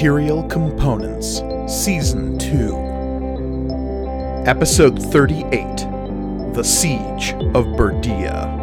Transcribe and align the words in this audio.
Material 0.00 0.42
Components, 0.44 1.42
Season 1.70 2.38
2, 2.38 4.44
Episode 4.46 4.98
38 5.12 5.52
The 6.54 6.64
Siege 6.64 7.34
of 7.54 7.66
Berdea. 7.76 8.59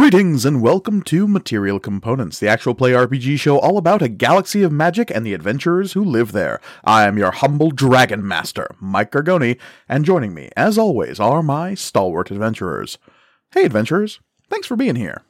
Greetings 0.00 0.46
and 0.46 0.62
welcome 0.62 1.02
to 1.02 1.28
Material 1.28 1.78
Components, 1.78 2.38
the 2.38 2.48
actual 2.48 2.74
play 2.74 2.92
RPG 2.92 3.38
show 3.38 3.58
all 3.58 3.76
about 3.76 4.00
a 4.00 4.08
galaxy 4.08 4.62
of 4.62 4.72
magic 4.72 5.10
and 5.10 5.26
the 5.26 5.34
adventurers 5.34 5.92
who 5.92 6.02
live 6.02 6.32
there. 6.32 6.58
I 6.84 7.04
am 7.04 7.18
your 7.18 7.30
humble 7.32 7.70
dragon 7.70 8.26
master, 8.26 8.74
Mike 8.80 9.10
Gargoni, 9.12 9.58
and 9.90 10.06
joining 10.06 10.32
me, 10.32 10.48
as 10.56 10.78
always, 10.78 11.20
are 11.20 11.42
my 11.42 11.74
stalwart 11.74 12.30
adventurers. 12.30 12.96
Hey, 13.52 13.66
adventurers, 13.66 14.20
thanks 14.48 14.66
for 14.66 14.74
being 14.74 14.96
here. 14.96 15.20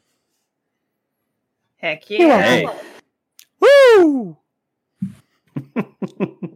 Heck 1.78 2.08
yeah. 2.08 2.40
Hey. 2.40 2.68
Woo! 3.58 4.36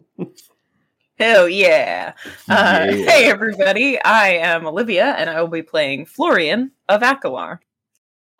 Hell 1.18 1.48
yeah. 1.48 2.12
Uh, 2.48 2.86
Yeah. 2.90 3.10
Hey, 3.10 3.28
everybody. 3.28 4.00
I 4.00 4.34
am 4.34 4.66
Olivia, 4.66 5.16
and 5.18 5.28
I 5.28 5.40
will 5.40 5.48
be 5.48 5.62
playing 5.62 6.06
Florian 6.06 6.70
of 6.88 7.02
Akalar. 7.02 7.58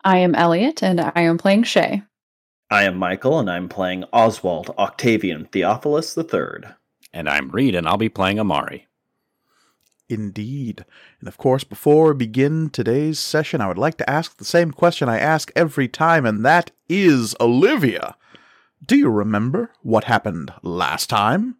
I 0.05 0.19
am 0.19 0.35
Elliot, 0.35 0.83
and 0.83 1.01
I 1.01 1.21
am 1.21 1.39
playing 1.39 1.63
Shay. 1.63 2.03
I 2.69 2.83
am 2.83 2.95
Michael, 2.95 3.39
and 3.39 3.49
I'm 3.49 3.67
playing 3.67 4.03
Oswald 4.13 4.69
Octavian 4.77 5.45
Theophilus 5.45 6.15
III. 6.15 6.69
And 7.11 7.27
I'm 7.27 7.49
Reed, 7.49 7.73
and 7.73 7.87
I'll 7.87 7.97
be 7.97 8.07
playing 8.07 8.39
Amari. 8.39 8.85
Indeed. 10.07 10.85
And 11.19 11.27
of 11.27 11.37
course, 11.37 11.63
before 11.63 12.09
we 12.09 12.13
begin 12.19 12.69
today's 12.69 13.17
session, 13.17 13.61
I 13.61 13.67
would 13.67 13.79
like 13.79 13.97
to 13.97 14.07
ask 14.07 14.37
the 14.37 14.45
same 14.45 14.69
question 14.69 15.09
I 15.09 15.17
ask 15.17 15.51
every 15.55 15.87
time, 15.87 16.23
and 16.23 16.45
that 16.45 16.69
is 16.87 17.35
Olivia. 17.41 18.15
Do 18.85 18.95
you 18.95 19.09
remember 19.09 19.71
what 19.81 20.03
happened 20.03 20.53
last 20.61 21.09
time? 21.09 21.55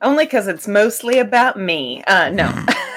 Only 0.00 0.24
because 0.24 0.48
it's 0.48 0.66
mostly 0.66 1.18
about 1.18 1.58
me. 1.58 2.02
Uh, 2.04 2.30
no. 2.30 2.64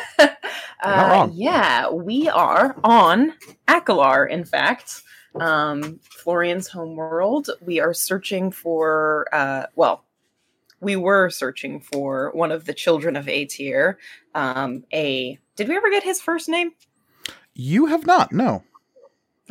uh, 0.81 1.29
yeah, 1.33 1.89
we 1.89 2.29
are 2.29 2.75
on 2.83 3.33
Akalar, 3.67 4.29
in 4.29 4.45
fact. 4.45 5.03
Um, 5.39 5.99
Florian's 6.03 6.67
homeworld. 6.67 7.49
We 7.61 7.79
are 7.79 7.93
searching 7.93 8.51
for, 8.51 9.27
uh, 9.31 9.67
well, 9.75 10.03
we 10.81 10.95
were 10.95 11.29
searching 11.29 11.79
for 11.79 12.31
one 12.33 12.51
of 12.51 12.65
the 12.65 12.73
children 12.73 13.15
of 13.15 13.29
Aether. 13.29 13.97
Um, 14.35 14.83
a, 14.91 15.39
did 15.55 15.69
we 15.69 15.77
ever 15.77 15.89
get 15.89 16.03
his 16.03 16.19
first 16.19 16.49
name? 16.49 16.71
You 17.53 17.85
have 17.85 18.05
not, 18.05 18.31
no. 18.31 18.63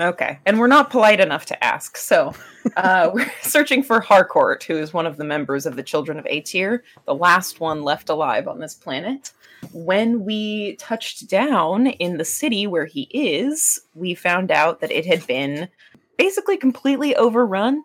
Okay. 0.00 0.38
And 0.46 0.58
we're 0.58 0.66
not 0.66 0.88
polite 0.88 1.20
enough 1.20 1.44
to 1.46 1.64
ask. 1.64 1.98
So 1.98 2.32
uh, 2.76 3.10
we're 3.14 3.30
searching 3.42 3.82
for 3.82 4.00
Harcourt, 4.00 4.64
who 4.64 4.76
is 4.76 4.94
one 4.94 5.06
of 5.06 5.18
the 5.18 5.24
members 5.24 5.66
of 5.66 5.76
the 5.76 5.82
Children 5.82 6.18
of 6.18 6.26
Aether, 6.26 6.82
the 7.04 7.14
last 7.14 7.60
one 7.60 7.82
left 7.82 8.08
alive 8.08 8.48
on 8.48 8.60
this 8.60 8.74
planet. 8.74 9.32
When 9.72 10.24
we 10.24 10.76
touched 10.76 11.28
down 11.28 11.88
in 11.88 12.16
the 12.16 12.24
city 12.24 12.66
where 12.66 12.86
he 12.86 13.02
is, 13.12 13.80
we 13.94 14.14
found 14.14 14.50
out 14.50 14.80
that 14.80 14.90
it 14.90 15.04
had 15.04 15.26
been 15.26 15.68
basically 16.16 16.56
completely 16.56 17.14
overrun 17.14 17.84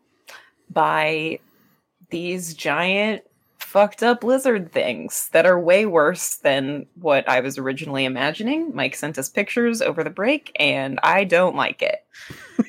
by 0.69 1.39
these 2.11 2.53
giant 2.53 3.23
fucked 3.75 4.03
up 4.03 4.23
lizard 4.23 4.71
things 4.71 5.27
that 5.33 5.45
are 5.45 5.59
way 5.59 5.85
worse 5.85 6.37
than 6.37 6.85
what 6.95 7.27
I 7.27 7.41
was 7.41 7.57
originally 7.57 8.05
imagining. 8.05 8.73
Mike 8.73 8.95
sent 8.95 9.17
us 9.17 9.27
pictures 9.27 9.81
over 9.81 10.01
the 10.01 10.09
break, 10.09 10.55
and 10.57 10.97
I 11.03 11.25
don't 11.25 11.57
like 11.57 11.81
it. 11.81 12.05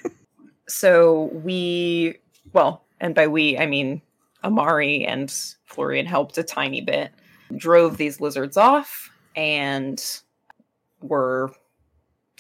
so 0.69 1.31
we, 1.33 2.17
well, 2.53 2.83
and 3.01 3.15
by 3.15 3.29
we, 3.29 3.57
I 3.57 3.67
mean 3.67 4.03
Amari 4.43 5.05
and 5.05 5.33
Florian 5.65 6.07
helped 6.07 6.39
a 6.39 6.43
tiny 6.43 6.81
bit, 6.81 7.13
drove 7.57 7.99
these 7.99 8.21
lizards 8.21 8.57
off, 8.57 9.09
and 9.37 10.03
were, 11.03 11.53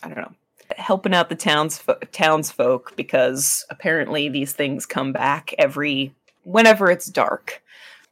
I 0.02 0.08
don't 0.08 0.18
know, 0.18 0.34
helping 0.76 1.14
out 1.14 1.28
the 1.28 1.36
towns 1.36 1.84
townsfolk 2.10 2.96
because 2.96 3.64
apparently 3.70 4.28
these 4.28 4.54
things 4.54 4.86
come 4.86 5.12
back 5.12 5.54
every 5.56 6.12
whenever 6.42 6.90
it's 6.90 7.06
dark. 7.06 7.62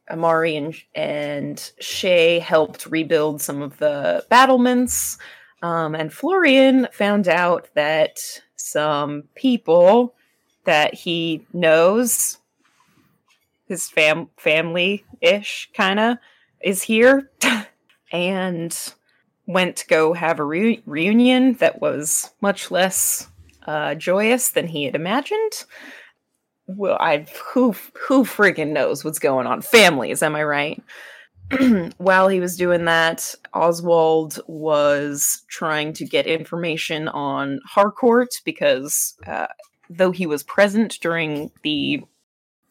Amari 0.09 0.55
and 0.55 0.75
and 0.93 1.71
Shay 1.79 2.39
helped 2.39 2.85
rebuild 2.85 3.41
some 3.41 3.61
of 3.61 3.77
the 3.77 4.25
battlements, 4.29 5.17
um, 5.61 5.95
and 5.95 6.13
Florian 6.13 6.87
found 6.91 7.27
out 7.27 7.69
that 7.73 8.19
some 8.55 9.23
people 9.35 10.15
that 10.65 10.93
he 10.93 11.45
knows, 11.53 12.37
his 13.67 13.89
fam 13.89 14.29
family 14.37 15.05
ish 15.21 15.69
kind 15.73 15.99
of, 15.99 16.17
is 16.61 16.83
here, 16.83 17.31
and 18.11 18.93
went 19.47 19.75
to 19.77 19.87
go 19.87 20.13
have 20.13 20.39
a 20.39 20.43
reu- 20.43 20.81
reunion 20.85 21.53
that 21.53 21.81
was 21.81 22.31
much 22.41 22.71
less 22.71 23.29
uh, 23.67 23.95
joyous 23.95 24.49
than 24.49 24.67
he 24.67 24.83
had 24.83 24.95
imagined 24.95 25.65
well, 26.67 26.97
I 26.99 27.25
who 27.53 27.75
who 27.99 28.23
freaking 28.23 28.71
knows 28.71 29.03
what's 29.03 29.19
going 29.19 29.47
on? 29.47 29.61
Families, 29.61 30.23
am 30.23 30.35
I 30.35 30.43
right? 30.43 30.83
While 31.97 32.27
he 32.27 32.39
was 32.39 32.57
doing 32.57 32.85
that, 32.85 33.35
Oswald 33.53 34.39
was 34.47 35.43
trying 35.47 35.93
to 35.93 36.05
get 36.05 36.25
information 36.25 37.07
on 37.07 37.59
Harcourt 37.65 38.41
because 38.43 39.15
uh, 39.27 39.47
though 39.89 40.11
he 40.11 40.25
was 40.25 40.41
present 40.41 40.97
during 41.01 41.51
the 41.61 42.01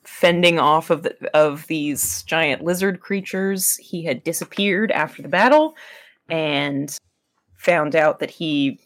fending 0.03 0.59
off 0.59 0.91
of 0.91 1.05
the, 1.05 1.17
of 1.35 1.67
these 1.69 2.25
giant 2.25 2.63
lizard 2.63 3.01
creatures, 3.01 3.77
he 3.77 4.05
had 4.05 4.25
disappeared 4.25 4.91
after 4.91 5.23
the 5.23 5.29
battle 5.29 5.75
and 6.29 6.99
found 7.57 7.95
out 7.95 8.19
that 8.19 8.31
he 8.31 8.79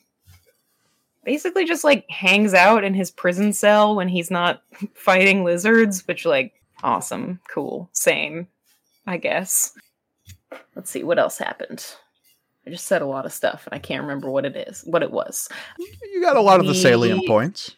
basically 1.28 1.66
just 1.66 1.84
like 1.84 2.08
hangs 2.08 2.54
out 2.54 2.84
in 2.84 2.94
his 2.94 3.10
prison 3.10 3.52
cell 3.52 3.94
when 3.94 4.08
he's 4.08 4.30
not 4.30 4.62
fighting 4.94 5.44
lizards, 5.44 6.08
which 6.08 6.24
like 6.24 6.54
awesome, 6.82 7.38
cool, 7.50 7.90
same, 7.92 8.48
I 9.06 9.18
guess. 9.18 9.74
Let's 10.74 10.90
see 10.90 11.02
what 11.02 11.18
else 11.18 11.36
happened. 11.36 11.84
I 12.66 12.70
just 12.70 12.86
said 12.86 13.02
a 13.02 13.06
lot 13.06 13.26
of 13.26 13.32
stuff 13.34 13.66
and 13.66 13.74
I 13.74 13.78
can't 13.78 14.00
remember 14.00 14.30
what 14.30 14.46
it 14.46 14.56
is, 14.56 14.80
what 14.86 15.02
it 15.02 15.10
was. 15.10 15.50
You 15.78 16.22
got 16.22 16.38
a 16.38 16.40
lot 16.40 16.60
of 16.60 16.66
the 16.66 16.74
salient 16.74 17.26
points. 17.26 17.76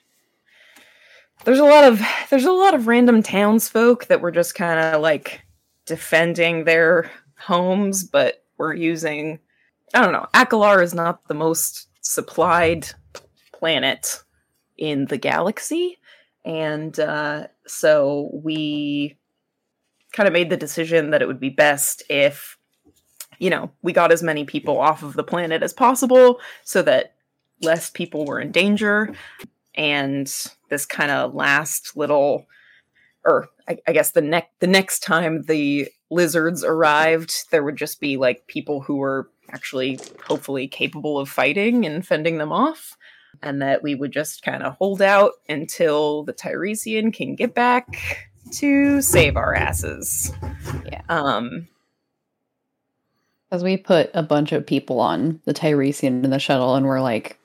There's 1.43 1.59
a 1.59 1.65
lot 1.65 1.83
of 1.83 2.01
there's 2.29 2.45
a 2.45 2.53
lot 2.53 2.75
of 2.75 2.87
random 2.87 3.21
townsfolk 3.21 4.07
that 4.07 4.21
were 4.21 4.31
just 4.31 4.55
kind 4.55 4.79
of 4.79 5.03
like 5.03 5.41
defending 5.87 6.65
their 6.65 7.11
homes, 7.37 8.05
but 8.05 8.45
we're 8.59 8.75
using 8.75 9.41
I 9.93 10.03
don't 10.03 10.13
know. 10.13 10.29
Akalar 10.35 10.81
is 10.85 10.95
not 10.95 11.27
the 11.27 11.35
most 11.35 11.89
supplied 12.01 12.87
planet 13.61 14.23
in 14.79 15.05
the 15.05 15.19
galaxy, 15.19 15.99
and 16.47 16.99
uh, 16.99 17.47
so 17.67 18.31
we 18.33 19.17
kind 20.13 20.27
of 20.27 20.33
made 20.33 20.49
the 20.49 20.57
decision 20.57 21.11
that 21.11 21.21
it 21.21 21.29
would 21.29 21.39
be 21.39 21.51
best 21.51 22.03
if 22.09 22.57
you 23.39 23.51
know 23.51 23.71
we 23.83 23.93
got 23.93 24.11
as 24.11 24.23
many 24.23 24.45
people 24.45 24.81
off 24.81 25.03
of 25.03 25.13
the 25.13 25.23
planet 25.23 25.63
as 25.63 25.75
possible, 25.75 26.41
so 26.65 26.81
that 26.81 27.15
less 27.61 27.91
people 27.91 28.25
were 28.25 28.41
in 28.41 28.51
danger, 28.51 29.15
and 29.75 30.27
this 30.71 30.87
kind 30.87 31.11
of 31.11 31.35
last 31.35 31.95
little 31.97 32.47
or 33.25 33.49
I, 33.69 33.77
I 33.87 33.93
guess 33.93 34.13
the 34.13 34.23
next 34.23 34.49
the 34.61 34.67
next 34.67 35.01
time 35.01 35.43
the 35.43 35.89
lizards 36.11 36.65
arrived, 36.65 37.33
there 37.51 37.63
would 37.63 37.77
just 37.77 38.01
be 38.01 38.17
like 38.17 38.47
people 38.47 38.81
who 38.81 38.97
were 38.97 39.29
actually 39.53 39.99
hopefully 40.25 40.67
capable 40.67 41.19
of 41.19 41.29
fighting 41.29 41.85
and 41.85 42.07
fending 42.07 42.39
them 42.39 42.53
off, 42.53 42.97
and 43.43 43.61
that 43.63 43.83
we 43.83 43.95
would 43.95 44.13
just 44.13 44.43
kind 44.43 44.63
of 44.63 44.77
hold 44.77 45.01
out 45.03 45.33
until 45.49 46.25
the 46.25 46.33
Tiresian 46.33 47.13
can 47.13 47.35
get 47.35 47.55
back 47.55 48.29
to 48.53 49.01
save 49.03 49.37
our 49.37 49.55
asses. 49.55 50.33
Yeah. 50.87 51.03
Um. 51.09 51.69
Because 53.49 53.65
we 53.65 53.77
put 53.77 54.11
a 54.15 54.23
bunch 54.23 54.53
of 54.53 54.67
people 54.67 55.01
on 55.01 55.41
the 55.45 55.53
Tiresian 55.53 56.25
in 56.25 56.31
the 56.31 56.39
shuttle, 56.39 56.77
and 56.77 56.87
we're 56.87 57.01
like, 57.01 57.37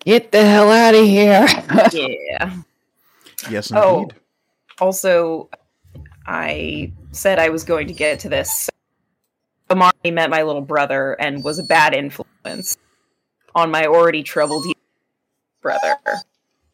get 0.00 0.32
the 0.32 0.44
hell 0.44 0.70
out 0.70 0.94
of 0.94 1.04
here. 1.04 1.46
Yeah. 1.92 2.56
Yes, 3.50 3.70
Oh. 3.72 4.02
indeed. 4.02 4.14
also 4.80 5.48
i 6.26 6.90
said 7.12 7.38
i 7.38 7.50
was 7.50 7.62
going 7.64 7.86
to 7.86 7.92
get 7.92 8.18
to 8.18 8.28
this 8.30 8.70
amari 9.70 9.92
met 10.10 10.30
my 10.30 10.42
little 10.42 10.62
brother 10.62 11.12
and 11.20 11.44
was 11.44 11.58
a 11.58 11.62
bad 11.64 11.92
influence 11.94 12.78
on 13.54 13.70
my 13.70 13.86
already 13.86 14.22
troubled 14.22 14.66
brother 15.62 15.96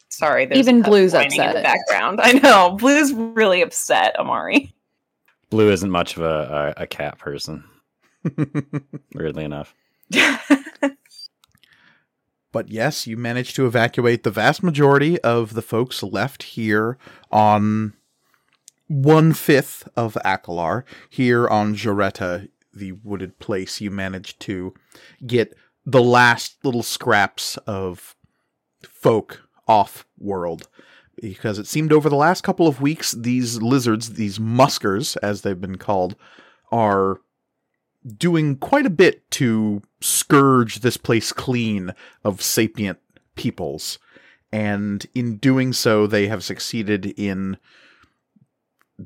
sorry 0.08 0.46
there's 0.46 0.58
Even 0.58 0.80
a 0.80 0.84
Blue's 0.84 1.14
upset. 1.14 1.50
in 1.50 1.54
the 1.54 1.62
background 1.62 2.20
i 2.22 2.32
know 2.32 2.76
blue's 2.76 3.12
really 3.12 3.62
upset 3.62 4.18
amari 4.18 4.72
Blue 5.50 5.68
isn't 5.70 5.90
much 5.90 6.16
of 6.16 6.22
a, 6.22 6.74
a, 6.78 6.82
a 6.84 6.86
cat 6.86 7.18
person, 7.18 7.64
weirdly 9.14 9.44
enough. 9.44 9.74
But 12.52 12.68
yes, 12.68 13.06
you 13.06 13.16
managed 13.16 13.54
to 13.56 13.66
evacuate 13.66 14.24
the 14.24 14.30
vast 14.30 14.62
majority 14.62 15.20
of 15.20 15.54
the 15.54 15.62
folks 15.62 16.02
left 16.02 16.42
here 16.42 16.98
on 17.30 17.92
one 18.88 19.32
fifth 19.34 19.88
of 19.96 20.18
Akalar. 20.24 20.82
Here 21.08 21.46
on 21.46 21.76
Joretta, 21.76 22.48
the 22.74 22.90
wooded 22.90 23.38
place, 23.38 23.80
you 23.80 23.92
managed 23.92 24.40
to 24.40 24.74
get 25.24 25.56
the 25.84 26.02
last 26.02 26.56
little 26.64 26.82
scraps 26.82 27.56
of 27.66 28.16
folk 28.82 29.42
off 29.66 30.06
world. 30.18 30.68
Because 31.20 31.58
it 31.58 31.66
seemed 31.66 31.92
over 31.92 32.08
the 32.08 32.16
last 32.16 32.42
couple 32.42 32.66
of 32.66 32.80
weeks, 32.80 33.12
these 33.12 33.60
lizards, 33.60 34.14
these 34.14 34.40
muskers, 34.40 35.16
as 35.16 35.42
they've 35.42 35.60
been 35.60 35.76
called, 35.76 36.16
are 36.72 37.18
doing 38.16 38.56
quite 38.56 38.86
a 38.86 38.90
bit 38.90 39.30
to 39.32 39.82
scourge 40.00 40.80
this 40.80 40.96
place 40.96 41.32
clean 41.32 41.92
of 42.24 42.40
sapient 42.40 42.98
peoples. 43.34 43.98
And 44.52 45.06
in 45.14 45.36
doing 45.36 45.72
so, 45.72 46.06
they 46.06 46.26
have 46.28 46.42
succeeded 46.42 47.06
in 47.18 47.58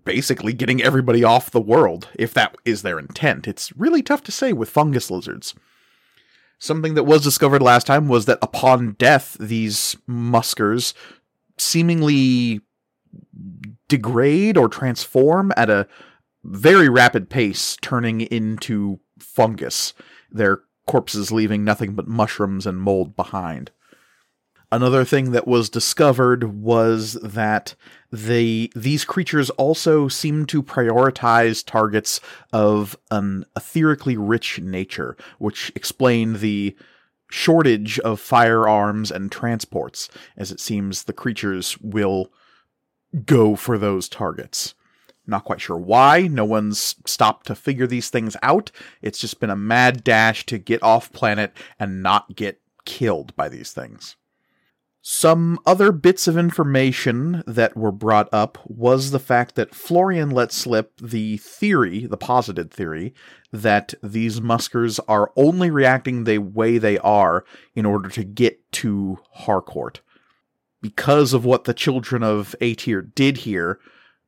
basically 0.04 0.52
getting 0.52 0.82
everybody 0.82 1.22
off 1.22 1.50
the 1.50 1.60
world, 1.60 2.08
if 2.14 2.32
that 2.34 2.56
is 2.64 2.82
their 2.82 2.98
intent. 2.98 3.46
It's 3.46 3.76
really 3.76 4.02
tough 4.02 4.22
to 4.24 4.32
say 4.32 4.52
with 4.52 4.70
fungus 4.70 5.10
lizards. 5.10 5.54
Something 6.58 6.94
that 6.94 7.04
was 7.04 7.22
discovered 7.22 7.62
last 7.62 7.86
time 7.86 8.08
was 8.08 8.26
that 8.26 8.38
upon 8.40 8.92
death, 8.92 9.36
these 9.38 9.96
muskers 10.06 10.94
seemingly 11.58 12.60
degrade 13.88 14.56
or 14.56 14.68
transform 14.68 15.52
at 15.56 15.70
a 15.70 15.86
very 16.44 16.88
rapid 16.88 17.30
pace, 17.30 17.76
turning 17.80 18.22
into 18.22 19.00
fungus, 19.18 19.94
their 20.30 20.62
corpses 20.86 21.32
leaving 21.32 21.64
nothing 21.64 21.94
but 21.94 22.08
mushrooms 22.08 22.66
and 22.66 22.80
mold 22.80 23.16
behind. 23.16 23.70
Another 24.70 25.04
thing 25.04 25.30
that 25.32 25.46
was 25.46 25.70
discovered 25.70 26.44
was 26.62 27.14
that 27.22 27.74
they 28.14 28.70
these 28.76 29.04
creatures 29.04 29.50
also 29.50 30.06
seem 30.06 30.46
to 30.46 30.62
prioritize 30.62 31.66
targets 31.66 32.20
of 32.52 32.96
an 33.10 33.44
etherically 33.56 34.16
rich 34.16 34.60
nature, 34.60 35.16
which 35.38 35.72
explain 35.74 36.34
the 36.34 36.76
shortage 37.28 37.98
of 38.00 38.20
firearms 38.20 39.10
and 39.10 39.32
transports, 39.32 40.08
as 40.36 40.52
it 40.52 40.60
seems 40.60 41.02
the 41.02 41.12
creatures 41.12 41.76
will 41.80 42.30
go 43.24 43.56
for 43.56 43.78
those 43.78 44.08
targets. 44.08 44.74
Not 45.26 45.44
quite 45.44 45.60
sure 45.60 45.78
why. 45.78 46.28
No 46.28 46.44
one's 46.44 46.94
stopped 47.06 47.46
to 47.48 47.56
figure 47.56 47.86
these 47.86 48.10
things 48.10 48.36
out. 48.42 48.70
It's 49.02 49.18
just 49.18 49.40
been 49.40 49.50
a 49.50 49.56
mad 49.56 50.04
dash 50.04 50.46
to 50.46 50.58
get 50.58 50.82
off 50.82 51.12
planet 51.12 51.52
and 51.80 52.02
not 52.02 52.36
get 52.36 52.60
killed 52.84 53.34
by 53.34 53.48
these 53.48 53.72
things. 53.72 54.16
Some 55.06 55.58
other 55.66 55.92
bits 55.92 56.26
of 56.26 56.38
information 56.38 57.44
that 57.46 57.76
were 57.76 57.92
brought 57.92 58.32
up 58.32 58.56
was 58.64 59.10
the 59.10 59.18
fact 59.18 59.54
that 59.54 59.74
Florian 59.74 60.30
let 60.30 60.50
slip 60.50 60.98
the 60.98 61.36
theory, 61.36 62.06
the 62.06 62.16
posited 62.16 62.70
theory, 62.70 63.12
that 63.52 63.92
these 64.02 64.40
muskers 64.40 64.98
are 65.00 65.30
only 65.36 65.70
reacting 65.70 66.24
the 66.24 66.38
way 66.38 66.78
they 66.78 66.96
are 67.00 67.44
in 67.74 67.84
order 67.84 68.08
to 68.08 68.24
get 68.24 68.72
to 68.72 69.18
Harcourt. 69.32 70.00
Because 70.80 71.34
of 71.34 71.44
what 71.44 71.64
the 71.64 71.74
children 71.74 72.22
of 72.22 72.56
Aether 72.62 73.02
did 73.02 73.36
here, 73.36 73.78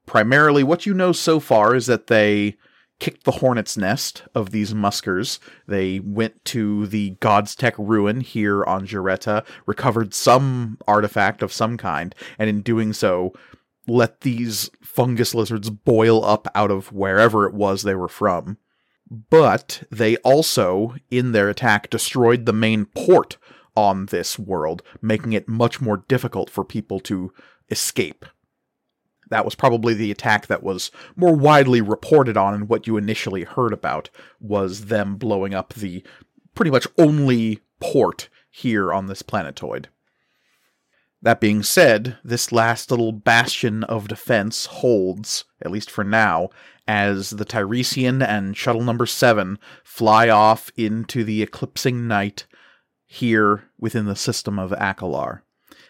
primarily 0.05 0.62
what 0.62 0.84
you 0.84 0.93
know 0.93 1.12
so 1.12 1.40
far 1.40 1.75
is 1.75 1.87
that 1.87 2.08
they 2.08 2.58
kicked 2.98 3.25
the 3.25 3.32
hornet's 3.32 3.76
nest 3.76 4.25
of 4.34 4.50
these 4.50 4.75
muskers. 4.75 5.38
They 5.66 6.00
went 6.00 6.44
to 6.46 6.87
the 6.87 7.10
God's 7.20 7.54
Tech 7.54 7.75
ruin 7.78 8.20
here 8.20 8.64
on 8.64 8.87
Jareta, 8.87 9.44
recovered 9.66 10.14
some 10.14 10.78
artifact 10.87 11.43
of 11.43 11.52
some 11.52 11.76
kind, 11.76 12.14
and 12.38 12.48
in 12.48 12.62
doing 12.62 12.93
so, 12.93 13.32
let 13.87 14.22
these 14.22 14.70
fungus 14.82 15.34
lizards 15.34 15.70
boil 15.70 16.25
up 16.25 16.48
out 16.54 16.70
of 16.70 16.93
wherever 16.93 17.46
it 17.46 17.54
was 17.54 17.82
they 17.82 17.94
were 17.94 18.08
from. 18.08 18.58
But 19.08 19.84
they 19.90 20.16
also, 20.19 20.96
in 21.10 21.32
their 21.32 21.48
attack, 21.48 21.90
destroyed 21.90 22.44
the 22.44 22.52
main 22.52 22.87
port 22.87 23.37
on 23.76 24.06
this 24.06 24.38
world, 24.38 24.82
making 25.00 25.32
it 25.32 25.48
much 25.48 25.81
more 25.81 25.98
difficult 26.08 26.50
for 26.50 26.64
people 26.64 26.98
to 27.00 27.32
escape 27.70 28.25
that 29.31 29.44
was 29.44 29.55
probably 29.55 29.94
the 29.94 30.11
attack 30.11 30.46
that 30.46 30.62
was 30.62 30.90
more 31.17 31.34
widely 31.34 31.81
reported 31.81 32.37
on 32.37 32.55
and 32.55 32.69
what 32.69 32.87
you 32.87 32.96
initially 32.96 33.44
heard 33.44 33.73
about 33.73 34.11
was 34.40 34.87
them 34.87 35.17
blowing 35.17 35.55
up 35.55 35.75
the 35.75 36.05
pretty 36.55 36.70
much 36.70 36.87
only 36.99 37.61
port 37.81 38.28
here 38.50 38.93
on 38.93 39.06
this 39.06 39.23
planetoid. 39.23 39.88
That 41.23 41.40
being 41.40 41.62
said, 41.62 42.19
this 42.23 42.52
last 42.52 42.90
little 42.90 43.12
bastion 43.12 43.84
of 43.84 44.08
defense 44.08 44.67
holds, 44.67 45.44
at 45.61 45.70
least 45.70 45.90
for 45.90 46.05
now, 46.05 46.50
as 46.87 47.31
the 47.31 47.44
Tiresian 47.44 48.22
and 48.22 48.56
Shuttle 48.56 48.82
Number 48.82 49.06
7 49.06 49.58
fly 49.82 50.29
off 50.29 50.70
into 50.76 51.25
the 51.25 51.43
eclipsing 51.43 52.06
night 52.06 52.46
here 53.06 53.64
within 53.79 54.06
the 54.06 54.17
system 54.17 54.58
of 54.58 54.70
Akalar, 54.72 55.40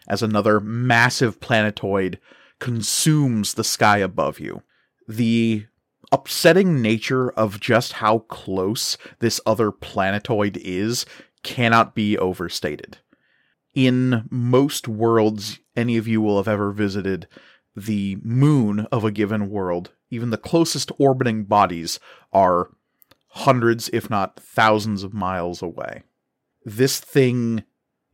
as 0.09 0.23
another 0.23 0.61
massive 0.61 1.41
planetoid 1.41 2.19
consumes 2.59 3.55
the 3.55 3.65
sky 3.65 3.99
above 3.99 4.41
you. 4.41 4.63
The 5.09 5.67
upsetting 6.13 6.81
nature 6.81 7.31
of 7.31 7.61
just 7.61 7.95
how 7.95 8.21
close 8.21 8.97
this 9.19 9.41
other 9.45 9.71
planetoid 9.71 10.57
is 10.59 11.07
cannot 11.43 11.95
be 11.95 12.17
overstated. 12.19 12.99
In 13.75 14.27
most 14.31 14.89
worlds 14.89 15.61
any 15.77 15.97
of 15.97 16.09
you 16.09 16.21
will 16.21 16.39
have 16.39 16.49
ever 16.49 16.73
visited, 16.73 17.29
the 17.77 18.17
moon 18.23 18.87
of 18.91 19.05
a 19.05 19.11
given 19.11 19.51
world, 19.51 19.93
even 20.11 20.31
the 20.31 20.39
closest 20.39 20.91
orbiting 20.99 21.45
bodies, 21.45 22.01
are 22.33 22.71
hundreds, 23.29 23.91
if 23.93 24.09
not 24.09 24.41
thousands 24.41 25.03
of 25.03 25.13
miles 25.13 25.61
away. 25.61 26.03
This 26.65 26.99
thing 26.99 27.65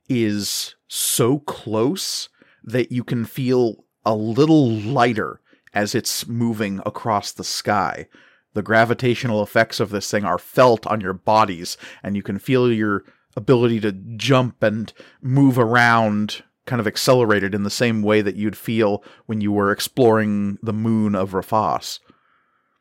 is 0.09 0.75
so 0.89 1.39
close 1.39 2.29
that 2.65 2.91
you 2.91 3.05
can 3.05 3.25
feel 3.25 3.85
a 4.05 4.15
little 4.15 4.71
lighter 4.71 5.41
as 5.75 5.95
it's 5.95 6.27
moving 6.27 6.81
across 6.85 7.33
the 7.33 7.45
sky. 7.45 8.07
The 8.55 8.63
gravitational 8.63 9.43
effects 9.43 9.81
of 9.81 9.91
this 9.91 10.11
thing 10.11 10.25
are 10.25 10.39
felt 10.39 10.87
on 10.87 11.01
your 11.01 11.15
bodies, 11.15 11.77
and 12.03 12.17
you 12.17 12.23
can 12.23 12.39
feel 12.39 12.71
your 12.71 13.05
ability 13.35 13.81
to 13.81 13.93
jump 13.93 14.63
and 14.63 14.93
move 15.23 15.59
around 15.59 16.43
kind 16.67 16.79
of 16.81 16.87
accelerated 16.87 17.55
in 17.55 17.63
the 17.63 17.71
same 17.71 18.03
way 18.03 18.21
that 18.21 18.37
you'd 18.37 18.57
feel 18.57 19.03
when 19.27 19.41
you 19.41 19.51
were 19.51 19.73
exploring 19.73 20.59
the 20.63 20.73
moon 20.73 21.15
of 21.15 21.33
Rafas. 21.33 21.99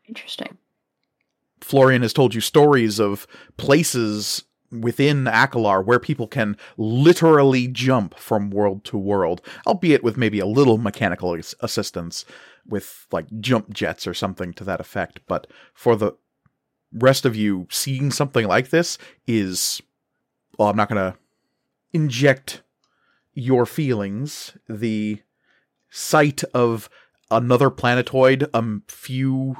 Interesting. 0.07 0.57
Florian 1.61 2.01
has 2.01 2.13
told 2.13 2.35
you 2.35 2.41
stories 2.41 2.99
of 2.99 3.25
places 3.57 4.43
within 4.71 5.25
Akalar 5.25 5.85
where 5.85 5.99
people 5.99 6.27
can 6.27 6.57
literally 6.77 7.67
jump 7.67 8.17
from 8.17 8.49
world 8.49 8.83
to 8.85 8.97
world, 8.97 9.41
albeit 9.67 10.03
with 10.03 10.17
maybe 10.17 10.39
a 10.39 10.45
little 10.45 10.77
mechanical 10.77 11.37
assistance 11.59 12.25
with 12.67 13.07
like 13.11 13.25
jump 13.39 13.73
jets 13.73 14.07
or 14.07 14.13
something 14.13 14.53
to 14.53 14.63
that 14.63 14.79
effect. 14.79 15.19
But 15.27 15.47
for 15.73 15.95
the 15.95 16.13
rest 16.93 17.25
of 17.25 17.35
you, 17.35 17.67
seeing 17.69 18.11
something 18.11 18.47
like 18.47 18.69
this 18.69 18.97
is, 19.27 19.81
well, 20.57 20.69
I'm 20.69 20.77
not 20.77 20.89
going 20.89 21.11
to 21.11 21.17
inject 21.93 22.61
your 23.33 23.65
feelings. 23.65 24.57
The 24.67 25.21
sight 25.89 26.43
of 26.53 26.89
another 27.29 27.69
planetoid 27.69 28.47
a 28.53 28.63
few 28.87 29.57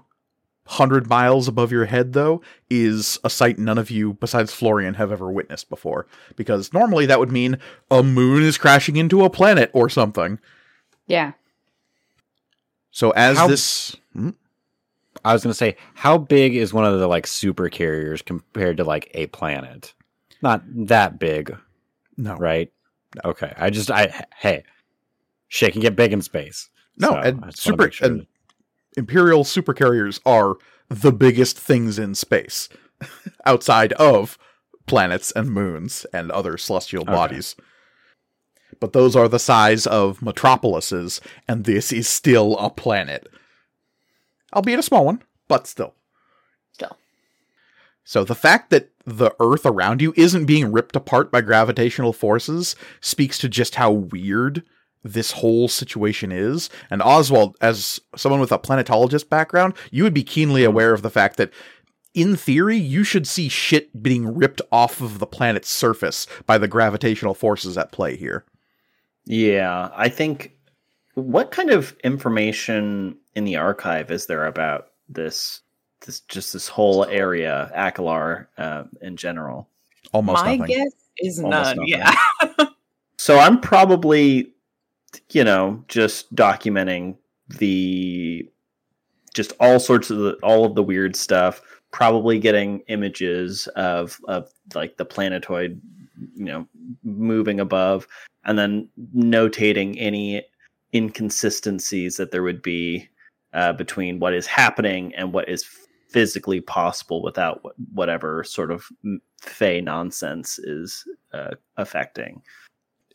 hundred 0.71 1.07
miles 1.09 1.47
above 1.47 1.71
your 1.71 1.85
head, 1.85 2.13
though, 2.13 2.41
is 2.69 3.19
a 3.23 3.29
sight 3.29 3.59
none 3.59 3.77
of 3.77 3.91
you, 3.91 4.13
besides 4.13 4.53
Florian, 4.53 4.93
have 4.95 5.11
ever 5.11 5.29
witnessed 5.31 5.69
before. 5.69 6.07
Because 6.35 6.71
normally 6.73 7.05
that 7.05 7.19
would 7.19 7.31
mean 7.31 7.57
a 7.89 8.01
moon 8.03 8.43
is 8.43 8.57
crashing 8.57 8.95
into 8.95 9.23
a 9.23 9.29
planet 9.29 9.69
or 9.73 9.89
something. 9.89 10.39
Yeah. 11.07 11.33
So 12.91 13.11
as 13.11 13.37
How- 13.37 13.47
this. 13.47 13.95
Hmm? 14.13 14.29
I 15.25 15.33
was 15.33 15.43
going 15.43 15.51
to 15.51 15.57
say, 15.57 15.75
how 15.93 16.17
big 16.17 16.55
is 16.55 16.73
one 16.73 16.85
of 16.85 16.97
the 16.99 17.07
like 17.07 17.27
super 17.27 17.69
carriers 17.69 18.21
compared 18.21 18.77
to 18.77 18.83
like 18.83 19.11
a 19.13 19.27
planet? 19.27 19.93
Not 20.41 20.63
that 20.87 21.19
big, 21.19 21.55
No. 22.17 22.35
right? 22.37 22.71
Okay. 23.25 23.53
I 23.57 23.69
just, 23.69 23.91
I, 23.91 24.25
hey, 24.39 24.63
shit 25.49 25.73
can 25.73 25.81
get 25.81 25.95
big 25.97 26.13
in 26.13 26.21
space. 26.21 26.69
No, 26.97 27.09
So, 27.09 27.15
and 27.17 27.43
I 27.43 27.49
just 27.49 27.67
wanna 27.67 27.77
super 27.83 27.91
sure 27.91 28.07
and 28.07 28.19
that- 28.21 28.27
Imperial 28.97 29.43
supercarriers 29.43 30.19
are 30.25 30.55
the 30.89 31.11
biggest 31.11 31.57
things 31.57 31.97
in 31.97 32.15
space 32.15 32.67
outside 33.45 33.93
of 33.93 34.37
planets 34.87 35.31
and 35.31 35.49
moons 35.51 36.05
and 36.13 36.31
other 36.31 36.57
celestial 36.57 37.03
Okay. 37.03 37.11
bodies. 37.11 37.55
But 38.79 38.93
those 38.93 39.15
are 39.15 39.27
the 39.27 39.39
size 39.39 39.85
of 39.85 40.21
metropolises, 40.21 41.21
and 41.47 41.65
this 41.65 41.91
is 41.91 42.09
still 42.09 42.57
a 42.57 42.69
planet. 42.69 43.27
Albeit 44.53 44.79
a 44.79 44.83
small 44.83 45.05
one, 45.05 45.21
but 45.47 45.67
still. 45.67 45.93
Still. 46.73 46.97
So 48.03 48.23
the 48.23 48.35
fact 48.35 48.69
that 48.71 48.89
the 49.05 49.31
Earth 49.39 49.65
around 49.65 50.01
you 50.01 50.13
isn't 50.17 50.45
being 50.45 50.71
ripped 50.71 50.95
apart 50.95 51.31
by 51.31 51.41
gravitational 51.41 52.11
forces 52.13 52.75
speaks 53.01 53.37
to 53.39 53.49
just 53.49 53.75
how 53.75 53.91
weird 53.91 54.63
this 55.03 55.31
whole 55.31 55.67
situation 55.67 56.31
is. 56.31 56.69
And 56.89 57.01
Oswald, 57.01 57.57
as 57.61 57.99
someone 58.15 58.39
with 58.41 58.51
a 58.51 58.59
planetologist 58.59 59.29
background, 59.29 59.73
you 59.91 60.03
would 60.03 60.13
be 60.13 60.23
keenly 60.23 60.63
aware 60.63 60.93
of 60.93 61.01
the 61.01 61.09
fact 61.09 61.37
that 61.37 61.51
in 62.13 62.35
theory, 62.35 62.77
you 62.77 63.03
should 63.03 63.25
see 63.25 63.47
shit 63.49 64.03
being 64.03 64.35
ripped 64.35 64.61
off 64.71 64.99
of 65.01 65.19
the 65.19 65.25
planet's 65.27 65.69
surface 65.69 66.27
by 66.45 66.57
the 66.57 66.67
gravitational 66.67 67.33
forces 67.33 67.77
at 67.77 67.91
play 67.91 68.15
here. 68.15 68.43
Yeah, 69.25 69.89
I 69.95 70.09
think. 70.09 70.57
What 71.15 71.51
kind 71.51 71.69
of 71.71 71.95
information 72.03 73.17
in 73.35 73.43
the 73.45 73.57
archive 73.57 74.11
is 74.11 74.25
there 74.27 74.45
about 74.45 74.87
this? 75.09 75.61
This 76.05 76.21
just 76.21 76.53
this 76.53 76.67
whole 76.67 77.05
area, 77.05 77.71
Akalar, 77.75 78.47
uh, 78.57 78.83
in 79.01 79.15
general. 79.17 79.67
Almost 80.13 80.43
My 80.43 80.55
nothing. 80.55 80.75
guess 80.75 80.91
is 81.19 81.39
Almost 81.39 81.75
none. 81.75 81.77
nothing. 81.77 81.87
Yeah. 81.87 82.65
So 83.17 83.37
I'm 83.37 83.61
probably, 83.61 84.51
you 85.31 85.43
know, 85.43 85.83
just 85.87 86.33
documenting 86.35 87.17
the, 87.57 88.49
just 89.33 89.53
all 89.59 89.79
sorts 89.79 90.09
of 90.09 90.17
the, 90.17 90.33
all 90.43 90.65
of 90.65 90.75
the 90.75 90.83
weird 90.83 91.15
stuff. 91.15 91.61
Probably 91.91 92.39
getting 92.39 92.79
images 92.87 93.67
of 93.75 94.17
of 94.25 94.49
like 94.73 94.95
the 94.95 95.03
planetoid, 95.03 95.81
you 96.35 96.45
know, 96.45 96.65
moving 97.03 97.59
above, 97.59 98.07
and 98.45 98.57
then 98.57 98.87
notating 99.13 99.95
any 99.99 100.45
inconsistencies 100.93 102.15
that 102.15 102.31
there 102.31 102.43
would 102.43 102.61
be 102.61 103.09
uh, 103.53 103.73
between 103.73 104.19
what 104.19 104.33
is 104.33 104.47
happening 104.47 105.13
and 105.15 105.33
what 105.33 105.49
is 105.49 105.65
physically 106.09 106.61
possible 106.61 107.21
without 107.21 107.61
whatever 107.93 108.43
sort 108.43 108.71
of 108.71 108.85
fey 109.41 109.81
nonsense 109.81 110.59
is 110.59 111.05
uh, 111.33 111.51
affecting. 111.77 112.41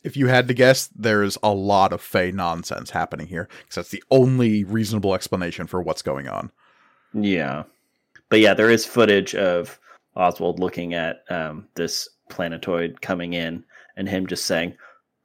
If 0.03 0.15
you 0.17 0.27
had 0.27 0.47
to 0.47 0.53
guess, 0.53 0.87
there's 0.95 1.37
a 1.43 1.53
lot 1.53 1.93
of 1.93 2.01
Fey 2.01 2.31
nonsense 2.31 2.89
happening 2.89 3.27
here, 3.27 3.47
because 3.59 3.75
that's 3.75 3.89
the 3.89 4.03
only 4.11 4.63
reasonable 4.63 5.13
explanation 5.15 5.67
for 5.67 5.81
what's 5.81 6.01
going 6.01 6.27
on. 6.27 6.51
Yeah. 7.13 7.63
But 8.29 8.39
yeah, 8.39 8.53
there 8.53 8.69
is 8.69 8.85
footage 8.85 9.33
of 9.35 9.79
Oswald 10.15 10.59
looking 10.59 10.93
at 10.93 11.23
um, 11.29 11.67
this 11.75 12.07
planetoid 12.29 13.01
coming 13.01 13.33
in 13.33 13.63
and 13.95 14.07
him 14.09 14.27
just 14.27 14.45
saying, 14.45 14.75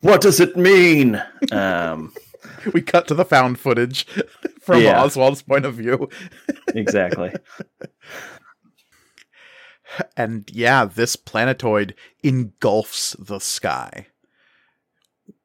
What 0.00 0.20
does 0.20 0.40
it 0.40 0.56
mean? 0.56 1.22
um, 1.52 2.12
We 2.72 2.80
cut 2.82 3.08
to 3.08 3.14
the 3.14 3.24
found 3.24 3.58
footage 3.58 4.06
from 4.60 4.82
Yeah. 4.82 5.02
Oswald's 5.02 5.42
point 5.42 5.64
of 5.64 5.74
view. 5.74 6.08
exactly. 6.74 7.32
And 10.16 10.48
yeah, 10.52 10.84
this 10.86 11.16
planetoid 11.16 11.94
engulfs 12.22 13.14
the 13.18 13.40
sky. 13.40 14.06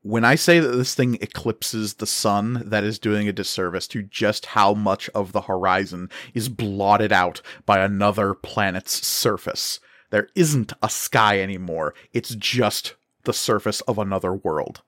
When 0.08 0.24
I 0.24 0.36
say 0.36 0.62
that 0.62 0.70
this 0.70 0.96
thing 0.96 1.18
eclipses 1.20 1.96
the 1.96 2.08
sun, 2.08 2.64
that 2.66 2.86
is 2.86 2.98
doing 2.98 3.28
a 3.28 3.34
disservice 3.34 3.90
to 3.90 4.04
just 4.04 4.46
how 4.46 4.74
much 4.74 5.10
of 5.10 5.34
the 5.34 5.42
horizon 5.42 6.10
is 6.34 6.48
blotted 6.48 7.12
out 7.12 7.42
by 7.66 7.80
another 7.80 8.34
planet's 8.34 9.06
surface. 9.06 9.82
There 10.10 10.30
isn't 10.34 10.72
a 10.82 10.90
sky 10.90 11.42
anymore, 11.42 11.94
it's 12.14 12.36
just 12.36 12.96
the 13.26 13.34
surface 13.34 13.82
of 13.82 14.00
another 14.00 14.34
world. 14.34 14.82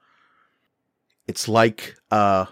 It's 1.27 1.49
like 1.49 1.95
a 2.09 2.47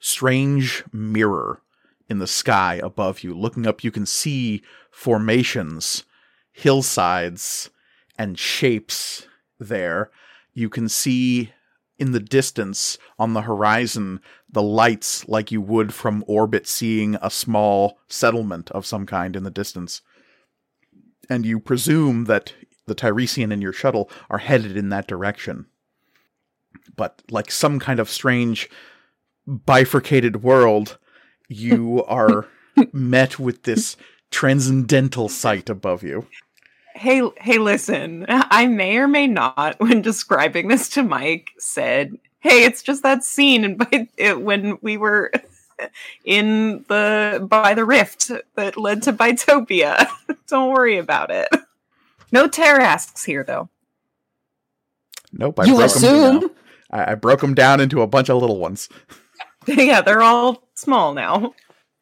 strange 0.00 0.84
mirror 0.94 1.60
in 2.08 2.18
the 2.18 2.26
sky 2.26 2.80
above 2.82 3.24
you. 3.24 3.36
Looking 3.36 3.66
up, 3.66 3.84
you 3.84 3.90
can 3.90 4.06
see 4.06 4.62
formations 4.90 6.04
hillsides 6.50 7.68
and 8.16 8.38
shapes 8.38 9.26
there. 9.60 10.10
You 10.54 10.70
can 10.70 10.88
see 10.88 11.52
in 11.98 12.12
the 12.12 12.20
distance 12.20 12.98
on 13.18 13.32
the 13.32 13.42
horizon 13.42 14.20
the 14.50 14.62
lights 14.62 15.28
like 15.28 15.50
you 15.50 15.60
would 15.60 15.92
from 15.92 16.24
orbit 16.26 16.66
seeing 16.66 17.16
a 17.20 17.30
small 17.30 17.98
settlement 18.08 18.70
of 18.70 18.86
some 18.86 19.06
kind 19.06 19.36
in 19.36 19.42
the 19.42 19.50
distance. 19.50 20.02
And 21.28 21.44
you 21.44 21.58
presume 21.58 22.24
that 22.24 22.54
the 22.86 22.94
Tiresian 22.94 23.52
and 23.52 23.60
your 23.60 23.72
shuttle 23.72 24.10
are 24.30 24.38
headed 24.38 24.76
in 24.76 24.88
that 24.90 25.08
direction. 25.08 25.66
But 26.96 27.20
like 27.30 27.50
some 27.50 27.78
kind 27.78 27.98
of 27.98 28.08
strange 28.08 28.70
bifurcated 29.46 30.42
world, 30.42 30.98
you 31.48 32.04
are 32.08 32.46
met 32.92 33.38
with 33.38 33.64
this 33.64 33.96
transcendental 34.30 35.28
sight 35.28 35.68
above 35.68 36.02
you. 36.02 36.26
Hey, 36.96 37.22
hey, 37.38 37.58
listen. 37.58 38.24
I 38.28 38.66
may 38.66 38.96
or 38.96 39.06
may 39.08 39.26
not, 39.26 39.76
when 39.80 40.02
describing 40.02 40.68
this 40.68 40.88
to 40.90 41.02
Mike, 41.02 41.50
said, 41.58 42.18
"Hey, 42.40 42.64
it's 42.64 42.82
just 42.82 43.02
that 43.02 43.22
scene 43.24 43.64
and 43.64 43.78
by 43.78 44.08
it, 44.16 44.40
when 44.40 44.78
we 44.82 44.96
were 44.96 45.30
in 46.24 46.84
the 46.88 47.46
by 47.48 47.74
the 47.74 47.84
rift 47.84 48.30
that 48.54 48.76
led 48.76 49.02
to 49.02 49.12
Bytopia. 49.12 50.08
Don't 50.48 50.72
worry 50.72 50.98
about 50.98 51.30
it. 51.30 51.48
No 52.32 52.48
Tarrasques 52.48 53.24
here, 53.24 53.44
though. 53.44 53.68
Nope, 55.32 55.60
I 55.60 55.64
you 55.64 55.72
broke 55.76 55.80
'em- 55.82 55.86
assume? 55.96 56.50
I, 56.90 57.12
I 57.12 57.14
broke 57.14 57.40
them 57.40 57.54
down 57.54 57.80
into 57.80 58.00
a 58.00 58.06
bunch 58.06 58.30
of 58.30 58.40
little 58.40 58.58
ones. 58.58 58.88
yeah, 59.66 60.00
they're 60.00 60.22
all 60.22 60.66
small 60.74 61.12
now. 61.14 61.52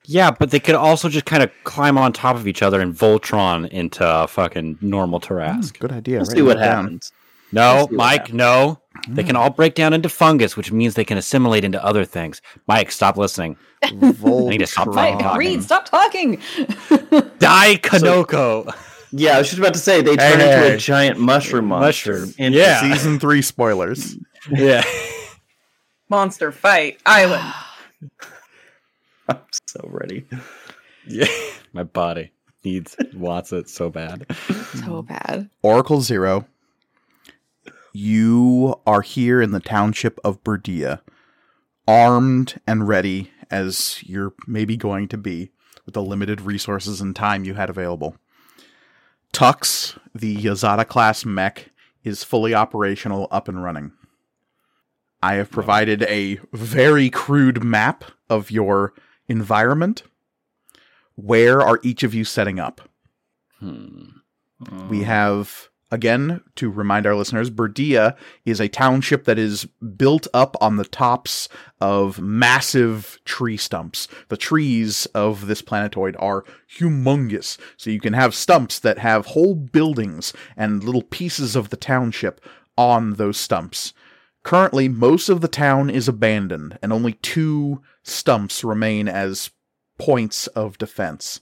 Yeah, 0.07 0.31
but 0.31 0.51
they 0.51 0.61
could 0.61 0.75
also 0.75 1.09
just 1.09 1.25
kind 1.25 1.43
of 1.43 1.51
climb 1.65 1.97
on 1.97 2.13
top 2.13 2.37
of 2.37 2.47
each 2.47 2.63
other 2.63 2.81
and 2.81 2.95
Voltron 2.95 3.69
into 3.71 4.07
a 4.07 4.27
fucking 4.29 4.79
normal 4.81 5.19
Tarrasque. 5.21 5.73
Mm, 5.75 5.79
good 5.79 5.93
idea. 5.93 6.19
We'll 6.19 6.27
write 6.27 6.37
see 6.37 6.43
what 6.43 6.59
down. 6.59 6.85
happens. 6.85 7.13
No, 7.53 7.61
Let's 7.63 7.79
see 7.91 7.97
what 7.97 8.05
Mike, 8.05 8.21
happens. 8.21 8.35
no. 8.37 8.81
They 9.09 9.23
can 9.25 9.35
mm. 9.37 9.39
all 9.41 9.51
break 9.51 9.75
down 9.75 9.93
into 9.93 10.09
fungus, 10.09 10.57
which 10.57 10.71
means 10.73 10.95
they 10.95 11.05
can 11.05 11.19
assimilate 11.19 11.65
into 11.65 11.83
other 11.85 12.05
things. 12.05 12.41
Mike, 12.69 12.91
stop 12.93 13.17
listening. 13.17 13.57
Voltron. 13.83 14.59
to 14.59 14.67
stop 14.67 14.89
Mike, 14.89 15.19
talking. 15.19 15.39
Reed, 15.39 15.63
stop 15.63 15.85
talking. 15.87 16.35
Die, 17.39 17.77
Kanoko. 17.77 18.73
Yeah, 19.11 19.37
I 19.37 19.39
was 19.39 19.49
just 19.49 19.59
about 19.59 19.75
to 19.75 19.79
say 19.81 20.01
they 20.03 20.13
Hey, 20.13 20.17
turn 20.17 20.41
into 20.41 20.47
hey. 20.47 20.75
a 20.75 20.79
giant 20.79 21.19
mushroom 21.19 21.67
monster. 21.67 22.13
Mushroom. 22.21 22.35
in- 22.39 22.53
Yeah. 22.53 22.81
Season 22.81 23.19
three 23.19 23.43
spoilers. 23.43 24.17
yeah. 24.51 24.85
Monster 26.09 26.53
fight 26.53 26.99
island. 27.07 27.45
I'm 29.29 29.41
so 29.67 29.89
ready. 29.91 30.27
Yeah. 31.07 31.27
My 31.73 31.83
body 31.83 32.33
needs, 32.65 32.97
wants 33.15 33.53
it 33.53 33.69
so 33.69 33.91
bad. 33.91 34.27
so 34.29 34.45
mm-hmm. 34.45 35.01
bad. 35.01 35.51
Oracle 35.63 36.01
Zero. 36.01 36.47
You 37.93 38.75
are 38.87 39.03
here 39.03 39.41
in 39.41 39.53
the 39.53 39.61
township 39.61 40.19
of 40.25 40.43
Berdea, 40.43 41.01
armed 41.87 42.61
and 42.67 42.89
ready 42.89 43.31
as 43.51 44.03
you're 44.03 44.35
maybe 44.49 44.77
going 44.77 45.07
to 45.09 45.17
be 45.17 45.53
with 45.85 45.95
the 45.95 46.03
limited 46.03 46.41
resources 46.41 47.01
and 47.01 47.15
time 47.15 47.45
you 47.45 47.55
had 47.55 47.71
available. 47.71 48.17
Tux, 49.33 49.97
the 50.15 50.37
Yazada 50.37 50.87
class 50.87 51.25
mech, 51.25 51.71
is 52.03 52.25
fully 52.25 52.55
operational, 52.55 53.29
up 53.31 53.49
and 53.49 53.63
running. 53.63 53.93
I 55.23 55.35
have 55.35 55.51
provided 55.51 56.03
a 56.03 56.39
very 56.53 57.11
crude 57.11 57.65
map 57.65 58.05
of 58.29 58.51
your 58.51 58.93
environment. 59.29 60.03
Where 61.17 61.61
are 61.61 61.81
each 61.83 62.03
of 62.03 62.15
you 62.15 62.25
setting 62.25 62.59
up? 62.59 62.89
Hmm. 63.61 64.07
We 64.89 65.03
have, 65.03 65.69
again, 65.91 66.41
to 66.57 66.71
remind 66.71 67.07
our 67.07 67.15
listeners, 67.15 67.51
Berdea 67.51 68.17
is 68.45 68.61
a 68.61 68.69
township 68.69 69.25
that 69.25 69.39
is 69.39 69.67
built 69.97 70.27
up 70.33 70.57
on 70.61 70.77
the 70.77 70.85
tops 70.85 71.49
of 71.81 72.21
massive 72.21 73.21
tree 73.25 73.57
stumps. 73.57 74.09
The 74.29 74.37
trees 74.37 75.07
of 75.07 75.47
this 75.47 75.63
planetoid 75.63 76.17
are 76.19 76.45
humongous, 76.79 77.59
so 77.77 77.91
you 77.91 78.01
can 78.01 78.15
have 78.15 78.35
stumps 78.35 78.79
that 78.81 78.99
have 78.99 79.27
whole 79.27 79.55
buildings 79.55 80.33
and 80.57 80.83
little 80.83 81.03
pieces 81.03 81.57
of 81.57 81.71
the 81.71 81.77
township 81.77 82.41
on 82.77 83.15
those 83.15 83.37
stumps. 83.37 83.93
Currently, 84.43 84.89
most 84.89 85.29
of 85.29 85.41
the 85.41 85.49
town 85.49 85.91
is 85.91 86.09
abandoned, 86.09 86.79
and 86.83 86.93
only 86.93 87.15
two 87.15 87.83
stumps 88.05 88.63
remain 88.63 89.09
as 89.09 89.51
points 89.99 90.47
of 90.49 90.79
defense. 90.79 91.41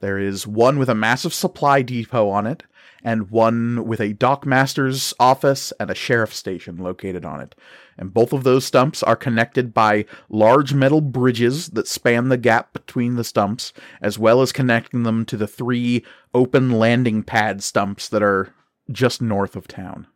There 0.00 0.18
is 0.18 0.46
one 0.46 0.78
with 0.78 0.88
a 0.88 0.94
massive 0.94 1.34
supply 1.34 1.82
depot 1.82 2.28
on 2.28 2.46
it, 2.46 2.64
and 3.04 3.30
one 3.30 3.84
with 3.84 4.00
a 4.00 4.14
dockmaster's 4.14 5.12
office 5.18 5.72
and 5.80 5.90
a 5.90 5.94
sheriff 5.94 6.32
station 6.32 6.76
located 6.76 7.24
on 7.24 7.40
it. 7.40 7.54
And 7.98 8.14
both 8.14 8.32
of 8.32 8.44
those 8.44 8.64
stumps 8.64 9.02
are 9.02 9.16
connected 9.16 9.74
by 9.74 10.04
large 10.28 10.72
metal 10.72 11.00
bridges 11.00 11.68
that 11.70 11.88
span 11.88 12.28
the 12.28 12.36
gap 12.36 12.72
between 12.72 13.16
the 13.16 13.24
stumps, 13.24 13.72
as 14.00 14.18
well 14.18 14.40
as 14.40 14.52
connecting 14.52 15.02
them 15.02 15.24
to 15.26 15.36
the 15.36 15.48
three 15.48 16.04
open 16.32 16.70
landing 16.70 17.22
pad 17.22 17.62
stumps 17.62 18.08
that 18.08 18.22
are 18.22 18.54
just 18.90 19.20
north 19.20 19.56
of 19.56 19.68
town. 19.68 20.06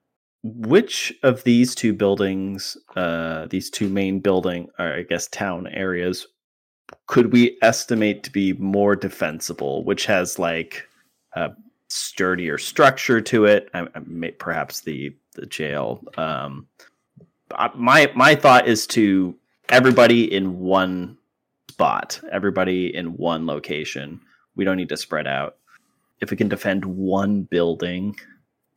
Which 0.55 1.13
of 1.23 1.43
these 1.45 1.75
two 1.75 1.93
buildings, 1.93 2.77
uh, 2.95 3.47
these 3.47 3.69
two 3.69 3.89
main 3.89 4.21
building, 4.21 4.69
or 4.79 4.95
I 4.95 5.03
guess 5.03 5.27
town 5.29 5.67
areas, 5.67 6.27
could 7.07 7.33
we 7.33 7.59
estimate 7.63 8.23
to 8.25 8.31
be 8.31 8.53
more 8.53 8.95
defensible? 8.95 9.85
Which 9.85 10.07
has 10.07 10.39
like 10.39 10.89
a 11.33 11.51
sturdier 11.89 12.59
structure 12.59 13.21
to 13.21 13.45
it. 13.45 13.71
I, 13.75 13.89
I 13.95 14.01
may, 14.07 14.31
perhaps 14.33 14.81
the 14.83 15.15
the 15.35 15.47
jail. 15.47 16.03
Um, 16.17 16.69
my 17.75 18.11
my 18.15 18.35
thought 18.35 18.69
is 18.69 18.87
to 18.89 19.35
everybody 19.69 20.33
in 20.33 20.61
one 20.61 21.19
spot, 21.71 22.21
everybody 22.33 22.95
in 22.95 23.17
one 23.17 23.47
location. 23.47 24.21
We 24.55 24.65
don't 24.65 24.77
need 24.77 24.89
to 24.89 24.97
spread 24.97 25.27
out. 25.27 25.57
If 26.21 26.31
we 26.31 26.37
can 26.37 26.49
defend 26.49 26.85
one 26.85 27.43
building, 27.43 28.17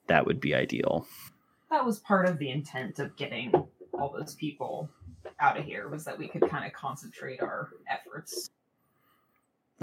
that 0.08 0.26
would 0.26 0.42
be 0.42 0.54
ideal. 0.54 1.08
That 1.72 1.86
was 1.86 2.00
part 2.00 2.28
of 2.28 2.40
the 2.40 2.50
intent 2.50 3.00
of 3.00 3.16
getting 3.16 3.54
all 3.94 4.12
those 4.18 4.36
people 4.36 4.90
out 5.40 5.58
of 5.58 5.66
here 5.66 5.88
was 5.88 6.06
that 6.06 6.18
we 6.18 6.28
could 6.28 6.50
kind 6.50 6.66
of 6.66 6.74
concentrate 6.74 7.42
our 7.42 7.70
efforts. 7.88 8.50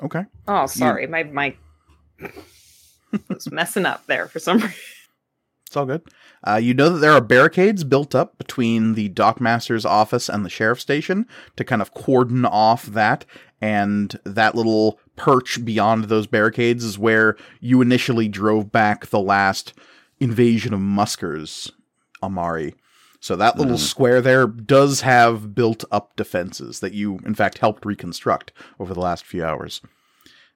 Okay. 0.02 0.24
Oh, 0.46 0.66
sorry, 0.66 1.06
my 1.06 1.22
mic 1.22 1.58
was 3.28 3.50
messing 3.50 3.86
up 3.86 4.06
there 4.06 4.28
for 4.28 4.38
some 4.38 4.58
reason. 4.58 4.74
It's 5.66 5.76
all 5.76 5.86
good. 5.86 6.02
Uh, 6.46 6.56
you 6.56 6.74
know 6.74 6.90
that 6.90 6.98
there 6.98 7.12
are 7.12 7.20
barricades 7.20 7.82
built 7.82 8.14
up 8.14 8.38
between 8.38 8.94
the 8.94 9.08
dockmaster's 9.08 9.84
office 9.84 10.28
and 10.28 10.44
the 10.44 10.50
sheriff's 10.50 10.82
station 10.82 11.26
to 11.56 11.64
kind 11.64 11.82
of 11.82 11.92
cordon 11.92 12.44
off 12.44 12.86
that, 12.86 13.24
and 13.60 14.18
that 14.24 14.54
little 14.54 15.00
perch 15.16 15.64
beyond 15.64 16.04
those 16.04 16.26
barricades 16.26 16.84
is 16.84 16.98
where 16.98 17.36
you 17.60 17.80
initially 17.80 18.28
drove 18.28 18.70
back 18.70 19.06
the 19.06 19.20
last 19.20 19.72
invasion 20.20 20.72
of 20.72 20.80
muskers, 20.80 21.72
Amari. 22.22 22.74
So 23.20 23.34
that 23.36 23.58
little 23.58 23.76
Mhm. 23.76 23.80
square 23.80 24.20
there 24.20 24.46
does 24.46 25.00
have 25.00 25.54
built 25.54 25.84
up 25.90 26.14
defenses 26.16 26.80
that 26.80 26.92
you, 26.92 27.18
in 27.24 27.34
fact, 27.34 27.58
helped 27.58 27.84
reconstruct 27.84 28.52
over 28.78 28.94
the 28.94 29.00
last 29.00 29.24
few 29.24 29.44
hours. 29.44 29.80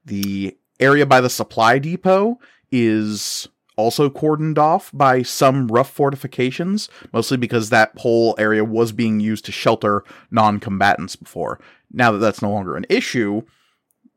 The 0.05 0.57
area 0.79 1.07
by 1.07 1.21
the 1.21 1.31
supply 1.31 1.79
depot 1.79 2.39
is 2.71 3.49
also 3.77 4.11
cordoned 4.11 4.59
off 4.59 4.91
by 4.93 5.23
some 5.23 5.69
rough 5.69 5.91
fortifications, 5.91 6.89
mostly 7.13 7.37
because 7.39 7.71
that 7.71 7.93
whole 7.97 8.35
area 8.39 8.63
was 8.65 8.93
being 8.93 9.21
used 9.21 9.45
to 9.47 9.53
shelter 9.53 10.05
non 10.31 10.61
combatants 10.61 11.17
before. 11.17 11.59
Now 11.91 12.13
that 12.13 12.19
that's 12.19 12.43
no 12.43 12.51
longer 12.51 12.77
an 12.77 12.87
issue, 12.91 13.43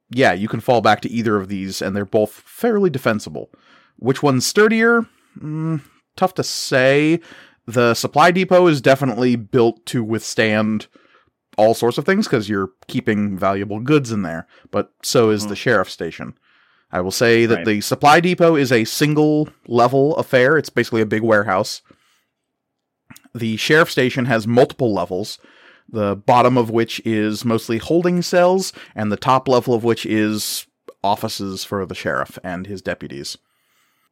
yeah, 0.09 0.33
you 0.33 0.47
can 0.47 0.59
fall 0.59 0.81
back 0.81 1.01
to 1.01 1.09
either 1.09 1.37
of 1.37 1.47
these, 1.47 1.81
and 1.81 1.95
they're 1.95 2.05
both 2.05 2.31
fairly 2.31 2.89
defensible. 2.89 3.49
Which 3.97 4.21
one's 4.21 4.45
sturdier? 4.45 5.05
Mm, 5.39 5.81
tough 6.15 6.33
to 6.35 6.43
say. 6.43 7.19
The 7.65 7.93
supply 7.93 8.31
depot 8.31 8.67
is 8.67 8.81
definitely 8.81 9.35
built 9.35 9.85
to 9.87 10.03
withstand 10.03 10.87
all 11.57 11.73
sorts 11.73 11.97
of 11.97 12.05
things 12.05 12.27
because 12.27 12.49
you're 12.49 12.71
keeping 12.87 13.37
valuable 13.37 13.79
goods 13.79 14.11
in 14.11 14.23
there, 14.23 14.47
but 14.71 14.91
so 15.01 15.29
is 15.29 15.43
the 15.43 15.49
mm-hmm. 15.49 15.55
sheriff's 15.55 15.93
station. 15.93 16.37
I 16.91 17.01
will 17.01 17.11
say 17.11 17.45
that 17.45 17.57
Right. 17.57 17.65
the 17.65 17.81
supply 17.81 18.19
depot 18.19 18.55
is 18.55 18.71
a 18.71 18.85
single 18.85 19.49
level 19.67 20.15
affair. 20.17 20.57
It's 20.57 20.69
basically 20.69 21.01
a 21.01 21.07
big 21.07 21.23
warehouse. 21.23 21.81
The 23.33 23.57
sheriff 23.57 23.89
station 23.89 24.25
has 24.25 24.45
multiple 24.45 24.93
levels, 24.93 25.39
the 25.89 26.15
bottom 26.15 26.57
of 26.57 26.69
which 26.69 27.01
is 27.05 27.43
mostly 27.43 27.79
holding 27.79 28.21
cells, 28.21 28.73
and 28.95 29.11
the 29.11 29.17
top 29.17 29.47
level 29.47 29.73
of 29.73 29.83
which 29.83 30.05
is 30.05 30.67
offices 31.03 31.63
for 31.63 31.85
the 31.85 31.95
sheriff 31.95 32.37
and 32.43 32.67
his 32.67 32.81
deputies. 32.81 33.37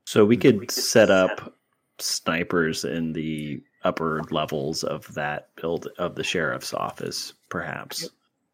So 0.06 0.26
we 0.26 0.38
mm. 0.38 0.42
could 0.42 0.72
set 0.72 1.12
up 1.12 1.54
snipers 2.02 2.84
in 2.84 3.14
the 3.14 3.62
upper 3.84 4.22
levels 4.30 4.84
of 4.84 5.12
that 5.14 5.50
build 5.56 5.88
of 5.98 6.16
the 6.16 6.24
sheriff's 6.24 6.74
office, 6.74 7.34
perhaps. 7.50 8.10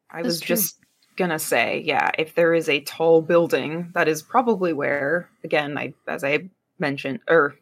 I 0.10 0.22
was 0.22 0.39
just 0.39 0.77
gonna 1.18 1.40
say, 1.40 1.81
yeah, 1.86 2.12
if 2.18 2.36
there 2.36 2.53
is 2.53 2.70
a 2.70 2.81
tall 2.81 3.22
building, 3.22 3.90
that 3.94 4.07
is 4.07 4.22
probably 4.22 4.74
where, 4.74 5.29
again, 5.44 5.77
I 5.77 5.94
as 6.07 6.24
I 6.24 6.50
mentioned, 6.79 7.20
or 7.27 7.55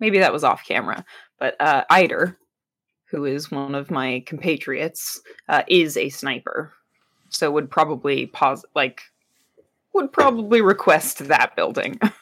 maybe 0.00 0.18
that 0.18 0.32
was 0.32 0.44
off 0.44 0.66
camera, 0.66 1.04
but 1.38 1.54
uh, 1.60 1.84
Eider, 1.90 2.38
who 3.06 3.24
is 3.24 3.50
one 3.50 3.74
of 3.74 3.90
my 3.90 4.22
compatriots, 4.26 5.20
uh, 5.48 5.62
is 5.68 5.96
a 5.96 6.08
sniper, 6.08 6.72
so 7.28 7.50
would 7.50 7.70
probably 7.70 8.26
pause, 8.26 8.64
like, 8.74 9.02
would 9.92 10.12
probably 10.12 10.60
request 10.62 11.28
that 11.28 11.54
building. 11.54 12.00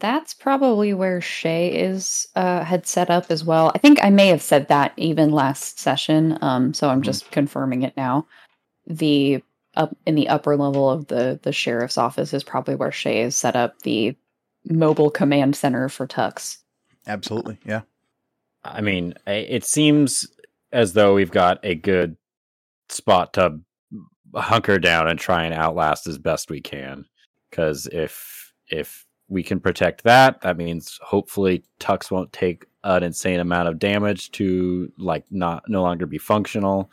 That's 0.00 0.32
probably 0.32 0.94
where 0.94 1.20
Shay 1.20 1.74
is 1.74 2.28
uh, 2.36 2.62
had 2.62 2.86
set 2.86 3.10
up 3.10 3.26
as 3.30 3.44
well. 3.44 3.72
I 3.74 3.78
think 3.78 3.98
I 4.02 4.10
may 4.10 4.28
have 4.28 4.42
said 4.42 4.68
that 4.68 4.92
even 4.96 5.32
last 5.32 5.80
session. 5.80 6.38
Um, 6.40 6.72
so 6.72 6.88
I'm 6.88 7.00
Mhm. 7.02 7.06
just 7.06 7.30
confirming 7.32 7.82
it 7.82 7.96
now. 7.96 8.26
The 8.86 9.42
up 9.74 9.96
in 10.06 10.14
the 10.14 10.28
upper 10.28 10.56
level 10.56 10.90
of 10.90 11.06
the 11.08 11.38
the 11.42 11.52
sheriff's 11.52 11.98
office 11.98 12.32
is 12.32 12.42
probably 12.44 12.74
where 12.74 12.92
Shay 12.92 13.20
has 13.22 13.36
set 13.36 13.54
up 13.56 13.80
the 13.82 14.16
mobile 14.64 15.10
command 15.10 15.56
center 15.56 15.88
for 15.88 16.06
Tux. 16.06 16.58
Absolutely, 17.06 17.58
yeah. 17.64 17.82
I 18.64 18.80
mean, 18.80 19.14
it 19.26 19.64
seems 19.64 20.26
as 20.72 20.92
though 20.92 21.14
we've 21.14 21.30
got 21.30 21.58
a 21.64 21.74
good 21.74 22.16
spot 22.88 23.32
to 23.34 23.58
hunker 24.34 24.78
down 24.78 25.08
and 25.08 25.18
try 25.18 25.44
and 25.44 25.54
outlast 25.54 26.06
as 26.06 26.18
best 26.18 26.50
we 26.50 26.60
can. 26.60 27.04
Because 27.50 27.86
if 27.92 28.52
if 28.68 29.06
we 29.28 29.42
can 29.42 29.60
protect 29.60 30.04
that, 30.04 30.40
that 30.40 30.56
means 30.56 30.98
hopefully 31.02 31.62
Tux 31.80 32.10
won't 32.10 32.32
take 32.32 32.66
an 32.84 33.02
insane 33.02 33.40
amount 33.40 33.68
of 33.68 33.78
damage 33.78 34.30
to 34.32 34.90
like 34.96 35.24
not 35.30 35.64
no 35.68 35.82
longer 35.82 36.06
be 36.06 36.18
functional. 36.18 36.90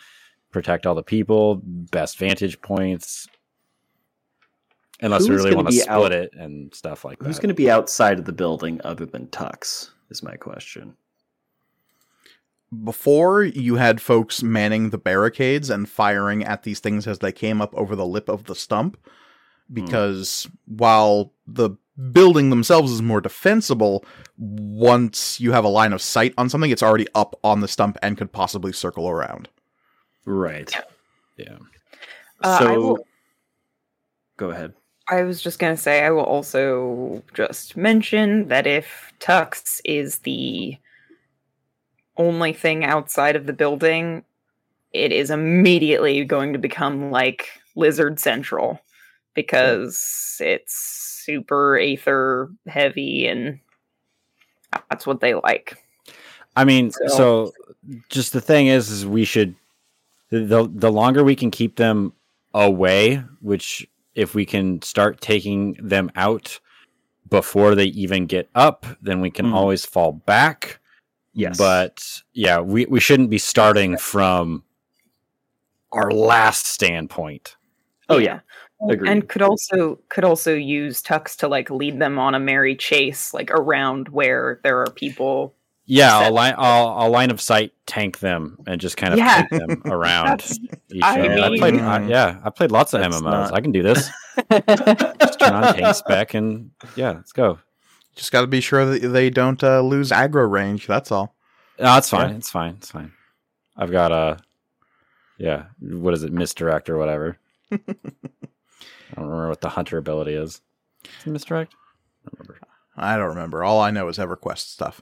Protect 0.52 0.86
all 0.86 0.96
the 0.96 1.04
people, 1.04 1.62
best 1.64 2.18
vantage 2.18 2.62
points. 2.62 3.28
Unless 5.02 5.28
we 5.28 5.36
really 5.36 5.56
want 5.56 5.68
to 5.68 5.74
be 5.74 5.80
split 5.80 5.90
out- 5.90 6.12
it 6.12 6.34
and 6.34 6.74
stuff 6.74 7.04
like 7.04 7.18
Who's 7.18 7.24
that. 7.24 7.28
Who's 7.28 7.40
going 7.40 7.50
to 7.50 7.56
be 7.56 7.70
outside 7.70 8.20
of 8.20 8.26
the 8.26 8.32
building 8.32 8.80
other 8.84 9.06
than 9.06 9.28
Tux? 9.28 9.90
Is 10.10 10.24
my 10.24 10.36
question. 10.36 10.96
Before 12.84 13.44
you 13.44 13.76
had 13.76 14.02
folks 14.02 14.44
manning 14.44 14.90
the 14.90 14.98
barricades 14.98 15.70
and 15.70 15.90
firing 15.90 16.44
at 16.44 16.64
these 16.64 16.80
things 16.80 17.08
as 17.08 17.20
they 17.20 17.32
came 17.32 17.62
up 17.62 17.74
over 17.76 17.96
the 17.96 18.06
lip 18.06 18.30
of 18.30 18.46
the 18.46 18.56
stump, 18.56 18.98
hmm. 19.68 19.74
because 19.74 20.48
while 20.66 21.34
the 21.48 21.72
building 22.12 22.50
themselves 22.50 22.92
is 22.92 23.02
more 23.02 23.22
defensible, 23.22 24.06
once 24.38 25.40
you 25.40 25.52
have 25.52 25.64
a 25.64 25.70
line 25.70 25.94
of 25.94 26.02
sight 26.02 26.34
on 26.38 26.50
something, 26.50 26.72
it's 26.72 26.84
already 26.84 27.08
up 27.16 27.40
on 27.44 27.62
the 27.62 27.68
stump 27.68 27.98
and 28.02 28.18
could 28.18 28.32
possibly 28.32 28.74
circle 28.74 29.10
around. 29.10 29.48
Right. 30.26 30.74
yeah. 31.38 31.58
Uh, 32.42 32.60
so 32.60 32.82
will- 32.82 33.08
go 34.38 34.50
ahead. 34.50 34.74
I 35.08 35.22
was 35.22 35.42
just 35.42 35.60
going 35.60 35.76
to 35.76 35.82
say, 35.82 36.04
I 36.04 36.10
will 36.10 36.24
also 36.24 37.24
just 37.36 37.78
mention 37.78 38.48
that 38.48 38.66
if 38.66 39.14
Tux 39.20 39.80
is 39.86 40.20
the 40.20 40.78
only 42.18 42.54
thing 42.54 42.84
outside 42.84 43.36
of 43.36 43.46
the 43.46 43.54
building, 43.54 44.24
it 44.94 45.12
is 45.12 45.30
immediately 45.30 46.26
going 46.26 46.54
to 46.54 46.60
become 46.60 47.12
like 47.12 47.50
Lizard 47.76 48.20
Central 48.20 48.80
because 49.36 50.38
it's 50.40 51.15
super 51.26 51.78
aether 51.78 52.50
heavy 52.68 53.28
and 53.28 53.60
that's 54.90 55.08
what 55.08 55.20
they 55.22 55.34
like. 55.34 55.78
I 56.56 56.64
mean, 56.66 56.92
So- 56.92 57.08
so, 57.08 57.54
just 58.10 58.34
the 58.34 58.42
thing 58.42 58.68
is, 58.68 58.90
is 58.90 59.06
we 59.06 59.26
should 59.26 59.56
the 60.30 60.70
the 60.74 60.92
longer 60.92 61.24
we 61.24 61.36
can 61.36 61.52
keep 61.52 61.76
them 61.76 62.14
away, 62.54 63.18
which 63.42 63.88
if 64.16 64.34
we 64.34 64.46
can 64.46 64.82
start 64.82 65.22
taking 65.22 65.74
them 65.74 66.10
out 66.16 66.60
before 67.30 67.76
they 67.76 67.86
even 67.86 68.26
get 68.26 68.50
up, 68.56 68.86
then 69.02 69.20
we 69.22 69.30
can 69.30 69.48
Mhm. 69.48 69.54
always 69.54 69.86
fall 69.86 70.12
back. 70.14 70.80
Yes. 71.34 71.58
But 71.58 72.22
yeah, 72.34 72.60
we 72.60 72.86
we 72.86 73.00
shouldn't 73.00 73.30
be 73.30 73.38
starting 73.38 73.98
from 73.98 74.64
our 75.92 76.12
last 76.12 76.68
standpoint. 76.68 77.56
oh 78.10 78.18
yeah. 78.20 78.40
And 78.90 79.28
could 79.28 79.42
also 79.42 80.00
could 80.10 80.24
also 80.24 80.54
use 80.54 81.02
Tux 81.02 81.36
to 81.38 81.48
like 81.48 81.70
lead 81.70 82.00
them 82.00 82.20
on 82.20 82.36
a 82.36 82.40
merry 82.40 82.76
chase 82.76 83.34
like 83.34 83.52
around 83.52 84.10
where 84.10 84.60
there 84.64 84.80
are 84.82 84.90
people 84.92 85.54
Yeah, 85.86 86.10
Set- 86.18 86.26
I'll 86.28 86.34
line 86.34 86.56
I'll, 86.58 86.88
I'll 86.90 87.10
line 87.12 87.32
of 87.32 87.40
sight 87.42 87.74
tank 87.86 88.20
them 88.20 88.58
and 88.68 88.80
just 88.82 88.98
kind 88.98 89.14
of 89.14 89.20
Yeah. 89.20 89.44
take 89.50 89.60
them 89.60 89.82
around. 89.92 90.44
Each 90.92 91.04
I 91.04 91.20
other. 91.22 91.42
I 91.42 91.50
mean- 91.50 91.60
played, 91.60 91.80
I- 91.80 92.08
yeah, 92.08 92.40
I 92.44 92.50
played 92.50 92.72
lots 92.72 92.94
of 92.94 93.02
MMOs. 93.02 93.22
not- 93.24 93.54
I 93.54 93.62
can 93.62 93.72
do 93.72 93.84
this. 93.84 94.10
Just 94.52 95.40
turn 95.40 95.54
on 95.54 95.74
tank 95.76 95.96
spec 95.96 96.34
and 96.34 96.72
yeah, 96.96 97.12
let's 97.12 97.32
go. 97.32 97.60
Just 98.16 98.32
got 98.32 98.42
to 98.42 98.48
be 98.48 98.62
sure 98.62 98.86
that 98.86 99.00
they 99.08 99.30
don't 99.30 99.62
uh, 99.64 99.82
lose 99.82 100.10
aggro 100.12 100.50
range. 100.50 100.88
That's 100.88 101.12
all. 101.12 101.36
No, 101.80 101.98
it's 101.98 102.10
fine. 102.10 102.30
Yeah. 102.32 102.36
It's 102.38 102.50
fine. 102.50 102.76
It's 102.76 102.92
fine. 102.92 103.12
I've 103.78 103.92
got 103.92 104.12
a, 104.14 104.38
yeah. 105.38 105.66
What 105.82 106.14
is 106.14 106.24
it? 106.24 106.32
Misdirect 106.32 106.90
or 106.90 106.98
whatever. 106.98 107.38
I 109.12 109.16
don't 109.22 109.26
remember 109.30 109.50
what 109.50 109.62
the 109.62 109.70
hunter 109.70 109.98
ability 109.98 110.34
is. 110.34 110.62
Is 111.04 111.28
it 111.28 111.30
misdirect? 111.30 111.74
I 112.26 112.30
don't 112.30 112.40
remember. 112.40 112.60
I 112.98 113.18
don't 113.18 113.28
remember. 113.30 113.64
All 113.64 113.80
I 113.82 113.92
know 113.92 114.08
is 114.08 114.18
EverQuest 114.18 114.58
stuff. 114.60 115.02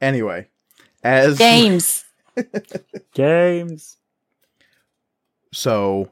Anyway, 0.00 0.48
as 1.02 1.38
Games. 1.38 2.04
Games. 3.14 3.96
so 5.52 6.10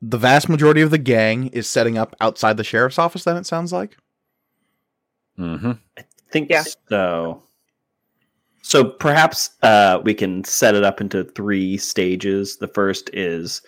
the 0.00 0.16
vast 0.18 0.48
majority 0.48 0.80
of 0.80 0.90
the 0.90 0.98
gang 0.98 1.48
is 1.48 1.68
setting 1.68 1.98
up 1.98 2.14
outside 2.20 2.56
the 2.56 2.64
sheriff's 2.64 2.98
office. 2.98 3.24
Then 3.24 3.36
it 3.36 3.46
sounds 3.46 3.72
like. 3.72 3.96
Mm-hmm. 5.38 5.72
I 5.98 6.04
think 6.30 6.48
Yeah. 6.50 6.64
so. 6.88 7.42
So 8.62 8.84
perhaps 8.84 9.50
uh, 9.62 10.00
we 10.04 10.14
can 10.14 10.44
set 10.44 10.74
it 10.74 10.84
up 10.84 11.00
into 11.00 11.24
three 11.24 11.76
stages. 11.78 12.56
The 12.58 12.68
first 12.68 13.08
is 13.12 13.62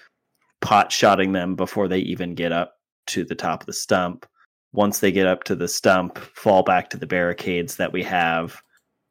pot 0.61 0.93
shotting 0.93 1.33
them 1.33 1.55
before 1.55 1.89
they 1.89 1.99
even 2.01 2.35
get 2.35 2.53
up 2.53 2.79
to 3.11 3.25
the 3.25 3.35
top 3.35 3.63
of 3.63 3.67
the 3.67 3.73
stump. 3.73 4.27
Once 4.73 5.01
they 5.01 5.11
get 5.11 5.27
up 5.27 5.45
to 5.45 5.57
the 5.57 5.69
stump, 5.69 6.19
fall 6.19 6.63
back 6.63 6.91
to 6.91 6.97
the 6.97 7.07
barricades 7.07 7.77
that 7.77 7.93
we 7.93 8.03
have, 8.03 8.63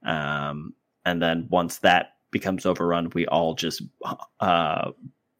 um, 0.05 0.73
and 1.05 1.21
then 1.21 1.47
once 1.49 1.79
that 1.79 2.13
becomes 2.31 2.65
overrun, 2.65 3.09
we 3.13 3.27
all 3.27 3.53
just 3.55 3.81
uh, 4.39 4.91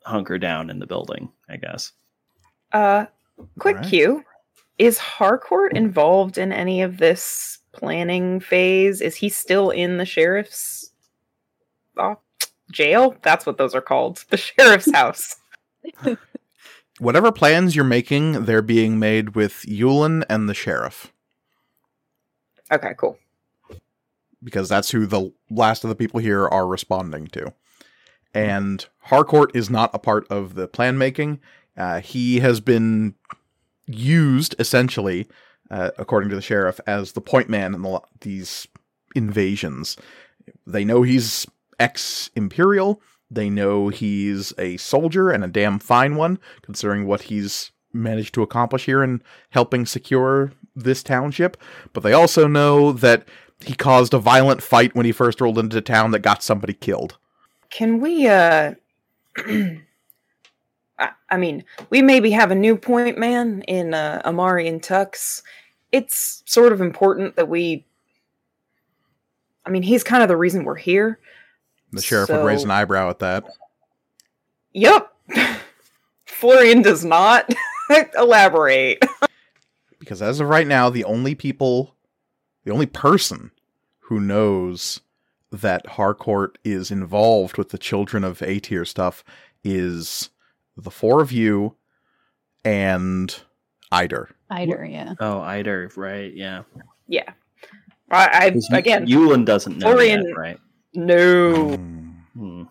hunker 0.06 0.38
down 0.38 0.70
in 0.70 0.80
the 0.80 0.88
building. 0.88 1.30
I 1.50 1.58
guess. 1.58 1.94
Uh, 2.72 3.06
quick 3.60 3.78
Alright. 3.78 3.90
cue. 3.90 4.24
Is 4.78 4.98
Harcourt 4.98 5.76
involved 5.76 6.38
in 6.38 6.54
any 6.54 6.82
of 6.82 6.98
this 6.98 7.60
planning 7.74 8.40
phase? 8.40 9.02
Is 9.02 9.16
he 9.16 9.30
still 9.30 9.72
in 9.72 9.98
the 9.98 10.06
sheriff's 10.06 10.92
uh, 11.98 12.16
jail? 12.72 13.16
That's 13.22 13.46
what 13.46 13.58
those 13.58 13.76
are 13.76 13.82
called. 13.82 14.24
The 14.30 14.38
sheriff's 14.38 14.92
house. 14.92 15.36
Whatever 17.00 17.32
plans 17.32 17.76
you're 17.76 17.86
making, 17.86 18.46
they're 18.46 18.62
being 18.62 19.00
made 19.00 19.36
with 19.36 19.66
Yulin 19.68 20.24
and 20.30 20.48
the 20.50 20.54
sheriff. 20.54 21.14
Okay, 22.72 22.94
cool. 22.98 23.18
because 24.44 24.70
that's 24.70 24.92
who 24.92 25.06
the 25.06 25.32
last 25.50 25.84
of 25.84 25.90
the 25.90 25.96
people 25.96 26.20
here 26.20 26.48
are 26.48 26.68
responding 26.68 27.28
to. 27.28 27.54
And 28.34 28.86
Harcourt 29.00 29.56
is 29.56 29.70
not 29.70 29.90
a 29.94 30.00
part 30.00 30.28
of 30.30 30.56
the 30.56 30.68
plan 30.68 30.98
making. 30.98 31.40
Uh, 31.76 32.00
he 32.00 32.40
has 32.40 32.60
been 32.60 33.16
used 33.88 34.56
essentially, 34.60 35.28
uh, 35.72 35.92
according 35.98 36.30
to 36.30 36.36
the 36.36 36.42
sheriff, 36.42 36.80
as 36.86 37.14
the 37.14 37.22
point 37.22 37.50
man 37.50 37.74
in 37.74 37.82
the, 37.82 38.02
these 38.22 38.68
invasions. 39.16 39.98
They 40.66 40.86
know 40.86 41.02
he's 41.02 41.48
ex 41.80 42.30
Imperial. 42.36 43.02
They 43.32 43.50
know 43.50 43.90
he's 43.90 44.54
a 44.58 44.78
soldier 44.78 45.30
and 45.30 45.44
a 45.44 45.48
damn 45.48 45.80
fine 45.80 46.16
one, 46.16 46.40
considering 46.62 47.06
what 47.06 47.24
he's 47.24 47.72
managed 47.94 48.34
to 48.36 48.42
accomplish 48.42 48.86
here 48.86 49.04
in 49.04 49.22
helping 49.52 49.86
secure 49.86 50.52
this 50.76 51.04
township. 51.04 51.58
But 51.94 52.02
they 52.04 52.14
also 52.14 52.48
know 52.48 52.92
that 52.92 53.28
he 53.66 53.76
caused 53.76 54.14
a 54.14 54.20
violent 54.20 54.64
fight 54.64 54.96
when 54.96 55.06
he 55.06 55.12
first 55.12 55.42
rolled 55.42 55.60
into 55.60 55.82
town 55.82 56.12
that 56.12 56.20
got 56.20 56.44
somebody 56.44 56.74
killed. 56.74 57.18
Can 57.70 58.00
we, 58.00 58.28
uh, 58.28 58.74
I, 61.30 61.38
mean, 61.38 61.64
we 61.90 62.02
maybe 62.02 62.32
have 62.32 62.52
a 62.52 62.56
new 62.56 62.76
point 62.76 63.18
man 63.18 63.62
in 63.64 63.94
uh, 63.94 64.22
Amari 64.26 64.68
and 64.68 64.82
Tux. 64.82 65.44
It's 65.92 66.44
sort 66.46 66.72
of 66.72 66.82
important 66.82 67.36
that 67.36 67.50
we, 67.50 67.86
I 69.66 69.70
mean, 69.70 69.84
he's 69.84 70.04
kind 70.04 70.24
of 70.24 70.30
the 70.30 70.38
reason 70.38 70.64
we're 70.64 70.76
here. 70.76 71.20
The 71.92 72.02
sheriff 72.02 72.30
would 72.30 72.44
raise 72.46 72.64
an 72.64 72.72
eyebrow 72.72 73.10
at 73.10 73.20
that. 73.20 73.46
Yep. 74.74 75.14
Florian 76.26 76.82
does 76.82 77.04
not 77.04 77.52
elaborate. 78.18 79.04
Because 80.00 80.22
as 80.24 80.40
of 80.40 80.48
right 80.48 80.66
now, 80.66 80.90
the 80.90 81.04
only 81.04 81.36
people, 81.36 81.94
the 82.64 82.72
only 82.72 82.86
person 82.88 83.52
who 84.00 84.20
knows 84.20 85.02
that 85.52 85.86
Harcourt 85.86 86.58
is 86.64 86.90
involved 86.90 87.58
with 87.58 87.70
the 87.70 87.78
children 87.78 88.24
of 88.24 88.42
Aether 88.42 88.86
stuff 88.86 89.24
is 89.64 90.30
the 90.78 90.90
four 90.90 91.22
of 91.22 91.32
you 91.34 91.76
and 92.64 93.40
Eider. 93.92 94.30
Eider, 94.50 94.84
yeah. 94.86 95.14
Oh, 95.20 95.42
Eider, 95.42 95.92
right? 95.96 96.34
Yeah. 96.34 96.64
Yeah. 97.08 97.32
I, 98.10 98.50
'Cause 98.50 98.68
I 98.72 98.78
again, 98.80 99.06
Yulin 99.06 99.46
doesn't 99.46 99.78
know 99.78 99.92
Florian- 99.92 100.24
yet, 100.26 100.38
right? 100.38 100.60
No. 100.94 101.76
Hmm. 101.76 102.10
Hmm. 102.38 102.64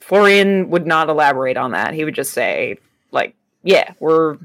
Florian 0.00 0.68
would 0.70 0.86
not 0.86 1.08
elaborate 1.08 1.56
on 1.56 1.70
that. 1.72 1.94
He 1.94 2.04
would 2.04 2.14
just 2.14 2.32
say, 2.32 2.76
like, 3.10 3.34
yeah, 3.62 3.94
we're, 4.00 4.36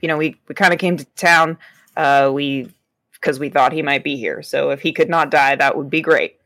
you 0.00 0.06
know, 0.08 0.16
we, 0.16 0.36
we 0.48 0.54
kind 0.54 0.72
of 0.72 0.78
came 0.78 0.96
to 0.96 1.04
town, 1.16 1.58
uh, 1.96 2.30
we, 2.32 2.70
because 3.14 3.40
we 3.40 3.48
thought 3.48 3.72
he 3.72 3.82
might 3.82 4.04
be 4.04 4.16
here. 4.16 4.42
So 4.42 4.70
if 4.70 4.80
he 4.80 4.92
could 4.92 5.08
not 5.08 5.30
die, 5.30 5.56
that 5.56 5.76
would 5.76 5.90
be 5.90 6.00
great. 6.00 6.36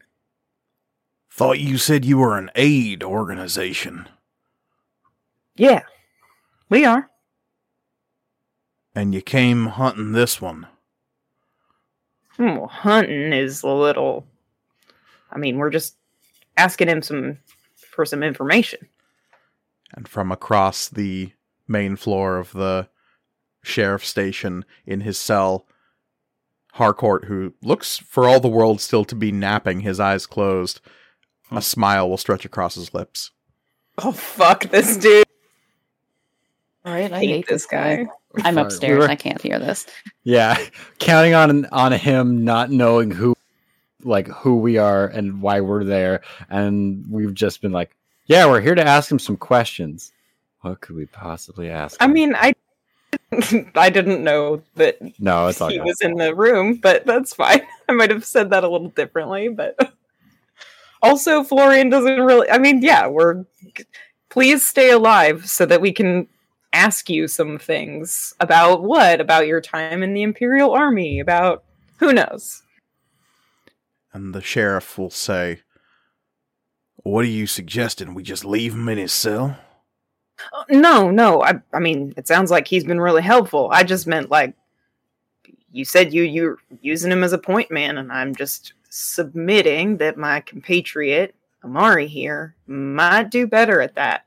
Thought 1.31 1.59
you 1.61 1.77
said 1.77 2.05
you 2.07 2.17
were 2.19 2.39
an 2.39 2.51
aid 2.55 3.03
organization, 3.05 4.09
Yeah, 5.57 5.83
we 6.71 6.85
are. 6.87 7.11
and 8.95 9.15
you 9.15 9.21
came 9.21 9.67
hunting 9.67 10.13
this 10.13 10.41
one. 10.41 10.67
Hmm, 12.37 12.57
well, 12.57 12.67
hunting 12.69 13.33
is 13.33 13.63
a 13.63 13.69
little, 13.69 14.27
I 15.31 15.39
mean, 15.39 15.59
we're 15.59 15.71
just 15.71 15.97
asking 16.57 16.89
him 16.89 17.03
some, 17.03 17.39
for 17.77 18.05
some 18.05 18.23
information. 18.23 18.89
And 19.95 20.07
from 20.09 20.31
across 20.33 20.89
the 20.89 21.33
main 21.67 21.97
floor 21.97 22.37
of 22.39 22.53
the 22.53 22.89
sheriff's 23.63 24.09
station 24.09 24.65
in 24.87 25.01
his 25.01 25.19
cell, 25.19 25.67
Harcourt, 26.75 27.25
who 27.25 27.55
looks 27.63 27.97
for 27.99 28.29
all 28.29 28.41
the 28.41 28.49
world 28.49 28.81
still 28.81 29.05
to 29.07 29.15
be 29.15 29.33
napping, 29.33 29.81
his 29.81 29.99
eyes 30.01 30.27
closed, 30.27 30.81
Hmm. 31.49 31.57
a 31.57 31.63
smile 31.63 32.09
will 32.11 32.19
stretch 32.19 32.45
across 32.45 32.75
his 32.75 32.93
lips. 32.93 33.31
Oh, 33.97 34.13
fuck 34.13 34.65
this 34.71 34.97
dude. 34.99 35.25
All 36.85 36.93
right, 36.93 37.11
I 37.13 37.19
hate 37.21 37.29
hate 37.29 37.47
this 37.49 37.63
this 37.63 37.67
guy. 37.67 38.07
I'm 38.45 38.59
upstairs. 38.59 38.93
we 38.93 38.99
were- 38.99 39.11
I 39.11 39.17
can't 39.17 39.41
hear 39.41 39.59
this. 39.59 39.87
Yeah, 40.25 40.57
counting 40.99 41.35
on 41.35 41.65
on 41.67 41.93
him 41.93 42.45
not 42.45 42.71
knowing 42.71 43.11
who, 43.11 43.35
like 44.05 44.29
who 44.29 44.57
we 44.59 44.79
are 44.79 45.07
and 45.07 45.41
why 45.43 45.61
we're 45.61 45.85
there, 45.85 46.23
and 46.51 47.05
we've 47.11 47.35
just 47.35 47.61
been 47.61 47.73
like, 47.73 47.95
yeah, 48.27 48.47
we're 48.47 48.61
here 48.61 48.75
to 48.75 48.87
ask 48.87 49.11
him 49.11 49.19
some 49.19 49.37
questions. 49.37 50.13
What 50.61 50.81
could 50.81 50.97
we 50.97 51.07
possibly 51.07 51.71
ask? 51.71 51.97
I 52.01 52.05
him? 52.05 52.13
mean, 52.13 52.35
I, 52.35 52.55
I 53.75 53.91
didn't 53.91 54.23
know 54.23 54.63
that 54.77 54.99
no, 55.19 55.49
it's 55.49 55.61
all 55.61 55.69
he 55.69 55.79
good. 55.79 55.87
was 55.87 56.01
in 56.01 56.15
the 56.15 56.35
room, 56.35 56.77
but 56.77 57.07
that's 57.07 57.35
fine. 57.35 57.63
I 57.89 57.93
might 57.93 58.11
have 58.11 58.25
said 58.25 58.51
that 58.51 58.65
a 58.65 58.69
little 58.69 58.91
differently, 58.91 59.49
but 59.49 59.77
also 61.03 61.43
Florian 61.43 61.91
doesn't 61.91 62.21
really. 62.21 62.51
I 62.51 62.59
mean, 62.59 62.83
yeah, 62.83 63.07
we're. 63.07 63.45
Please 64.31 64.65
stay 64.65 64.91
alive 64.91 65.49
so 65.49 65.65
that 65.65 65.81
we 65.81 65.91
can 65.91 66.29
ask 66.75 67.09
you 67.09 67.27
some 67.27 67.59
things 67.59 68.35
about 68.41 68.83
what 68.83 69.23
about 69.23 69.47
your 69.47 69.61
time 69.61 70.03
in 70.03 70.13
the 70.13 70.23
Imperial 70.23 70.73
Army, 70.73 71.19
about 71.19 71.65
who 71.97 72.13
knows. 72.13 72.63
And 74.13 74.35
the 74.35 74.43
sheriff 74.43 74.99
will 74.99 75.11
say, 75.11 75.61
What 76.97 77.25
are 77.25 77.29
you 77.29 77.47
suggesting? 77.47 78.15
We 78.15 78.23
just 78.23 78.45
leave 78.45 78.75
him 78.75 78.89
in 78.89 78.99
his 78.99 79.13
cell? 79.13 79.59
Uh, 80.53 80.65
No, 80.71 81.11
no. 81.11 81.43
I, 81.43 81.61
I 81.73 81.79
mean, 81.79 82.15
it 82.17 82.27
sounds 82.27 82.51
like 82.51 82.67
he's 82.67 82.85
been 82.85 83.01
really 83.01 83.23
helpful. 83.23 83.69
I 83.73 83.83
just 83.83 84.07
meant 84.07 84.31
like 84.31 84.55
you 85.73 85.85
said 85.85 86.13
you 86.13 86.23
you're 86.23 86.59
using 86.81 87.13
him 87.13 87.23
as 87.23 87.33
a 87.33 87.39
point 87.39 87.71
man, 87.71 87.99
and 87.99 88.11
I'm 88.13 88.35
just 88.35 88.73
submitting 88.91 89.99
that 89.99 90.17
my 90.17 90.41
compatriot 90.41 91.35
Amari 91.65 92.07
here 92.07 92.55
might 92.67 93.31
do 93.31 93.47
better 93.47 93.81
at 93.81 93.95
that, 93.97 94.25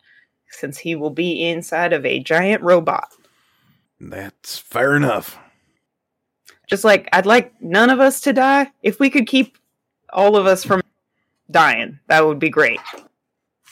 since 0.49 0.77
he 0.77 0.95
will 0.95 1.09
be 1.09 1.47
inside 1.49 1.93
of 1.93 2.05
a 2.05 2.19
giant 2.19 2.61
robot. 2.61 3.09
That's 3.99 4.57
fair 4.57 4.95
enough. 4.95 5.37
Just 6.67 6.83
like 6.83 7.09
I'd 7.11 7.25
like 7.25 7.53
none 7.61 7.89
of 7.89 7.99
us 7.99 8.21
to 8.21 8.33
die. 8.33 8.71
If 8.81 8.99
we 8.99 9.09
could 9.09 9.27
keep 9.27 9.57
all 10.13 10.35
of 10.37 10.45
us 10.45 10.63
from 10.63 10.81
dying, 11.49 11.99
that 12.07 12.25
would 12.25 12.39
be 12.39 12.49
great. 12.49 12.79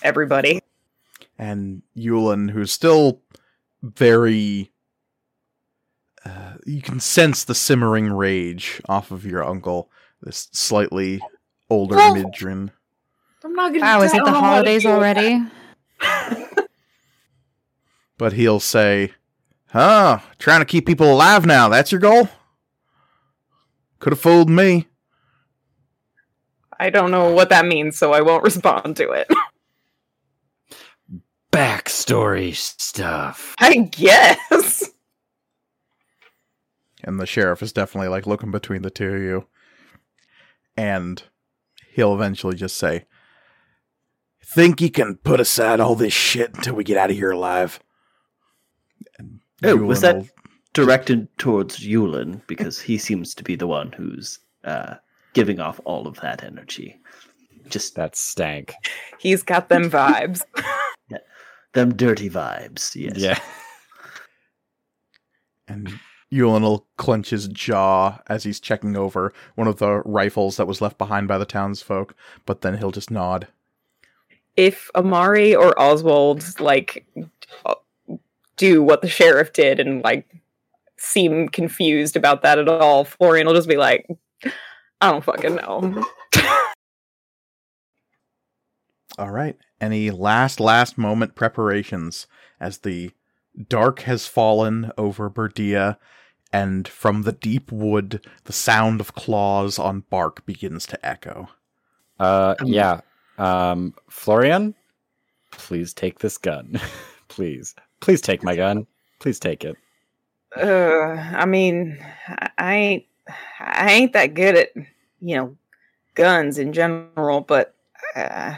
Everybody. 0.01 0.61
and 1.37 1.81
Yulin, 1.97 2.49
who's 2.51 2.71
still 2.71 3.21
very. 3.81 4.71
Uh, 6.25 6.53
you 6.65 6.81
can 6.81 6.99
sense 6.99 7.43
the 7.45 7.55
simmering 7.55 8.11
rage 8.11 8.81
off 8.89 9.11
of 9.11 9.25
your 9.25 9.43
uncle, 9.43 9.89
this 10.21 10.49
slightly 10.51 11.21
older 11.69 11.95
Well- 11.95 12.15
midrin. 12.15 12.71
I'm 13.43 13.53
not 13.53 13.71
gonna. 13.71 13.81
Wow, 13.85 14.01
is 14.01 14.13
it 14.13 14.23
the 14.25 14.31
holidays 14.31 14.85
already? 14.85 15.41
But 18.17 18.33
he'll 18.33 18.59
say, 18.59 19.13
Huh, 19.69 20.19
trying 20.39 20.59
to 20.59 20.65
keep 20.65 20.85
people 20.85 21.09
alive 21.13 21.45
now, 21.45 21.69
that's 21.69 21.91
your 21.91 22.01
goal? 22.01 22.27
Could 23.99 24.11
have 24.13 24.19
fooled 24.19 24.49
me. 24.49 24.87
I 26.79 26.89
don't 26.89 27.11
know 27.11 27.33
what 27.33 27.49
that 27.49 27.65
means, 27.65 27.97
so 27.97 28.13
I 28.13 28.21
won't 28.21 28.43
respond 28.51 28.95
to 28.97 29.11
it. 29.11 29.27
backstory 31.51 32.55
stuff. 32.55 33.55
I 33.59 33.77
guess. 33.91 34.89
And 37.03 37.19
the 37.19 37.25
sheriff 37.25 37.61
is 37.63 37.73
definitely 37.73 38.09
like 38.09 38.27
looking 38.27 38.51
between 38.51 38.81
the 38.81 38.89
two 38.89 39.13
of 39.13 39.21
you. 39.21 39.47
And 40.77 41.21
he'll 41.93 42.13
eventually 42.13 42.55
just 42.55 42.77
say, 42.77 43.05
Think 44.43 44.81
you 44.81 44.89
can 44.89 45.15
put 45.15 45.39
aside 45.39 45.79
all 45.79 45.95
this 45.95 46.13
shit 46.13 46.55
until 46.55 46.75
we 46.75 46.83
get 46.83 46.97
out 46.97 47.09
of 47.11 47.15
here 47.15 47.31
alive? 47.31 47.79
And 49.17 49.41
Oh, 49.63 49.75
was 49.75 50.01
that 50.01 50.15
will- 50.15 50.27
directed 50.73 51.27
towards 51.37 51.79
Yulin 51.79 52.45
because 52.47 52.79
he 52.79 52.97
seems 52.97 53.33
to 53.35 53.43
be 53.43 53.55
the 53.55 53.67
one 53.67 53.91
who's 53.91 54.39
uh, 54.63 54.95
giving 55.39 55.59
off 55.59 55.79
all 55.85 56.07
of 56.07 56.19
that 56.21 56.43
energy. 56.43 56.99
Just 57.69 57.95
that 57.95 58.15
stank. 58.15 58.73
He's 59.19 59.43
got 59.43 59.69
them 59.69 59.89
vibes. 59.89 60.41
yeah. 61.09 61.17
them 61.73 61.95
dirty 61.95 62.29
vibes. 62.29 62.95
Yes. 62.95 63.17
Yeah. 63.17 63.39
And 65.67 65.99
Yulin 66.31 66.61
will 66.61 66.87
clench 66.97 67.29
his 67.29 67.47
jaw 67.47 68.19
as 68.27 68.43
he's 68.43 68.59
checking 68.59 68.95
over 68.95 69.33
one 69.55 69.67
of 69.67 69.77
the 69.77 70.01
rifles 70.05 70.57
that 70.57 70.67
was 70.67 70.81
left 70.81 70.97
behind 70.97 71.27
by 71.27 71.37
the 71.37 71.45
townsfolk, 71.45 72.15
but 72.45 72.61
then 72.61 72.77
he'll 72.77 72.91
just 72.91 73.11
nod. 73.11 73.47
if 74.55 74.91
Amari 74.93 75.55
or 75.55 75.79
Oswald 75.79 76.59
like 76.59 77.05
uh, 77.65 77.75
do 78.57 78.83
what 78.83 79.01
the 79.01 79.07
sheriff 79.07 79.53
did 79.53 79.79
and 79.79 80.03
like 80.03 80.27
seem 80.97 81.47
confused 81.47 82.17
about 82.17 82.41
that 82.41 82.59
at 82.59 82.67
all, 82.67 83.05
Florian 83.05 83.47
will 83.47 83.53
just 83.53 83.69
be 83.69 83.77
like, 83.77 84.05
I 85.01 85.11
don't 85.11 85.23
fucking 85.23 85.55
know. 85.55 86.05
All 89.17 89.31
right. 89.31 89.57
Any 89.81 90.11
last, 90.11 90.59
last 90.59 90.97
moment 90.97 91.35
preparations 91.35 92.27
as 92.59 92.79
the 92.79 93.11
dark 93.67 94.01
has 94.01 94.27
fallen 94.27 94.91
over 94.97 95.29
Berdea, 95.29 95.97
and 96.51 96.87
from 96.87 97.23
the 97.23 97.31
deep 97.31 97.71
wood, 97.71 98.25
the 98.45 98.53
sound 98.53 98.99
of 99.01 99.13
claws 99.13 99.77
on 99.79 100.01
bark 100.09 100.45
begins 100.45 100.85
to 100.87 101.05
echo. 101.05 101.49
Uh, 102.19 102.55
Um, 102.59 102.67
yeah. 102.67 103.01
Um, 103.37 103.93
Florian, 104.09 104.75
please 105.51 105.93
take 105.93 106.19
this 106.19 106.37
gun. 106.37 106.79
please, 107.29 107.75
please 108.01 108.19
take 108.21 108.43
my 108.43 108.55
gun. 108.55 108.85
Please 109.19 109.39
take 109.39 109.63
it. 109.63 109.77
Uh, 110.57 111.15
I 111.37 111.45
mean, 111.45 111.97
I 112.27 112.49
I 112.57 112.73
ain't, 112.75 113.05
I 113.59 113.91
ain't 113.91 114.13
that 114.13 114.33
good 114.33 114.55
at 114.55 114.69
you 115.21 115.35
know 115.35 115.57
guns 116.15 116.57
in 116.57 116.73
general, 116.73 117.41
but 117.41 117.75
uh, 118.15 118.55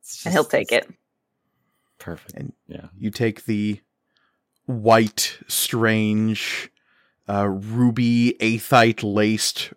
It's 0.00 0.24
and 0.24 0.32
he'll 0.32 0.44
take 0.44 0.72
it. 0.72 0.88
Perfect. 1.98 2.34
And- 2.34 2.52
yeah. 2.66 2.86
You 2.96 3.10
take 3.10 3.44
the 3.44 3.80
white, 4.66 5.38
strange, 5.48 6.70
uh, 7.28 7.48
ruby 7.48 8.36
aethite 8.40 9.02
laced 9.02 9.72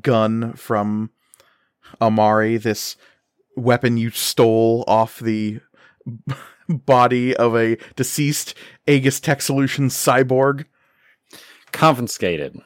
gun 0.00 0.52
from 0.54 1.10
Amari, 2.00 2.56
this 2.56 2.96
weapon 3.56 3.96
you 3.96 4.10
stole 4.10 4.84
off 4.86 5.18
the 5.20 5.60
body 6.68 7.34
of 7.36 7.56
a 7.56 7.76
deceased 7.96 8.54
Aegis 8.86 9.20
Tech 9.20 9.42
Solutions 9.42 9.94
cyborg. 9.94 10.66
Confiscated. 11.72 12.58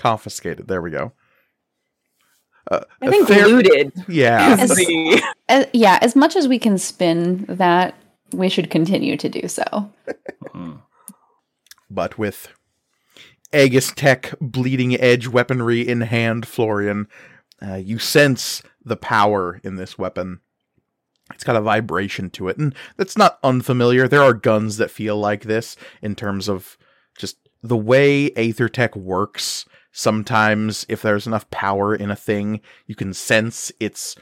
Confiscated. 0.00 0.66
There 0.66 0.80
we 0.82 0.90
go. 0.90 1.12
Uh, 2.70 2.80
I 3.02 3.06
a 3.06 3.10
think 3.10 3.28
fair- 3.28 3.46
looted 3.48 3.92
Yeah. 4.08 4.54
is 4.54 4.70
As- 4.70 5.22
Uh, 5.48 5.64
yeah, 5.72 5.98
as 6.00 6.16
much 6.16 6.36
as 6.36 6.48
we 6.48 6.58
can 6.58 6.78
spin 6.78 7.44
that, 7.48 7.94
we 8.32 8.48
should 8.48 8.70
continue 8.70 9.16
to 9.16 9.28
do 9.28 9.46
so. 9.48 9.92
Mm. 10.54 10.80
but 11.90 12.18
with 12.18 12.48
Aegis 13.52 13.92
Tech 13.92 14.32
bleeding 14.40 14.98
edge 15.00 15.26
weaponry 15.26 15.86
in 15.86 16.02
hand, 16.02 16.46
Florian, 16.46 17.08
uh, 17.60 17.74
you 17.74 17.98
sense 17.98 18.62
the 18.84 18.96
power 18.96 19.60
in 19.64 19.74
this 19.76 19.98
weapon. 19.98 20.40
It's 21.34 21.44
got 21.44 21.56
a 21.56 21.60
vibration 21.60 22.30
to 22.30 22.48
it, 22.48 22.58
and 22.58 22.74
that's 22.96 23.18
not 23.18 23.38
unfamiliar. 23.42 24.06
There 24.08 24.22
are 24.22 24.34
guns 24.34 24.76
that 24.78 24.90
feel 24.90 25.16
like 25.18 25.42
this 25.44 25.76
in 26.00 26.14
terms 26.14 26.48
of 26.48 26.76
just 27.18 27.36
the 27.62 27.76
way 27.76 28.30
Aether 28.36 28.68
Tech 28.68 28.94
works. 28.96 29.64
Sometimes, 29.92 30.86
if 30.88 31.02
there's 31.02 31.26
enough 31.26 31.50
power 31.50 31.94
in 31.94 32.10
a 32.10 32.16
thing, 32.16 32.60
you 32.86 32.94
can 32.94 33.12
sense 33.12 33.72
its 33.80 34.16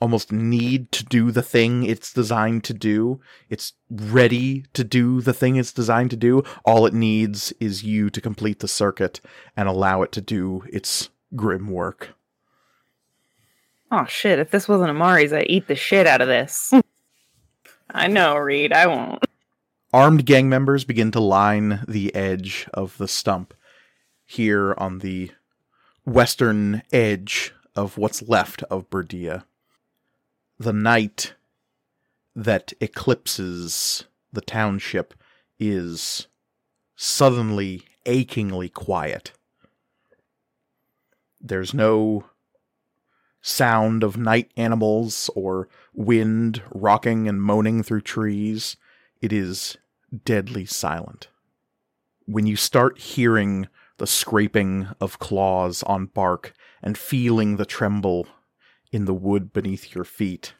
almost 0.00 0.32
need 0.32 0.90
to 0.92 1.04
do 1.04 1.30
the 1.30 1.42
thing 1.42 1.84
it's 1.84 2.12
designed 2.12 2.64
to 2.64 2.74
do. 2.74 3.20
It's 3.48 3.74
ready 3.90 4.64
to 4.72 4.82
do 4.82 5.20
the 5.20 5.34
thing 5.34 5.56
it's 5.56 5.72
designed 5.72 6.10
to 6.10 6.16
do. 6.16 6.42
All 6.64 6.86
it 6.86 6.94
needs 6.94 7.52
is 7.60 7.84
you 7.84 8.08
to 8.10 8.20
complete 8.20 8.60
the 8.60 8.68
circuit 8.68 9.20
and 9.56 9.68
allow 9.68 10.02
it 10.02 10.12
to 10.12 10.20
do 10.20 10.64
its 10.72 11.10
grim 11.36 11.68
work. 11.68 12.10
Oh 13.92 14.06
shit, 14.06 14.38
if 14.38 14.50
this 14.50 14.68
wasn't 14.68 14.90
Amari's, 14.90 15.32
I'd 15.32 15.50
eat 15.50 15.66
the 15.66 15.74
shit 15.74 16.06
out 16.06 16.20
of 16.20 16.28
this. 16.28 16.72
I 17.90 18.06
know, 18.06 18.36
Reed, 18.36 18.72
I 18.72 18.86
won't. 18.86 19.24
Armed 19.92 20.24
gang 20.24 20.48
members 20.48 20.84
begin 20.84 21.10
to 21.10 21.20
line 21.20 21.84
the 21.88 22.14
edge 22.14 22.68
of 22.72 22.96
the 22.98 23.08
stump 23.08 23.52
here 24.30 24.74
on 24.78 25.00
the 25.00 25.28
western 26.04 26.82
edge 26.92 27.52
of 27.74 27.98
what's 27.98 28.22
left 28.22 28.62
of 28.64 28.88
Berdea. 28.88 29.42
The 30.56 30.72
night 30.72 31.34
that 32.36 32.72
eclipses 32.80 34.04
the 34.32 34.40
township 34.40 35.14
is 35.58 36.28
suddenly 36.94 37.82
achingly 38.06 38.68
quiet. 38.68 39.32
There's 41.40 41.74
no 41.74 42.26
sound 43.42 44.04
of 44.04 44.16
night 44.16 44.52
animals 44.56 45.28
or 45.34 45.68
wind 45.92 46.62
rocking 46.70 47.26
and 47.26 47.42
moaning 47.42 47.82
through 47.82 48.02
trees. 48.02 48.76
It 49.20 49.32
is 49.32 49.76
deadly 50.24 50.66
silent. 50.66 51.26
When 52.26 52.46
you 52.46 52.54
start 52.54 52.98
hearing 52.98 53.66
the 54.00 54.06
scraping 54.06 54.88
of 54.98 55.18
claws 55.18 55.82
on 55.82 56.06
bark 56.06 56.54
and 56.82 56.96
feeling 56.96 57.56
the 57.56 57.66
tremble 57.66 58.26
in 58.90 59.04
the 59.04 59.12
wood 59.12 59.52
beneath 59.52 59.94
your 59.94 60.04
feet, 60.04 60.54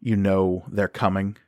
you 0.00 0.14
know 0.14 0.62
they're 0.68 0.86
coming. 0.86 1.38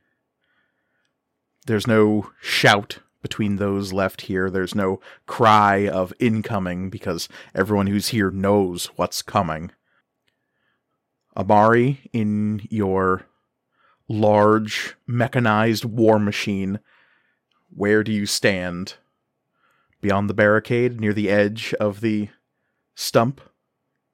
There's 1.67 1.85
no 1.85 2.31
shout 2.41 2.97
between 3.21 3.57
those 3.57 3.93
left 3.93 4.21
here. 4.21 4.49
There's 4.49 4.73
no 4.73 4.99
cry 5.27 5.87
of 5.87 6.11
incoming 6.19 6.89
because 6.89 7.29
everyone 7.53 7.85
who's 7.85 8.07
here 8.07 8.31
knows 8.31 8.87
what's 8.95 9.21
coming. 9.21 9.71
Amari, 11.37 12.09
in 12.11 12.61
your 12.71 13.27
large 14.09 14.95
mechanized 15.05 15.85
war 15.85 16.17
machine, 16.17 16.79
where 17.69 18.03
do 18.03 18.11
you 18.11 18.25
stand? 18.25 18.95
Beyond 20.03 20.29
the 20.29 20.33
barricade, 20.33 20.99
near 20.99 21.13
the 21.13 21.29
edge 21.29 21.73
of 21.79 22.01
the 22.01 22.27
stump? 22.95 23.39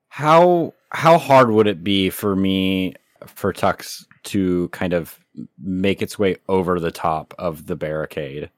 How 0.10 0.73
how 0.91 1.17
hard 1.17 1.49
would 1.49 1.65
it 1.67 1.84
be 1.84 2.10
for 2.12 2.36
me 2.36 2.93
for 3.25 3.52
Tux 3.52 4.06
to 4.25 4.69
kind 4.69 4.93
of 4.93 5.19
make 5.60 6.02
its 6.04 6.19
way 6.19 6.38
over 6.47 6.80
the 6.80 6.91
top 6.91 7.34
of 7.39 7.65
the 7.65 7.75
barricade? 7.75 8.52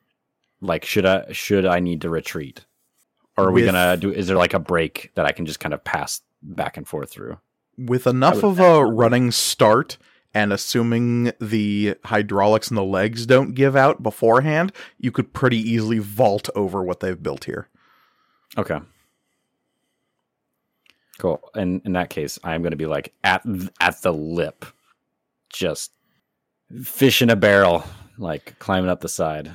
Like 0.60 0.84
should 0.84 1.06
I 1.06 1.32
should 1.32 1.66
I 1.66 1.80
need 1.80 2.02
to 2.02 2.10
retreat? 2.10 2.66
Or 3.38 3.46
are 3.46 3.52
we 3.54 3.62
With- 3.64 3.72
gonna 3.72 3.96
do 3.96 4.12
is 4.12 4.28
there 4.28 4.38
like 4.38 4.54
a 4.54 4.60
break 4.60 5.12
that 5.16 5.26
I 5.26 5.32
can 5.32 5.46
just 5.46 5.62
kind 5.62 5.74
of 5.74 5.84
pass 5.86 6.22
back 6.44 6.76
and 6.76 6.86
forth 6.86 7.12
through? 7.12 7.38
With 7.78 8.08
enough 8.08 8.44
of 8.44 8.60
a 8.60 8.84
running 8.86 9.32
start, 9.32 9.98
and 10.34 10.54
assuming 10.54 11.32
the 11.40 11.96
hydraulics 12.06 12.70
and 12.70 12.78
the 12.78 12.84
legs 12.84 13.26
don't 13.26 13.54
give 13.54 13.76
out 13.76 14.02
beforehand, 14.02 14.72
you 14.98 15.12
could 15.12 15.34
pretty 15.34 15.58
easily 15.58 16.00
vault 16.00 16.50
over 16.56 16.84
what 16.84 17.00
they've 17.02 17.22
built 17.22 17.46
here. 17.46 17.68
Okay. 18.58 18.80
Cool. 21.18 21.42
And 21.54 21.82
in 21.86 21.94
that 21.94 22.10
case, 22.10 22.40
I'm 22.44 22.62
going 22.62 22.72
to 22.72 22.78
be 22.78 22.88
like 22.88 23.14
at 23.24 23.44
th- 23.44 23.70
at 23.80 24.02
the 24.02 24.14
lip, 24.14 24.66
just 25.50 25.92
fish 26.84 27.22
in 27.22 27.30
a 27.30 27.36
barrel, 27.36 27.84
like 28.18 28.58
climbing 28.60 28.90
up 28.90 29.02
the 29.02 29.10
side. 29.10 29.52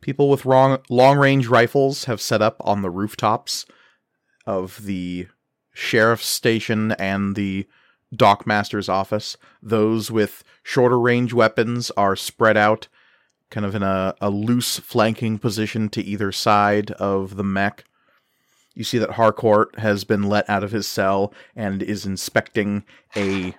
People 0.00 0.30
with 0.30 0.46
wrong 0.46 0.78
long 0.88 1.18
range 1.18 1.48
rifles 1.48 2.04
have 2.04 2.20
set 2.20 2.40
up 2.40 2.56
on 2.60 2.82
the 2.82 2.90
rooftops 2.90 3.66
of 4.46 4.84
the 4.84 5.26
sheriff's 5.74 6.26
station 6.26 6.92
and 6.92 7.36
the 7.36 7.66
dockmaster's 8.14 8.88
office. 8.88 9.36
Those 9.62 10.10
with 10.10 10.44
shorter 10.62 10.98
range 10.98 11.32
weapons 11.32 11.90
are 11.96 12.16
spread 12.16 12.56
out 12.56 12.88
kind 13.50 13.64
of 13.64 13.74
in 13.74 13.82
a, 13.82 14.14
a 14.20 14.30
loose 14.30 14.78
flanking 14.78 15.38
position 15.38 15.88
to 15.90 16.02
either 16.02 16.32
side 16.32 16.90
of 16.92 17.36
the 17.36 17.44
mech. 17.44 17.84
You 18.74 18.84
see 18.84 18.98
that 18.98 19.12
Harcourt 19.12 19.78
has 19.78 20.04
been 20.04 20.24
let 20.24 20.48
out 20.48 20.62
of 20.62 20.70
his 20.70 20.86
cell 20.86 21.32
and 21.56 21.82
is 21.82 22.06
inspecting 22.06 22.84
a 23.16 23.54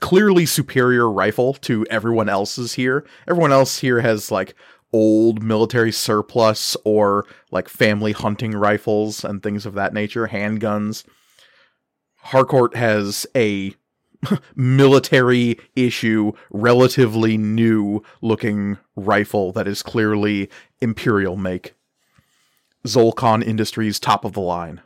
clearly 0.00 0.46
superior 0.46 1.10
rifle 1.10 1.54
to 1.54 1.86
everyone 1.90 2.28
else's 2.28 2.74
here. 2.74 3.06
Everyone 3.26 3.52
else 3.52 3.78
here 3.78 4.00
has 4.00 4.30
like 4.30 4.54
old 4.92 5.42
military 5.42 5.92
surplus 5.92 6.76
or 6.84 7.24
like 7.50 7.68
family 7.68 8.12
hunting 8.12 8.52
rifles 8.52 9.24
and 9.24 9.42
things 9.42 9.64
of 9.64 9.74
that 9.74 9.94
nature, 9.94 10.28
handguns. 10.28 11.04
Harcourt 12.16 12.76
has 12.76 13.26
a 13.34 13.74
military 14.54 15.58
issue, 15.74 16.32
relatively 16.50 17.36
new 17.36 18.02
looking 18.20 18.78
rifle 18.96 19.52
that 19.52 19.66
is 19.66 19.82
clearly 19.82 20.50
Imperial 20.80 21.36
make. 21.36 21.74
Zolcon 22.86 23.42
Industries 23.42 24.00
top 24.00 24.24
of 24.24 24.32
the 24.32 24.40
line. 24.40 24.80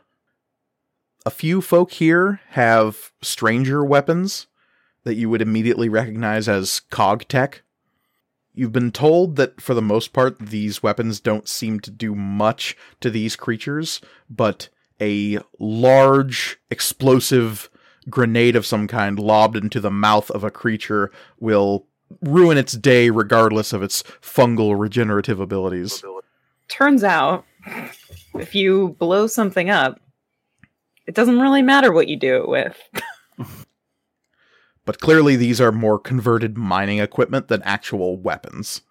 A 1.25 1.31
few 1.31 1.61
folk 1.61 1.91
here 1.93 2.41
have 2.49 3.11
stranger 3.21 3.83
weapons 3.83 4.47
that 5.03 5.15
you 5.15 5.29
would 5.29 5.41
immediately 5.41 5.89
recognize 5.89 6.47
as 6.47 6.81
cog 6.91 7.27
tech. 7.27 7.63
You've 8.53 8.71
been 8.71 8.91
told 8.91 9.35
that 9.35 9.59
for 9.59 9.73
the 9.73 9.81
most 9.81 10.13
part, 10.13 10.37
these 10.39 10.83
weapons 10.83 11.19
don't 11.19 11.47
seem 11.47 11.79
to 11.81 11.91
do 11.91 12.15
much 12.15 12.77
to 13.01 13.09
these 13.09 13.35
creatures, 13.35 14.01
but 14.29 14.69
a 15.01 15.39
large 15.59 16.57
explosive 16.69 17.69
grenade 18.09 18.55
of 18.55 18.65
some 18.65 18.87
kind 18.87 19.19
lobbed 19.19 19.55
into 19.55 19.79
the 19.79 19.91
mouth 19.91 20.29
of 20.31 20.43
a 20.43 20.51
creature 20.51 21.11
will 21.39 21.85
ruin 22.21 22.57
its 22.57 22.73
day 22.73 23.09
regardless 23.09 23.73
of 23.73 23.81
its 23.81 24.03
fungal 24.21 24.77
regenerative 24.79 25.39
abilities. 25.39 26.03
Turns 26.67 27.03
out, 27.03 27.45
if 28.35 28.55
you 28.55 28.95
blow 28.99 29.27
something 29.27 29.69
up, 29.69 29.99
it 31.07 31.15
doesn't 31.15 31.39
really 31.39 31.61
matter 31.61 31.91
what 31.91 32.07
you 32.07 32.17
do 32.17 32.37
it 32.37 32.47
with. 32.47 32.77
But 34.85 34.99
clearly, 34.99 35.35
these 35.35 35.59
are 35.59 35.71
more 35.71 35.99
converted 35.99 36.57
mining 36.57 36.99
equipment 36.99 37.47
than 37.47 37.63
actual 37.63 38.17
weapons. 38.17 38.81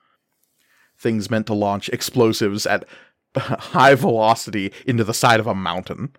Things 0.99 1.31
meant 1.31 1.47
to 1.47 1.55
launch 1.55 1.89
explosives 1.89 2.67
at 2.67 2.85
high 3.37 3.95
velocity 3.95 4.73
into 4.87 5.05
the 5.05 5.15
side 5.15 5.41
of 5.41 5.47
a 5.47 5.55
mountain. 5.55 6.13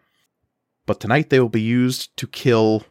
But 0.86 1.00
tonight 1.00 1.30
they 1.30 1.40
will 1.40 1.50
be 1.50 1.62
used 1.62 2.16
to 2.18 2.28
kill 2.28 2.84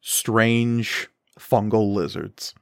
strange 0.00 1.08
fungal 1.38 1.92
lizards. 1.92 2.54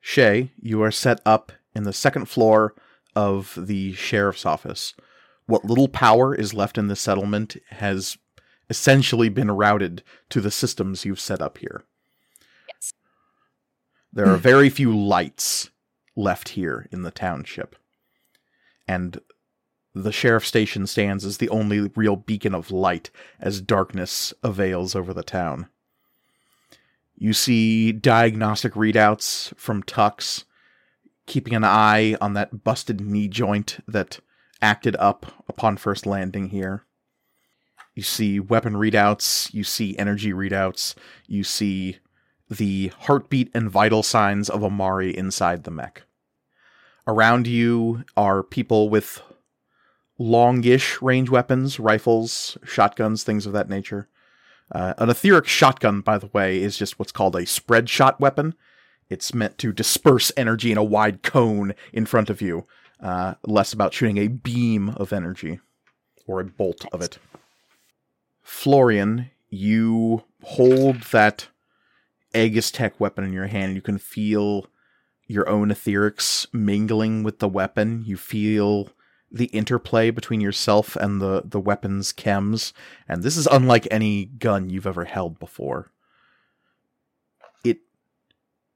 Shay, 0.00 0.50
you 0.60 0.82
are 0.82 0.90
set 0.90 1.20
up 1.24 1.52
in 1.74 1.84
the 1.84 1.92
second 1.92 2.26
floor 2.26 2.74
of 3.14 3.54
the 3.56 3.92
sheriff's 3.94 4.46
office. 4.46 4.94
What 5.46 5.64
little 5.64 5.88
power 5.88 6.34
is 6.34 6.54
left 6.54 6.78
in 6.78 6.88
the 6.88 6.96
settlement 6.96 7.56
has 7.70 8.18
essentially 8.68 9.28
been 9.28 9.50
routed 9.50 10.02
to 10.30 10.40
the 10.40 10.50
systems 10.50 11.04
you've 11.04 11.20
set 11.20 11.40
up 11.40 11.58
here. 11.58 11.84
Yes. 12.68 12.92
There 14.12 14.28
are 14.28 14.36
very 14.36 14.70
few 14.70 14.96
lights 14.96 15.70
left 16.16 16.50
here 16.50 16.88
in 16.90 17.02
the 17.02 17.10
township. 17.10 17.76
And 18.88 19.20
the 19.96 20.12
sheriff 20.12 20.46
station 20.46 20.86
stands 20.86 21.24
as 21.24 21.38
the 21.38 21.48
only 21.48 21.90
real 21.96 22.16
beacon 22.16 22.54
of 22.54 22.70
light 22.70 23.10
as 23.40 23.62
darkness 23.62 24.34
avails 24.42 24.94
over 24.94 25.14
the 25.14 25.22
town. 25.22 25.68
You 27.16 27.32
see 27.32 27.92
diagnostic 27.92 28.74
readouts 28.74 29.56
from 29.56 29.82
Tux, 29.82 30.44
keeping 31.24 31.54
an 31.54 31.64
eye 31.64 32.14
on 32.20 32.34
that 32.34 32.62
busted 32.62 33.00
knee 33.00 33.26
joint 33.26 33.78
that 33.88 34.20
acted 34.60 34.96
up 34.96 35.42
upon 35.48 35.78
first 35.78 36.04
landing 36.04 36.50
here. 36.50 36.84
You 37.94 38.02
see 38.02 38.38
weapon 38.38 38.74
readouts, 38.74 39.54
you 39.54 39.64
see 39.64 39.96
energy 39.98 40.34
readouts, 40.34 40.94
you 41.26 41.42
see 41.42 41.96
the 42.50 42.92
heartbeat 42.98 43.50
and 43.54 43.70
vital 43.70 44.02
signs 44.02 44.50
of 44.50 44.62
Amari 44.62 45.16
inside 45.16 45.64
the 45.64 45.70
mech. 45.70 46.02
Around 47.06 47.46
you 47.46 48.04
are 48.14 48.42
people 48.42 48.90
with 48.90 49.22
longish 50.18 51.00
range 51.02 51.30
weapons, 51.30 51.78
rifles, 51.78 52.56
shotguns, 52.64 53.22
things 53.22 53.46
of 53.46 53.52
that 53.52 53.68
nature. 53.68 54.08
Uh, 54.72 54.94
an 54.98 55.10
etheric 55.10 55.46
shotgun, 55.46 56.00
by 56.00 56.18
the 56.18 56.30
way, 56.32 56.60
is 56.60 56.76
just 56.76 56.98
what's 56.98 57.12
called 57.12 57.36
a 57.36 57.46
spread 57.46 57.88
shot 57.88 58.18
weapon. 58.20 58.54
It's 59.08 59.32
meant 59.32 59.58
to 59.58 59.72
disperse 59.72 60.32
energy 60.36 60.72
in 60.72 60.78
a 60.78 60.84
wide 60.84 61.22
cone 61.22 61.74
in 61.92 62.06
front 62.06 62.30
of 62.30 62.42
you, 62.42 62.66
uh, 63.00 63.34
less 63.46 63.72
about 63.72 63.94
shooting 63.94 64.18
a 64.18 64.28
beam 64.28 64.88
of 64.90 65.12
energy 65.12 65.60
or 66.26 66.40
a 66.40 66.44
bolt 66.44 66.84
of 66.92 67.00
it. 67.00 67.18
Florian, 68.42 69.30
you 69.48 70.24
hold 70.42 71.02
that 71.12 71.48
Aegis 72.34 72.70
Tech 72.70 72.98
weapon 72.98 73.24
in 73.24 73.32
your 73.32 73.46
hand. 73.46 73.74
You 73.74 73.82
can 73.82 73.98
feel 73.98 74.66
your 75.28 75.48
own 75.48 75.68
etherics 75.68 76.46
mingling 76.52 77.22
with 77.22 77.38
the 77.38 77.48
weapon. 77.48 78.02
You 78.06 78.16
feel 78.16 78.90
the 79.30 79.46
interplay 79.46 80.10
between 80.10 80.40
yourself 80.40 80.96
and 80.96 81.20
the, 81.20 81.42
the 81.44 81.60
weapon's 81.60 82.12
chems, 82.12 82.72
and 83.08 83.22
this 83.22 83.36
is 83.36 83.46
unlike 83.46 83.86
any 83.90 84.26
gun 84.26 84.70
you've 84.70 84.86
ever 84.86 85.04
held 85.04 85.38
before. 85.38 85.90
It 87.64 87.78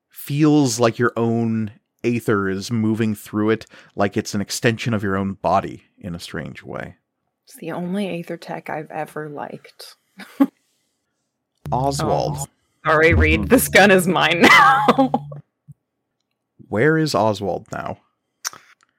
feels 0.08 0.80
like 0.80 0.98
your 0.98 1.12
own 1.16 1.72
aether 2.02 2.48
is 2.48 2.70
moving 2.70 3.14
through 3.14 3.50
it, 3.50 3.66
like 3.94 4.16
it's 4.16 4.34
an 4.34 4.40
extension 4.40 4.92
of 4.94 5.02
your 5.02 5.16
own 5.16 5.34
body 5.34 5.84
in 5.98 6.14
a 6.14 6.20
strange 6.20 6.62
way. 6.62 6.96
It's 7.44 7.56
the 7.56 7.72
only 7.72 8.08
Aether 8.08 8.36
Tech 8.36 8.70
I've 8.70 8.90
ever 8.90 9.28
liked. 9.28 9.96
Oswald, 11.72 12.36
Oh. 12.38 12.46
Sorry, 12.86 13.12
Reed. 13.12 13.48
This 13.48 13.68
gun 13.68 13.90
is 13.90 14.06
mine 14.06 14.40
now. 14.42 15.12
where 16.68 16.96
is 16.96 17.14
Oswald 17.14 17.66
now? 17.72 17.98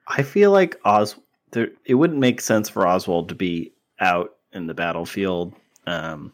I 0.06 0.22
feel 0.22 0.50
like 0.52 0.78
Os 0.84 1.16
there 1.52 1.68
it 1.84 1.94
wouldn't 1.94 2.18
make 2.18 2.40
sense 2.40 2.68
for 2.68 2.86
Oswald 2.86 3.28
to 3.28 3.34
be 3.34 3.72
out 4.00 4.36
in 4.52 4.66
the 4.66 4.74
battlefield. 4.74 5.54
Um, 5.86 6.32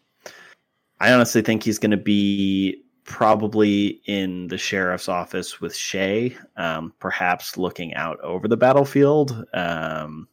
I 1.01 1.13
honestly 1.13 1.43
think 1.43 1.63
he's 1.63 1.79
going 1.79 1.93
to 1.93 1.97
be 1.97 2.83
probably 3.05 4.01
in 4.05 4.49
the 4.49 4.59
sheriff's 4.59 5.09
office 5.09 5.61
with 5.61 5.75
Shay, 5.75 6.37
um, 6.57 6.93
perhaps 6.99 7.57
looking 7.57 7.95
out 7.95 8.21
over 8.21 8.49
the 8.49 8.57
battlefield 8.57 9.45
um, 9.55 10.29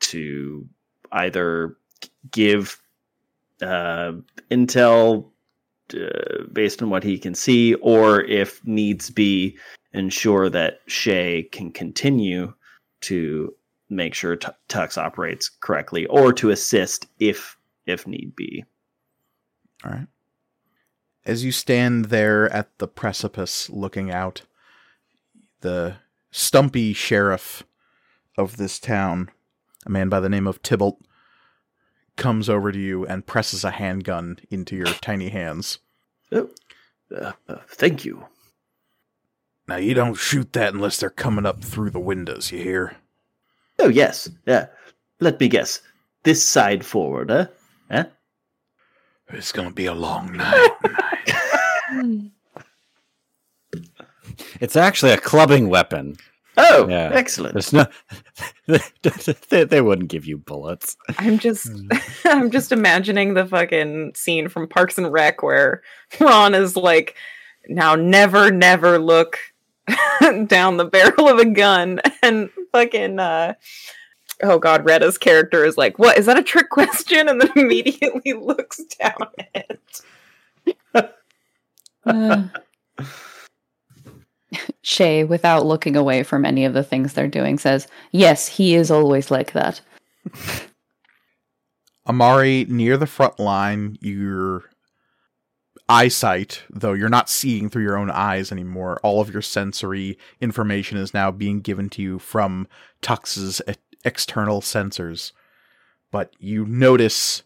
to 0.00 0.66
either 1.12 1.76
give 2.30 2.80
uh, 3.60 4.12
intel 4.50 5.26
uh, 5.94 6.44
based 6.52 6.82
on 6.82 6.88
what 6.88 7.04
he 7.04 7.18
can 7.18 7.34
see, 7.34 7.74
or 7.74 8.22
if 8.22 8.64
needs 8.64 9.10
be, 9.10 9.58
ensure 9.92 10.48
that 10.48 10.80
Shay 10.86 11.48
can 11.52 11.70
continue 11.70 12.54
to 13.02 13.54
make 13.88 14.14
sure 14.14 14.36
T- 14.36 14.48
Tux 14.68 14.96
operates 14.96 15.48
correctly, 15.48 16.06
or 16.06 16.32
to 16.34 16.50
assist 16.50 17.06
if 17.18 17.56
if 17.86 18.06
need 18.06 18.34
be. 18.36 18.64
All 19.84 19.92
right. 19.92 20.06
As 21.24 21.44
you 21.44 21.52
stand 21.52 22.06
there 22.06 22.50
at 22.50 22.76
the 22.78 22.88
precipice 22.88 23.70
looking 23.70 24.10
out, 24.10 24.42
the 25.60 25.96
stumpy 26.30 26.92
sheriff 26.92 27.64
of 28.36 28.56
this 28.56 28.78
town, 28.78 29.30
a 29.86 29.90
man 29.90 30.08
by 30.08 30.20
the 30.20 30.28
name 30.28 30.46
of 30.46 30.62
Tybalt, 30.62 31.00
comes 32.16 32.48
over 32.48 32.72
to 32.72 32.78
you 32.78 33.06
and 33.06 33.26
presses 33.26 33.64
a 33.64 33.72
handgun 33.72 34.38
into 34.50 34.76
your 34.76 34.86
tiny 34.86 35.28
hands. 35.28 35.78
Oh, 36.32 36.50
uh, 37.14 37.32
uh, 37.48 37.58
thank 37.68 38.04
you. 38.04 38.26
Now, 39.68 39.76
you 39.76 39.94
don't 39.94 40.14
shoot 40.14 40.52
that 40.54 40.74
unless 40.74 40.98
they're 40.98 41.10
coming 41.10 41.46
up 41.46 41.62
through 41.62 41.90
the 41.90 42.00
windows, 42.00 42.50
you 42.52 42.58
hear? 42.58 42.96
Oh 43.78 43.88
yes, 43.88 44.28
yeah. 44.46 44.66
Let 45.20 45.38
me 45.40 45.48
guess. 45.48 45.80
This 46.24 46.44
side 46.44 46.84
forward, 46.84 47.30
huh? 47.30 47.46
Huh? 47.90 48.04
It's 49.28 49.52
gonna 49.52 49.70
be 49.72 49.86
a 49.86 49.94
long 49.94 50.32
night. 50.36 50.70
It's 54.60 54.76
actually 54.76 55.12
a 55.12 55.18
clubbing 55.18 55.68
weapon. 55.68 56.16
Oh, 56.56 56.86
Yeah. 56.88 57.10
excellent. 57.12 57.54
There's 57.54 57.72
no, 57.72 57.86
they, 59.48 59.64
they 59.64 59.80
wouldn't 59.80 60.10
give 60.10 60.26
you 60.26 60.38
bullets. 60.38 60.96
I'm 61.18 61.38
just 61.38 61.68
I'm 62.24 62.50
just 62.50 62.72
imagining 62.72 63.34
the 63.34 63.46
fucking 63.46 64.12
scene 64.14 64.48
from 64.48 64.68
Parks 64.68 64.98
and 64.98 65.12
Rec 65.12 65.42
where 65.42 65.82
Ron 66.20 66.54
is 66.54 66.76
like, 66.76 67.16
now 67.68 67.94
never, 67.94 68.50
never 68.50 68.98
look 68.98 69.38
down 70.46 70.76
the 70.76 70.84
barrel 70.84 71.28
of 71.28 71.38
a 71.38 71.44
gun 71.44 72.00
and 72.22 72.50
fucking 72.72 73.18
uh 73.18 73.54
oh 74.42 74.58
god, 74.58 74.84
Retta's 74.84 75.18
character 75.18 75.64
is 75.64 75.76
like, 75.76 75.98
What 75.98 76.18
is 76.18 76.26
that 76.26 76.38
a 76.38 76.42
trick 76.42 76.70
question? 76.70 77.28
And 77.28 77.40
then 77.40 77.50
immediately 77.56 78.32
looks 78.32 78.80
down 79.00 79.26
at 79.54 79.78
it. 80.66 81.14
Uh, 82.04 82.48
Shay, 84.82 85.22
without 85.22 85.64
looking 85.64 85.94
away 85.94 86.24
from 86.24 86.44
any 86.44 86.64
of 86.64 86.74
the 86.74 86.82
things 86.82 87.12
they're 87.12 87.28
doing, 87.28 87.58
says, 87.58 87.86
Yes, 88.10 88.48
he 88.48 88.74
is 88.74 88.90
always 88.90 89.30
like 89.30 89.52
that. 89.52 89.80
Amari, 92.08 92.66
near 92.68 92.96
the 92.96 93.06
front 93.06 93.38
line, 93.38 93.96
your 94.00 94.64
eyesight, 95.92 96.62
though 96.70 96.94
you're 96.94 97.08
not 97.18 97.28
seeing 97.28 97.68
through 97.68 97.84
your 97.84 97.98
own 97.98 98.10
eyes 98.10 98.50
anymore, 98.52 98.98
all 99.02 99.20
of 99.20 99.32
your 99.32 99.42
sensory 99.42 100.18
information 100.40 100.96
is 100.98 101.12
now 101.14 101.30
being 101.30 101.60
given 101.60 101.88
to 101.90 102.02
you 102.02 102.18
from 102.18 102.66
Tux's 103.00 103.60
external 104.04 104.60
sensors. 104.60 105.32
But 106.10 106.34
you 106.38 106.64
notice 106.66 107.42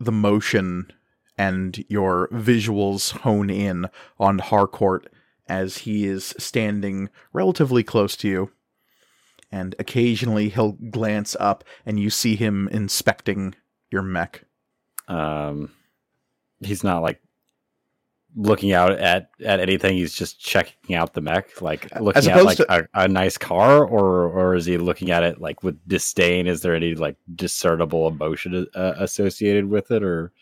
the 0.00 0.12
motion 0.12 0.92
and 1.36 1.84
your 1.88 2.28
visuals 2.28 3.12
hone 3.24 3.50
in 3.50 3.86
on 4.18 4.38
Harcourt 4.38 5.12
as 5.46 5.78
he 5.78 6.06
is 6.06 6.34
standing 6.38 7.10
relatively 7.32 7.82
close 7.82 8.16
to 8.16 8.28
you. 8.28 8.50
and 9.52 9.74
occasionally 9.78 10.48
he'll 10.48 10.72
glance 10.72 11.36
up 11.38 11.62
and 11.84 12.00
you 12.00 12.08
see 12.10 12.34
him 12.36 12.68
inspecting 12.72 13.54
your 13.90 14.02
mech. 14.02 14.44
Um, 15.08 15.70
he's 16.60 16.82
not 16.82 17.02
like 17.02 17.20
looking 18.34 18.72
out 18.72 18.92
at 18.92 19.30
at 19.44 19.60
anything. 19.60 19.96
He's 19.96 20.14
just 20.14 20.40
checking 20.40 20.96
out 20.96 21.14
the 21.14 21.20
mech, 21.20 21.60
like 21.60 21.88
looking 22.00 22.30
at 22.30 22.44
like 22.44 22.58
opposed 22.58 22.70
a, 22.70 22.88
a 22.94 23.08
nice 23.08 23.38
car, 23.38 23.84
or 23.84 24.28
or 24.28 24.54
is 24.54 24.66
he 24.66 24.78
looking 24.78 25.10
at 25.10 25.22
it 25.22 25.40
like 25.40 25.62
with 25.62 25.78
disdain? 25.88 26.46
Is 26.46 26.62
there 26.62 26.74
any 26.74 26.94
like 26.94 27.16
discernible 27.34 28.08
emotion 28.08 28.66
uh, 28.74 28.94
associated 28.96 29.68
with 29.68 29.90
it, 29.90 30.02
or 30.02 30.32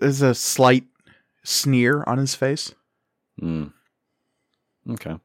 There's 0.00 0.22
a 0.22 0.34
slight 0.34 0.84
sneer 1.44 2.04
on 2.06 2.18
his 2.18 2.34
face. 2.34 2.74
Hmm. 3.38 3.66
Okay. 4.90 5.16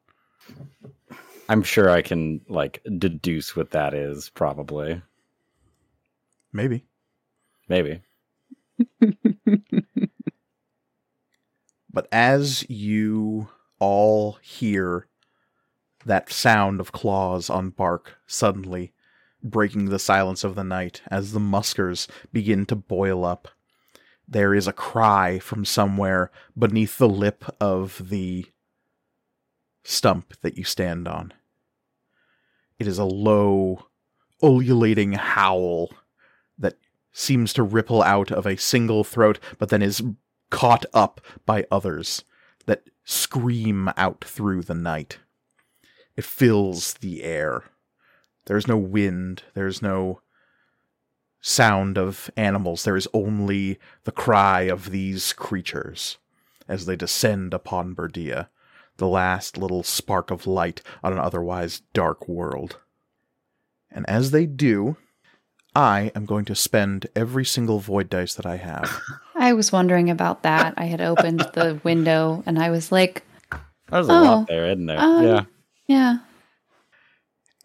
I'm 1.49 1.63
sure 1.63 1.89
I 1.89 2.01
can 2.01 2.41
like 2.49 2.81
deduce 2.97 3.55
what 3.55 3.71
that 3.71 3.93
is. 3.93 4.29
Probably, 4.29 5.01
Maybe. 6.51 6.85
maybe. 7.69 8.01
But 11.97 12.07
as 12.11 12.63
you 12.69 13.49
all 13.79 14.33
hear 14.43 15.07
that 16.05 16.31
sound 16.31 16.79
of 16.79 16.91
claws 16.91 17.49
on 17.49 17.71
bark 17.71 18.19
suddenly 18.27 18.93
breaking 19.41 19.85
the 19.85 19.97
silence 19.97 20.43
of 20.43 20.53
the 20.53 20.63
night 20.63 21.01
as 21.09 21.31
the 21.31 21.39
muskers 21.39 22.07
begin 22.31 22.67
to 22.67 22.75
boil 22.75 23.25
up, 23.25 23.47
there 24.27 24.53
is 24.53 24.67
a 24.67 24.73
cry 24.73 25.39
from 25.39 25.65
somewhere 25.65 26.29
beneath 26.55 26.99
the 26.99 27.09
lip 27.09 27.43
of 27.59 28.09
the 28.09 28.45
stump 29.83 30.39
that 30.41 30.55
you 30.55 30.63
stand 30.63 31.07
on. 31.07 31.33
It 32.77 32.85
is 32.85 32.99
a 32.99 33.05
low, 33.05 33.87
ululating 34.43 35.13
howl 35.13 35.89
that 36.59 36.77
seems 37.11 37.53
to 37.53 37.63
ripple 37.63 38.03
out 38.03 38.31
of 38.31 38.45
a 38.45 38.55
single 38.55 39.03
throat, 39.03 39.39
but 39.57 39.69
then 39.69 39.81
is 39.81 40.03
caught 40.49 40.85
up 40.93 41.21
by 41.45 41.65
others 41.71 42.23
that 42.65 42.83
scream 43.03 43.89
out 43.97 44.23
through 44.23 44.63
the 44.63 44.75
night. 44.75 45.19
It 46.15 46.25
fills 46.25 46.95
the 46.95 47.23
air. 47.23 47.63
There's 48.45 48.67
no 48.67 48.77
wind, 48.77 49.43
there's 49.53 49.81
no 49.81 50.21
sound 51.41 51.97
of 51.97 52.31
animals, 52.35 52.83
there 52.83 52.95
is 52.95 53.07
only 53.13 53.79
the 54.03 54.11
cry 54.11 54.61
of 54.61 54.91
these 54.91 55.33
creatures 55.33 56.17
as 56.67 56.85
they 56.85 56.95
descend 56.95 57.53
upon 57.53 57.93
Berdea, 57.93 58.49
the 58.97 59.07
last 59.07 59.57
little 59.57 59.83
spark 59.83 60.31
of 60.31 60.47
light 60.47 60.81
on 61.03 61.13
an 61.13 61.19
otherwise 61.19 61.81
dark 61.93 62.27
world. 62.27 62.79
And 63.89 64.09
as 64.09 64.31
they 64.31 64.45
do, 64.45 64.97
I 65.75 66.11
am 66.15 66.25
going 66.25 66.45
to 66.45 66.55
spend 66.55 67.07
every 67.15 67.45
single 67.45 67.79
void 67.79 68.09
dice 68.09 68.33
that 68.33 68.45
I 68.45 68.57
have. 68.57 68.99
I 69.47 69.53
was 69.53 69.71
wondering 69.71 70.09
about 70.09 70.43
that. 70.43 70.73
I 70.75 70.85
had 70.85 70.99
opened 70.99 71.39
the 71.53 71.79
window 71.85 72.43
and 72.45 72.59
I 72.59 72.69
was 72.69 72.91
like, 72.91 73.23
There's 73.89 74.09
a 74.09 74.11
Oh, 74.11 74.21
lot 74.21 74.47
there, 74.47 74.65
isn't 74.65 74.85
there? 74.85 74.99
um, 74.99 75.23
yeah. 75.23 75.43
yeah. 75.87 76.17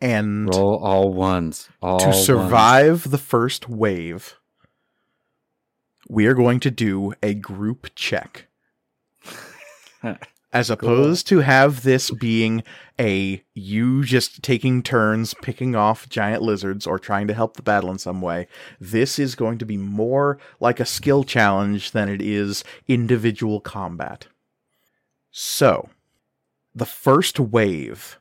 And 0.00 0.48
Roll 0.54 0.76
all 0.84 1.12
ones. 1.12 1.68
All 1.80 1.98
to 1.98 2.12
survive 2.12 3.10
the 3.10 3.18
first 3.18 3.68
wave, 3.68 4.36
we 6.08 6.26
are 6.26 6.34
going 6.34 6.60
to 6.60 6.70
do 6.70 7.14
a 7.22 7.34
group 7.34 7.90
check. 7.96 8.46
As 10.52 10.70
opposed 10.70 11.26
to 11.28 11.38
have 11.38 11.82
this 11.82 12.10
being 12.10 12.62
a 13.02 13.42
you 13.52 14.04
just 14.04 14.42
taking 14.42 14.82
turns 14.82 15.34
picking 15.42 15.74
off 15.74 16.08
giant 16.08 16.42
lizards 16.42 16.86
or 16.86 16.98
trying 16.98 17.26
to 17.26 17.34
help 17.34 17.56
the 17.56 17.62
battle 17.62 17.90
in 17.90 17.98
some 17.98 18.22
way, 18.22 18.46
this 18.80 19.18
is 19.18 19.34
going 19.34 19.58
to 19.58 19.66
be 19.66 19.76
more 19.76 20.38
like 20.60 20.78
a 20.78 20.86
skill 20.86 21.24
challenge 21.24 21.90
than 21.90 22.08
it 22.08 22.22
is 22.22 22.62
individual 22.86 23.60
combat. 23.60 24.28
So, 25.32 25.90
the 26.74 26.86
first 26.86 27.40
wave 27.40 28.20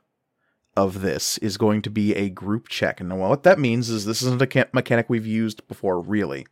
of 0.76 1.00
this 1.02 1.38
is 1.38 1.56
going 1.56 1.82
to 1.82 1.90
be 1.90 2.14
a 2.14 2.28
group 2.30 2.68
check. 2.68 3.00
And 3.00 3.18
what 3.18 3.44
that 3.44 3.58
means 3.58 3.88
is 3.88 4.04
this 4.04 4.22
isn't 4.22 4.42
a 4.42 4.66
mechanic 4.72 5.08
we've 5.08 5.26
used 5.26 5.66
before, 5.68 6.00
really. 6.00 6.46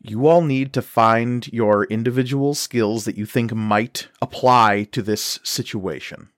You 0.00 0.26
all 0.26 0.42
need 0.42 0.72
to 0.72 0.82
find 0.82 1.46
your 1.52 1.84
individual 1.84 2.54
skills 2.54 3.04
that 3.04 3.16
you 3.16 3.26
think 3.26 3.54
might 3.54 4.08
apply 4.20 4.84
to 4.92 5.02
this 5.02 5.38
situation. 5.42 6.30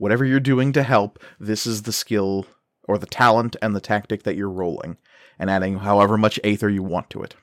Whatever 0.00 0.24
you're 0.24 0.40
doing 0.40 0.72
to 0.72 0.82
help, 0.82 1.18
this 1.38 1.66
is 1.66 1.82
the 1.82 1.92
skill 1.92 2.46
or 2.84 2.96
the 2.96 3.04
talent 3.04 3.54
and 3.60 3.76
the 3.76 3.82
tactic 3.82 4.22
that 4.22 4.34
you're 4.34 4.48
rolling, 4.48 4.96
and 5.38 5.50
adding 5.50 5.80
however 5.80 6.16
much 6.16 6.40
aether 6.42 6.70
you 6.70 6.82
want 6.82 7.10
to 7.10 7.22
it. 7.22 7.34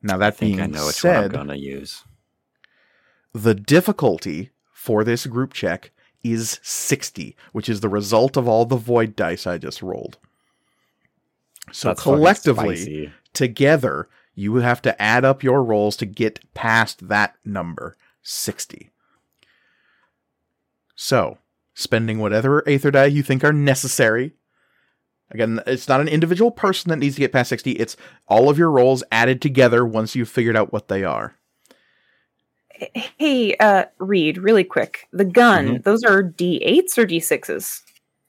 Now, 0.00 0.14
I 0.14 0.18
that 0.18 0.36
think 0.38 0.56
being 0.56 0.60
I 0.62 0.66
know 0.66 0.86
which 0.86 1.04
one 1.04 1.14
I'm 1.14 1.22
said, 1.24 1.32
gonna 1.32 1.56
use. 1.56 2.04
the 3.34 3.54
difficulty 3.54 4.48
for 4.72 5.04
this 5.04 5.26
group 5.26 5.52
check 5.52 5.90
is 6.24 6.58
60, 6.62 7.36
which 7.52 7.68
is 7.68 7.80
the 7.80 7.88
result 7.90 8.38
of 8.38 8.48
all 8.48 8.64
the 8.64 8.76
void 8.76 9.14
dice 9.14 9.46
I 9.46 9.58
just 9.58 9.82
rolled. 9.82 10.16
So 11.70 11.88
That's 11.88 12.02
collectively, 12.02 13.12
together, 13.34 14.08
you 14.34 14.54
have 14.56 14.80
to 14.82 15.00
add 15.00 15.26
up 15.26 15.42
your 15.42 15.62
rolls 15.62 15.96
to 15.98 16.06
get 16.06 16.40
past 16.54 17.08
that 17.08 17.36
number 17.44 17.94
60. 18.22 18.90
So, 20.96 21.36
spending 21.74 22.18
whatever 22.18 22.62
Aether 22.68 22.90
die 22.90 23.06
you 23.06 23.22
think 23.22 23.44
are 23.44 23.52
necessary. 23.52 24.34
Again, 25.30 25.60
it's 25.66 25.88
not 25.88 26.00
an 26.02 26.08
individual 26.08 26.50
person 26.50 26.90
that 26.90 26.98
needs 26.98 27.14
to 27.14 27.20
get 27.20 27.32
past 27.32 27.48
60, 27.48 27.72
it's 27.72 27.96
all 28.28 28.50
of 28.50 28.58
your 28.58 28.70
rolls 28.70 29.02
added 29.10 29.40
together 29.40 29.84
once 29.84 30.14
you've 30.14 30.28
figured 30.28 30.56
out 30.56 30.72
what 30.72 30.88
they 30.88 31.04
are. 31.04 31.36
Hey, 33.18 33.54
uh, 33.56 33.84
Reed, 33.98 34.38
really 34.38 34.64
quick. 34.64 35.06
The 35.12 35.24
gun, 35.24 35.66
Mm-hmm. 35.66 35.82
those 35.82 36.02
are 36.04 36.22
D8s 36.22 36.98
or 36.98 37.06
D6s? 37.06 37.80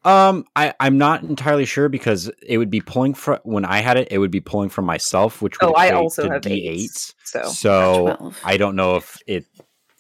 Um, 0.06 0.44
I 0.56 0.74
I'm 0.82 0.98
not 0.98 1.24
entirely 1.24 1.64
sure 1.64 1.88
because 1.88 2.30
it 2.46 2.58
would 2.58 2.70
be 2.70 2.82
pulling 2.82 3.14
from 3.14 3.40
when 3.44 3.64
I 3.64 3.78
had 3.80 3.96
it. 3.96 4.10
It 4.12 4.18
would 4.18 4.32
be 4.32 4.42
pulling 4.42 4.68
from 4.68 4.84
myself, 4.84 5.42
which 5.42 5.60
would 5.62 5.68
Oh, 5.70 5.74
I 5.74 5.92
also 5.92 6.28
to 6.28 6.34
have 6.34 6.42
D8s. 6.42 6.52
eights. 6.52 7.16
So, 7.24 7.44
So 7.44 8.34
I 8.44 8.58
don't 8.58 8.76
know 8.76 8.98
if 8.98 9.18
it 9.28 9.46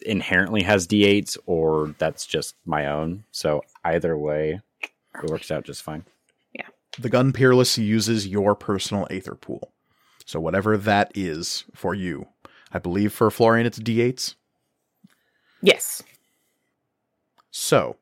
inherently 0.04 0.64
has 0.64 0.88
D8s 0.88 1.38
or 1.45 1.95
that's 1.97 2.26
just 2.26 2.56
my 2.66 2.88
own. 2.88 3.24
So 3.32 3.62
either 3.84 4.18
way, 4.18 4.62
it 4.82 5.30
works 5.30 5.51
out 5.51 5.66
just 5.66 5.84
fine. 5.84 6.04
Yeah. 6.54 6.68
The 6.99 7.10
gun 7.10 7.34
peerless 7.34 7.78
uses 7.78 8.28
your 8.28 8.56
personal 8.56 9.08
aether 9.10 9.36
pool. 9.36 9.72
So 10.26 10.39
whatever 10.39 10.78
that 10.78 11.12
is 11.16 11.66
for 11.74 11.93
you. 11.93 12.28
I 12.72 12.80
believe 12.80 13.14
for 13.14 13.30
Florian 13.30 13.68
it's 13.68 13.80
D8s. 13.80 14.36
yes. 15.62 16.01
So, 17.56 17.97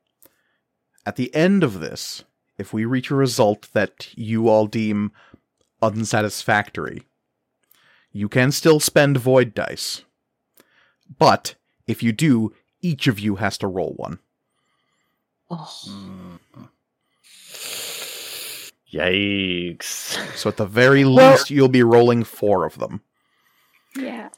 at 1.04 1.16
the 1.16 1.34
end 1.34 1.62
of 1.62 1.80
this, 1.80 2.24
if 2.56 2.72
we 2.72 2.86
reach 2.86 3.10
a 3.10 3.14
result 3.14 3.68
that 3.74 4.08
you 4.16 4.48
all 4.48 4.66
deem 4.66 5.12
unsatisfactory, 5.82 7.02
you 8.12 8.28
can 8.28 8.50
still 8.50 8.80
spend 8.80 9.18
void 9.18 9.52
dice. 9.52 10.04
But 11.18 11.54
if 11.86 12.02
you 12.02 12.12
do, 12.12 12.52
each 12.80 13.06
of 13.06 13.18
you 13.18 13.36
has 13.36 13.58
to 13.58 13.66
roll 13.66 13.94
one. 13.96 14.18
Oh. 15.50 16.38
Yikes! 18.92 20.18
So 20.36 20.48
at 20.50 20.56
the 20.56 20.66
very 20.66 21.04
Well- 21.04 21.32
least, 21.32 21.50
you'll 21.50 21.68
be 21.68 21.82
rolling 21.82 22.24
four 22.24 22.66
of 22.66 22.78
them. 22.78 23.00
Yeah. 23.96 24.28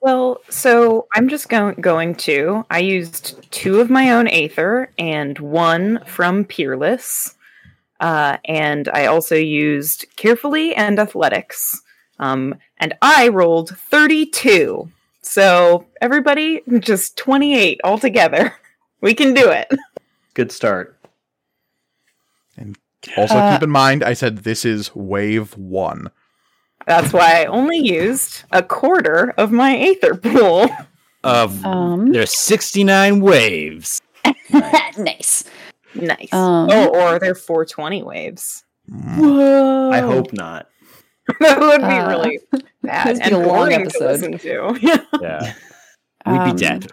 Well, 0.00 0.40
so 0.48 1.06
I'm 1.14 1.28
just 1.28 1.48
going 1.48 1.76
going 1.80 2.16
to. 2.16 2.66
I 2.70 2.80
used 2.80 3.46
two 3.52 3.80
of 3.80 3.88
my 3.88 4.10
own 4.10 4.26
Aether 4.28 4.90
and 4.98 5.38
one 5.38 6.02
from 6.06 6.44
Peerless. 6.44 7.36
Uh, 8.00 8.38
and 8.46 8.88
I 8.88 9.06
also 9.06 9.36
used 9.36 10.06
Carefully 10.16 10.74
and 10.74 10.98
Athletics. 10.98 11.80
Um, 12.18 12.56
and 12.78 12.94
I 13.00 13.28
rolled 13.28 13.78
32. 13.78 14.90
So 15.22 15.86
everybody, 16.00 16.62
just 16.80 17.16
28 17.16 17.80
altogether. 17.84 18.54
We 19.00 19.14
can 19.14 19.34
do 19.34 19.50
it. 19.50 19.68
Good 20.34 20.52
start. 20.52 20.96
And 22.56 22.78
also, 23.16 23.34
Uh, 23.34 23.52
keep 23.56 23.64
in 23.64 23.70
mind, 23.70 24.04
I 24.04 24.12
said 24.12 24.38
this 24.38 24.64
is 24.64 24.94
wave 24.94 25.56
one. 25.58 26.08
That's 26.86 27.12
why 27.12 27.42
I 27.42 27.46
only 27.46 27.78
used 27.78 28.44
a 28.52 28.62
quarter 28.62 29.34
of 29.36 29.50
my 29.50 29.76
Aether 29.76 30.14
pool. 30.14 30.68
Of 31.24 31.64
Um. 31.66 32.12
there's 32.12 32.38
69 32.38 33.20
waves. 33.20 34.00
nice. 34.52 35.42
nice. 35.96 36.32
Um. 36.32 36.68
oh, 36.70 36.86
or 36.94 37.18
they're 37.18 37.34
420 37.34 38.04
waves. 38.04 38.62
Whoa. 38.88 39.90
I 39.90 39.98
hope 39.98 40.32
not. 40.32 40.68
that 41.40 41.60
would 41.60 41.80
be 41.80 41.84
Uh, 41.86 42.08
really 42.08 42.40
bad 42.82 43.06
this 43.16 43.18
would 43.18 43.22
and 43.22 43.30
be 43.30 43.34
a 43.34 43.38
long 43.38 43.46
boring 43.58 43.78
to 43.78 43.80
episode. 43.86 44.06
listen 44.06 44.38
to. 44.38 45.06
Yeah, 45.22 45.54
we'd 46.26 46.38
Um, 46.38 46.50
be 46.56 46.60
dead. 46.60 46.86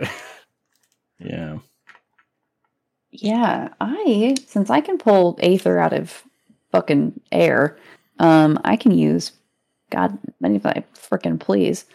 Yeah. 1.19 1.57
Yeah, 3.11 3.69
I 3.81 4.35
since 4.47 4.69
I 4.69 4.81
can 4.81 4.97
pull 4.97 5.37
Aether 5.41 5.79
out 5.79 5.93
of 5.93 6.23
fucking 6.71 7.19
air, 7.31 7.77
um, 8.19 8.59
I 8.63 8.75
can 8.75 8.91
use 8.91 9.31
God 9.89 10.17
many 10.39 10.57
if 10.57 10.65
I 10.65 10.83
frickin' 10.95 11.39
please. 11.39 11.85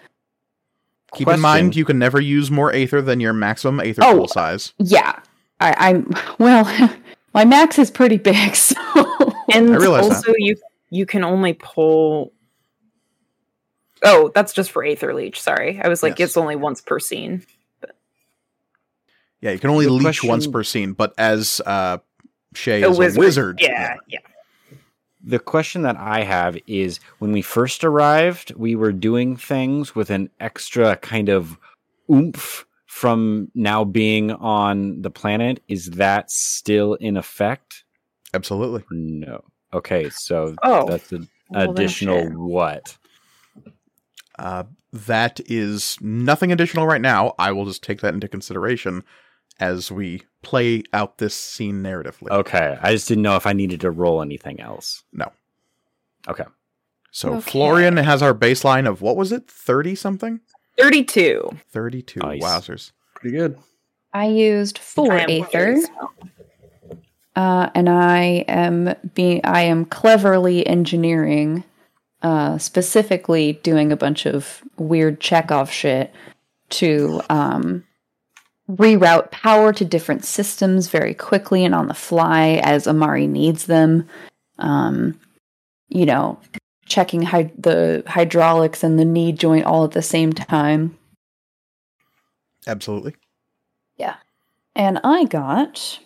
Keep 1.15 1.29
in 1.29 1.41
mind, 1.41 1.77
you 1.77 1.85
can 1.85 1.99
never 2.01 2.21
use 2.21 2.51
more 2.51 2.73
Aether 2.75 3.01
than 3.01 3.21
your 3.21 3.33
maximum 3.33 3.79
Aether 3.81 4.03
Oh. 4.05 4.17
pool 4.17 4.29
size. 4.29 4.73
Yeah, 4.79 5.21
I, 5.61 5.75
I'm 5.91 6.11
well. 6.39 6.65
my 7.33 7.45
max 7.45 7.79
is 7.79 7.91
pretty 7.93 8.19
big, 8.19 8.57
so 8.57 8.75
And 9.53 9.71
I 9.73 9.77
realize 9.77 10.09
that. 10.09 10.17
also 10.17 10.35
you 10.39 10.57
you 10.91 11.07
can 11.07 11.25
only 11.25 11.53
pull 11.55 12.33
Oh, 14.07 14.31
that's 14.35 14.53
just 14.53 14.71
for 14.71 14.85
Aether 14.85 15.15
Leech, 15.15 15.41
sorry. 15.41 15.81
I 15.83 15.89
was 15.89 16.03
like, 16.03 16.19
Yes. 16.19 16.31
it's 16.31 16.37
only 16.37 16.57
once 16.57 16.83
per 16.83 16.99
scene. 16.99 17.43
Yeah, 19.41 19.53
you 19.53 19.59
can 19.59 19.71
only 19.71 19.87
The 19.87 19.93
leech 19.93 20.23
once 20.25 20.47
per 20.47 20.63
scene, 20.63 20.93
but 20.93 21.15
as 21.17 21.61
uh, 21.65 21.99
Shay 22.55 22.83
A 22.83 22.91
is 22.91 23.17
a 23.17 23.19
wizard, 23.19 23.61
Yeah, 23.63 23.97
yeah. 24.09 24.19
The 25.23 25.39
question 25.39 25.83
that 25.83 25.97
I 25.97 26.23
have 26.23 26.59
is 26.67 27.01
when 27.19 27.33
we 27.33 27.41
first 27.41 27.83
arrived, 27.83 28.53
we 28.57 28.75
were 28.75 28.93
doing 28.93 29.37
things 29.37 29.95
with 29.95 30.11
an 30.11 30.29
extra 30.39 30.97
kind 30.97 31.31
of 31.31 31.57
oomph 32.11 32.67
from 32.87 33.51
now 33.55 33.85
being 33.85 34.33
on 34.33 35.01
the 35.01 35.11
planet. 35.11 35.63
Is 35.69 35.91
that 35.93 36.31
still 36.31 36.95
in 36.95 37.17
effect? 37.17 37.85
absolutely. 38.35 38.85
No. 38.91 39.43
Okay, 39.75 40.09
so 40.11 40.55
Oh. 40.63 40.87
that's 40.89 41.13
an 41.13 41.29
Well, 41.51 41.71
additional 41.71 42.21
share. 42.23 42.31
what? 42.39 42.97
Uh, 44.39 44.65
that 44.93 45.41
is 45.47 45.97
nothing 46.01 46.53
additional 46.53 46.87
right 46.87 47.01
now. 47.01 47.35
I 47.39 47.53
will 47.53 47.67
just 47.67 47.83
take 47.83 48.01
that 48.01 48.15
into 48.15 48.29
consideration 48.29 49.05
as 49.61 49.91
we 49.93 50.23
play 50.43 50.83
out 50.93 51.19
this 51.19 51.35
scene 51.35 51.83
narratively. 51.83 52.31
Okay, 52.31 52.79
I 52.81 52.93
just 52.93 53.09
didn't 53.09 53.23
know 53.23 53.37
if 53.37 53.47
I 53.47 53.53
needed 53.53 53.81
to 53.83 53.91
roll 53.91 54.23
anything 54.23 54.61
else. 54.61 55.05
No. 55.13 55.31
Okay. 56.29 56.45
So 57.11 57.35
Okay. 57.35 57.51
Florian 57.53 57.97
has 57.97 58.23
our 58.23 58.35
baseline 58.35 58.89
of 58.89 59.01
what 59.03 59.17
was 59.17 59.31
it? 59.31 59.49
30 59.49 59.95
something? 59.95 60.41
32. 60.79 61.51
32. 61.71 62.21
Nice. 62.21 62.43
Wowzers. 62.43 62.91
Pretty 63.15 63.37
good. 63.37 63.57
I 64.13 64.27
used 64.27 64.79
four 64.79 65.13
I 65.13 65.21
am 65.21 65.31
Aether. 65.31 65.47
curious 65.51 65.89
now. 65.91 66.11
Uh, 67.37 67.69
and 67.75 67.89
I 67.89 68.45
am 68.47 68.95
being 69.15 69.41
I 69.45 69.63
am 69.63 69.85
cleverly 69.85 70.67
engineering, 70.67 71.65
uh, 72.23 72.59
specifically 72.59 73.55
doing 73.65 73.91
a 73.91 73.97
bunch 73.97 74.27
of 74.27 74.63
weird 74.77 75.21
Chekhov 75.21 75.71
shit 75.71 76.13
to 76.71 77.21
um, 77.29 77.85
reroute 78.71 79.31
power 79.31 79.73
to 79.73 79.85
different 79.85 80.25
systems 80.25 80.89
very 80.89 81.15
quickly 81.15 81.65
and 81.65 81.75
on 81.75 81.89
the 81.89 81.95
fly 81.95 82.61
as 82.63 82.87
Amari 82.87 83.27
needs 83.27 83.67
them. 83.67 84.09
Um, 84.59 85.19
you 85.89 86.07
know, 86.07 86.39
checking 86.87 87.23
hy- 87.23 87.53
the 87.59 88.03
hydraulics 88.07 88.83
and 88.85 88.99
the 88.99 89.05
knee 89.05 89.33
joint 89.33 89.67
all 89.67 89.85
at 89.85 89.93
the 89.93 90.03
same 90.03 90.33
time. 90.33 90.97
Absolutely. 92.67 93.15
Yeah. 93.97 94.17
And 94.75 94.99
I 95.05 95.25
got, 95.25 96.01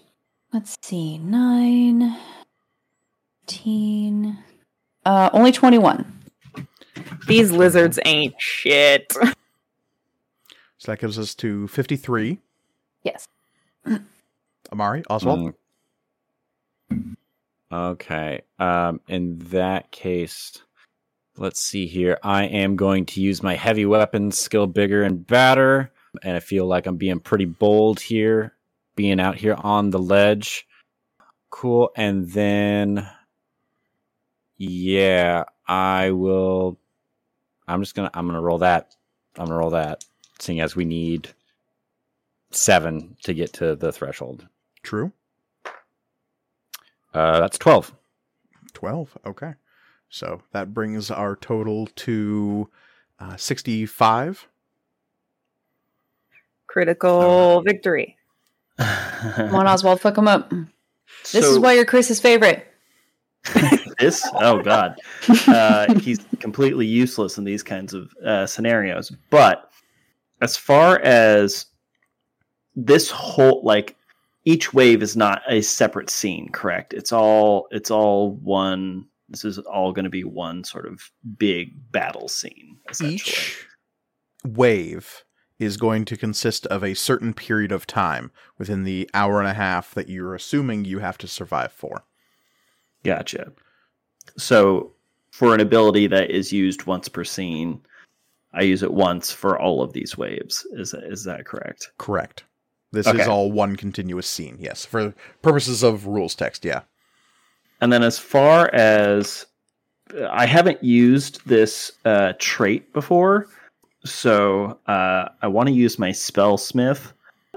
let's 0.52 0.76
see, 0.82 1.18
nine, 1.18 2.16
10, 3.46 4.38
uh, 5.04 5.30
only 5.32 5.52
21. 5.52 6.20
These 7.26 7.52
lizards 7.52 7.98
ain't 8.04 8.34
shit. 8.38 9.12
So 10.80 10.92
that 10.92 11.00
gives 11.00 11.18
us 11.18 11.34
to 11.34 11.66
53. 11.66 12.38
Yes. 13.02 13.26
Amari, 14.72 15.02
Oswald. 15.10 15.54
Mm. 16.92 17.16
Okay. 17.72 18.42
Um, 18.60 19.00
in 19.08 19.38
that 19.50 19.90
case, 19.90 20.62
let's 21.36 21.62
see 21.62 21.86
here. 21.86 22.18
I 22.22 22.44
am 22.44 22.76
going 22.76 23.06
to 23.06 23.20
use 23.20 23.42
my 23.42 23.56
heavy 23.56 23.86
weapons 23.86 24.38
skill 24.38 24.68
bigger 24.68 25.02
and 25.02 25.26
badder. 25.26 25.90
And 26.22 26.36
I 26.36 26.40
feel 26.40 26.66
like 26.66 26.86
I'm 26.86 26.96
being 26.96 27.18
pretty 27.20 27.44
bold 27.44 28.00
here, 28.00 28.54
being 28.98 29.20
out 29.20 29.36
here 29.36 29.54
on 29.56 29.90
the 29.90 29.98
ledge. 30.00 30.66
Cool. 31.50 31.90
And 31.96 32.28
then, 32.32 33.08
yeah, 34.56 35.44
I 35.68 36.10
will. 36.10 36.78
I'm 37.68 37.80
just 37.80 37.94
gonna. 37.94 38.10
I'm 38.12 38.26
gonna 38.26 38.42
roll 38.42 38.58
that. 38.58 38.96
I'm 39.38 39.46
gonna 39.46 39.56
roll 39.58 39.70
that, 39.70 40.04
seeing 40.40 40.60
as 40.60 40.74
we 40.74 40.84
need 40.84 41.30
seven 42.50 43.16
to 43.22 43.32
get 43.32 43.52
to 43.54 43.76
the 43.76 43.92
threshold. 43.92 44.48
True. 44.82 45.12
Uh, 47.14 47.38
that's 47.40 47.56
twelve. 47.58 47.94
12. 48.74 49.18
Okay. 49.26 49.54
So 50.10 50.42
that 50.52 50.74
brings 50.74 51.10
our 51.10 51.36
total 51.36 51.86
to 51.96 52.68
uh, 53.18 53.36
65. 53.36 54.46
Critical 56.68 57.62
victory. 57.62 58.17
Come 58.78 59.54
on, 59.54 59.66
Oswald, 59.66 60.00
fuck 60.00 60.16
him 60.16 60.28
up. 60.28 60.52
This 61.32 61.44
is 61.44 61.58
why 61.58 61.72
you're 61.72 61.84
Chris's 61.84 62.20
favorite. 62.20 62.66
this? 63.98 64.26
Oh 64.34 64.62
god. 64.62 64.98
Uh, 65.46 65.92
he's 65.94 66.20
completely 66.38 66.86
useless 66.86 67.38
in 67.38 67.44
these 67.44 67.62
kinds 67.62 67.94
of 67.94 68.12
uh, 68.24 68.46
scenarios. 68.46 69.10
But 69.30 69.70
as 70.40 70.56
far 70.56 71.00
as 71.00 71.66
this 72.76 73.10
whole 73.10 73.62
like 73.64 73.96
each 74.44 74.72
wave 74.72 75.02
is 75.02 75.16
not 75.16 75.42
a 75.48 75.60
separate 75.60 76.10
scene 76.10 76.50
correct? 76.50 76.94
It's 76.94 77.12
all 77.12 77.68
it's 77.70 77.90
all 77.90 78.32
one 78.32 79.06
this 79.28 79.44
is 79.44 79.58
all 79.58 79.92
going 79.92 80.04
to 80.04 80.10
be 80.10 80.24
one 80.24 80.64
sort 80.64 80.86
of 80.86 81.10
big 81.36 81.92
battle 81.92 82.28
scene 82.28 82.78
Each 83.02 83.66
wave 84.44 85.24
is 85.58 85.76
going 85.76 86.04
to 86.04 86.16
consist 86.16 86.66
of 86.66 86.84
a 86.84 86.94
certain 86.94 87.34
period 87.34 87.72
of 87.72 87.86
time 87.86 88.30
within 88.58 88.84
the 88.84 89.08
hour 89.12 89.40
and 89.40 89.48
a 89.48 89.54
half 89.54 89.92
that 89.94 90.08
you're 90.08 90.34
assuming 90.34 90.84
you 90.84 91.00
have 91.00 91.18
to 91.18 91.26
survive 91.26 91.72
for. 91.72 92.04
Gotcha. 93.04 93.52
So 94.36 94.92
for 95.30 95.54
an 95.54 95.60
ability 95.60 96.06
that 96.08 96.30
is 96.30 96.52
used 96.52 96.86
once 96.86 97.08
per 97.08 97.24
scene, 97.24 97.80
I 98.52 98.62
use 98.62 98.82
it 98.82 98.92
once 98.92 99.32
for 99.32 99.58
all 99.58 99.82
of 99.82 99.92
these 99.92 100.16
waves. 100.16 100.66
Is 100.72 100.92
that, 100.92 101.04
is 101.04 101.24
that 101.24 101.44
correct? 101.44 101.90
Correct. 101.98 102.44
This 102.92 103.06
Okay. 103.06 103.20
is 103.20 103.28
all 103.28 103.52
one 103.52 103.76
continuous 103.76 104.26
scene. 104.26 104.56
Yes, 104.60 104.84
for 104.84 105.14
purposes 105.42 105.82
of 105.82 106.06
rules 106.06 106.34
text. 106.34 106.64
Yeah. 106.64 106.82
And 107.80 107.92
then 107.92 108.02
as 108.02 108.18
far 108.18 108.70
as 108.72 109.44
I 110.30 110.46
haven't 110.46 110.82
used 110.82 111.46
this 111.46 111.92
uh, 112.04 112.32
trait 112.38 112.92
before, 112.92 113.46
so 114.10 114.78
uh, 114.86 115.28
I 115.42 115.46
want 115.48 115.68
to 115.68 115.72
use 115.74 115.98
my 115.98 116.10
spellsmith, 116.10 117.12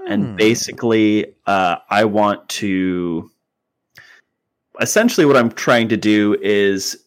and 0.08 0.30
Hmm. 0.30 0.36
basically 0.36 1.34
uh, 1.48 1.78
I 1.90 2.06
want 2.06 2.48
to. 2.50 3.30
Essentially, 4.80 5.26
what 5.26 5.38
I'm 5.38 5.52
trying 5.52 5.90
to 5.90 5.98
do 5.98 6.38
is 6.42 6.98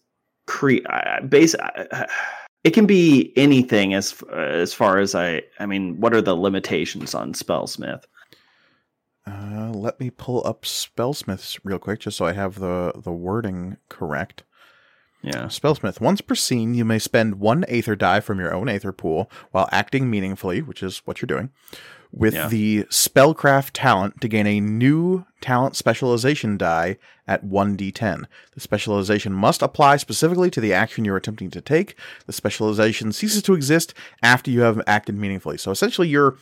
create. 0.47 0.84
Base. 1.28 1.55
uh, 1.55 2.07
It 2.64 2.70
can 2.72 2.86
be 2.86 3.32
anything 3.36 3.92
as 3.95 4.14
as 4.32 4.72
far 4.72 4.99
as 4.99 5.14
I. 5.14 5.42
I 5.59 5.66
mean, 5.66 6.01
what 6.01 6.14
are 6.14 6.22
the 6.22 6.34
limitations 6.34 7.14
on 7.14 7.32
spellsmith? 7.34 8.05
Uh, 9.26 9.70
let 9.74 9.99
me 10.01 10.11
pull 10.11 10.47
up 10.47 10.62
spellsmiths 10.62 11.59
real 11.64 11.78
quick, 11.78 12.01
just 12.01 12.16
so 12.18 12.26
I 12.26 12.32
have 12.32 12.59
the 12.59 12.92
the 12.97 13.12
wording 13.12 13.76
correct. 13.88 14.45
Yeah. 15.25 15.47
Spellsmith. 15.47 16.01
Once 16.01 16.20
per 16.20 16.35
scene, 16.35 16.75
you 16.75 16.85
may 16.85 16.99
spend 16.99 17.41
one 17.41 17.64
Aether 17.68 17.97
die 17.97 18.20
from 18.20 18.39
your 18.39 18.55
own 18.55 18.68
Aether 18.68 18.93
pool 18.93 19.31
while 19.53 19.68
acting 19.72 20.11
meaningfully, 20.11 20.61
which 20.61 20.83
is 20.83 20.99
what 21.07 21.22
you're 21.22 21.27
doing, 21.27 21.49
with 22.12 22.35
Yeah. 22.35 22.49
the 22.49 22.85
Spellcraft 22.91 23.70
talent 23.72 24.20
to 24.20 24.29
gain 24.29 24.47
a 24.47 24.61
new 24.61 25.25
talent 25.41 25.77
specialization 25.77 26.59
die 26.59 26.99
at 27.27 27.43
1d10. 27.43 28.27
The 28.53 28.61
specialization 28.61 29.33
must 29.33 29.62
apply 29.62 29.97
specifically 29.97 30.51
to 30.51 30.61
the 30.61 30.75
action 30.75 31.07
you're 31.07 31.16
attempting 31.16 31.51
to 31.53 31.62
take. 31.62 31.97
The 32.27 32.33
specialization 32.35 33.11
ceases 33.12 33.43
to 33.45 33.55
exist 33.55 33.95
after 34.22 34.51
you 34.51 34.61
have 34.61 34.83
acted 34.87 35.16
meaningfully. 35.16 35.57
So 35.57 35.70
essentially, 35.70 36.09
you're 36.09 36.37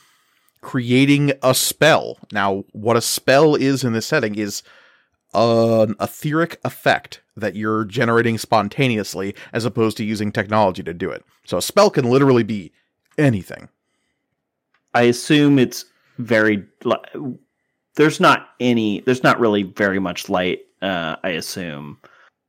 creating 0.60 1.32
a 1.42 1.54
spell. 1.54 2.18
Now, 2.32 2.64
what 2.72 2.96
a 2.96 3.00
spell 3.00 3.54
is 3.54 3.84
in 3.84 3.92
this 3.92 4.06
setting 4.06 4.34
is 4.34 4.62
an 5.34 5.94
etheric 6.00 6.60
effect 6.64 7.22
that 7.36 7.56
you're 7.56 7.84
generating 7.84 8.38
spontaneously 8.38 9.34
as 9.52 9.64
opposed 9.64 9.96
to 9.96 10.04
using 10.04 10.30
technology 10.30 10.82
to 10.82 10.94
do 10.94 11.10
it. 11.10 11.24
So 11.44 11.56
a 11.56 11.62
spell 11.62 11.90
can 11.90 12.10
literally 12.10 12.42
be 12.42 12.72
anything. 13.18 13.68
I 14.94 15.02
assume 15.02 15.58
it's 15.58 15.86
very. 16.18 16.64
There's 17.94 18.20
not 18.20 18.50
any. 18.60 19.00
There's 19.00 19.22
not 19.22 19.40
really 19.40 19.62
very 19.62 19.98
much 19.98 20.28
light. 20.28 20.60
Uh, 20.82 21.16
I 21.22 21.30
assume 21.30 21.98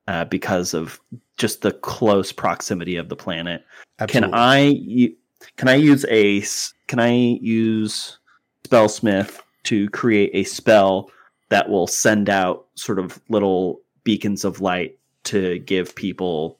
uh, 0.07 0.25
because 0.25 0.73
of 0.73 0.99
just 1.37 1.61
the 1.61 1.71
close 1.71 2.31
proximity 2.31 2.97
of 2.97 3.09
the 3.09 3.15
planet. 3.15 3.63
Absolutely. 3.99 4.29
Can 4.29 4.39
I? 4.39 5.13
Can 5.57 5.67
I 5.67 5.75
use 5.75 6.05
a 6.09 6.43
Can 6.87 6.99
I 6.99 7.13
use 7.41 8.19
spellsmith 8.67 9.39
to 9.63 9.89
create 9.91 10.31
a 10.33 10.43
spell 10.43 11.09
that 11.53 11.69
will 11.69 11.85
send 11.87 12.29
out 12.29 12.65
sort 12.75 12.97
of 12.97 13.21
little 13.29 13.79
beacons 14.03 14.43
of 14.43 14.59
light 14.59 14.97
to 15.23 15.59
give 15.59 15.93
people 15.95 16.57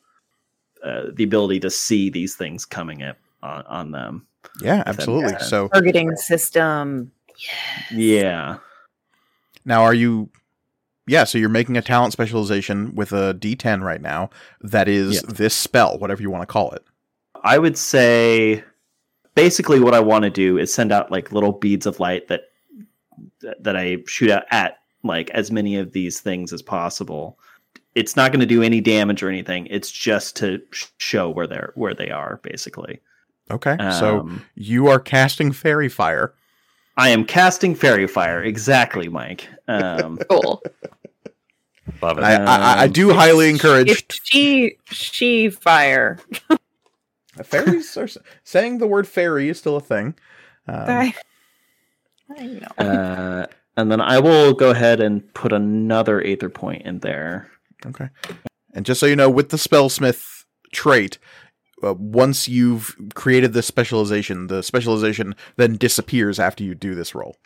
uh, 0.83 1.05
the 1.13 1.23
ability 1.23 1.59
to 1.59 1.69
see 1.69 2.09
these 2.09 2.35
things 2.35 2.63
coming 2.63 3.01
up 3.01 3.17
on, 3.41 3.63
on 3.63 3.91
them. 3.91 4.27
Yeah, 4.61 4.83
absolutely. 4.85 5.31
makes 5.31 5.49
So 5.49 5.67
Targeting 5.69 6.15
system. 6.15 7.11
Yeah. 7.91 8.57
now 9.65 9.81
are 9.83 9.93
you 9.95 10.29
yeah, 11.07 11.23
so 11.25 11.37
you're 11.37 11.49
making 11.49 11.75
a 11.75 11.81
talent 11.81 12.13
specialization 12.13 12.95
with 12.95 13.11
a 13.11 13.33
D10 13.33 13.81
right 13.81 13.99
now 14.01 14.29
that 14.61 14.87
is 14.87 15.15
Yes. 15.15 15.23
this 15.23 15.53
spell, 15.55 15.97
whatever 15.97 16.21
you 16.21 16.29
want 16.29 16.43
to 16.43 16.45
call 16.47 16.71
it. 16.71 16.83
I 17.43 17.57
would 17.57 17.77
say 17.77 18.63
basically 19.35 19.79
what 19.81 19.93
I 19.93 19.99
want 19.99 20.23
to 20.23 20.29
do 20.29 20.57
is 20.57 20.73
send 20.73 20.91
out 20.93 21.11
like 21.11 21.31
little 21.33 21.51
beads 21.51 21.85
of 21.85 21.99
light 21.99 22.27
that 22.29 22.43
that 23.59 23.75
I 23.75 23.97
shoot 24.07 24.29
out 24.31 24.43
at 24.51 24.77
like 25.03 25.29
as 25.31 25.51
many 25.51 25.77
of 25.77 25.91
these 25.93 26.19
things 26.21 26.51
as 26.53 26.61
possible. 26.61 27.37
It's 27.95 28.15
not 28.15 28.31
going 28.31 28.39
to 28.39 28.45
do 28.45 28.63
any 28.63 28.81
damage 28.81 29.21
or 29.21 29.29
anything. 29.29 29.67
It's 29.67 29.91
just 29.91 30.35
to 30.37 30.61
sh- 30.71 30.85
show 30.97 31.29
where 31.29 31.45
they're 31.47 31.71
where 31.75 31.93
they 31.93 32.09
are 32.09 32.39
basically. 32.43 33.01
Okay. 33.51 33.75
so 33.99 34.21
Um, 34.21 34.45
you 34.55 34.87
are 34.87 34.99
casting 34.99 35.51
fairy 35.51 35.89
fire. 35.89 36.33
I 36.97 37.09
am 37.09 37.25
casting 37.25 37.75
fairy 37.75 38.07
fire 38.07 38.41
exactly, 38.43 39.09
Mike. 39.09 39.47
Um, 39.67 40.17
Cool. 40.29 40.61
Love 42.01 42.17
it. 42.17 42.23
I, 42.23 42.35
I, 42.35 42.81
I 42.81 42.85
Um, 42.85 42.91
do 42.91 43.13
highly 43.13 43.49
encourage 43.49 43.89
It's 43.91 44.19
she 44.23 44.77
she 44.89 45.49
fire. 45.49 46.19
fairies 47.43 47.95
are 47.97 48.07
saying 48.43 48.77
the 48.77 48.87
word 48.87 49.07
fairy 49.07 49.49
is 49.49 49.57
still 49.59 49.75
a 49.75 49.81
thing. 49.81 50.15
Um, 50.67 50.85
I, 50.89 51.13
I 52.37 52.45
know. 52.45 52.67
uh, 52.85 53.47
and 53.75 53.91
then 53.91 54.01
I 54.01 54.19
will 54.19 54.53
go 54.53 54.69
ahead 54.69 54.99
and 54.99 55.33
put 55.33 55.51
another 55.51 56.21
aether 56.21 56.49
point 56.49 56.83
in 56.83 56.99
there. 56.99 57.49
Okay. 57.85 58.09
And 58.73 58.85
just 58.85 58.99
so 58.99 59.05
you 59.05 59.15
know, 59.15 59.29
with 59.29 59.49
the 59.49 59.57
spellsmith 59.57 60.45
trait, 60.71 61.17
uh, 61.83 61.93
once 61.95 62.47
you've 62.47 62.95
created 63.13 63.53
this 63.53 63.67
specialization, 63.67 64.47
the 64.47 64.63
specialization 64.63 65.35
then 65.57 65.75
disappears 65.75 66.39
after 66.39 66.63
you 66.63 66.75
do 66.75 66.95
this 66.95 67.13
roll. 67.13 67.37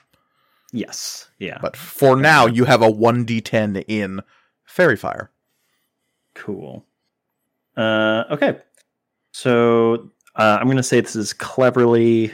Yes. 0.71 1.29
Yeah. 1.39 1.57
But 1.61 1.75
for 1.75 2.15
now, 2.15 2.45
you 2.45 2.65
have 2.65 2.81
a 2.81 2.89
1d10 2.89 3.85
in 3.87 4.21
fairy 4.65 4.97
fire. 4.97 5.31
Cool. 6.35 6.85
Uh, 7.75 8.25
okay. 8.31 8.59
So 9.31 10.11
uh, 10.35 10.57
I'm 10.59 10.65
going 10.67 10.77
to 10.77 10.83
say 10.83 11.01
this 11.01 11.15
is 11.15 11.33
cleverly. 11.33 12.33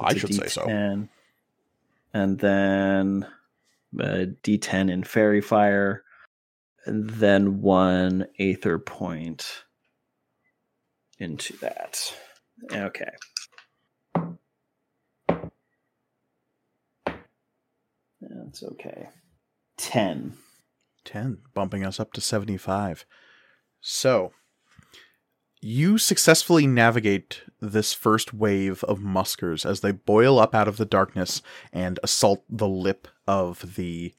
I 0.00 0.14
should 0.16 0.34
say 0.34 0.48
so. 0.48 1.06
D10, 2.14 2.20
And 2.20 2.38
then 2.38 3.26
uh, 3.98 4.04
a 4.04 4.26
D10 4.26 4.90
in 4.90 5.04
fairy 5.04 5.40
fire, 5.40 6.04
and 6.86 7.08
then 7.10 7.60
one 7.60 8.26
aether 8.38 8.78
point 8.78 9.64
into 11.18 11.56
that. 11.58 12.14
Okay. 12.72 13.10
That's 18.20 18.62
okay. 18.62 19.08
10. 19.78 20.34
10, 21.04 21.38
bumping 21.54 21.84
us 21.84 21.98
up 21.98 22.12
to 22.12 22.20
75. 22.20 23.04
So, 23.80 24.32
you 25.62 25.96
successfully 25.96 26.66
navigate 26.66 27.42
this 27.60 27.94
first 27.94 28.34
wave 28.34 28.82
of 28.84 29.00
muskers 29.00 29.64
as 29.64 29.80
they 29.80 29.92
boil 29.92 30.40
up 30.40 30.54
out 30.54 30.66
of 30.66 30.76
the 30.76 30.84
darkness 30.84 31.40
and 31.72 32.00
assault 32.02 32.42
the 32.50 32.68
lip 32.68 33.06
of 33.28 33.76
the 33.76 34.12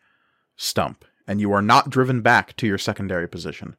stump, 0.55 1.03
and 1.27 1.41
you 1.41 1.51
are 1.51 1.61
not 1.61 1.89
driven 1.89 2.21
back 2.21 2.55
to 2.55 2.65
your 2.65 2.77
secondary 2.77 3.27
position. 3.27 3.75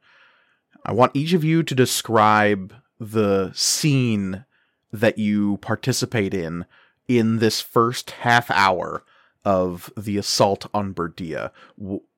I 0.85 0.93
want 0.93 1.17
each 1.17 1.33
of 1.33 1.43
you 1.43 1.63
to 1.63 1.75
describe 1.75 2.75
the 3.01 3.51
scene 3.55 4.45
that 4.93 5.17
you 5.17 5.57
participate 5.57 6.35
in 6.35 6.67
in 7.09 7.39
this 7.39 7.63
first 7.63 8.11
half 8.11 8.51
hour 8.51 9.05
of 9.45 9.93
the 9.97 10.17
assault 10.17 10.67
on 10.73 10.95
Berdea. 10.95 11.51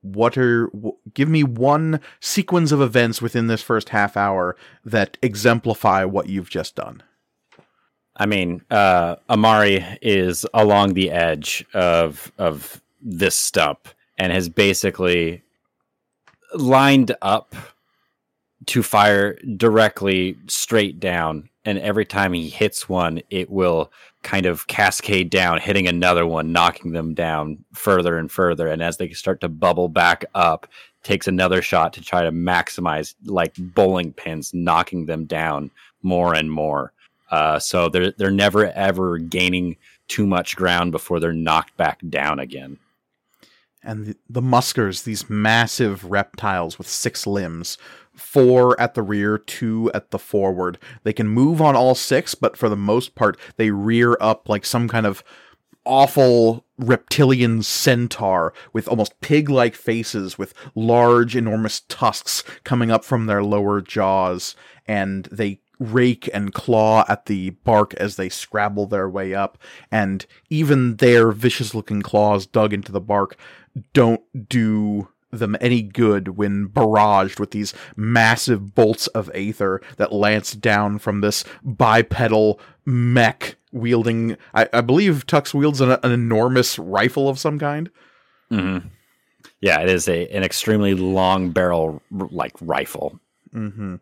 What 0.03 0.39
are 0.39 0.71
give 1.15 1.29
me 1.29 1.43
one 1.43 2.01
sequence 2.21 2.73
of 2.73 2.81
events 2.81 3.21
within 3.21 3.49
this 3.49 3.63
first 3.63 3.89
half 3.91 4.17
hour 4.17 4.57
that 4.85 5.19
exemplify 5.23 6.05
what 6.05 6.29
you've 6.29 6.51
just 6.51 6.77
done. 6.77 7.03
I 8.17 8.27
mean, 8.27 8.63
uh, 8.71 9.17
Amari 9.29 9.85
is 10.01 10.47
along 10.55 10.95
the 10.95 11.11
edge 11.11 11.65
of 11.75 12.33
of 12.39 12.81
this 13.03 13.37
stump 13.37 13.89
and 14.19 14.33
has 14.33 14.49
basically 14.49 15.43
lined 16.55 17.15
up 17.21 17.55
to 18.67 18.83
fire 18.83 19.35
directly 19.57 20.37
straight 20.49 20.99
down. 20.99 21.49
And 21.67 21.79
every 21.81 22.07
time 22.07 22.33
he 22.33 22.49
hits 22.49 22.89
one, 22.89 23.21
it 23.29 23.51
will 23.51 23.93
kind 24.23 24.47
of 24.47 24.67
cascade 24.69 25.31
down, 25.31 25.59
hitting 25.59 25.89
another 25.89 26.27
one, 26.27 26.53
knocking 26.53 26.93
them 26.93 27.13
down 27.13 27.65
further 27.75 28.17
and 28.17 28.31
further. 28.31 28.69
And 28.69 28.83
as 28.83 28.97
they 28.97 29.11
start 29.11 29.41
to 29.41 29.49
bubble 29.49 29.89
back 29.89 30.25
up, 30.35 30.69
takes 31.03 31.27
another 31.29 31.61
shot 31.63 31.93
to 31.93 32.01
try 32.01 32.23
to 32.23 32.33
maximize, 32.33 33.15
like 33.25 33.55
bowling 33.59 34.13
pins, 34.13 34.55
knocking 34.55 35.07
them 35.07 35.27
down 35.27 35.71
more 36.03 36.35
and 36.35 36.51
more. 36.51 36.93
Uh, 37.31 37.59
so 37.59 37.89
they're 37.89 38.13
they're 38.13 38.31
never 38.31 38.67
ever 38.71 39.19
gaining 39.19 39.77
too 40.07 40.27
much 40.27 40.55
ground 40.55 40.93
before 40.93 41.19
they're 41.19 41.33
knocked 41.33 41.77
back 41.77 42.01
down 42.09 42.39
again. 42.39 42.79
And 43.83 44.07
the, 44.07 44.17
the 44.29 44.43
muskers, 44.43 45.03
these 45.03 45.31
massive 45.31 46.05
reptiles 46.05 46.79
with 46.79 46.89
six 46.89 47.27
limbs, 47.27 47.79
four 48.17 48.79
at 48.81 48.95
the 48.95 49.03
rear, 49.03 49.39
two 49.39 49.91
at 49.95 50.11
the 50.11 50.19
forward. 50.19 50.79
They 51.05 51.13
can 51.13 51.29
move 51.29 51.61
on 51.61 51.77
all 51.77 51.95
six, 51.95 52.35
but 52.35 52.57
for 52.57 52.69
the 52.69 52.77
most 52.77 53.15
part, 53.15 53.39
they 53.57 53.71
rear 53.71 54.17
up 54.21 54.49
like 54.49 54.65
some 54.65 54.89
kind 54.89 55.07
of 55.07 55.23
awful 55.85 56.65
reptilian 56.79 57.63
centaur 57.63 58.53
with 58.73 58.89
almost 58.89 59.19
pig 59.21 59.49
like 59.49 59.75
faces 59.75 60.37
with 60.37 60.53
large, 60.75 61.37
enormous 61.37 61.81
tusks 61.89 62.43
coming 62.65 62.91
up 62.91 63.05
from 63.05 63.27
their 63.27 63.43
lower 63.43 63.81
jaws. 63.81 64.57
And 64.87 65.25
they 65.27 65.61
rake 65.79 66.29
and 66.33 66.55
claw 66.55 67.05
at 67.09 67.27
the 67.27 67.51
bark 67.51 67.95
as 67.95 68.17
they 68.17 68.29
scrabble 68.29 68.87
their 68.87 69.09
way 69.09 69.35
up. 69.35 69.59
And 69.91 70.27
even 70.51 70.97
their 70.97 71.33
vicious 71.33 71.75
looking 71.75 72.03
claws 72.03 72.47
dug 72.47 72.73
into 72.73 72.93
the 72.93 73.01
bark 73.01 73.37
don't 73.93 74.23
do 74.49 75.09
them 75.31 75.57
any 75.61 75.83
good 75.83 76.37
when 76.37 76.69
barraged 76.69 77.41
with 77.41 77.51
these 77.51 77.75
massive 77.97 78.75
bolts 78.75 79.07
of 79.09 79.31
aether 79.35 79.81
that 79.97 80.13
lance 80.13 80.53
down 80.53 80.99
from 80.99 81.21
this 81.21 81.45
bipedal 81.65 82.61
mech 82.85 83.57
wielding 83.73 84.37
I, 84.55 84.69
I 84.73 84.81
believe 84.81 85.27
Tux 85.27 85.53
wields 85.53 85.81
an, 85.81 85.93
an 86.03 86.13
enormous 86.13 86.79
rifle 86.79 87.29
of 87.29 87.39
some 87.39 87.59
kind. 87.59 87.91
Mm-hmm. 88.51 88.89
Yeah, 89.61 89.81
it 89.81 89.89
is 89.89 90.09
a 90.09 90.29
an 90.29 90.43
extremely 90.43 90.95
long 90.95 91.51
barrel 91.51 92.03
like 92.11 92.55
rifle. 92.61 93.21
Mm-hmm. 93.55 93.97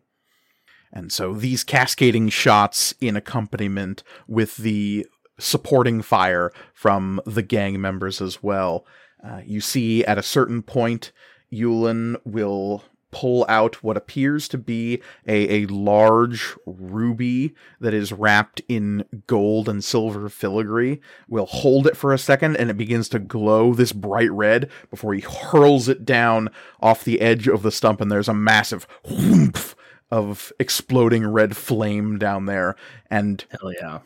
And 0.93 1.11
so 1.11 1.33
these 1.33 1.63
cascading 1.63 2.29
shots 2.29 2.93
in 3.01 3.17
accompaniment 3.17 4.03
with 4.27 4.57
the 4.57 5.05
supporting 5.37 6.01
fire 6.01 6.51
from 6.73 7.19
the 7.25 7.41
gang 7.41 7.81
members 7.81 8.21
as 8.21 8.41
well. 8.41 8.85
Uh, 9.25 9.41
you 9.45 9.59
see 9.61 10.05
at 10.05 10.17
a 10.17 10.23
certain 10.23 10.61
point, 10.61 11.11
Yulin 11.51 12.17
will 12.25 12.83
pull 13.15 13.45
out 13.47 13.81
what 13.81 13.95
appears 13.95 14.49
to 14.49 14.57
be 14.57 15.01
a, 15.25 15.63
a 15.63 15.65
large 15.67 16.53
ruby 16.65 17.55
that 17.79 17.93
is 17.93 18.11
wrapped 18.11 18.61
in 18.67 19.05
gold 19.25 19.69
and 19.69 19.83
silver 19.83 20.27
filigree. 20.27 20.99
Will 21.29 21.45
hold 21.45 21.87
it 21.87 21.95
for 21.95 22.13
a 22.13 22.17
second 22.17 22.57
and 22.57 22.69
it 22.69 22.77
begins 22.77 23.07
to 23.09 23.19
glow 23.19 23.73
this 23.73 23.93
bright 23.93 24.31
red 24.31 24.69
before 24.89 25.13
he 25.13 25.21
hurls 25.21 25.87
it 25.87 26.03
down 26.03 26.49
off 26.81 27.05
the 27.05 27.21
edge 27.21 27.47
of 27.47 27.63
the 27.63 27.71
stump, 27.71 28.01
and 28.01 28.11
there's 28.11 28.27
a 28.27 28.33
massive 28.33 28.85
whoomph 29.09 29.77
of 30.11 30.51
exploding 30.59 31.25
red 31.25 31.55
flame 31.55 32.17
down 32.19 32.47
there. 32.47 32.75
And 33.09 33.45
Hell 33.49 33.71
yeah. 33.79 33.99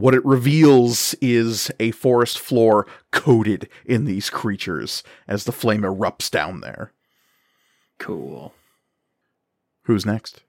What 0.00 0.14
it 0.14 0.24
reveals 0.24 1.14
is 1.20 1.70
a 1.78 1.90
forest 1.92 2.38
floor 2.38 2.86
coated 3.10 3.68
in 3.84 4.04
these 4.04 4.30
creatures 4.30 5.02
as 5.28 5.44
the 5.44 5.52
flame 5.52 5.82
erupts 5.82 6.30
down 6.30 6.60
there. 6.60 6.92
Cool. 7.98 8.54
Who's 9.82 10.06
next? 10.06 10.42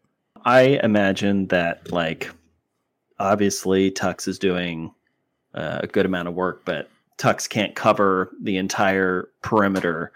I 0.45 0.79
imagine 0.81 1.47
that, 1.47 1.91
like, 1.91 2.31
obviously 3.19 3.91
Tux 3.91 4.27
is 4.27 4.39
doing 4.39 4.93
uh, 5.53 5.79
a 5.83 5.87
good 5.87 6.05
amount 6.05 6.27
of 6.27 6.33
work, 6.33 6.63
but 6.65 6.89
Tux 7.17 7.47
can't 7.47 7.75
cover 7.75 8.31
the 8.41 8.57
entire 8.57 9.29
perimeter, 9.43 10.11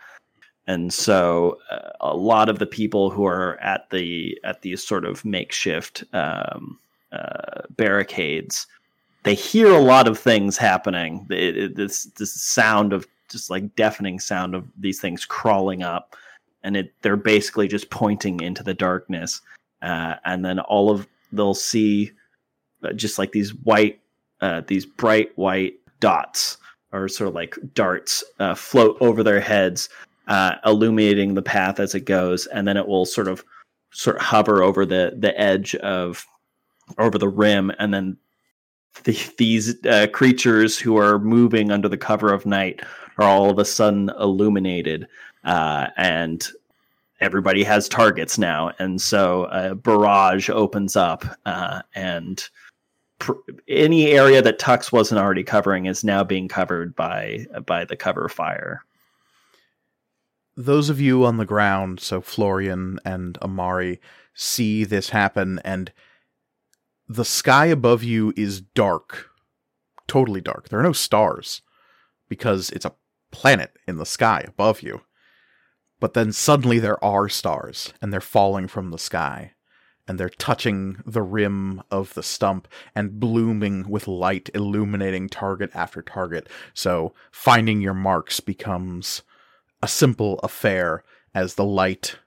and 0.65 0.91
so 0.91 1.59
uh, 1.69 1.89
a 2.01 2.15
lot 2.15 2.49
of 2.49 2.57
the 2.57 2.65
people 2.65 3.11
who 3.11 3.25
are 3.25 3.59
at 3.59 3.89
the 3.91 4.35
at 4.43 4.63
these 4.63 4.85
sort 4.85 5.05
of 5.05 5.23
makeshift 5.23 6.03
um, 6.13 6.79
uh, 7.11 7.61
barricades, 7.69 8.65
they 9.25 9.33
hear 9.33 9.67
a 9.73 9.79
lot 9.79 10.07
of 10.07 10.17
things 10.19 10.55
happening. 10.57 11.25
It, 11.29 11.57
it- 11.57 11.75
this 11.75 12.03
this 12.17 12.33
sound 12.33 12.93
of 12.93 13.05
just 13.29 13.49
like 13.49 13.75
deafening 13.75 14.19
sound 14.19 14.53
of 14.55 14.65
these 14.79 15.01
things 15.01 15.25
crawling 15.25 15.83
up, 15.83 16.15
and 16.63 16.77
it 16.77 16.93
they're 17.01 17.17
basically 17.17 17.67
just 17.67 17.89
pointing 17.89 18.39
into 18.39 18.63
the 18.63 18.73
darkness, 18.73 19.41
uh, 19.81 20.15
and 20.25 20.45
then 20.45 20.59
all 20.59 20.89
of 20.91 21.07
they'll 21.33 21.55
see 21.55 22.11
uh, 22.83 22.93
just 22.93 23.17
like 23.17 23.31
these 23.31 23.53
white, 23.55 23.99
uh, 24.41 24.61
these 24.67 24.85
bright 24.85 25.35
white 25.37 25.73
dots 25.99 26.57
or 26.93 27.07
sort 27.09 27.27
of 27.27 27.33
like 27.33 27.57
darts 27.73 28.23
uh, 28.39 28.53
float 28.53 28.95
over 29.01 29.23
their 29.23 29.39
heads, 29.41 29.89
uh, 30.27 30.55
illuminating 30.65 31.33
the 31.33 31.41
path 31.41 31.79
as 31.79 31.95
it 31.95 32.01
goes, 32.05 32.45
and 32.47 32.67
then 32.67 32.77
it 32.77 32.87
will 32.87 33.05
sort 33.05 33.27
of 33.27 33.43
sort 33.91 34.17
of 34.17 34.21
hover 34.21 34.61
over 34.61 34.85
the 34.85 35.15
the 35.17 35.37
edge 35.39 35.73
of 35.75 36.25
over 36.99 37.17
the 37.17 37.27
rim, 37.27 37.71
and 37.79 37.91
then 37.91 38.15
the, 39.03 39.17
these 39.37 39.85
uh, 39.85 40.07
creatures 40.13 40.79
who 40.79 40.97
are 40.97 41.19
moving 41.19 41.71
under 41.71 41.89
the 41.89 41.97
cover 41.97 42.33
of 42.33 42.45
night 42.45 42.81
are 43.17 43.27
all 43.27 43.49
of 43.49 43.59
a 43.59 43.65
sudden 43.65 44.09
illuminated, 44.19 45.07
uh, 45.43 45.87
and 45.97 46.47
everybody 47.21 47.63
has 47.63 47.87
targets 47.87 48.37
now, 48.37 48.71
and 48.79 49.01
so 49.01 49.45
a 49.51 49.75
barrage 49.75 50.49
opens 50.49 50.95
up, 50.95 51.23
uh, 51.45 51.81
and 51.93 52.49
pr- 53.19 53.33
any 53.67 54.07
area 54.11 54.41
that 54.41 54.59
Tux 54.59 54.91
wasn't 54.91 55.19
already 55.19 55.43
covering 55.43 55.85
is 55.85 56.03
now 56.03 56.23
being 56.23 56.47
covered 56.47 56.95
by 56.95 57.45
by 57.65 57.85
the 57.85 57.95
cover 57.95 58.27
fire. 58.27 58.83
Those 60.57 60.89
of 60.89 61.01
you 61.01 61.25
on 61.25 61.37
the 61.37 61.45
ground, 61.45 61.99
so 61.99 62.21
Florian 62.21 62.99
and 63.05 63.37
Amari, 63.41 63.99
see 64.33 64.83
this 64.83 65.09
happen, 65.09 65.59
and 65.63 65.91
the 67.07 67.25
sky 67.25 67.67
above 67.67 68.03
you 68.03 68.33
is 68.35 68.61
dark. 68.61 69.29
Totally 70.07 70.41
dark. 70.41 70.69
There 70.69 70.79
are 70.79 70.83
no 70.83 70.93
stars 70.93 71.61
because 72.29 72.69
it's 72.71 72.85
a 72.85 72.95
planet 73.31 73.71
in 73.87 73.97
the 73.97 74.05
sky 74.05 74.43
above 74.47 74.81
you. 74.81 75.01
But 75.99 76.13
then 76.13 76.31
suddenly 76.31 76.79
there 76.79 77.03
are 77.03 77.29
stars, 77.29 77.93
and 78.01 78.11
they're 78.11 78.21
falling 78.21 78.67
from 78.67 78.91
the 78.91 78.97
sky, 78.97 79.53
and 80.07 80.19
they're 80.19 80.29
touching 80.29 80.97
the 81.05 81.21
rim 81.21 81.81
of 81.89 82.13
the 82.13 82.23
stump 82.23 82.67
and 82.93 83.19
blooming 83.19 83.89
with 83.89 84.07
light, 84.07 84.49
illuminating 84.53 85.29
target 85.29 85.71
after 85.73 86.01
target. 86.01 86.47
So 86.73 87.13
finding 87.31 87.81
your 87.81 87.93
marks 87.93 88.39
becomes 88.39 89.21
a 89.81 89.87
simple 89.87 90.39
affair 90.39 91.03
as 91.33 91.55
the 91.55 91.65
light 91.65 92.17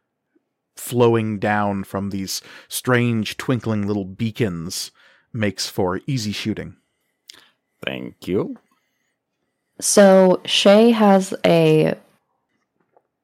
flowing 0.78 1.38
down 1.38 1.84
from 1.84 2.10
these 2.10 2.40
strange 2.68 3.36
twinkling 3.36 3.86
little 3.86 4.04
beacons 4.04 4.90
makes 5.32 5.68
for 5.68 6.00
easy 6.06 6.32
shooting. 6.32 6.76
Thank 7.84 8.26
you. 8.26 8.56
So 9.80 10.40
Shay 10.44 10.90
has 10.90 11.34
a. 11.44 11.94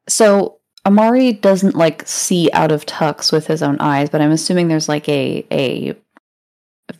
So 0.09 0.59
Amari 0.87 1.33
doesn't 1.33 1.75
like 1.75 2.07
see 2.07 2.51
out 2.53 2.71
of 2.71 2.87
Tux 2.87 3.33
with 3.33 3.47
his 3.47 3.63
own 3.63 3.79
eyes, 3.81 4.11
but 4.11 4.21
I'm 4.21 4.33
assuming 4.33 4.69
there's 4.69 4.89
like 4.89 5.09
a 5.09 5.47
a 5.51 5.95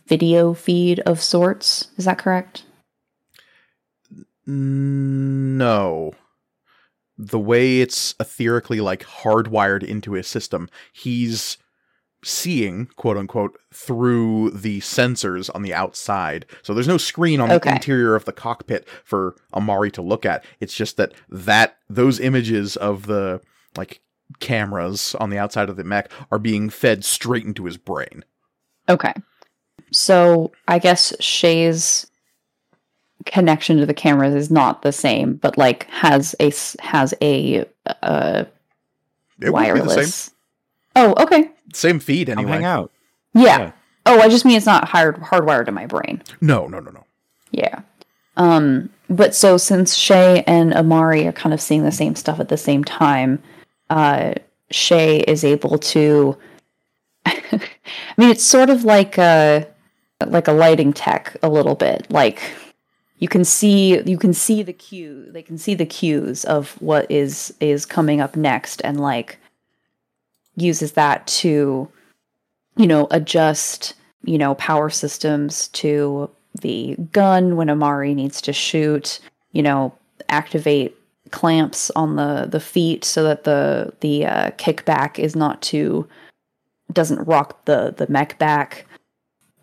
video 0.07 0.53
feed 0.53 0.99
of 1.01 1.21
sorts. 1.21 1.89
Is 1.97 2.05
that 2.05 2.17
correct? 2.17 2.63
No. 4.47 6.13
The 7.17 7.39
way 7.39 7.79
it's 7.81 8.13
etherically 8.19 8.81
like 8.81 9.03
hardwired 9.03 9.83
into 9.83 10.13
his 10.13 10.27
system, 10.27 10.69
he's 10.91 11.57
seeing, 12.23 12.87
quote 12.95 13.17
unquote, 13.17 13.57
through 13.73 14.49
the 14.51 14.79
sensors 14.81 15.49
on 15.53 15.61
the 15.61 15.73
outside. 15.73 16.45
So 16.63 16.73
there's 16.73 16.87
no 16.87 16.97
screen 16.97 17.39
on 17.39 17.51
Okay. 17.51 17.69
the 17.69 17.75
interior 17.75 18.15
of 18.15 18.25
the 18.25 18.33
cockpit 18.33 18.87
for 19.03 19.35
Amari 19.53 19.91
to 19.91 20.01
look 20.01 20.25
at. 20.25 20.43
It's 20.59 20.75
just 20.75 20.97
that 20.97 21.13
that 21.29 21.77
those 21.89 22.19
images 22.19 22.75
of 22.77 23.05
the 23.05 23.41
like 23.77 24.01
cameras 24.39 25.15
on 25.19 25.29
the 25.29 25.37
outside 25.37 25.69
of 25.69 25.75
the 25.75 25.83
mech 25.83 26.11
are 26.31 26.39
being 26.39 26.69
fed 26.69 27.05
straight 27.05 27.45
into 27.45 27.65
his 27.65 27.77
brain. 27.77 28.25
Okay. 28.89 29.13
So 29.91 30.51
I 30.67 30.79
guess 30.79 31.13
Shay's 31.19 32.07
connection 33.25 33.77
to 33.77 33.85
the 33.85 33.93
cameras 33.93 34.35
is 34.35 34.49
not 34.51 34.81
the 34.81 34.91
same, 34.91 35.35
but 35.35 35.57
like 35.57 35.85
has 35.89 36.35
a 36.39 36.51
has 36.81 37.13
a 37.21 37.65
uh, 38.01 38.45
It 39.41 39.49
would 39.49 39.63
be 39.63 39.71
the 39.71 39.79
same, 39.79 39.85
wireless. 39.85 40.31
Oh, 40.95 41.13
okay. 41.23 41.49
same 41.73 41.99
feed 41.99 42.27
Come 42.27 42.39
anyway. 42.39 42.53
hang 42.53 42.65
out. 42.65 42.91
Yeah. 43.33 43.59
Yeah. 43.59 43.71
Oh, 44.05 44.19
I 44.21 44.29
just 44.29 44.45
mean 44.45 44.55
it's 44.55 44.65
not 44.65 44.87
hard 44.87 45.17
hardwired 45.17 45.65
to 45.65 45.71
my 45.71 45.85
brain. 45.87 46.21
No, 46.41 46.67
no, 46.67 46.79
no, 46.79 46.91
no. 46.91 47.03
Yeah. 47.51 47.81
Um, 48.37 48.89
but 49.09 49.33
so 49.33 49.57
since 49.57 49.95
Shay 49.95 50.43
and 50.45 50.73
Amari 50.73 51.27
are 51.27 51.31
kind 51.31 51.53
of 51.53 51.61
seeing 51.61 51.83
the 51.83 51.91
same 51.91 52.15
stuff 52.15 52.39
at 52.39 52.49
the 52.49 52.57
same 52.57 52.83
time, 52.83 53.41
uh, 53.89 54.33
Shay 54.71 55.19
is 55.21 55.43
able 55.43 55.77
to. 55.79 56.37
I 57.25 57.59
mean, 58.17 58.29
it's 58.29 58.43
sort 58.43 58.69
of 58.69 58.83
like 58.83 59.17
a 59.17 59.67
like 60.25 60.47
a 60.47 60.51
lighting 60.53 60.93
tech 60.93 61.35
a 61.41 61.49
little 61.49 61.75
bit. 61.75 62.05
Like 62.11 62.41
you 63.19 63.27
can 63.27 63.45
see 63.45 64.01
you 64.01 64.17
can 64.17 64.33
see 64.33 64.63
the 64.63 64.73
cue. 64.73 65.25
They 65.31 65.41
can 65.41 65.57
see 65.57 65.75
the 65.75 65.85
cues 65.85 66.43
of 66.45 66.71
what 66.81 67.09
is 67.09 67.53
is 67.59 67.85
coming 67.85 68.21
up 68.21 68.35
next, 68.35 68.81
and 68.83 68.99
like 68.99 69.39
uses 70.55 70.93
that 70.93 71.25
to 71.27 71.89
you 72.77 72.87
know 72.87 73.07
adjust 73.11 73.93
you 74.23 74.37
know 74.37 74.55
power 74.55 74.89
systems 74.89 75.69
to 75.69 76.29
the 76.61 76.95
gun 77.11 77.55
when 77.55 77.69
Amari 77.69 78.13
needs 78.13 78.41
to 78.41 78.53
shoot, 78.53 79.19
you 79.51 79.61
know, 79.61 79.93
activate 80.29 80.95
clamps 81.31 81.91
on 81.95 82.15
the 82.15 82.47
the 82.49 82.59
feet 82.59 83.03
so 83.03 83.23
that 83.23 83.43
the 83.43 83.93
the 84.01 84.25
uh, 84.25 84.51
kickback 84.51 85.19
is 85.19 85.35
not 85.35 85.61
too 85.61 86.07
doesn't 86.93 87.25
rock 87.25 87.65
the 87.65 87.93
the 87.97 88.07
mech 88.09 88.37
back. 88.39 88.85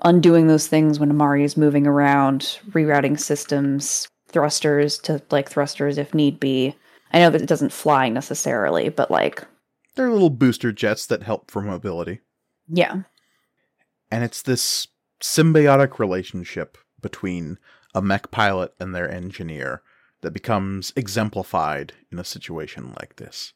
Undoing 0.04 0.46
those 0.48 0.66
things 0.66 0.98
when 0.98 1.10
Amari 1.10 1.44
is 1.44 1.56
moving 1.56 1.86
around, 1.86 2.58
rerouting 2.70 3.18
systems, 3.18 4.08
thrusters 4.28 4.98
to 4.98 5.22
like 5.30 5.48
thrusters 5.48 5.98
if 5.98 6.12
need 6.14 6.40
be. 6.40 6.74
I 7.12 7.20
know 7.20 7.30
that 7.30 7.42
it 7.42 7.48
doesn't 7.48 7.72
fly 7.72 8.08
necessarily, 8.08 8.88
but 8.88 9.10
like 9.10 9.44
They're 9.94 10.10
little 10.10 10.30
booster 10.30 10.72
jets 10.72 11.06
that 11.06 11.22
help 11.22 11.50
for 11.50 11.62
mobility. 11.62 12.20
yeah. 12.68 13.02
and 14.10 14.24
it's 14.24 14.42
this 14.42 14.88
symbiotic 15.22 15.98
relationship 15.98 16.76
between 17.00 17.58
a 17.94 18.02
mech 18.02 18.30
pilot 18.30 18.74
and 18.80 18.94
their 18.94 19.10
engineer 19.10 19.82
that 20.22 20.32
becomes 20.32 20.92
exemplified 20.96 21.92
in 22.10 22.18
a 22.18 22.24
situation 22.24 22.94
like 22.98 23.16
this. 23.16 23.52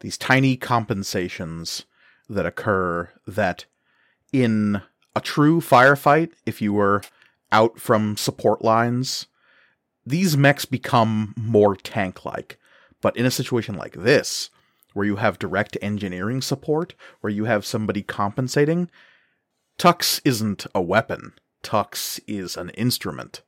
These 0.00 0.18
tiny 0.18 0.56
compensations 0.56 1.84
that 2.28 2.46
occur 2.46 3.10
that 3.26 3.64
in 4.32 4.82
a 5.14 5.20
true 5.20 5.60
firefight, 5.60 6.30
if 6.46 6.62
you 6.62 6.72
were 6.72 7.02
out 7.52 7.80
from 7.80 8.16
support 8.16 8.62
lines, 8.62 9.26
these 10.06 10.36
mechs 10.36 10.64
become 10.64 11.34
more 11.36 11.76
tank 11.76 12.24
like. 12.24 12.58
But 13.00 13.16
in 13.16 13.26
a 13.26 13.30
situation 13.30 13.76
like 13.76 13.94
this, 13.94 14.50
where 14.92 15.06
you 15.06 15.16
have 15.16 15.38
direct 15.38 15.76
engineering 15.80 16.42
support, 16.42 16.94
where 17.20 17.32
you 17.32 17.44
have 17.44 17.64
somebody 17.64 18.02
compensating, 18.02 18.90
Tux 19.78 20.20
isn't 20.24 20.66
a 20.74 20.82
weapon. 20.82 21.32
Tux 21.62 22.20
is 22.26 22.56
an 22.56 22.70
instrument. 22.70 23.42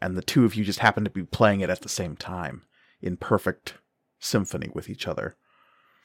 And 0.00 0.16
the 0.16 0.22
two 0.22 0.44
of 0.44 0.54
you 0.54 0.64
just 0.64 0.78
happen 0.80 1.04
to 1.04 1.10
be 1.10 1.22
playing 1.24 1.60
it 1.60 1.70
at 1.70 1.82
the 1.82 1.88
same 1.88 2.16
time 2.16 2.62
in 3.00 3.16
perfect 3.16 3.74
symphony 4.18 4.70
with 4.74 4.88
each 4.88 5.06
other. 5.06 5.36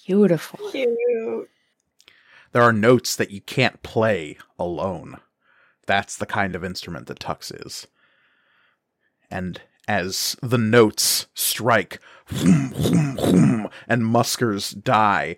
Beautiful. 0.05 0.59
Cute. 0.71 1.49
There 2.53 2.63
are 2.63 2.71
notes 2.71 3.15
that 3.15 3.31
you 3.31 3.41
can't 3.41 3.81
play 3.81 4.37
alone. 4.59 5.19
That's 5.87 6.15
the 6.15 6.27
kind 6.27 6.55
of 6.55 6.63
instrument 6.63 7.07
that 7.07 7.19
Tux 7.19 7.51
is. 7.65 7.87
And 9.29 9.59
as 9.87 10.37
the 10.41 10.59
notes 10.59 11.27
strike, 11.33 11.99
and 12.29 14.05
muskers 14.05 14.69
die, 14.69 15.37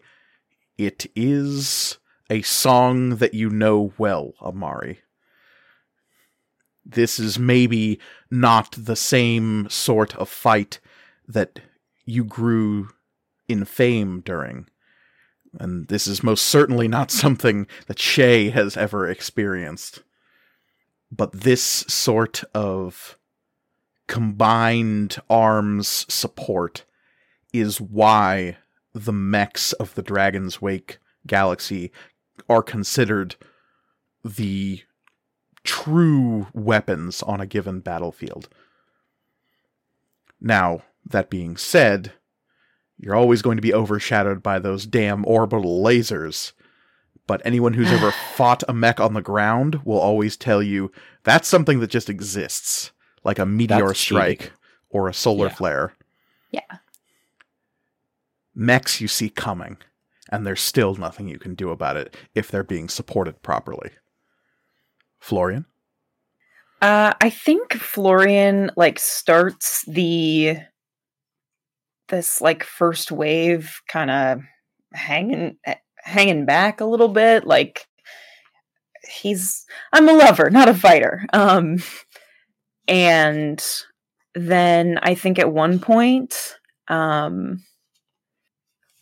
it 0.78 1.05
is 1.16 1.97
a 2.30 2.41
song 2.41 3.16
that 3.16 3.34
you 3.34 3.49
know 3.49 3.93
well, 3.97 4.34
Amari. 4.41 4.99
This 6.86 7.18
is 7.18 7.39
maybe 7.39 7.99
not 8.30 8.76
the 8.78 8.95
same 8.95 9.68
sort 9.70 10.16
of 10.18 10.28
fight 10.30 10.80
that 11.28 11.61
you 12.05 12.26
grew 12.26 12.89
in 13.47 13.63
fame 13.63 14.20
during. 14.20 14.68
And 15.60 15.88
this 15.88 16.08
is 16.08 16.24
most 16.24 16.45
certainly 16.45 16.88
not 16.88 17.12
something 17.24 17.68
that 17.88 17.99
Shay 17.99 18.49
has 18.49 18.78
ever 18.78 19.10
experienced. 19.10 20.03
But 21.12 21.32
this 21.32 21.62
sort 21.62 22.43
of 22.53 23.18
combined 24.08 25.18
arms 25.30 26.06
support 26.10 26.86
is 27.53 27.80
why 27.80 28.58
the 28.93 29.14
mechs 29.14 29.74
of 29.74 29.95
the 29.95 30.01
Dragon's 30.01 30.62
Wake 30.62 30.99
galaxy 31.28 31.91
are 32.49 32.64
considered 32.64 33.36
the 34.24 34.82
true 35.64 36.47
weapons 36.53 37.24
on 37.24 37.41
a 37.41 37.45
given 37.45 37.80
battlefield. 37.80 38.49
Now, 40.39 40.84
That 41.08 41.30
being 41.30 41.56
said, 41.56 42.14
you're 42.98 43.16
always 43.16 43.41
going 43.41 43.58
to 43.58 43.62
be 43.62 43.74
overshadowed 43.74 44.41
by 44.41 44.60
those 44.60 44.86
damn 44.86 45.26
orbital 45.26 45.84
lasers. 45.84 46.54
But 47.28 47.41
anyone 47.43 47.74
who's 47.74 47.91
ever 47.91 48.12
fought 48.36 48.64
a 48.68 48.74
mech 48.74 49.00
on 49.00 49.14
the 49.14 49.22
ground 49.22 49.82
will 49.84 50.00
always 50.00 50.38
tell 50.38 50.62
you 50.64 50.91
that's 51.24 51.48
something 51.48 51.80
that 51.80 51.89
just 51.89 52.10
exists, 52.10 52.91
like 53.24 53.39
a 53.39 53.46
meteor 53.46 53.88
That's 53.88 54.00
strike 54.00 54.39
cheating. 54.39 54.54
or 54.89 55.08
a 55.10 55.14
solar 55.14 55.48
Yeah. 55.48 55.54
flare. 55.54 55.93
Yeah. 56.52 56.62
Mechs 58.54 59.02
you 59.02 59.08
see 59.08 59.30
coming, 59.30 59.78
and 60.32 60.46
there's 60.46 60.62
still 60.62 60.96
nothing 60.96 61.28
you 61.28 61.38
can 61.39 61.56
do 61.56 61.72
about 61.72 61.98
it 61.98 62.16
if 62.34 62.50
they're 62.50 62.64
being 62.64 62.88
supported 62.88 63.41
properly. 63.41 63.91
Florian? 65.20 65.66
Uh, 66.82 67.14
I 67.20 67.30
think 67.30 67.74
Florian 67.74 68.70
like 68.78 69.00
starts 69.00 69.84
the 69.88 70.58
this 72.10 72.41
like 72.41 72.64
first 72.64 73.12
wave 73.12 73.82
kind 73.88 74.12
of 74.12 74.41
hanging 74.93 75.58
eh, 75.66 75.76
hanging 75.97 76.45
back 76.45 76.80
a 76.82 76.86
little 76.86 77.08
bit 77.08 77.45
like 77.45 77.88
he's 79.08 79.66
I'm 79.93 80.10
a 80.10 80.14
lover 80.14 80.49
not 80.49 80.70
a 80.70 80.74
fighter 80.74 81.26
um 81.34 81.78
and 82.88 83.64
then 84.36 84.99
I 85.01 85.16
think 85.16 85.39
at 85.39 85.51
one 85.51 85.80
point 85.80 86.58
um 86.88 87.64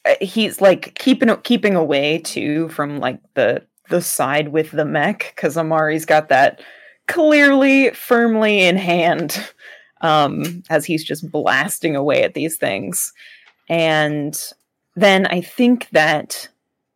uh, 0.06 0.16
he's 0.22 0.62
like 0.62 0.95
keeping 0.95 1.36
keeping 1.43 1.76
away 1.76 2.20
too 2.20 2.70
from 2.70 2.99
like 2.99 3.20
the 3.36 3.66
the 3.89 4.01
side 4.01 4.49
with 4.49 4.72
the 4.72 4.86
mech 4.86 5.34
cuz 5.36 5.58
Amari's 5.58 6.06
got 6.06 6.30
that 6.30 6.62
clearly 7.08 7.91
firmly 7.91 8.62
in 8.62 8.78
hand 8.78 9.51
um, 10.04 10.64
as 10.70 10.86
he's 10.86 11.04
just 11.04 11.32
blasting 11.32 11.95
away 11.95 12.22
at 12.24 12.36
these 12.36 12.58
things. 12.58 13.12
And 13.70 14.39
then 14.95 15.26
I 15.26 15.41
think 15.41 15.89
that 15.89 16.47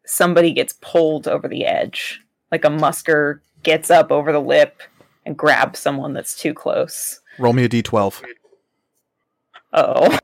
somebody 0.05 0.53
gets 0.53 0.73
pulled 0.81 1.27
over 1.27 1.47
the 1.47 1.65
edge. 1.65 2.21
Like 2.51 2.63
a 2.63 2.69
musker 2.69 3.39
gets 3.63 3.89
up 3.89 4.11
over 4.11 4.31
the 4.31 4.39
lip 4.39 4.81
and 5.25 5.35
grabs 5.35 5.79
someone 5.79 6.13
that's 6.13 6.39
too 6.39 6.53
close. 6.53 7.19
Roll 7.39 7.53
me 7.53 7.63
a 7.63 7.69
d12. 7.69 8.23
Oh, 9.73 10.17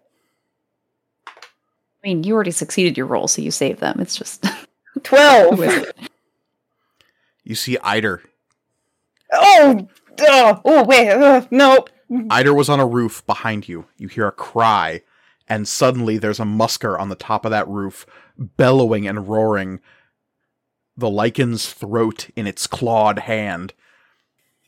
I 2.03 2.07
mean, 2.07 2.23
you 2.23 2.33
already 2.33 2.51
succeeded 2.51 2.97
your 2.97 3.05
roll, 3.05 3.27
so 3.27 3.41
you 3.41 3.51
save 3.51 3.79
them. 3.79 3.99
It's 3.99 4.15
just 4.15 4.45
12. 5.03 5.55
who 5.55 5.63
is 5.63 5.83
it? 5.83 5.97
You 7.43 7.55
see 7.55 7.77
Eider. 7.83 8.21
oh, 9.31 9.87
oh, 10.19 10.61
oh, 10.65 10.83
wait, 10.83 11.09
uh, 11.09 11.45
no. 11.51 11.85
Eider 12.29 12.53
was 12.53 12.69
on 12.69 12.79
a 12.79 12.85
roof 12.85 13.25
behind 13.25 13.67
you. 13.67 13.85
You 13.97 14.07
hear 14.07 14.27
a 14.27 14.31
cry, 14.31 15.01
and 15.47 15.67
suddenly 15.67 16.17
there's 16.17 16.39
a 16.39 16.43
musker 16.43 16.99
on 16.99 17.09
the 17.09 17.15
top 17.15 17.45
of 17.45 17.51
that 17.51 17.67
roof, 17.67 18.05
bellowing 18.37 19.07
and 19.07 19.27
roaring, 19.27 19.79
the 20.95 21.09
lichen's 21.09 21.71
throat 21.71 22.29
in 22.35 22.47
its 22.47 22.67
clawed 22.67 23.19
hand. 23.19 23.73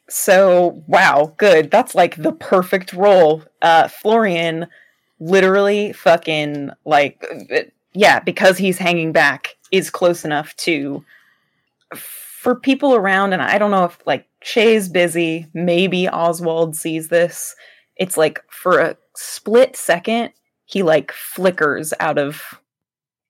So, 0.10 0.84
wow, 0.88 1.34
good. 1.38 1.72
That's 1.72 1.96
like 1.96 2.16
the 2.16 2.32
perfect 2.32 2.94
role. 2.94 3.44
Uh 3.62 3.88
Florian 3.88 4.68
literally 5.20 5.94
fucking 5.94 6.72
like 6.86 7.26
yeah, 7.94 8.20
because 8.20 8.58
he's 8.58 8.78
hanging 8.78 9.12
back 9.12 9.56
is 9.72 9.90
close 9.90 10.26
enough 10.26 10.56
to 10.58 11.04
for 11.96 12.56
people 12.56 12.94
around 12.94 13.34
and 13.34 13.42
I 13.42 13.58
don't 13.58 13.72
know 13.72 13.86
if 13.86 13.98
like 14.06 14.28
Shay's 14.46 14.90
busy, 14.90 15.48
maybe 15.56 16.08
Oswald 16.08 16.76
sees 16.76 17.08
this. 17.08 17.56
It's 17.96 18.16
like 18.16 18.44
for 18.48 18.80
a 18.80 18.96
split 19.16 19.76
second 19.76 20.32
he 20.66 20.84
like 20.84 21.12
flickers 21.12 21.94
out 22.00 22.18
of 22.20 22.60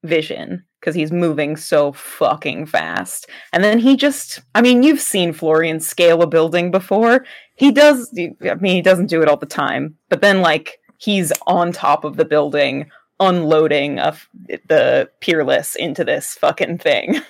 vision 0.03 0.66
because 0.80 0.93
he's 0.93 1.11
moving 1.11 1.55
so 1.55 1.93
fucking 1.93 2.66
fast. 2.66 3.30
And 3.53 3.63
then 3.63 3.80
he 3.80 3.95
just, 3.95 4.41
I 4.53 4.61
mean, 4.61 4.84
you've 4.84 5.01
seen 5.01 5.34
Florian 5.34 5.80
scale 5.80 6.22
a 6.22 6.28
building 6.28 6.70
before. 6.70 7.26
He 7.55 7.72
does, 7.72 8.13
I 8.18 8.55
mean, 8.55 8.76
he 8.76 8.82
doesn't 8.82 9.07
do 9.07 9.22
it 9.22 9.28
all 9.28 9.38
the 9.38 9.45
time, 9.45 9.95
but 10.09 10.22
then, 10.22 10.41
like, 10.41 10.80
he's 10.97 11.32
on 11.47 11.72
top 11.72 12.03
of 12.03 12.18
the 12.18 12.26
building, 12.26 12.91
unloading 13.20 13.99
of 13.99 14.30
the 14.68 15.09
Peerless 15.22 15.76
into 15.76 16.03
this 16.03 16.36
fucking 16.36 16.78
thing. 16.78 17.22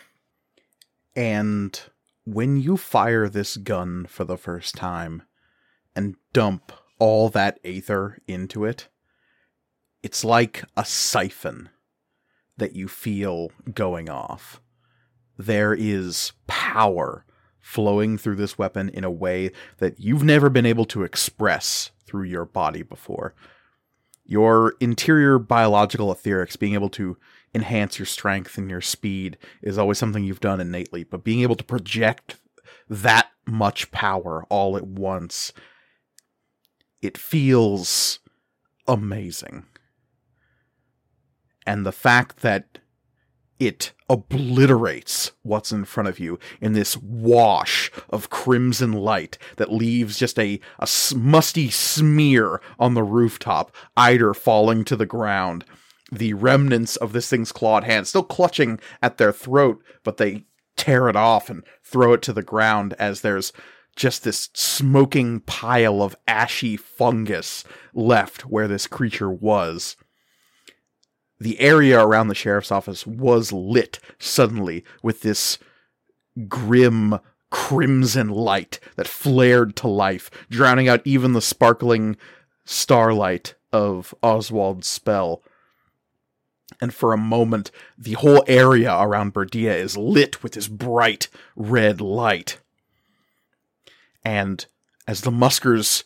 And 1.15 1.79
when 2.25 2.57
you 2.57 2.75
fire 2.75 3.29
this 3.29 3.55
gun 3.55 4.05
for 4.07 4.23
the 4.23 4.37
first 4.37 4.75
time 4.75 5.23
and 5.95 6.15
dump 6.33 6.71
all 6.99 7.29
that 7.29 7.59
aether 7.63 8.19
into 8.27 8.65
it, 8.65 8.89
it's 10.01 10.23
like 10.23 10.63
a 10.75 10.83
siphon 10.83 11.69
that 12.57 12.75
you 12.75 12.87
feel 12.87 13.51
going 13.73 14.09
off. 14.09 14.59
There 15.37 15.73
is 15.73 16.31
power 16.47 17.25
flowing 17.59 18.17
through 18.17 18.35
this 18.35 18.57
weapon 18.57 18.89
in 18.89 19.03
a 19.03 19.11
way 19.11 19.51
that 19.77 19.99
you've 19.99 20.23
never 20.23 20.49
been 20.49 20.65
able 20.65 20.85
to 20.85 21.03
express 21.03 21.91
through 22.05 22.23
your 22.23 22.45
body 22.45 22.81
before. 22.81 23.33
Your 24.23 24.75
interior 24.79 25.37
biological 25.37 26.13
etherics 26.13 26.57
being 26.57 26.73
able 26.73 26.89
to 26.89 27.17
enhance 27.55 27.97
your 27.97 28.05
strength 28.05 28.57
and 28.57 28.69
your 28.69 28.81
speed 28.81 29.37
is 29.61 29.77
always 29.77 29.97
something 29.97 30.23
you've 30.23 30.41
done 30.41 30.59
innately, 30.59 31.03
but 31.03 31.23
being 31.23 31.41
able 31.41 31.55
to 31.55 31.63
project 31.63 32.35
that 32.89 33.29
much 33.47 33.89
power 33.91 34.45
all 34.49 34.75
at 34.75 34.85
once, 34.85 35.53
it 37.01 37.17
feels 37.17 38.19
amazing. 38.87 39.65
And 41.65 41.85
the 41.85 41.91
fact 41.91 42.41
that 42.41 42.79
it 43.57 43.93
obliterates 44.09 45.31
what's 45.41 45.71
in 45.71 45.85
front 45.85 46.09
of 46.09 46.19
you 46.19 46.37
in 46.59 46.73
this 46.73 46.97
wash 46.97 47.89
of 48.09 48.29
crimson 48.29 48.91
light 48.91 49.37
that 49.55 49.71
leaves 49.71 50.19
just 50.19 50.37
a, 50.37 50.59
a 50.77 50.87
musty 51.15 51.69
smear 51.69 52.61
on 52.77 52.93
the 52.93 53.03
rooftop, 53.03 53.73
Eider 53.95 54.33
falling 54.33 54.83
to 54.83 54.95
the 54.95 55.05
ground. 55.05 55.63
The 56.17 56.33
remnants 56.33 56.95
of 56.95 57.13
this 57.13 57.29
thing's 57.29 57.51
clawed 57.51 57.83
hand 57.83 58.07
still 58.07 58.23
clutching 58.23 58.79
at 59.01 59.17
their 59.17 59.31
throat, 59.31 59.83
but 60.03 60.17
they 60.17 60.45
tear 60.75 61.09
it 61.09 61.15
off 61.15 61.49
and 61.49 61.63
throw 61.83 62.13
it 62.13 62.21
to 62.23 62.33
the 62.33 62.43
ground 62.43 62.93
as 62.99 63.21
there's 63.21 63.53
just 63.95 64.23
this 64.23 64.49
smoking 64.53 65.39
pile 65.41 66.01
of 66.01 66.15
ashy 66.27 66.75
fungus 66.75 67.63
left 67.93 68.41
where 68.45 68.67
this 68.67 68.87
creature 68.87 69.31
was 69.31 69.95
the 71.39 71.59
area 71.59 71.99
around 71.99 72.27
the 72.27 72.35
sheriff's 72.35 72.71
office 72.71 73.05
was 73.05 73.51
lit 73.51 73.99
suddenly 74.19 74.83
with 75.03 75.21
this 75.21 75.57
grim 76.47 77.19
crimson 77.51 78.29
light 78.29 78.79
that 78.95 79.07
flared 79.07 79.75
to 79.77 79.87
life, 79.87 80.29
drowning 80.49 80.87
out 80.87 81.01
even 81.05 81.33
the 81.33 81.41
sparkling 81.41 82.17
starlight 82.65 83.55
of 83.71 84.13
Oswald's 84.23 84.87
spell. 84.87 85.43
And 86.81 86.93
for 86.93 87.13
a 87.13 87.17
moment, 87.17 87.71
the 87.97 88.13
whole 88.13 88.43
area 88.47 88.95
around 88.95 89.33
Berdea 89.33 89.75
is 89.75 89.97
lit 89.97 90.43
with 90.43 90.53
this 90.53 90.67
bright 90.67 91.27
red 91.55 92.01
light. 92.01 92.59
And 94.23 94.65
as 95.07 95.21
the 95.21 95.31
muskers 95.31 96.03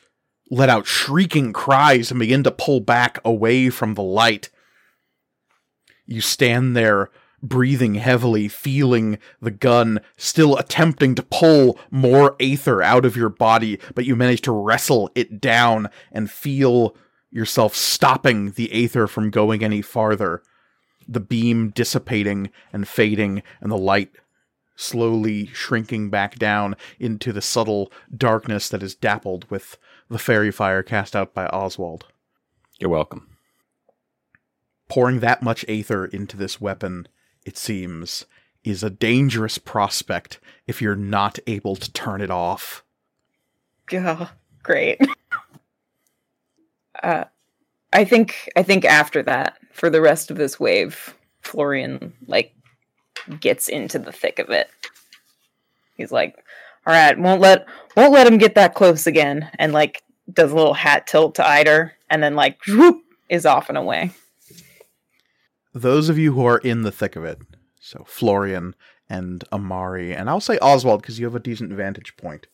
let 0.51 0.69
out 0.69 0.85
shrieking 0.85 1.53
cries 1.53 2.11
and 2.11 2.19
begin 2.19 2.43
to 2.43 2.51
pull 2.51 2.81
back 2.81 3.19
away 3.23 3.69
from 3.69 3.93
the 3.93 4.03
light, 4.03 4.49
you 6.05 6.21
stand 6.21 6.75
there 6.75 7.09
breathing 7.41 7.95
heavily, 7.95 8.47
feeling 8.47 9.17
the 9.41 9.51
gun, 9.51 10.01
still 10.17 10.57
attempting 10.57 11.15
to 11.15 11.23
pull 11.23 11.79
more 11.89 12.35
aether 12.39 12.81
out 12.81 13.05
of 13.05 13.15
your 13.15 13.29
body, 13.29 13.79
but 13.95 14.05
you 14.05 14.15
manage 14.15 14.41
to 14.41 14.51
wrestle 14.51 15.09
it 15.15 15.39
down 15.39 15.87
and 16.11 16.29
feel 16.29 16.95
yourself 17.31 17.75
stopping 17.75 18.51
the 18.51 18.71
aether 18.73 19.07
from 19.07 19.29
going 19.29 19.63
any 19.63 19.81
farther. 19.81 20.41
The 21.11 21.19
beam 21.19 21.69
dissipating 21.71 22.51
and 22.71 22.87
fading, 22.87 23.41
and 23.61 23.71
the 23.71 23.77
light 23.77 24.11
slowly 24.75 25.47
shrinking 25.47 26.09
back 26.09 26.39
down 26.39 26.75
into 26.99 27.33
the 27.33 27.41
subtle 27.41 27.91
darkness 28.15 28.69
that 28.69 28.81
is 28.81 28.95
dappled 28.95 29.49
with 29.49 29.77
the 30.09 30.19
fairy 30.19 30.51
fire 30.51 30.81
cast 30.83 31.15
out 31.15 31.33
by 31.33 31.45
Oswald 31.47 32.05
You're 32.79 32.89
welcome. 32.89 33.27
pouring 34.87 35.19
that 35.19 35.41
much 35.43 35.65
aether 35.67 36.05
into 36.05 36.37
this 36.37 36.61
weapon, 36.61 37.07
it 37.45 37.57
seems, 37.57 38.25
is 38.63 38.81
a 38.83 38.89
dangerous 38.89 39.57
prospect 39.57 40.39
if 40.65 40.81
you're 40.81 40.95
not 40.95 41.39
able 41.47 41.75
to 41.75 41.91
turn 41.91 42.21
it 42.21 42.31
off. 42.31 42.83
Yeah, 43.91 44.29
great. 44.63 45.01
uh, 47.03 47.25
I 47.91 48.05
think 48.05 48.49
I 48.55 48.63
think 48.63 48.85
after 48.85 49.23
that, 49.23 49.57
for 49.71 49.89
the 49.89 50.01
rest 50.01 50.29
of 50.31 50.37
this 50.37 50.59
wave, 50.59 51.15
Florian 51.41 52.13
like 52.27 52.53
gets 53.39 53.67
into 53.67 53.99
the 53.99 54.11
thick 54.11 54.39
of 54.39 54.49
it. 54.49 54.69
He's 55.95 56.11
like, 56.11 56.35
"All 56.85 56.93
right, 56.93 57.17
won't 57.17 57.41
let 57.41 57.65
won't 57.95 58.13
let 58.13 58.27
him 58.27 58.37
get 58.37 58.55
that 58.55 58.75
close 58.75 59.07
again," 59.07 59.49
and 59.57 59.73
like 59.73 60.03
does 60.31 60.51
a 60.51 60.55
little 60.55 60.75
hat 60.75 61.07
tilt 61.07 61.35
to 61.35 61.47
Eider, 61.47 61.93
and 62.09 62.21
then 62.21 62.35
like 62.35 62.59
whoop, 62.67 63.01
is 63.29 63.45
off 63.45 63.69
and 63.69 63.77
away. 63.77 64.11
Those 65.73 66.09
of 66.09 66.17
you 66.17 66.33
who 66.33 66.45
are 66.45 66.57
in 66.59 66.83
the 66.83 66.91
thick 66.91 67.15
of 67.15 67.23
it, 67.23 67.39
so 67.79 68.03
Florian 68.07 68.75
and 69.09 69.43
Amari, 69.51 70.13
and 70.13 70.29
I'll 70.29 70.39
say 70.39 70.57
Oswald 70.59 71.01
because 71.01 71.19
you 71.19 71.25
have 71.25 71.35
a 71.35 71.39
decent 71.39 71.71
vantage 71.71 72.15
point. 72.17 72.47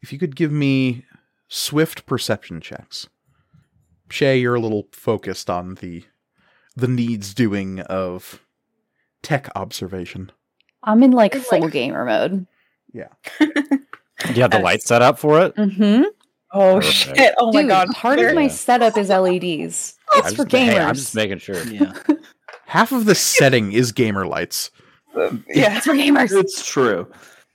If 0.00 0.12
you 0.12 0.18
could 0.18 0.34
give 0.34 0.50
me 0.50 1.04
swift 1.48 2.06
perception 2.06 2.60
checks. 2.60 3.08
Shay, 4.12 4.38
you're 4.38 4.54
a 4.54 4.60
little 4.60 4.88
focused 4.92 5.48
on 5.48 5.76
the 5.76 6.04
the 6.76 6.88
needs 6.88 7.32
doing 7.34 7.80
of 7.80 8.42
tech 9.22 9.48
observation. 9.56 10.30
I'm 10.82 11.02
in 11.02 11.12
like 11.12 11.34
It's 11.34 11.46
full 11.48 11.60
like- 11.60 11.72
gamer 11.72 12.04
mode. 12.04 12.46
Yeah. 12.92 13.08
Do 13.40 14.34
you 14.34 14.42
have 14.42 14.50
the 14.50 14.58
Yes. 14.58 14.62
light 14.64 14.82
set 14.82 15.00
up 15.02 15.18
for 15.18 15.40
it? 15.40 15.56
Mm-hmm. 15.56 16.02
Oh 16.52 16.74
Perfect. 16.76 17.16
shit! 17.16 17.34
Oh 17.38 17.50
my 17.52 17.62
Dude, 17.62 17.70
god! 17.70 17.88
part 17.94 18.18
of 18.18 18.34
my 18.34 18.46
setup 18.48 18.98
is 18.98 19.08
LEDs. 19.08 19.94
I'm 20.12 20.20
It's 20.20 20.34
for 20.34 20.44
just, 20.44 20.50
hey, 20.52 20.74
gamers. 20.74 20.86
I'm 20.86 20.94
just 20.94 21.14
making 21.14 21.38
sure. 21.38 21.62
Yeah, 21.64 21.94
Half 22.66 22.92
of 22.92 23.06
the 23.06 23.14
setting 23.14 23.72
is 23.72 23.90
gamer 23.92 24.26
lights. 24.26 24.70
yeah, 25.16 25.78
It's 25.78 25.86
for 25.86 25.94
gamers. 25.94 26.38
it's 26.38 26.66
true. 26.66 27.06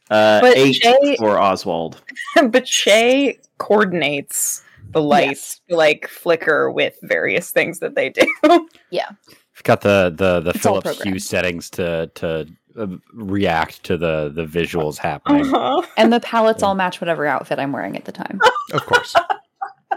Uh, 0.10 0.42
But 0.42 0.58
eight 0.58 0.74
Shay- 0.78 1.16
for 1.20 1.38
Oswald. 1.40 2.02
but 2.50 2.68
Shay 2.68 3.38
coordinates 3.60 4.64
the 4.92 5.02
lights 5.02 5.62
to 5.70 5.76
like 5.76 6.08
flicker 6.08 6.72
with 6.72 6.96
various 7.04 7.52
things 7.52 7.80
that 7.80 7.96
they 7.96 8.10
do. 8.10 8.26
Yeah. 8.90 9.10
I've 9.56 9.64
got 9.64 9.82
the 9.82 10.14
the 10.16 10.40
the 10.40 10.52
It's 10.52 10.60
Philips 10.60 11.02
Hue 11.04 11.20
settings 11.20 11.70
to 11.72 12.10
to 12.16 12.48
uh, 12.78 12.88
react 13.14 13.84
to 13.84 13.98
the 13.98 14.32
the 14.34 14.46
visuals 14.46 14.98
happening. 14.98 15.54
Uh-huh. 15.54 15.86
And 15.98 16.14
the 16.14 16.20
palettes 16.22 16.64
all 16.64 16.76
match 16.76 17.02
whatever 17.02 17.26
outfit 17.26 17.60
I'm 17.60 17.72
wearing 17.74 17.98
at 17.98 18.06
the 18.06 18.12
time. 18.12 18.40
Of 18.74 18.86
course. 18.86 19.16
Uh, 19.16 19.96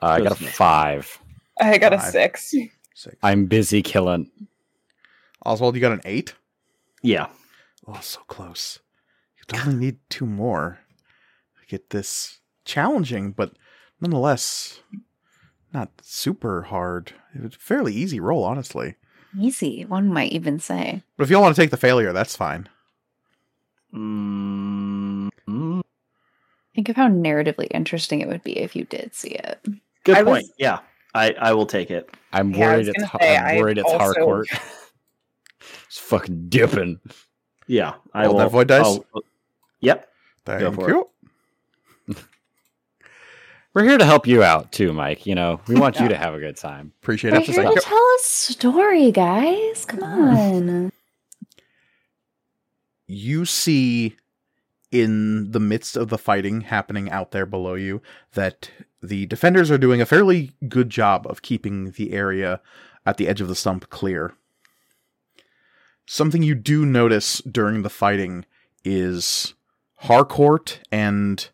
I 0.00 0.20
got 0.20 0.32
a 0.32 0.44
five. 0.44 1.18
I 1.60 1.78
got 1.78 1.92
a 1.92 2.00
six. 2.00 2.52
Six. 2.94 3.16
I'm 3.22 3.46
busy 3.46 3.80
killing. 3.80 4.28
Oswald, 5.44 5.76
you 5.76 5.80
got 5.80 5.92
an 5.92 6.00
eight? 6.04 6.34
Yeah, 7.02 7.28
Oh, 7.86 7.98
so 8.02 8.20
close. 8.26 8.80
You 9.38 9.60
only 9.60 9.76
need 9.76 9.98
two 10.10 10.26
more 10.26 10.80
to 11.60 11.66
get 11.68 11.90
this 11.90 12.40
challenging, 12.64 13.30
but 13.30 13.52
nonetheless 14.00 14.80
not 15.72 15.90
super 16.02 16.62
hard. 16.62 17.12
It 17.34 17.42
was 17.42 17.54
a 17.54 17.58
fairly 17.58 17.92
easy 17.94 18.18
roll, 18.20 18.44
honestly. 18.44 18.94
Easy, 19.38 19.84
one 19.84 20.08
might 20.12 20.32
even 20.32 20.58
say. 20.58 21.02
But 21.16 21.24
if 21.24 21.30
you 21.30 21.36
all 21.36 21.42
want 21.42 21.54
to 21.54 21.60
take 21.60 21.70
the 21.70 21.76
failure, 21.76 22.12
that's 22.14 22.34
fine. 22.36 22.68
Mm, 23.94 25.28
mm, 25.48 25.82
Think 26.74 26.88
of 26.88 26.96
how 26.96 27.08
narratively 27.08 27.66
interesting 27.70 28.20
it 28.20 28.28
would 28.28 28.42
be 28.42 28.58
if 28.58 28.74
you 28.76 28.84
did 28.84 29.14
see 29.14 29.30
it. 29.30 29.64
good 30.04 30.16
I 30.16 30.22
was- 30.22 30.42
point. 30.42 30.52
Yeah, 30.58 30.80
I 31.14 31.32
I 31.38 31.52
will 31.52 31.66
take 31.66 31.90
it. 31.90 32.08
I'm 32.32 32.52
Yeah, 32.52 32.72
worried 32.72 32.88
it's 32.88 32.98
gonna 32.98 33.10
say, 33.20 33.36
I'm 33.36 33.56
I 33.56 33.60
worried 33.60 33.78
it's 33.78 33.90
also- 33.90 33.98
Harcourt. 33.98 34.48
it's 35.86 35.98
fucking 35.98 36.48
dipping. 36.48 37.00
Yeah, 37.66 37.94
I 38.14 38.24
Roll 38.24 38.34
will. 38.34 38.38
that 38.40 38.50
void 38.50 38.68
dice? 38.68 38.84
I'll- 38.84 39.04
yep. 39.80 40.08
Thank 40.44 40.74
for 40.74 40.88
you. 40.88 41.08
We're 43.76 43.84
here 43.84 43.98
to 43.98 44.06
help 44.06 44.26
you 44.26 44.42
out 44.42 44.72
too, 44.72 44.94
Mike. 44.94 45.26
You 45.26 45.34
know, 45.34 45.60
we 45.68 45.74
want 45.74 46.00
you 46.00 46.08
to 46.08 46.16
have 46.16 46.32
a 46.32 46.40
good 46.40 46.56
time. 46.56 46.94
Appreciate 47.02 47.34
it. 47.34 47.46
We're 47.46 47.60
it. 47.60 47.66
here 47.66 47.74
to 47.74 47.80
tell 47.82 47.98
a 47.98 48.18
story, 48.22 49.12
guys. 49.12 49.84
Come 49.84 50.02
on. 50.02 50.90
you 53.06 53.44
see 53.44 54.16
in 54.90 55.50
the 55.50 55.60
midst 55.60 55.94
of 55.94 56.08
the 56.08 56.16
fighting 56.16 56.62
happening 56.62 57.10
out 57.10 57.32
there 57.32 57.44
below 57.44 57.74
you 57.74 58.00
that 58.32 58.70
the 59.02 59.26
defenders 59.26 59.70
are 59.70 59.76
doing 59.76 60.00
a 60.00 60.06
fairly 60.06 60.52
good 60.70 60.88
job 60.88 61.26
of 61.26 61.42
keeping 61.42 61.90
the 61.90 62.14
area 62.14 62.62
at 63.04 63.18
the 63.18 63.28
edge 63.28 63.42
of 63.42 63.48
the 63.48 63.54
stump 63.54 63.90
clear. 63.90 64.32
Something 66.06 66.42
you 66.42 66.54
do 66.54 66.86
notice 66.86 67.42
during 67.42 67.82
the 67.82 67.90
fighting 67.90 68.46
is 68.86 69.52
Harcourt 69.96 70.80
and 70.90 71.46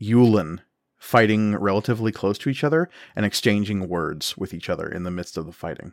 Yulin 0.00 0.60
fighting 1.06 1.54
relatively 1.54 2.10
close 2.10 2.36
to 2.38 2.48
each 2.50 2.64
other 2.64 2.90
and 3.14 3.24
exchanging 3.24 3.88
words 3.88 4.36
with 4.36 4.52
each 4.52 4.68
other 4.68 4.88
in 4.88 5.04
the 5.04 5.10
midst 5.10 5.36
of 5.36 5.46
the 5.46 5.52
fighting 5.52 5.92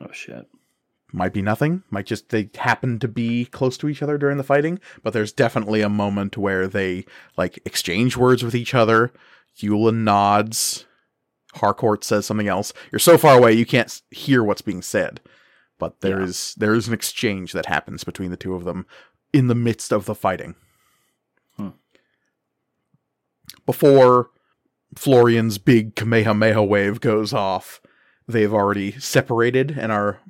Oh 0.00 0.12
shit. 0.12 0.46
might 1.12 1.32
be 1.32 1.42
nothing 1.42 1.82
might 1.90 2.06
just 2.06 2.28
they 2.28 2.48
happen 2.54 2.98
to 3.00 3.08
be 3.08 3.46
close 3.46 3.76
to 3.78 3.88
each 3.88 4.00
other 4.00 4.16
during 4.18 4.36
the 4.38 4.44
fighting 4.44 4.78
but 5.02 5.12
there's 5.12 5.32
definitely 5.32 5.80
a 5.80 5.88
moment 5.88 6.36
where 6.38 6.68
they 6.68 7.04
like 7.36 7.58
exchange 7.64 8.16
words 8.16 8.44
with 8.44 8.54
each 8.54 8.74
other 8.74 9.12
Yulin 9.60 10.04
nods 10.04 10.86
harcourt 11.54 12.04
says 12.04 12.24
something 12.24 12.48
else 12.48 12.72
you're 12.92 12.98
so 13.00 13.18
far 13.18 13.36
away 13.36 13.52
you 13.52 13.66
can't 13.66 14.00
hear 14.10 14.42
what's 14.44 14.62
being 14.62 14.82
said 14.82 15.20
but 15.80 16.00
there 16.00 16.18
Yeah. 16.20 16.26
is 16.26 16.54
there 16.56 16.74
is 16.74 16.86
an 16.86 16.94
exchange 16.94 17.52
that 17.54 17.66
happens 17.66 18.04
between 18.04 18.30
the 18.30 18.36
two 18.36 18.54
of 18.54 18.62
them 18.64 18.86
in 19.32 19.48
the 19.48 19.54
midst 19.56 19.92
of 19.92 20.04
the 20.04 20.14
fighting. 20.14 20.54
Before 23.66 24.30
florian's 24.94 25.58
big 25.58 25.94
kamehameha 25.94 26.62
wave 26.62 27.00
goes 27.00 27.32
off 27.32 27.80
they've 28.28 28.54
already 28.54 28.92
separated 28.92 29.70
and 29.78 29.92
are 29.92 30.20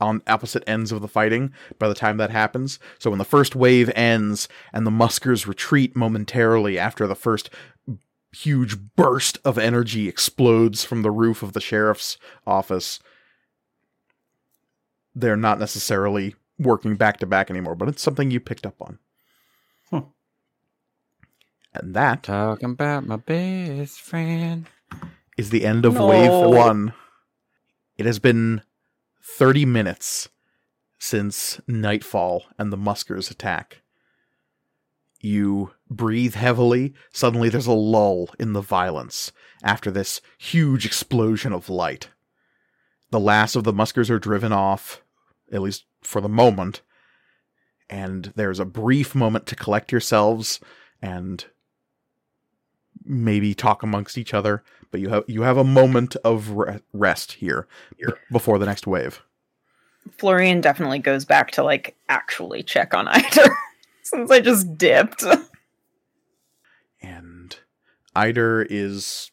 on 0.00 0.22
opposite 0.26 0.62
ends 0.66 0.92
of 0.92 1.00
the 1.00 1.08
fighting 1.08 1.52
by 1.78 1.88
the 1.88 1.94
time 1.94 2.16
that 2.18 2.30
happens. 2.30 2.78
So 2.98 3.10
when 3.10 3.18
the 3.18 3.24
first 3.24 3.56
wave 3.56 3.90
ends 3.94 4.48
and 4.72 4.86
the 4.86 4.90
Muskers 4.90 5.46
retreat 5.46 5.96
momentarily 5.96 6.78
after 6.78 7.06
the 7.06 7.14
first 7.14 7.50
huge 8.32 8.76
burst 8.96 9.38
of 9.44 9.58
energy 9.58 10.08
explodes 10.08 10.84
from 10.84 11.02
the 11.02 11.10
roof 11.10 11.42
of 11.42 11.52
the 11.52 11.60
sheriff's 11.60 12.18
office, 12.46 13.00
they're 15.14 15.36
not 15.36 15.60
necessarily 15.60 16.34
working 16.58 16.96
back 16.96 17.18
to 17.18 17.26
back 17.26 17.50
anymore, 17.50 17.74
but 17.74 17.88
it's 17.88 18.02
something 18.02 18.30
you 18.30 18.40
picked 18.40 18.66
up 18.66 18.80
on. 18.80 18.98
And 21.74 21.94
that 21.94 22.22
Talking 22.22 22.70
about 22.70 23.06
my 23.06 23.16
best 23.16 24.00
friend. 24.00 24.66
is 25.36 25.50
the 25.50 25.64
end 25.66 25.84
of 25.84 25.94
No. 25.94 26.06
wave 26.06 26.30
one. 26.50 26.94
It 27.98 28.06
has 28.06 28.18
been 28.18 28.62
30 29.22 29.64
minutes 29.64 30.28
since 30.98 31.60
nightfall 31.66 32.44
and 32.58 32.72
the 32.72 32.76
Muskers 32.76 33.30
attack. 33.30 33.82
You 35.20 35.72
breathe 35.90 36.34
heavily. 36.34 36.94
Suddenly, 37.12 37.48
there's 37.48 37.66
a 37.66 37.72
lull 37.72 38.28
in 38.38 38.52
the 38.52 38.60
violence 38.60 39.32
after 39.62 39.90
this 39.90 40.20
huge 40.38 40.84
explosion 40.86 41.52
of 41.52 41.68
light. 41.68 42.10
The 43.10 43.20
last 43.20 43.56
of 43.56 43.64
the 43.64 43.72
Muskers 43.72 44.10
are 44.10 44.18
driven 44.18 44.52
off, 44.52 45.02
at 45.50 45.62
least 45.62 45.84
for 46.02 46.20
the 46.20 46.28
moment, 46.28 46.82
and 47.88 48.32
there's 48.36 48.60
a 48.60 48.64
brief 48.64 49.14
moment 49.14 49.46
to 49.46 49.56
collect 49.56 49.90
yourselves 49.92 50.60
and 51.00 51.46
maybe 53.04 53.54
talk 53.54 53.82
amongst 53.82 54.16
each 54.16 54.34
other 54.34 54.62
but 54.94 55.00
you 55.00 55.08
have 55.08 55.24
you 55.26 55.42
have 55.42 55.56
a 55.56 55.64
moment 55.64 56.14
of 56.22 56.50
re- 56.50 56.78
rest 56.92 57.32
here, 57.32 57.66
here 57.96 58.16
before 58.30 58.60
the 58.60 58.66
next 58.66 58.86
wave. 58.86 59.24
Florian 60.16 60.60
definitely 60.60 61.00
goes 61.00 61.24
back 61.24 61.50
to 61.50 61.64
like 61.64 61.96
actually 62.08 62.62
check 62.62 62.94
on 62.94 63.08
Eider 63.08 63.48
since 64.04 64.30
I 64.30 64.38
just 64.38 64.78
dipped. 64.78 65.24
And 67.02 67.56
Eider 68.14 68.64
is 68.70 69.32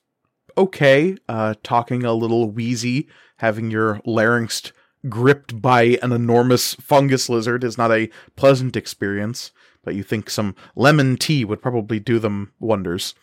okay, 0.58 1.16
uh, 1.30 1.54
talking 1.62 2.06
a 2.06 2.14
little 2.14 2.50
wheezy, 2.50 3.08
having 3.38 3.70
your 3.70 4.02
larynx 4.04 4.72
gripped 5.10 5.62
by 5.62 6.00
an 6.02 6.12
enormous 6.12 6.74
fungus 6.74 7.30
lizard 7.30 7.64
is 7.64 7.78
not 7.78 7.92
a 7.92 8.10
pleasant 8.36 8.76
experience, 8.76 9.52
but 9.84 9.94
you 9.94 10.02
think 10.02 10.28
some 10.32 10.56
lemon 10.76 11.18
tea 11.18 11.46
would 11.46 11.62
probably 11.62 12.00
do 12.00 12.18
them 12.18 12.52
wonders. 12.60 13.14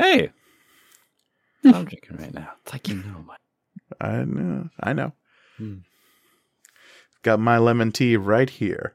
Hey, 0.00 0.30
I'm 1.62 1.84
drinking 1.84 2.16
right 2.16 2.32
now. 2.32 2.52
It's 2.62 2.72
like 2.72 2.88
you 2.88 2.94
know, 2.94 3.22
Mike. 3.26 3.36
I 4.00 4.24
know, 4.24 4.70
I 4.80 4.94
know. 4.94 5.12
Hmm. 5.58 5.74
Got 7.22 7.38
my 7.38 7.58
lemon 7.58 7.92
tea 7.92 8.16
right 8.16 8.48
here. 8.48 8.94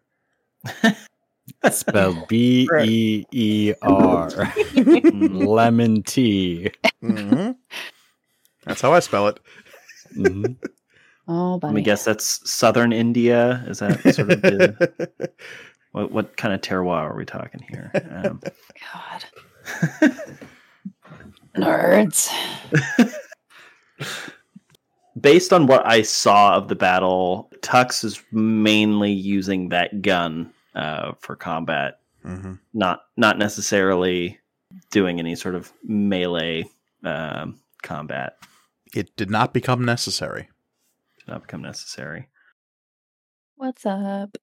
Spelled 1.70 2.28
B 2.28 2.68
E 2.82 3.24
E 3.32 3.74
R. 3.84 4.52
Lemon 5.14 6.02
tea. 6.02 6.72
hmm 7.02 7.52
That's 8.66 8.82
how 8.82 8.92
I 8.92 9.00
spell 9.00 9.28
it. 9.28 9.40
Mhm. 10.18 10.56
Oh, 11.28 11.52
Let 11.54 11.62
buddy. 11.62 11.76
me 11.76 11.82
guess. 11.84 12.04
That's 12.04 12.50
southern 12.50 12.92
India. 12.92 13.64
Is 13.68 13.78
that 13.78 14.12
sort 14.16 14.32
of 14.32 14.42
the, 14.42 15.20
what? 15.92 16.12
What 16.12 16.36
kind 16.38 16.54
of 16.56 16.62
terroir 16.62 17.12
are 17.12 17.16
we 17.16 17.26
talking 17.26 17.62
here? 17.70 17.92
Um, 18.12 18.42
God. 18.92 19.26
Nerds. 21.58 22.30
based 25.20 25.54
on 25.54 25.68
what 25.68 25.86
I 25.86 26.02
saw 26.02 26.56
of 26.56 26.68
the 26.68 26.76
battle, 26.76 27.50
Tux 27.62 28.04
is 28.04 28.22
mainly 28.32 29.12
using 29.12 29.70
that 29.70 30.02
gun 30.02 30.52
uh, 30.76 31.14
for 31.20 31.36
combat, 31.36 32.00
hmm 32.24 32.54
not 32.74 33.04
not 33.16 33.38
necessarily 33.38 34.40
doing 34.92 35.20
any 35.20 35.36
sort 35.36 35.56
of 35.56 35.72
melee 35.84 36.66
um, 37.04 37.60
combat. 37.82 38.38
It 38.94 39.16
did 39.16 39.30
not 39.30 39.54
become 39.54 39.86
necessary. 39.86 40.50
Did 41.20 41.28
not 41.30 41.42
become 41.44 41.62
necessary. 41.62 42.28
What's 43.56 43.86
up? 43.86 44.38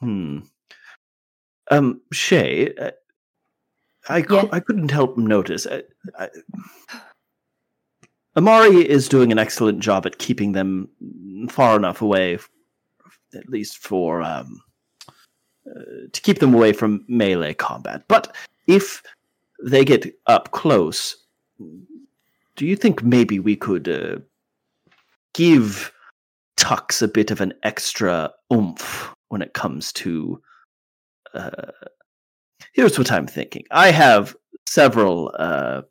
Hmm. 0.00 0.40
Um, 1.70 2.00
Shay, 2.12 2.74
uh, 2.74 2.90
I 4.08 4.24
Yeah. 4.28 4.44
I 4.52 4.60
couldn't 4.60 4.90
help 4.90 5.16
notice. 5.16 5.66
I, 5.66 5.82
I, 6.18 6.28
Amari 8.36 8.88
is 8.88 9.08
doing 9.08 9.32
an 9.32 9.38
excellent 9.38 9.80
job 9.80 10.06
at 10.06 10.18
keeping 10.18 10.52
them 10.52 10.88
far 11.50 11.76
enough 11.76 12.00
away, 12.00 12.38
at 13.34 13.48
least 13.48 13.78
for 13.78 14.22
um, 14.22 14.60
uh, 15.68 16.08
to 16.12 16.20
keep 16.20 16.38
them 16.38 16.54
away 16.54 16.72
from 16.72 17.04
melee 17.08 17.54
combat. 17.54 18.04
But 18.08 18.34
if 18.66 19.02
they 19.62 19.84
get 19.84 20.14
up 20.26 20.52
close, 20.52 21.16
do 22.56 22.66
you 22.66 22.76
think 22.76 23.02
maybe 23.02 23.38
we 23.38 23.56
could 23.56 23.88
uh, 23.88 24.18
give 25.34 25.92
Tux 26.56 27.02
a 27.02 27.08
bit 27.08 27.30
of 27.30 27.40
an 27.40 27.54
extra 27.62 28.32
oomph 28.52 29.12
when 29.28 29.42
it 29.42 29.52
comes 29.52 29.92
to? 29.94 30.40
Uh, 31.34 31.72
here's 32.74 32.98
what 32.98 33.12
I'm 33.12 33.26
thinking. 33.26 33.64
I 33.70 33.90
have 33.90 34.36
several. 34.66 35.34
Uh, 35.38 35.82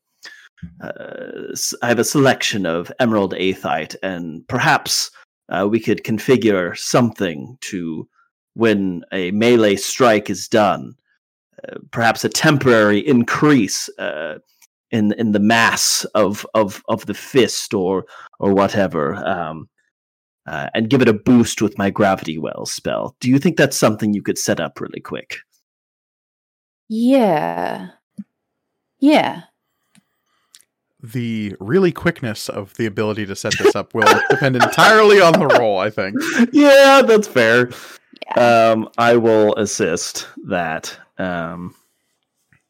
uh, 0.82 1.56
I 1.84 1.88
have 1.88 2.00
a 2.00 2.04
selection 2.04 2.66
of 2.66 2.92
emerald 3.00 3.34
aethite, 3.34 3.96
and 4.02 4.48
perhaps 4.48 5.12
uh, 5.50 5.68
we 5.70 5.80
could 5.80 6.04
configure 6.04 6.76
something 6.78 7.58
to 7.62 8.08
when 8.56 9.04
a 9.12 9.32
melee 9.32 9.76
strike 9.76 10.30
is 10.30 10.48
done. 10.48 10.96
Uh, 11.68 11.78
perhaps 11.92 12.24
a 12.24 12.30
temporary 12.30 13.00
increase 13.00 13.90
uh, 14.00 14.40
in 14.92 15.14
in 15.14 15.32
the 15.32 15.40
mass 15.40 16.06
of 16.16 16.46
of 16.54 16.84
of 16.88 17.06
the 17.06 17.14
fist, 17.14 17.74
or 17.74 18.06
or 18.40 18.54
whatever. 18.54 19.16
Um, 19.16 19.70
uh, 20.48 20.70
and 20.74 20.90
give 20.90 21.02
it 21.02 21.10
a 21.10 21.14
boost 21.14 21.62
with 21.62 21.78
my 21.78 21.90
gravity 21.90 22.38
well 22.38 22.66
spell. 22.66 23.16
Do 23.20 23.30
you 23.30 23.38
think 23.38 23.58
that's 23.58 23.76
something 23.76 24.14
you 24.14 24.22
could 24.22 24.38
set 24.38 24.62
up 24.62 24.80
really 24.80 25.02
quick? 25.02 25.40
Yeah. 26.88 27.90
Yeah. 29.00 29.44
The 31.02 31.56
really 31.60 31.92
quickness 31.92 32.50
of 32.50 32.74
the 32.76 32.86
ability 32.86 33.26
to 33.28 33.36
set 33.36 33.54
this 33.60 33.76
up 33.76 33.94
will 33.94 34.08
depend 34.30 34.56
entirely 34.56 35.22
on 35.22 35.34
the 35.34 35.48
role, 35.48 35.78
I 35.80 35.90
think. 35.90 36.16
yeah, 36.52 37.02
that's 37.06 37.28
fair. 37.28 37.70
Yeah. 38.36 38.72
Um, 38.72 38.90
I 38.98 39.16
will 39.16 39.54
assist 39.56 40.28
that. 40.46 40.98
Um, 41.18 41.76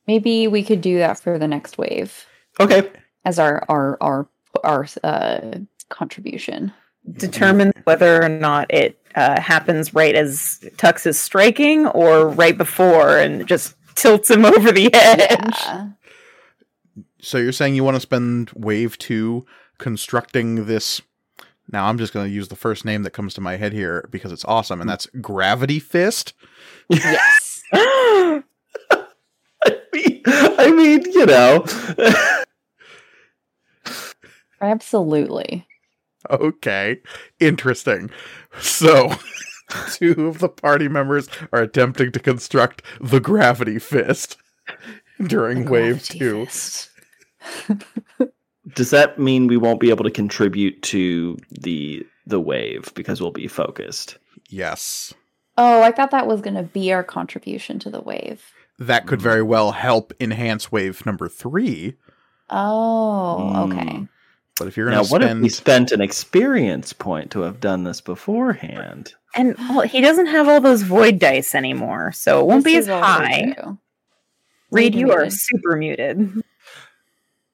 Maybe 0.07 0.47
we 0.47 0.63
could 0.63 0.81
do 0.81 0.97
that 0.99 1.19
for 1.19 1.39
the 1.39 1.47
next 1.47 1.77
wave 1.77 2.25
okay. 2.59 2.89
as 3.25 3.39
our 3.39 3.63
our 3.69 3.97
our 4.01 4.27
our 4.63 4.87
uh 5.03 5.59
contribution. 5.89 6.73
Determine 7.13 7.71
whether 7.85 8.21
or 8.21 8.29
not 8.29 8.71
it 8.73 8.99
uh, 9.15 9.39
happens 9.39 9.93
right 9.93 10.13
as 10.13 10.59
Tux 10.75 11.05
is 11.05 11.19
striking 11.19 11.87
or 11.87 12.27
right 12.27 12.57
before 12.57 13.17
and 13.17 13.47
just 13.47 13.75
tilts 13.97 14.29
him 14.29 14.45
over 14.45 14.71
the 14.71 14.93
edge. 14.93 15.59
Yeah. 15.65 15.89
So 17.19 17.37
you're 17.37 17.51
saying 17.51 17.75
you 17.75 17.83
want 17.83 17.95
to 17.95 18.01
spend 18.01 18.51
wave 18.51 18.97
two 18.97 19.45
constructing 19.79 20.65
this. 20.65 21.01
Now 21.69 21.87
I'm 21.87 21.97
just 21.97 22.13
going 22.13 22.25
to 22.25 22.31
use 22.31 22.47
the 22.47 22.55
first 22.55 22.85
name 22.85 23.03
that 23.03 23.11
comes 23.11 23.33
to 23.33 23.41
my 23.41 23.57
head 23.57 23.73
here 23.73 24.07
because 24.11 24.31
it's 24.31 24.45
awesome, 24.45 24.79
and 24.79 24.89
that's 24.89 25.07
Gravity 25.19 25.79
Fist. 25.79 26.33
Yes. 26.89 27.63
I 27.73 28.43
mean, 29.93 30.21
I 30.25 30.71
mean, 30.71 31.01
you 31.11 31.25
know. 31.25 31.65
Absolutely. 34.61 35.67
Okay, 36.29 36.99
interesting. 37.39 38.09
So, 38.59 39.13
two 39.91 40.27
of 40.27 40.39
the 40.39 40.49
party 40.49 40.87
members 40.87 41.27
are 41.51 41.61
attempting 41.61 42.11
to 42.13 42.19
construct 42.19 42.81
the 43.01 43.19
Gravity 43.19 43.79
Fist 43.79 44.37
during 45.27 45.65
The 45.65 45.71
wave 45.71 46.03
two. 46.03 46.47
Does 48.75 48.89
that 48.91 49.17
mean 49.17 49.47
we 49.47 49.57
won't 49.57 49.79
be 49.79 49.89
able 49.89 50.03
to 50.03 50.11
contribute 50.11 50.81
to 50.83 51.37
the 51.51 52.05
the 52.25 52.39
wave 52.39 52.91
because 52.95 53.21
we'll 53.21 53.31
be 53.31 53.47
focused? 53.47 54.17
Yes, 54.49 55.13
Oh, 55.59 55.81
I 55.81 55.91
thought 55.91 56.11
that 56.11 56.27
was 56.27 56.41
going 56.41 56.55
to 56.55 56.61
be 56.63 56.93
our 56.93 57.03
contribution 57.03 57.79
to 57.79 57.89
the 57.89 58.01
wave. 58.01 58.43
that 58.77 59.07
could 59.07 59.19
very 59.19 59.41
well 59.41 59.71
help 59.71 60.13
enhance 60.19 60.71
wave 60.71 61.03
number 61.05 61.27
three. 61.27 61.95
Oh, 62.51 63.65
okay. 63.65 63.85
Mm. 63.85 64.09
But 64.59 64.67
if 64.67 64.77
you're 64.77 64.89
Now, 64.89 65.03
going 65.03 65.05
to 65.05 65.11
what 65.11 65.21
if 65.21 65.27
spend, 65.29 65.41
we 65.43 65.49
spent 65.49 65.91
an 65.91 66.01
experience 66.01 66.93
point 66.93 67.31
to 67.31 67.41
have 67.41 67.59
done 67.59 67.83
this 67.83 68.01
beforehand? 68.01 69.13
And 69.35 69.55
well, 69.57 69.81
he 69.81 70.01
doesn't 70.01 70.27
have 70.27 70.47
all 70.47 70.59
those 70.61 70.81
void 70.81 71.19
dice 71.19 71.53
anymore, 71.53 72.11
so 72.11 72.39
it 72.41 72.45
won't 72.47 72.63
This 72.63 72.73
be 72.73 72.77
as 72.77 72.87
high. 72.87 73.53
true. 73.57 73.77
Reed, 74.71 74.95
you 74.95 75.11
are 75.11 75.29
super 75.29 75.75
muted. 75.77 76.43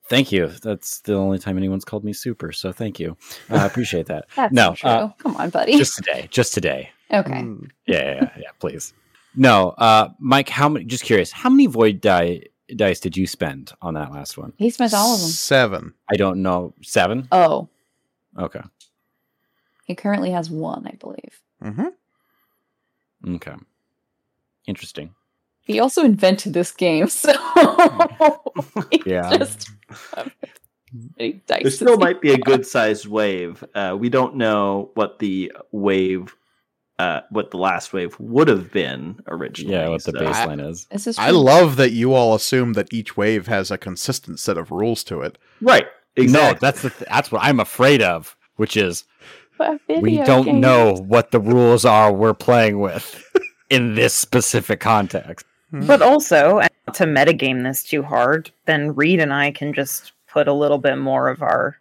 Thank 0.09 0.31
you. 0.31 0.47
That's 0.47 0.99
the 1.01 1.15
only 1.15 1.39
time 1.39 1.57
anyone's 1.57 1.85
called 1.85 2.03
me 2.03 2.13
super, 2.13 2.51
so 2.51 2.71
thank 2.71 2.99
you. 2.99 3.15
I 3.49 3.65
appreciate 3.67 4.05
that. 4.07 4.25
That's 4.35 4.53
No, 4.53 4.73
true. 4.75 4.89
uh, 4.89 5.09
Come 5.19 5.35
on, 5.37 5.49
buddy. 5.49 5.77
Just 5.77 5.95
today. 5.97 6.27
Just 6.29 6.53
today. 6.53 6.89
okay. 7.11 7.41
Hmm. 7.41 7.65
Yeah, 7.87 8.03
yeah, 8.03 8.13
yeah, 8.15 8.29
yeah, 8.37 8.49
please. 8.59 8.93
No, 9.35 9.69
uh, 9.77 10.09
Mike. 10.19 10.49
How 10.49 10.69
many? 10.69 10.85
Just 10.85 11.03
curious. 11.03 11.31
How 11.31 11.49
many 11.49 11.65
void 11.67 12.01
die 12.01 12.43
dice 12.75 12.99
did 12.99 13.15
you 13.17 13.27
spend 13.27 13.71
on 13.81 13.93
that 13.95 14.11
last 14.11 14.37
one? 14.37 14.53
He 14.57 14.69
spent 14.69 14.93
all 14.93 15.15
of 15.15 15.19
them. 15.21 15.29
Seven. 15.29 15.93
I 16.09 16.15
don't 16.15 16.41
know. 16.41 16.73
Seven. 16.81 17.27
Oh, 17.31 17.69
Okay. 18.37 18.61
he 19.85 19.95
currently 19.95 20.31
has 20.31 20.49
one, 20.49 20.87
I 20.87 20.95
believe. 20.95 21.41
Mm-hmm. 21.63 23.35
Okay. 23.35 23.53
Interesting. 24.65 25.13
He 25.61 25.79
also 25.79 26.03
invented 26.03 26.53
this 26.53 26.71
game, 26.71 27.07
so 27.09 27.31
he 28.91 29.01
Yeah. 29.05 29.37
just 29.37 29.69
many 31.17 31.41
dice 31.47 31.61
There 31.63 31.71
still 31.71 31.97
might 31.97 32.21
be 32.21 32.31
a 32.33 32.37
good 32.37 32.65
sized 32.65 33.07
wave. 33.07 33.63
Uh, 33.75 33.95
we 33.99 34.09
don't 34.09 34.35
know 34.35 34.91
what 34.95 35.19
the 35.19 35.51
wave, 35.71 36.35
uh, 36.99 37.21
what 37.31 37.51
the 37.51 37.57
last 37.57 37.91
wave 37.93 38.15
would 38.19 38.47
have 38.47 38.71
been 38.71 39.19
originally. 39.27 39.73
Yeah, 39.75 39.89
what 39.89 40.03
the 40.03 40.11
so- 40.11 40.19
baseline 40.19 40.67
is. 40.69 40.85
This 40.91 41.07
is 41.07 41.17
I 41.17 41.31
love 41.31 41.75
that 41.77 41.91
you 41.91 42.13
all 42.13 42.35
assume 42.35 42.73
that 42.73 42.93
each 42.93 43.17
wave 43.17 43.47
has 43.47 43.71
a 43.71 43.77
consistent 43.77 44.39
set 44.39 44.57
of 44.57 44.71
rules 44.71 45.03
to 45.05 45.21
it. 45.21 45.37
Right. 45.61 45.85
No, 46.15 46.23
Exactly. 46.23 46.59
that's 46.61 46.81
the 46.83 46.89
th- 46.91 47.09
that's 47.09 47.31
what 47.31 47.43
I'm 47.43 47.59
afraid 47.59 48.01
of, 48.03 48.35
which 48.57 48.77
is 48.77 49.05
we 49.87 50.17
don't 50.17 50.45
game. 50.45 50.59
know 50.61 50.93
what 50.93 51.31
the 51.31 51.39
rules 51.39 51.85
are 51.85 52.13
we're 52.13 52.33
playing 52.35 52.79
with 52.79 53.23
in 53.71 53.95
this 53.95 54.13
specific 54.13 54.79
context. 54.79 55.45
But 55.71 56.03
also, 56.03 56.61
to 56.93 57.05
metagame 57.05 57.63
this 57.63 57.81
too 57.83 58.03
hard, 58.03 58.51
then 58.67 58.93
Reed 58.93 59.19
and 59.19 59.33
I 59.33 59.49
can 59.49 59.73
just 59.73 60.11
put 60.27 60.47
a 60.47 60.53
little 60.53 60.77
bit 60.77 60.97
more 60.99 61.29
of 61.29 61.41
our, 61.41 61.77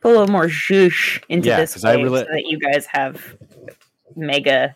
put 0.00 0.08
a 0.08 0.18
little 0.18 0.32
more 0.32 0.46
zhoosh 0.46 1.22
into 1.28 1.48
Yeah, 1.50 1.60
this 1.60 1.74
'cause 1.74 1.84
I 1.84 1.96
wave 1.96 2.04
really- 2.04 2.20
so 2.24 2.28
that 2.32 2.46
you 2.46 2.58
guys 2.58 2.86
have 2.86 3.36
mega, 4.16 4.74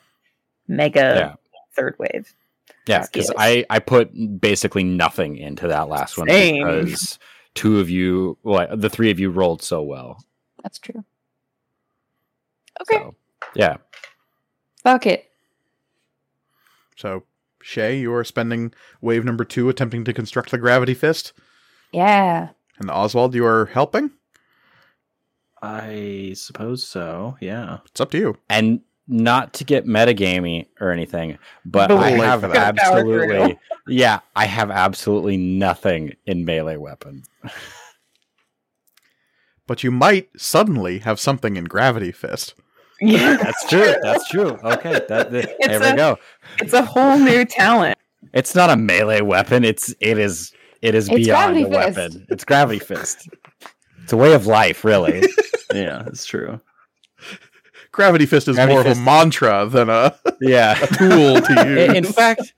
mega 0.68 1.00
Yeah. 1.00 1.34
third 1.74 1.96
wave. 1.98 2.34
Yeah, 2.86 3.06
because 3.10 3.30
I 3.36 3.64
I 3.70 3.78
put 3.78 4.10
basically 4.40 4.84
nothing 4.84 5.36
into 5.36 5.68
that 5.68 5.88
last 5.88 6.16
one 6.18 6.28
Same. 6.28 6.64
because 6.66 7.18
two 7.54 7.78
of 7.80 7.88
you, 7.90 8.38
well, 8.42 8.68
the 8.76 8.90
three 8.90 9.10
of 9.10 9.18
you 9.20 9.30
rolled 9.30 9.62
so 9.62 9.82
well. 9.82 10.24
That's 10.62 10.78
true. 10.78 11.04
Okay, 12.80 12.96
So, 12.98 13.14
yeah. 13.54 13.76
fuck 14.82 15.06
it. 15.06 15.30
So, 16.96 17.24
Shay, 17.62 17.98
you 17.98 18.12
are 18.14 18.24
spending 18.24 18.72
wave 19.00 19.24
number 19.24 19.44
two 19.44 19.68
attempting 19.68 20.04
to 20.04 20.12
construct 20.12 20.50
the 20.50 20.58
gravity 20.58 20.94
fist, 20.94 21.32
Yeah. 21.92 22.48
and 22.78 22.90
Oswald, 22.90 23.34
you 23.34 23.44
are 23.44 23.66
helping. 23.66 24.10
I 25.62 26.32
suppose 26.36 26.82
so. 26.86 27.36
Yeah. 27.40 27.78
It's 27.86 28.00
up 28.00 28.10
to 28.12 28.18
you. 28.18 28.38
and 28.48 28.80
not 29.10 29.52
to 29.54 29.64
get 29.64 29.84
metagamey 29.86 30.66
or 30.80 30.90
anything, 30.92 31.36
but 31.64 31.88
But 31.88 31.98
I 31.98 32.10
have 32.10 32.40
for 32.42 32.48
that. 32.48 32.76
Power 32.76 33.00
through. 33.02 33.22
absolutely, 33.24 33.58
yeah, 33.88 34.20
I 34.36 34.46
have 34.46 34.70
absolutely 34.70 35.36
nothing 35.36 36.14
in 36.26 36.44
melee 36.44 36.76
weapons. 36.76 37.26
But 39.66 39.84
you 39.84 39.90
might 39.90 40.28
suddenly 40.36 40.98
have 41.00 41.20
something 41.20 41.56
in 41.56 41.64
gravity 41.64 42.12
fist. 42.12 42.54
Yeah, 43.00 43.36
That's 43.36 43.66
true. 43.68 43.94
That's 44.02 44.28
true. 44.28 44.58
Okay, 44.62 44.92
that, 45.08 45.30
that- 45.30 45.32
It's 45.60 45.66
there 45.68 45.80
we 45.92 45.96
go. 45.96 46.18
it's 46.60 46.72
a 46.72 46.84
whole 46.84 47.18
new 47.18 47.44
talent. 47.44 47.96
It's 48.34 48.54
not 48.54 48.68
a 48.70 48.76
melee 48.76 49.22
weapon. 49.22 49.64
It's 49.64 49.94
it 50.00 50.18
is 50.18 50.52
it 50.82 50.94
is 50.94 51.08
It's 51.08 51.16
beyond 51.26 51.56
a 51.56 51.68
gravity 51.68 51.84
fist. 51.92 51.96
weapon. 52.14 52.26
It's 52.30 52.44
gravity 52.44 52.78
fist. 52.78 53.28
It's 54.02 54.12
a 54.12 54.16
way 54.16 54.34
of 54.34 54.46
life, 54.46 54.84
really. 54.84 55.22
Yeah, 55.72 56.02
it's 56.08 56.26
true. 56.26 56.60
Gravity 57.92 58.24
fist 58.26 58.46
is 58.48 58.56
Gravity 58.56 58.72
more 58.74 58.80
of 58.86 58.96
a 58.96 59.00
mantra 59.00 59.66
than 59.66 59.88
a 59.90 60.14
yeah. 60.40 60.74
tool 60.96 61.40
to 61.40 61.64
use. 61.66 61.88
In 61.90 61.96
in 61.96 62.04
fact, 62.04 62.52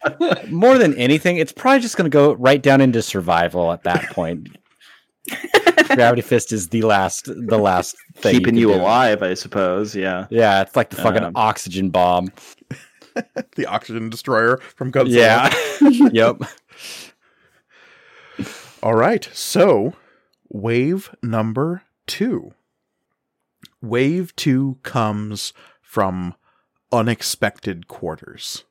more 0.50 0.76
than 0.78 0.94
anything, 0.96 1.38
it's 1.38 1.52
probably 1.52 1.80
just 1.80 1.96
going 1.96 2.10
to 2.10 2.14
go 2.14 2.34
right 2.34 2.62
down 2.62 2.80
into 2.80 3.00
survival 3.02 3.72
at 3.72 3.82
that 3.84 4.10
point. 4.10 4.48
Gravity 5.94 6.22
fist 6.22 6.52
is 6.52 6.68
the 6.68 6.82
last, 6.82 7.26
the 7.26 7.58
last 7.58 7.96
thing 8.16 8.32
Keeping 8.34 8.54
can 8.54 8.56
you 8.56 8.74
alive, 8.74 9.22
I 9.22 9.34
suppose. 9.34 9.94
Yeah. 9.94 10.26
Yeah, 10.30 10.62
it's 10.62 10.76
like 10.76 10.90
the 10.90 10.96
fucking 10.96 11.22
Um, 11.22 11.32
oxygen 11.34 11.90
bomb. 11.90 12.32
the 13.56 13.66
oxygen 13.66 14.10
destroyer 14.10 14.58
from 14.76 14.90
Godzilla. 14.92 15.52
Yeah. 15.82 16.08
yep. 16.12 16.36
All 18.82 18.94
right. 18.94 19.28
So, 19.32 19.94
wave 20.48 21.14
number 21.22 21.82
two. 22.06 22.52
Wave 23.82 24.34
two 24.36 24.78
comes 24.84 25.52
from 25.82 26.34
unexpected 26.92 27.88
quarters. 27.88 28.64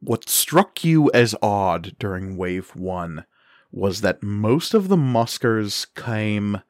What 0.00 0.30
struck 0.30 0.82
you 0.82 1.10
as 1.12 1.34
odd 1.42 1.94
during 1.98 2.38
wave 2.38 2.74
one 2.74 3.26
was 3.70 4.00
that 4.00 4.22
most 4.22 4.72
of 4.72 4.88
the 4.88 4.96
muskers 4.96 5.86
came 5.94 6.62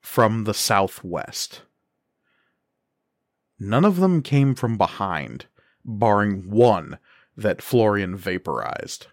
from 0.00 0.44
the 0.44 0.54
southwest. 0.54 1.62
None 3.60 3.84
of 3.84 3.96
them 3.96 4.22
came 4.22 4.54
from 4.54 4.78
behind, 4.78 5.44
barring 5.84 6.48
one 6.48 6.98
that 7.36 7.60
Florian 7.60 8.16
vaporized. 8.16 9.08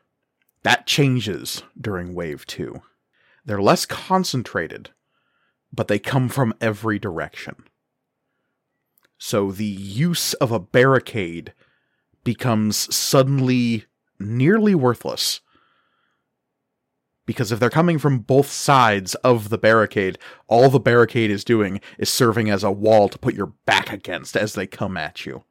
That 0.64 0.88
changes 0.88 1.64
during 1.80 2.16
wave 2.16 2.46
two. 2.48 2.82
They're 3.44 3.62
less 3.62 3.86
concentrated, 3.86 4.92
but 5.76 5.88
they 5.88 6.00
come 6.00 6.30
from 6.30 6.54
every 6.62 6.98
direction. 7.00 7.66
So 9.18 9.52
the 9.52 9.66
use 9.66 10.34
of 10.36 10.52
a 10.52 10.60
barricade 10.60 11.54
becomes 12.24 12.94
suddenly 12.94 13.86
nearly 14.20 14.76
worthless. 14.76 15.42
Because 17.26 17.52
if 17.52 17.60
they're 17.60 17.70
coming 17.70 17.98
from 17.98 18.20
both 18.20 18.52
sides 18.52 19.16
of 19.16 19.50
the 19.50 19.58
barricade, 19.58 20.20
all 20.48 20.70
the 20.70 20.80
barricade 20.80 21.32
is 21.32 21.44
doing 21.44 21.82
is 21.98 22.10
serving 22.10 22.50
as 22.50 22.64
a 22.64 22.72
wall 22.72 23.10
to 23.10 23.18
put 23.18 23.34
your 23.34 23.54
back 23.66 23.92
against 23.92 24.38
as 24.38 24.54
they 24.54 24.68
come 24.68 24.96
at 24.96 25.26
you. 25.26 25.44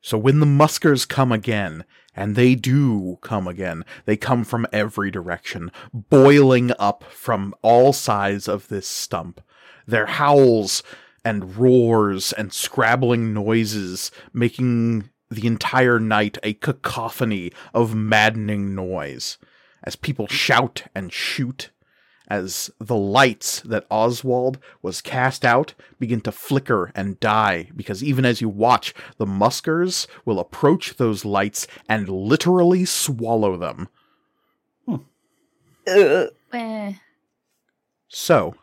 So 0.00 0.16
when 0.16 0.40
the 0.40 0.46
muskers 0.46 1.04
come 1.04 1.30
again, 1.32 1.84
and 2.16 2.36
they 2.36 2.54
do 2.54 3.18
come 3.22 3.46
again, 3.48 3.84
they 4.04 4.16
come 4.16 4.44
from 4.44 4.66
every 4.72 5.10
direction, 5.10 5.70
boiling 5.92 6.72
up 6.78 7.04
from 7.04 7.54
all 7.62 7.92
sides 7.92 8.48
of 8.48 8.68
this 8.68 8.88
stump. 8.88 9.40
Their 9.86 10.06
howls 10.06 10.82
and 11.24 11.56
roars 11.56 12.32
and 12.32 12.52
scrabbling 12.52 13.32
noises 13.32 14.10
making 14.32 15.10
the 15.30 15.46
entire 15.46 15.98
night 15.98 16.38
a 16.42 16.54
cacophony 16.54 17.52
of 17.72 17.94
maddening 17.94 18.74
noise 18.74 19.38
as 19.82 19.96
people 19.96 20.26
shout 20.26 20.84
and 20.94 21.12
shoot 21.12 21.70
as 22.34 22.70
the 22.80 22.96
lights 22.96 23.60
that 23.60 23.86
Oswald 23.90 24.58
was 24.82 25.00
cast 25.00 25.44
out 25.44 25.74
begin 25.98 26.20
to 26.22 26.32
flicker 26.32 26.90
and 26.94 27.20
die, 27.20 27.70
because 27.76 28.02
even 28.02 28.24
as 28.24 28.40
you 28.40 28.48
watch, 28.48 28.92
the 29.18 29.26
muskers 29.26 30.08
will 30.24 30.40
approach 30.40 30.96
those 30.96 31.24
lights 31.24 31.66
and 31.88 32.08
literally 32.08 32.84
swallow 32.84 33.56
them. 33.56 33.88
Ugh. 35.86 36.28
Eh. 36.52 36.92
So, 38.08 38.54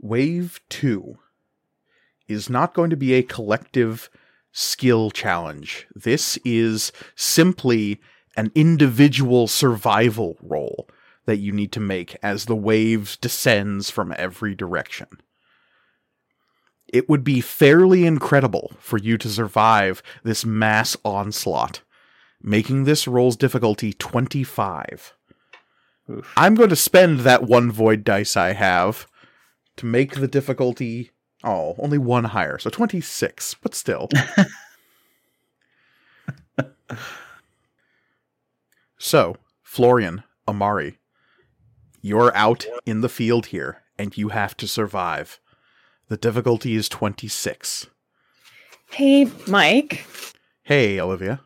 Wave 0.00 0.60
2 0.68 1.18
is 2.28 2.48
not 2.48 2.74
going 2.74 2.90
to 2.90 2.96
be 2.96 3.14
a 3.14 3.22
collective 3.22 4.08
skill 4.52 5.10
challenge. 5.10 5.86
This 5.94 6.38
is 6.44 6.92
simply 7.14 8.00
an 8.36 8.50
individual 8.54 9.46
survival 9.46 10.36
roll 10.42 10.88
that 11.26 11.38
you 11.38 11.52
need 11.52 11.72
to 11.72 11.80
make 11.80 12.16
as 12.22 12.44
the 12.44 12.56
wave 12.56 13.18
descends 13.20 13.90
from 13.90 14.14
every 14.16 14.54
direction. 14.54 15.08
It 16.88 17.08
would 17.08 17.24
be 17.24 17.40
fairly 17.40 18.06
incredible 18.06 18.72
for 18.78 18.98
you 18.98 19.18
to 19.18 19.28
survive 19.28 20.02
this 20.22 20.44
mass 20.44 20.96
onslaught, 21.04 21.80
making 22.42 22.84
this 22.84 23.08
roll's 23.08 23.36
difficulty 23.36 23.92
25. 23.92 25.14
Oof. 26.10 26.32
I'm 26.36 26.54
going 26.54 26.68
to 26.68 26.76
spend 26.76 27.20
that 27.20 27.44
one 27.44 27.72
void 27.72 28.04
dice 28.04 28.36
I 28.36 28.52
have 28.52 29.06
to 29.76 29.86
make 29.86 30.16
the 30.16 30.28
difficulty 30.28 31.10
oh, 31.44 31.76
only 31.78 31.98
one 31.98 32.24
higher, 32.24 32.58
so 32.58 32.70
26, 32.70 33.54
but 33.62 33.74
still. 33.74 34.08
so, 38.98 39.36
Florian, 39.62 40.24
Amari, 40.48 40.98
you're 42.04 42.36
out 42.36 42.66
in 42.84 43.00
the 43.00 43.08
field 43.08 43.46
here 43.46 43.82
and 43.98 44.14
you 44.18 44.28
have 44.28 44.54
to 44.58 44.68
survive. 44.68 45.40
The 46.08 46.18
difficulty 46.18 46.74
is 46.74 46.86
26. 46.90 47.86
Hey, 48.90 49.30
Mike. 49.48 50.04
Hey, 50.64 51.00
Olivia. 51.00 51.40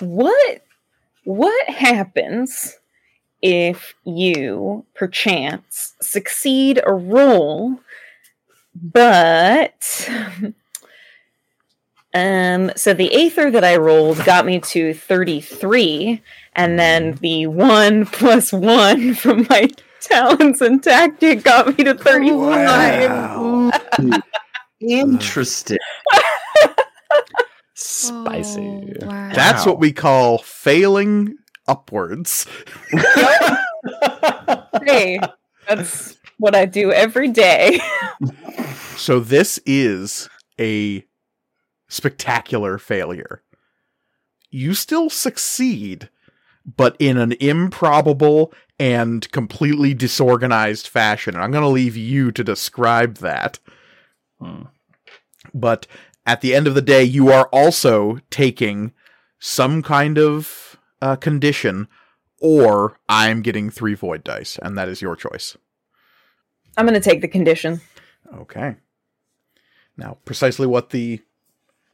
What 0.00 0.66
what 1.24 1.68
happens 1.70 2.76
if 3.40 3.94
you 4.04 4.84
perchance 4.94 5.94
succeed 6.02 6.78
a 6.84 6.92
roll 6.92 7.80
but 8.74 10.10
um 12.12 12.70
so 12.76 12.92
the 12.92 13.14
aether 13.14 13.50
that 13.50 13.64
I 13.64 13.76
rolled 13.76 14.22
got 14.24 14.44
me 14.44 14.60
to 14.60 14.92
33 14.92 16.22
and 16.56 16.72
mm. 16.72 16.76
then 16.76 17.12
the 17.20 17.46
1 17.46 18.06
plus 18.06 18.52
1 18.52 19.14
from 19.14 19.46
my 19.48 19.68
talents 20.00 20.60
and 20.60 20.82
tactic 20.82 21.42
got 21.42 21.78
me 21.78 21.84
to 21.84 21.94
35. 21.94 23.72
Interesting. 24.80 25.78
Spicy. 27.74 28.94
Oh, 29.02 29.06
wow. 29.06 29.32
That's 29.34 29.66
what 29.66 29.78
we 29.80 29.92
call 29.92 30.38
failing 30.38 31.34
upwards. 31.66 32.46
hey, 34.84 35.18
that's 35.68 36.16
what 36.38 36.54
I 36.54 36.66
do 36.66 36.92
every 36.92 37.30
day. 37.30 37.80
So 38.96 39.18
this 39.20 39.58
is 39.66 40.28
a 40.60 41.04
spectacular 41.88 42.78
failure. 42.78 43.42
You 44.50 44.74
still 44.74 45.10
succeed, 45.10 46.10
but 46.64 46.96
in 46.98 47.18
an 47.18 47.32
improbable 47.40 48.52
and 48.78 49.30
completely 49.30 49.94
disorganized 49.94 50.88
fashion. 50.88 51.34
And 51.34 51.44
I'm 51.44 51.50
going 51.50 51.62
to 51.62 51.68
leave 51.68 51.96
you 51.96 52.32
to 52.32 52.42
describe 52.42 53.18
that. 53.18 53.58
Hmm. 54.40 54.62
But 55.52 55.86
at 56.26 56.40
the 56.40 56.54
end 56.54 56.66
of 56.66 56.74
the 56.74 56.82
day, 56.82 57.04
you 57.04 57.30
are 57.30 57.48
also 57.52 58.18
taking 58.30 58.92
some 59.38 59.82
kind 59.82 60.18
of 60.18 60.76
uh, 61.02 61.16
condition, 61.16 61.86
or 62.40 62.98
I'm 63.08 63.42
getting 63.42 63.70
three 63.70 63.94
void 63.94 64.24
dice, 64.24 64.58
and 64.62 64.76
that 64.78 64.88
is 64.88 65.02
your 65.02 65.16
choice. 65.16 65.56
I'm 66.76 66.86
going 66.86 67.00
to 67.00 67.08
take 67.08 67.20
the 67.20 67.28
condition. 67.28 67.80
Okay. 68.34 68.76
Now, 69.96 70.18
precisely 70.24 70.66
what 70.66 70.90
the 70.90 71.20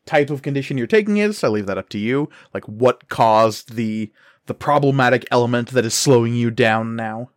type 0.06 0.30
of 0.30 0.42
condition 0.42 0.78
you're 0.78 0.86
taking 0.86 1.18
is, 1.18 1.44
I 1.44 1.48
leave 1.48 1.66
that 1.66 1.76
up 1.76 1.88
to 1.90 1.98
you. 1.98 2.30
Like, 2.54 2.64
what 2.64 3.08
caused 3.08 3.74
the 3.74 4.10
the 4.50 4.54
problematic 4.54 5.24
element 5.30 5.70
that 5.70 5.84
is 5.84 5.94
slowing 5.94 6.34
you 6.34 6.50
down 6.50 6.96
now? 6.96 7.30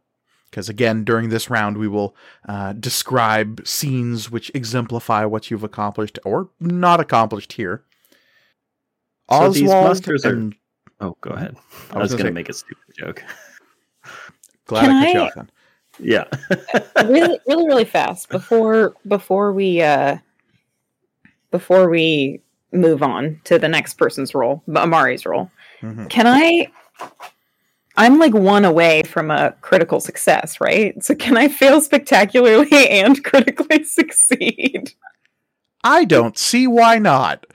Because 0.49 0.67
again, 0.67 1.03
during 1.03 1.29
this 1.29 1.47
round, 1.47 1.77
we 1.77 1.87
will 1.87 2.15
uh, 2.49 2.73
describe 2.73 3.61
scenes 3.67 4.31
which 4.31 4.49
exemplify 4.55 5.23
what 5.25 5.51
you've 5.51 5.63
accomplished 5.63 6.17
or 6.25 6.49
not 6.59 6.99
accomplished 6.99 7.53
here. 7.53 7.83
So 9.31 9.51
these 9.51 9.69
Oswald 9.69 9.85
monsters 9.85 10.25
are- 10.25 10.49
Oh, 10.99 11.15
go 11.21 11.29
ahead. 11.31 11.55
I, 11.91 11.97
I 11.97 11.99
was 11.99 12.11
was 12.11 12.17
gonna 12.17 12.29
say- 12.29 12.33
make 12.33 12.49
a 12.49 12.53
stupid 12.53 12.83
joke. 12.97 13.23
glad 14.65 14.81
Can 14.85 14.91
I 14.91 15.03
cut 15.05 15.13
you 15.13 15.19
I- 15.19 15.25
off 15.27 15.33
then. 15.35 15.51
Yeah. 15.99 16.25
really 17.07 17.39
really 17.47 17.67
really 17.67 17.85
fast 17.85 18.29
before 18.29 18.95
before 19.07 19.53
we 19.53 19.81
uh 19.83 20.17
before 21.51 21.87
we 21.89 22.41
move 22.71 23.03
on 23.03 23.39
to 23.43 23.59
the 23.59 23.67
next 23.67 23.93
person's 23.99 24.33
role, 24.33 24.63
Amari's 24.67 25.25
role. 25.27 25.51
Mhm. 25.81 26.09
Can 26.09 26.25
I 26.25 26.67
I'm 27.95 28.17
like 28.17 28.33
one 28.33 28.65
away 28.65 29.03
from 29.03 29.29
a 29.29 29.53
critical 29.61 29.99
success, 29.99 30.59
right? 30.59 31.01
So 31.03 31.13
can 31.13 31.37
I 31.37 31.47
fail 31.47 31.79
spectacularly 31.79 32.71
and 32.89 33.23
critically 33.23 33.83
succeed? 33.83 34.93
I 35.83 36.05
don't 36.05 36.37
see 36.37 36.65
why 36.65 36.97
not. 36.97 37.45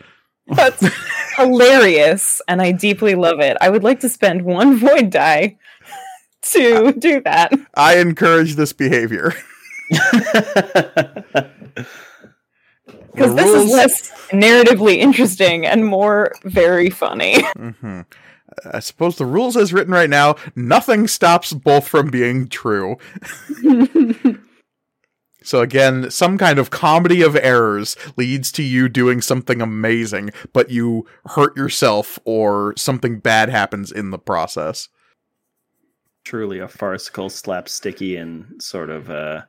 That's 0.46 0.86
hilarious 1.36 2.40
and 2.46 2.62
I 2.62 2.72
deeply 2.72 3.14
love 3.14 3.40
it. 3.40 3.56
I 3.60 3.68
would 3.68 3.84
like 3.84 4.00
to 4.00 4.08
spend 4.08 4.42
one 4.42 4.76
void 4.76 5.10
die 5.10 5.58
to 6.42 6.92
do 6.92 7.20
that. 7.22 7.52
I 7.74 7.98
encourage 7.98 8.54
this 8.54 8.72
behavior. 8.72 9.34
Because 13.12 13.34
this 13.34 13.50
is 13.50 13.72
less 13.72 14.10
narratively 14.30 14.98
interesting 14.98 15.66
and 15.66 15.84
more 15.84 16.32
very 16.44 16.90
funny. 16.90 17.42
hmm 17.56 18.02
I 18.72 18.80
suppose 18.80 19.16
the 19.16 19.26
rules 19.26 19.56
as 19.56 19.72
written 19.72 19.92
right 19.92 20.10
now, 20.10 20.36
nothing 20.54 21.08
stops 21.08 21.52
both 21.52 21.86
from 21.86 22.10
being 22.10 22.48
true. 22.48 22.96
So 25.48 25.62
again, 25.62 26.10
some 26.10 26.36
kind 26.36 26.58
of 26.58 26.68
comedy 26.68 27.22
of 27.22 27.34
errors 27.34 27.96
leads 28.18 28.52
to 28.52 28.62
you 28.62 28.86
doing 28.86 29.22
something 29.22 29.62
amazing, 29.62 30.30
but 30.52 30.70
you 30.70 31.06
hurt 31.24 31.56
yourself 31.56 32.18
or 32.26 32.74
something 32.76 33.18
bad 33.18 33.48
happens 33.48 33.90
in 33.90 34.10
the 34.10 34.18
process. 34.18 34.88
Truly 36.22 36.58
a 36.58 36.68
farcical, 36.68 37.30
slapsticky, 37.30 38.20
and 38.20 38.62
sort 38.62 38.90
of 38.90 39.08
uh, 39.08 39.42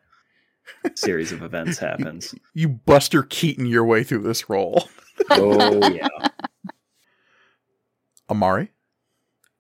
series 0.95 1.33
of 1.33 1.43
events 1.43 1.77
happens. 1.79 2.33
You 2.53 2.69
Buster 2.69 3.23
Keaton 3.23 3.65
your 3.65 3.83
way 3.83 4.05
through 4.05 4.23
this 4.23 4.49
role. 4.49 4.87
Oh 5.31 5.85
yeah. 5.93 6.07
Amari? 8.29 8.71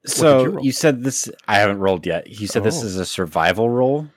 You 0.03 0.09
So 0.09 0.45
roll? 0.45 0.63
you, 0.65 0.71
said 0.71 1.03
this. 1.03 1.29
I 1.47 1.57
haven't 1.59 1.79
rolled 1.79 2.05
yet. 2.05 2.27
You 2.27 2.47
said 2.47 2.63
this 2.63 2.81
Oh. 2.83 2.85
is 2.85 2.95
a 2.95 3.05
survival 3.05 3.69
roll. 3.69 4.07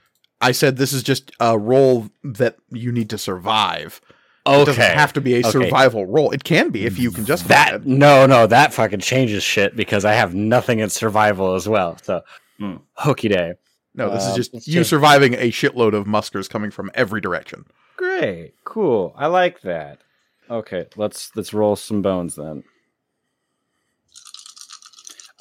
I 0.41 0.53
said 0.53 0.77
this 0.77 0.93
is 0.93 1.03
just 1.03 1.31
a 1.41 1.57
roll 1.59 2.09
that 2.25 2.57
you 2.71 2.91
need 2.93 3.11
to 3.11 3.19
survive. 3.19 4.01
It 4.45 4.67
doesn't 4.67 4.75
have 4.83 5.13
to 5.13 5.21
be 5.21 5.35
a 5.35 5.39
Okay. 5.39 5.51
survival 5.51 6.05
roll. 6.05 6.33
It 6.33 6.43
can 6.43 6.71
be 6.71 6.85
if 6.85 6.99
you 6.99 7.13
can 7.13 7.25
just 7.25 7.47
that. 7.47 7.87
No, 7.87 8.27
no, 8.27 8.49
that 8.49 8.73
fucking 8.75 8.99
changes 8.99 9.45
shit 9.45 9.77
because 9.77 10.05
I 10.05 10.15
have 10.15 10.35
nothing 10.35 10.81
in 10.81 10.91
survival 10.91 11.55
as 11.55 11.69
well. 11.69 11.97
So, 12.03 12.23
Hmm. 12.59 12.77
hokey 12.95 13.29
day. 13.29 13.53
No, 13.95 14.11
this 14.11 14.25
Um, 14.25 14.31
is 14.31 14.37
just 14.37 14.67
you 14.67 14.75
change- 14.75 14.87
surviving 14.89 15.35
a 15.35 15.51
shitload 15.53 15.93
of 15.95 16.07
muskers 16.09 16.49
coming 16.49 16.73
from 16.73 16.91
every 16.95 17.21
direction. 17.21 17.67
Great, 17.97 18.55
cool. 18.65 19.15
I 19.17 19.27
like 19.29 19.61
that. 19.61 19.99
Okay, 20.51 20.87
let's 20.97 21.31
let's 21.37 21.55
roll 21.55 21.77
some 21.77 22.03
bones 22.03 22.35
then. 22.35 22.65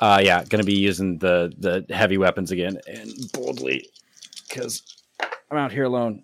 Uh 0.02 0.20
yeah, 0.24 0.44
gonna 0.46 0.64
be 0.64 0.74
using 0.78 1.20
the 1.20 1.54
the 1.58 1.86
heavy 1.94 2.18
weapons 2.18 2.52
again 2.52 2.80
and 2.88 3.12
boldly 3.34 3.88
because 4.50 4.82
I'm 5.50 5.58
out 5.58 5.72
here 5.72 5.84
alone. 5.84 6.24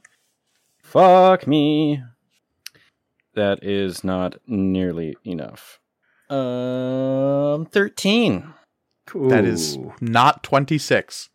Fuck 0.84 1.46
me. 1.48 2.02
That 3.36 3.64
is 3.64 4.04
not 4.04 4.36
nearly 4.48 5.16
enough. 5.24 5.80
Um, 6.30 7.66
thirteen. 7.68 8.54
Cool. 9.06 9.30
That 9.30 9.46
is 9.46 9.78
not 10.02 10.44
26. 10.44 11.30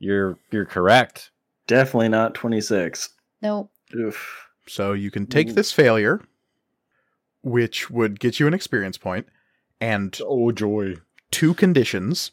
You're 0.00 0.38
you're 0.50 0.64
correct. 0.64 1.30
definitely 1.66 2.08
not 2.08 2.34
twenty 2.34 2.60
six. 2.60 3.10
nope. 3.42 3.70
Oof. 3.94 4.48
So 4.66 4.92
you 4.94 5.10
can 5.10 5.26
take 5.26 5.54
this 5.54 5.70
failure, 5.70 6.22
which 7.42 7.90
would 7.90 8.18
get 8.18 8.40
you 8.40 8.46
an 8.46 8.54
experience 8.54 8.96
point, 8.96 9.26
and 9.80 10.18
Oh 10.24 10.50
joy! 10.50 10.94
Two 11.34 11.52
conditions, 11.54 12.30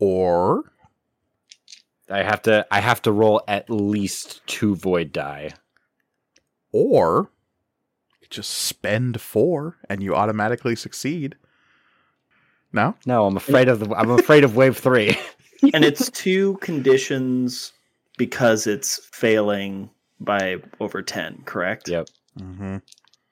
or 0.00 0.64
I 2.10 2.22
have 2.24 2.42
to 2.42 2.66
I 2.72 2.80
have 2.80 3.00
to 3.02 3.12
roll 3.12 3.40
at 3.46 3.70
least 3.70 4.44
two 4.46 4.74
void 4.74 5.12
die. 5.12 5.50
or 6.72 7.30
you 8.20 8.26
just 8.30 8.50
spend 8.50 9.20
four 9.20 9.76
and 9.88 10.02
you 10.02 10.14
automatically 10.14 10.74
succeed. 10.74 11.36
No, 12.72 12.94
No, 13.06 13.26
I'm 13.26 13.36
afraid 13.36 13.68
of 13.68 13.78
the 13.80 13.94
I'm 13.94 14.10
afraid 14.18 14.42
of 14.44 14.56
wave 14.56 14.76
three. 14.76 15.16
and 15.72 15.84
it's 15.84 16.10
two 16.10 16.56
conditions 16.56 17.72
because 18.18 18.66
it's 18.66 19.08
failing 19.12 19.88
by 20.20 20.56
over 20.80 21.00
10, 21.02 21.42
correct? 21.44 21.88
yep. 21.88 22.08
mm-hmm. 22.38 22.76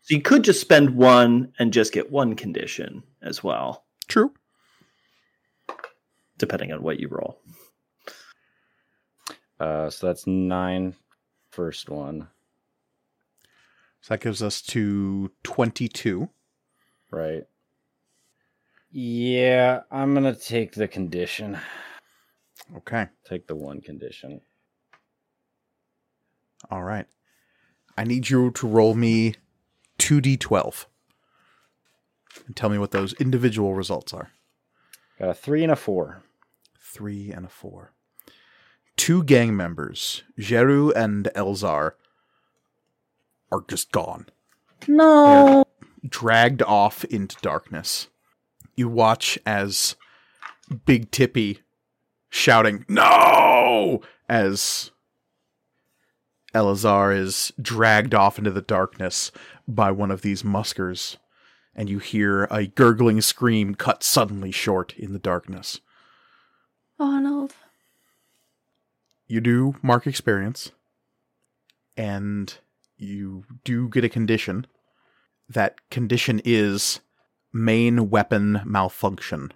So 0.03 0.15
you 0.15 0.23
could 0.23 0.45
just 0.45 0.61
spend 0.61 0.91
one 0.91 1.53
and 1.59 1.73
just 1.73 1.93
get 1.93 2.11
one 2.11 2.35
condition 2.35 3.03
as 3.23 3.43
well, 3.45 3.85
true. 4.11 4.33
depending 6.39 6.73
on 6.73 6.83
what 6.83 6.99
you 7.01 7.09
roll. 7.09 7.39
Uh, 9.59 9.89
so 9.91 10.07
that's 10.07 10.27
nine. 10.27 10.95
First 11.51 11.91
one, 11.91 12.29
So 14.01 14.15
that 14.15 14.21
gives 14.21 14.43
us 14.43 14.63
to 14.63 15.31
twenty-two. 15.43 16.29
right? 17.11 17.43
Yeah, 18.93 19.81
I'm 19.91 20.15
gonna 20.15 20.35
take 20.35 20.73
the 20.73 20.87
condition. 20.89 21.59
Okay, 22.77 23.09
Take 23.29 23.47
the 23.49 23.57
one 23.57 23.81
condition. 23.81 24.41
all 26.71 26.83
right. 26.85 27.07
I 27.99 28.05
need 28.05 28.31
you 28.31 28.51
to 28.53 28.67
roll 28.67 28.95
me 28.95 29.35
two 29.99 30.21
d12 30.21 30.87
and 32.47 32.55
tell 32.57 32.69
me 32.71 32.79
what 32.79 32.91
those 32.91 33.13
individual 33.15 33.75
results 33.75 34.13
are. 34.13 34.31
Got 35.19 35.31
a 35.31 35.35
three 35.35 35.63
and 35.63 35.73
a 35.73 35.77
four. 35.77 36.23
three 36.79 37.31
and 37.31 37.47
a 37.47 37.49
four. 37.49 37.93
Two 38.97 39.23
gang 39.23 39.57
members, 39.57 40.23
Jeru 40.39 40.91
and 40.93 41.27
Elzar, 41.37 41.93
are 43.53 43.65
just 43.69 43.93
gone, 43.93 44.27
No. 44.89 45.65
dragged 46.07 46.63
off 46.63 47.05
into 47.05 47.37
darkness. 47.43 48.09
You 48.77 48.89
watch 48.89 49.39
as 49.47 49.97
Big 50.85 51.11
Tippy 51.11 51.61
shouting, 52.29 52.85
No! 52.89 54.03
as 54.29 54.91
Elazar 56.55 57.17
is 57.17 57.53
dragged 57.61 58.15
off 58.15 58.39
into 58.39 58.51
the 58.51 58.61
darkness 58.63 59.31
by 59.69 59.91
one 59.91 60.11
of 60.11 60.23
these 60.23 60.45
muskers, 60.45 61.17
and 61.75 61.89
you 61.89 61.99
hear 61.99 62.45
a 62.51 62.67
gurgling 62.67 63.21
scream 63.21 63.75
cut 63.75 64.03
suddenly 64.03 64.51
short 64.51 64.95
in 64.97 65.13
the 65.13 65.19
darkness. 65.19 65.81
Arnold. 66.99 67.55
you 69.27 69.41
do 69.41 69.77
mark 69.81 70.07
experience 70.07 70.71
and 71.97 72.59
you 72.99 73.45
do 73.65 73.89
get 73.89 74.05
a 74.05 74.09
condition 74.09 74.67
that 75.49 75.89
condition 75.91 76.43
is 76.45 77.01
main 77.53 78.11
weapon 78.11 78.61
malfunction 78.67 79.51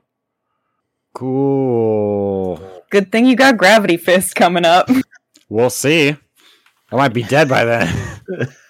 Cool. 1.14 2.60
Good 2.90 3.12
thing 3.12 3.24
you 3.24 3.36
got 3.36 3.56
Gravity 3.56 3.96
Fist 3.96 4.34
coming 4.34 4.64
up. 4.64 4.90
We'll 5.48 5.70
see. 5.70 6.16
I 6.90 6.96
might 6.96 7.12
be 7.12 7.22
dead 7.22 7.48
by 7.48 7.64
then. 7.64 8.14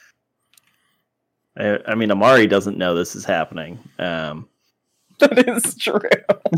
I, 1.56 1.78
I 1.86 1.94
mean, 1.94 2.10
Amari 2.10 2.46
doesn't 2.46 2.76
know 2.78 2.94
this 2.94 3.14
is 3.14 3.24
happening. 3.24 3.78
Um, 3.98 4.48
that 5.20 5.48
is 5.48 5.76
true. 5.76 6.00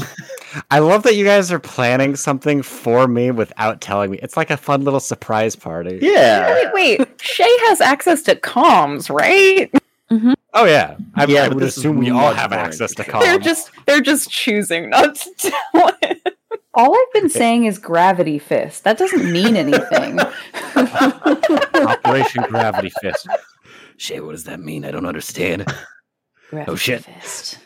I 0.70 0.78
love 0.78 1.02
that 1.02 1.14
you 1.14 1.24
guys 1.24 1.52
are 1.52 1.58
planning 1.58 2.16
something 2.16 2.62
for 2.62 3.06
me 3.06 3.30
without 3.30 3.80
telling 3.82 4.10
me. 4.10 4.18
It's 4.22 4.36
like 4.36 4.50
a 4.50 4.56
fun 4.56 4.84
little 4.84 5.00
surprise 5.00 5.54
party. 5.54 5.98
yeah. 6.00 6.52
Wait, 6.54 6.98
wait. 6.98 7.20
Shay 7.20 7.58
has 7.68 7.80
access 7.82 8.22
to 8.22 8.34
comms, 8.36 9.14
right? 9.14 9.70
Oh 10.54 10.64
yeah. 10.64 10.96
I, 11.16 11.26
Yeah, 11.26 11.44
I 11.44 11.48
would 11.48 11.62
assume 11.64 11.98
we 11.98 12.10
all 12.10 12.32
have 12.32 12.50
more 12.52 12.60
access 12.60 12.94
to 12.94 13.02
comms. 13.04 13.20
They're 13.22 13.38
just 13.38 13.70
they're 13.86 14.00
just 14.00 14.30
choosing 14.30 14.88
not 14.88 15.16
to 15.16 15.30
tell 15.36 15.90
it. 16.02 16.36
All 16.72 16.94
I've 16.94 17.12
been 17.12 17.28
saying 17.30 17.64
is 17.64 17.78
gravity 17.78 18.38
fist. 18.38 18.84
That 18.84 18.98
doesn't 18.98 19.30
mean 19.32 19.56
anything. 19.56 20.20
Operation 21.74 22.44
Gravity 22.48 22.90
Fist. 23.00 23.26
Shay, 23.96 24.20
what 24.20 24.32
does 24.32 24.44
that 24.44 24.60
mean? 24.60 24.84
I 24.84 24.90
don't 24.90 25.06
understand. 25.06 25.66
oh 26.66 26.76
shit. 26.76 27.04
Fist. 27.04 27.58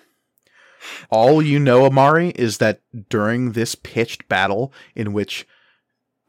all 1.11 1.43
you 1.43 1.59
know 1.59 1.85
amari 1.85 2.31
is 2.31 2.59
that 2.59 2.81
during 3.09 3.53
this 3.53 3.75
pitched 3.75 4.29
battle 4.29 4.73
in 4.95 5.13
which 5.13 5.47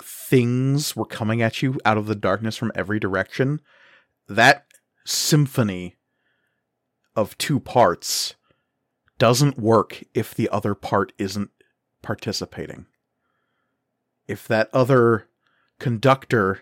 things 0.01 0.95
were 0.95 1.05
coming 1.05 1.41
at 1.41 1.61
you 1.61 1.79
out 1.85 1.97
of 1.97 2.07
the 2.07 2.15
darkness 2.15 2.57
from 2.57 2.71
every 2.75 2.99
direction 2.99 3.61
that 4.27 4.65
symphony 5.05 5.97
of 7.15 7.37
two 7.37 7.59
parts 7.59 8.35
doesn't 9.17 9.59
work 9.59 10.03
if 10.13 10.33
the 10.33 10.49
other 10.49 10.73
part 10.73 11.13
isn't 11.17 11.51
participating. 12.01 12.85
If 14.27 14.47
that 14.47 14.69
other 14.73 15.27
conductor 15.79 16.61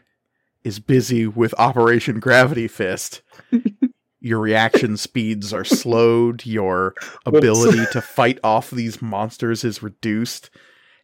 is 0.70 0.80
busy 0.80 1.26
with 1.26 1.56
Operation 1.58 2.20
Gravity 2.20 2.68
Fist, 2.68 3.24
your 4.20 4.40
reaction 4.40 4.98
speeds 4.98 5.52
are 5.52 5.64
slowed, 5.64 6.46
your 6.46 6.94
ability 7.26 7.88
to 7.92 8.00
fight 8.00 8.38
off 8.44 8.70
these 8.70 9.02
monsters 9.02 9.64
is 9.64 9.82
reduced, 9.82 10.52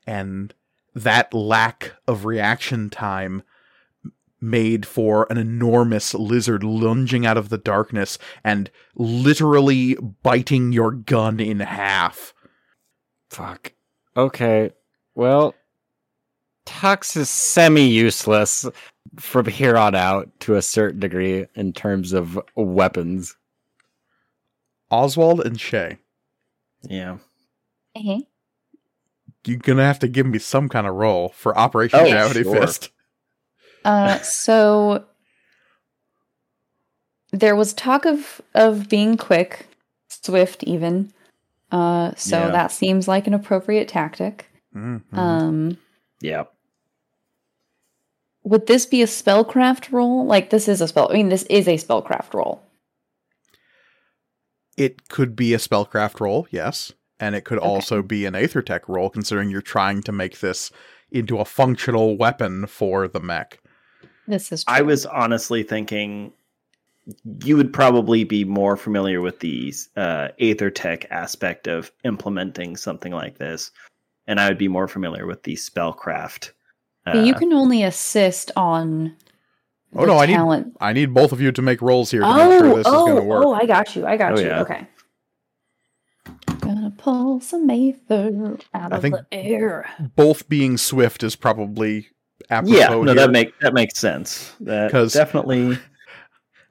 and 0.06 0.54
that 0.94 1.34
lack 1.34 1.94
of 2.08 2.26
reaction 2.26 2.92
time 2.92 3.42
made 4.40 4.86
for 4.86 5.26
an 5.32 5.38
enormous 5.40 6.14
lizard 6.14 6.64
lunging 6.64 7.26
out 7.26 7.36
of 7.36 7.50
the 7.50 7.58
darkness 7.58 8.20
and 8.44 8.70
literally 8.94 9.96
biting 10.22 10.72
your 10.74 10.92
gun 10.92 11.40
in 11.40 11.60
half. 11.60 12.36
Fuck. 13.32 13.74
Okay. 14.16 14.74
Well, 15.16 15.56
Tux 16.68 17.18
is 17.18 17.32
semi 17.32 17.88
useless 17.88 18.68
from 19.18 19.45
here 19.45 19.77
on 19.77 19.95
out 19.95 20.30
to 20.41 20.56
a 20.56 20.61
certain 20.61 20.99
degree 20.99 21.45
in 21.56 21.73
terms 21.73 22.14
of 22.14 22.40
weapons. 22.56 23.36
Oswald 24.91 25.41
and 25.45 25.60
Shay. 25.60 25.98
Yeah. 26.84 27.18
Uh-huh. 27.95 28.19
You're 29.45 29.57
gonna 29.57 29.84
have 29.86 29.99
to 29.99 30.07
give 30.07 30.26
me 30.26 30.40
some 30.40 30.69
kind 30.69 30.88
of 30.88 30.95
role 30.95 31.30
for 31.30 31.57
Operation 31.57 31.99
Oh, 32.02 32.10
Gravity 32.10 32.44
sure. 32.44 32.61
Fist. 32.61 32.90
Uh, 33.84 34.19
so 34.19 35.06
there 37.32 37.56
was 37.56 37.73
talk 37.73 38.06
of 38.06 38.41
of 38.53 38.90
being 38.90 39.18
quick, 39.18 39.68
swift, 40.10 40.64
even. 40.64 41.11
Uh, 41.72 42.14
so 42.15 42.40
Yeah. 42.45 42.52
that 42.52 42.72
seems 42.72 43.07
like 43.07 43.27
an 43.27 43.34
appropriate 43.34 43.88
tactic. 43.88 44.48
Mhm. 44.76 45.02
Um, 45.18 45.77
Yeah. 46.22 46.45
Would 48.45 48.67
this 48.67 48.85
be 48.85 49.01
a 49.01 49.05
spellcraft 49.07 49.91
roll? 49.91 50.26
Like 50.26 50.49
this 50.51 50.67
is 50.69 50.80
a 50.80 50.88
spell. 50.88 51.09
I 51.11 51.15
mean, 51.15 51.30
this 51.30 51.43
is 51.43 51.67
a 51.67 51.76
spellcraft 51.76 52.34
roll. 52.34 52.61
it 54.77 55.07
could 55.07 55.35
be 55.35 55.53
a 55.53 55.57
spellcraft 55.57 56.19
roll, 56.19 56.47
yes, 56.51 56.91
and 57.19 57.34
it 57.34 57.45
could 57.45 57.59
Okay. 57.59 57.67
also 57.67 58.01
be 58.01 58.26
an 58.26 58.34
Aethertech 58.34 58.81
roll, 58.89 59.09
considering 59.09 59.49
you're 59.49 59.61
trying 59.61 60.01
to 60.03 60.11
make 60.11 60.39
this 60.41 60.69
into 61.11 61.39
a 61.39 61.45
functional 61.45 62.17
weapon 62.17 62.67
for 62.67 63.07
the 63.07 63.22
mech. 63.22 63.59
This 64.27 64.51
is. 64.51 64.65
I 64.67 64.81
was 64.81 65.05
honestly 65.05 65.63
thinking 65.63 66.34
you 67.45 67.55
would 67.55 67.72
probably 67.72 68.23
be 68.26 68.43
more 68.43 68.76
familiar 68.76 69.22
with 69.22 69.39
the 69.39 69.73
uh, 69.95 70.30
Aether 70.39 70.72
Tech 70.72 71.05
aspect 71.11 71.67
of 71.67 71.91
implementing 72.03 72.76
something 72.76 73.13
like 73.13 73.38
this, 73.38 73.72
and 74.27 74.39
I 74.41 74.49
would 74.49 74.57
be 74.57 74.67
more 74.67 74.88
familiar 74.89 75.26
with 75.26 75.43
the 75.43 75.53
spellcraft. 75.55 76.51
But 77.06 77.26
you 77.26 77.34
uh, 77.34 77.40
can 77.40 77.53
only 77.53 77.84
assist 77.84 78.52
on. 78.56 79.15
Oh, 79.95 80.02
the 80.02 80.07
no, 80.07 80.18
I 80.18 80.26
need- 80.26 80.72
I 80.82 80.91
need 80.94 81.14
both 81.14 81.32
of 81.32 81.40
you 81.40 81.52
to 81.53 81.61
make 81.61 81.82
rolls 81.82 82.11
here 82.11 82.22
to 82.22 82.27
make 82.27 82.36
Oh, 82.38 82.60
sure 82.60 82.76
this 82.76 82.88
oh, 82.88 83.07
is 83.07 83.11
going 83.11 83.15
to 83.15 83.27
work. 83.30 83.44
oh! 83.45 83.53
I 83.53 83.65
got 83.65 83.95
you. 83.95 84.06
I 84.06 84.18
got 84.18 84.34
Oh, 84.34 84.40
you. 84.41 84.48
yeah. 84.48 84.61
Okay. 84.61 84.88
Gonna 86.60 86.91
pull 86.98 87.40
some 87.40 87.69
aether 87.69 88.57
out 88.73 88.91
I 88.91 88.95
of 88.98 89.02
think- 89.02 89.15
the 89.15 89.26
air. 89.32 89.88
Both 90.15 90.49
being 90.49 90.77
swift 90.77 91.22
is 91.23 91.36
probably 91.36 92.07
apropos 92.49 92.76
yeah, 92.77 92.88
no, 92.90 93.03
here. 93.03 93.14
that 93.15 93.32
make 93.32 93.57
that 93.60 93.73
makes 93.73 93.99
sense. 93.99 94.53
That 94.61 94.91
'Cause- 94.91 95.14
definitely. 95.14 95.77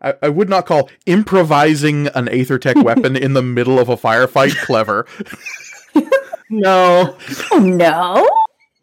I, 0.02 0.15
I 0.23 0.28
would 0.28 0.51
not 0.51 0.66
call 0.66 0.90
improvising 1.06 2.09
an 2.09 2.27
Aethertech 2.27 2.82
weapon 2.85 3.16
in 3.16 3.32
the 3.32 3.43
middle 3.43 3.78
of 3.78 3.89
a 3.89 3.97
firefight 3.97 4.56
clever. 4.59 5.06
No, 6.51 7.16
Oh 7.52 7.59
no! 7.59 8.28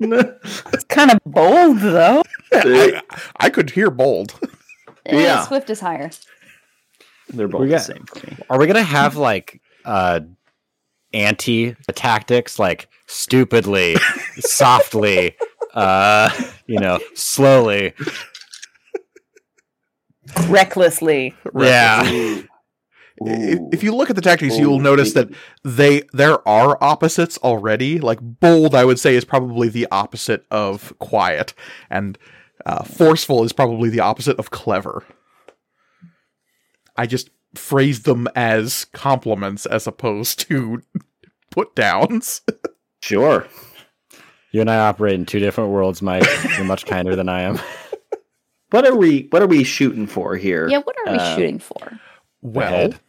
It's 0.04 0.84
kind 0.86 1.12
of 1.12 1.20
bold, 1.26 1.80
though. 1.80 2.24
I, 2.54 3.02
I 3.38 3.50
could 3.50 3.70
hear 3.70 3.90
bold. 3.92 4.34
Eh, 5.06 5.20
Yeah. 5.22 5.46
Swift 5.46 5.70
is 5.70 5.80
higher. 5.80 6.10
they're 7.30 7.48
both 7.48 7.62
We 7.62 7.68
the 7.68 7.74
got- 7.76 7.82
same 7.84 8.06
for 8.06 8.28
me. 8.28 8.38
Are 8.50 8.60
we 8.60 8.68
gonna 8.68 8.84
have 8.84 9.16
like 9.16 9.62
uh 9.86 10.20
anti 11.14 11.76
tactics 11.94 12.60
like 12.60 12.88
stupidly, 13.08 13.96
softly, 14.40 15.36
uh 15.74 16.30
you 16.68 16.80
know, 16.80 17.00
slowly? 17.16 17.94
Recklessly. 20.48 21.34
Yeah. 21.58 22.42
I- 23.28 23.58
If 23.72 23.84
you 23.84 23.94
look 23.96 24.10
at 24.10 24.16
the 24.16 24.22
tactics, 24.22 24.58
you'll 24.58 24.80
notice 24.80 25.14
that 25.14 25.30
they 25.64 26.04
there 26.14 26.46
are 26.48 26.78
opposites 26.82 27.38
already. 27.40 28.00
Like 28.00 28.20
bold, 28.22 28.74
I 28.76 28.86
would 28.86 29.00
say 29.00 29.16
is 29.16 29.26
probably 29.26 29.70
the 29.70 29.88
opposite 29.92 30.46
of 30.52 30.94
quiet, 31.00 31.54
and 31.90 32.18
uh, 32.66 32.84
forceful 32.84 33.44
is 33.44 33.54
probably 33.54 33.90
the 33.90 34.00
opposite 34.00 34.38
of 34.40 34.52
clever. 34.52 35.04
I 36.98 37.06
just 37.08 37.30
phrase 37.56 38.04
them 38.04 38.28
as 38.36 38.86
compliments 38.94 39.66
as 39.66 39.88
opposed 39.88 40.40
to 40.50 40.82
put 41.52 41.76
downs. 41.76 42.42
Sure. 43.04 43.48
You 44.52 44.62
and 44.62 44.70
I 44.70 44.78
operate 44.78 45.16
in 45.16 45.26
two 45.26 45.40
different 45.40 45.72
worlds, 45.72 46.04
Mike. 46.04 46.24
You're 46.56 46.66
much 46.66 46.86
kinder 46.86 47.16
than 47.16 47.28
I 47.30 47.42
am. 47.42 47.60
What 48.70 48.86
are 48.88 48.96
we? 48.96 49.26
What 49.32 49.42
are 49.42 49.48
we 49.48 49.64
shooting 49.64 50.06
for 50.06 50.36
here? 50.38 50.70
Yeah, 50.70 50.82
what 50.82 50.96
are 51.04 51.12
we 51.14 51.18
Uh, 51.18 51.36
shooting 51.36 51.58
for? 51.60 52.00
Well, 52.44 52.68
ahead. 52.74 53.00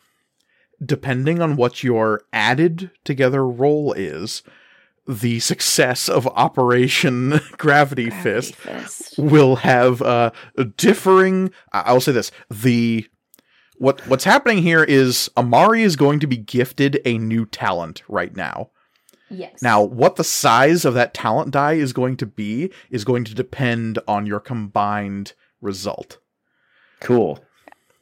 Depending 0.85 1.41
on 1.41 1.57
what 1.57 1.83
your 1.83 2.23
added 2.33 2.91
together 3.05 3.47
roll 3.47 3.93
is, 3.93 4.43
the 5.07 5.41
success 5.41 6.09
of 6.09 6.27
Operation 6.29 7.41
Gravity, 7.59 8.09
Fist 8.11 8.57
Gravity 8.63 8.85
fist. 8.85 9.19
will 9.19 9.57
have 9.57 10.01
uh, 10.03 10.31
differing. 10.77 11.51
I- 11.73 11.81
I'll 11.83 12.01
say 12.01 12.13
this: 12.13 12.31
the 12.51 13.07
what 13.79 14.07
what's 14.07 14.25
happening 14.25 14.63
here 14.63 14.85
is 14.85 15.29
Amari 15.37 15.83
is 15.83 15.97
going 15.97 16.21
to 16.21 16.27
be 16.27 16.37
gifted 16.37 17.01
a 17.05 17.19
new 17.19 17.47
talent 17.47 18.03
right 18.09 18.35
now. 18.37 18.71
Yes. 19.29 19.63
Now, 19.63 19.83
what 19.83 20.17
the 20.17 20.25
size 20.25 20.85
of 20.85 20.93
that 20.95 21.15
talent 21.15 21.51
die 21.53 21.73
is 21.73 21.93
going 21.95 22.17
to 22.19 22.27
be 22.27 22.71
is 22.91 23.05
going 23.05 23.25
to 23.25 23.35
depend 23.35 23.99
on 24.07 24.27
your 24.27 24.41
combined 24.41 25.33
result. 25.63 26.19
Cool. 27.01 27.43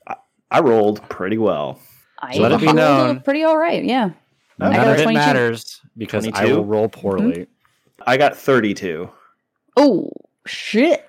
I, 0.08 0.16
I 0.50 0.60
rolled 0.60 1.08
pretty 1.08 1.38
well. 1.38 1.80
I 2.20 2.36
let 2.38 2.52
it 2.52 2.60
be 2.60 2.72
known. 2.72 3.20
Pretty 3.20 3.42
all 3.44 3.56
right. 3.56 3.82
Yeah. 3.84 4.10
I 4.60 4.64
None 4.64 4.72
got 4.72 4.86
of 4.88 4.98
it 4.98 5.02
22. 5.04 5.18
matters 5.18 5.80
because 5.96 6.26
I 6.26 6.30
22? 6.30 6.56
will 6.56 6.64
roll 6.64 6.88
poorly. 6.88 7.32
Mm-hmm. 7.32 8.02
I 8.06 8.16
got 8.16 8.36
thirty-two. 8.36 9.10
Oh 9.76 10.10
shit! 10.46 11.06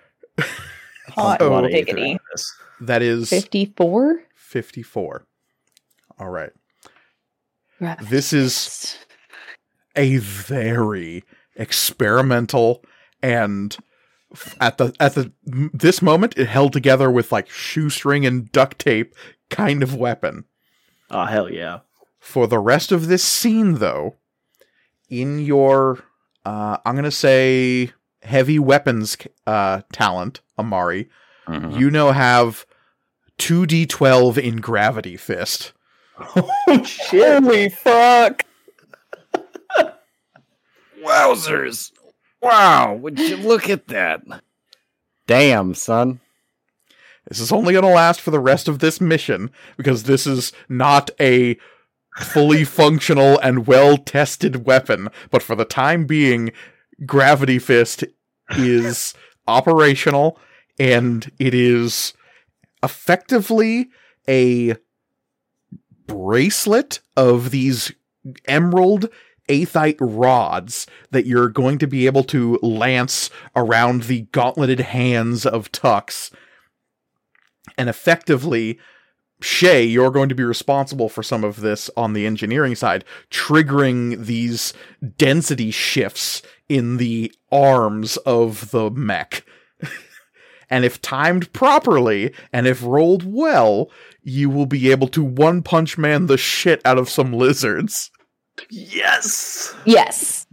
Hot 1.10 1.42
Oh. 1.42 1.48
A 1.48 1.50
lot 1.50 1.62
diggity. 1.64 1.92
Aether 1.92 1.98
in 2.12 2.20
this. 2.32 2.54
That 2.82 3.02
is 3.02 3.30
Fifty-four. 3.30 4.22
54. 4.36 5.26
All 6.20 6.30
right. 6.30 6.52
This 8.10 8.32
is 8.34 8.98
a 9.96 10.18
very 10.18 11.24
experimental 11.56 12.84
and 13.24 13.76
at 14.60 14.78
the 14.78 14.94
at 15.00 15.16
the 15.16 15.32
this 15.44 16.02
moment 16.02 16.38
it 16.38 16.48
held 16.48 16.74
together 16.74 17.10
with 17.12 17.32
like 17.32 17.50
shoestring 17.50 18.26
and 18.26 18.52
duct 18.52 18.80
tape 18.80 19.16
kind 19.50 19.82
of 19.84 19.96
weapon. 19.96 20.46
Oh 21.14 21.26
hell 21.26 21.52
yeah! 21.52 21.80
For 22.20 22.48
the 22.48 22.58
rest 22.60 22.92
of 22.92 23.08
this 23.08 23.24
scene 23.24 23.76
though, 23.76 24.16
in 25.10 25.40
your 25.40 26.00
uh 26.46 26.78
I'm 26.86 26.96
going 26.96 27.04
to 27.04 27.12
say 27.12 27.92
heavy 28.24 28.58
weapons 28.60 29.18
uh 29.46 29.82
talent, 29.92 30.40
Amari, 30.58 31.10
Mhm. 31.48 31.78
you 31.78 31.92
now 31.92 32.12
have 32.12 32.66
2d12 33.40 34.38
in 34.38 34.58
gravity 34.62 35.18
fist. 35.18 35.74
oh 36.18 36.84
shit! 36.86 37.44
Holy 37.44 37.68
fuck. 37.70 38.44
Wowzers! 41.04 41.92
Wow, 42.42 42.94
would 42.96 43.20
you 43.20 43.36
look 43.38 43.70
at 43.70 43.88
that? 43.90 44.22
Damn, 45.28 45.74
son. 45.74 46.21
This 47.32 47.40
is 47.40 47.54
only 47.54 47.72
going 47.72 47.86
to 47.86 47.90
last 47.90 48.20
for 48.20 48.30
the 48.30 48.42
rest 48.42 48.68
of 48.68 48.80
this 48.80 49.00
mission 49.00 49.52
because 49.78 50.04
this 50.04 50.28
is 50.28 50.52
not 50.68 51.10
a 51.18 51.58
fully 52.18 52.66
functional 52.66 53.40
and 53.40 53.66
well 53.66 53.96
tested 53.96 54.66
weapon. 54.66 55.08
But 55.30 55.42
for 55.42 55.56
the 55.56 55.64
time 55.64 56.06
being, 56.06 56.52
Gravity 57.06 57.58
Fist 57.58 58.04
is 58.58 59.14
operational 59.48 60.38
and 60.78 61.32
it 61.40 61.54
is 61.54 62.12
effectively 62.84 63.88
a 64.28 64.76
bracelet 66.08 67.00
of 67.16 67.52
these 67.52 67.94
emerald 68.46 69.08
aethite 69.48 69.96
rods 70.02 70.86
that 71.12 71.26
you're 71.26 71.48
going 71.48 71.78
to 71.78 71.88
be 71.88 72.08
able 72.08 72.26
to 72.26 72.60
lance 72.62 73.30
around 73.56 74.04
the 74.04 74.24
gauntleted 74.34 74.82
hands 74.82 75.46
of 75.46 75.72
Tux 75.72 76.30
and 77.78 77.90
effectively 77.90 78.80
Shay, 79.42 79.84
you're 79.84 80.12
going 80.12 80.30
to 80.30 80.36
be 80.36 80.44
responsible 80.44 81.10
for 81.10 81.24
some 81.24 81.44
of 81.44 81.62
this 81.62 81.90
on 81.98 82.14
the 82.14 82.26
engineering 82.26 82.76
side, 82.76 83.04
triggering 83.32 84.26
these 84.26 84.74
density 85.18 85.72
shifts 85.72 86.44
in 86.70 86.98
the 86.98 87.34
arms 87.52 88.18
of 88.18 88.70
the 88.72 88.92
mech. 88.92 89.44
and 90.70 90.86
if 90.86 91.02
timed 91.02 91.52
properly, 91.54 92.34
and 92.54 92.68
if 92.68 92.84
rolled 92.84 93.24
well, 93.26 93.90
you 94.22 94.50
will 94.50 94.68
be 94.68 94.92
able 94.92 95.08
to 95.08 95.24
one 95.24 95.64
punch 95.64 95.98
man 95.98 96.28
the 96.28 96.38
shit 96.38 96.80
out 96.86 97.00
of 97.00 97.10
some 97.10 97.34
lizards. 97.34 98.12
Yes. 98.70 99.76
Yes. 99.86 100.46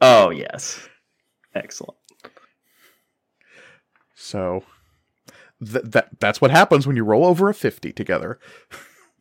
Oh 0.00 0.30
yes. 0.30 0.88
Excellent. 1.54 1.98
So 4.14 4.62
th- 5.64 5.84
that 5.84 6.20
that's 6.20 6.40
what 6.40 6.50
happens 6.50 6.86
when 6.86 6.96
you 6.96 7.04
roll 7.04 7.24
over 7.24 7.48
a 7.48 7.54
50 7.54 7.92
together. 7.92 8.38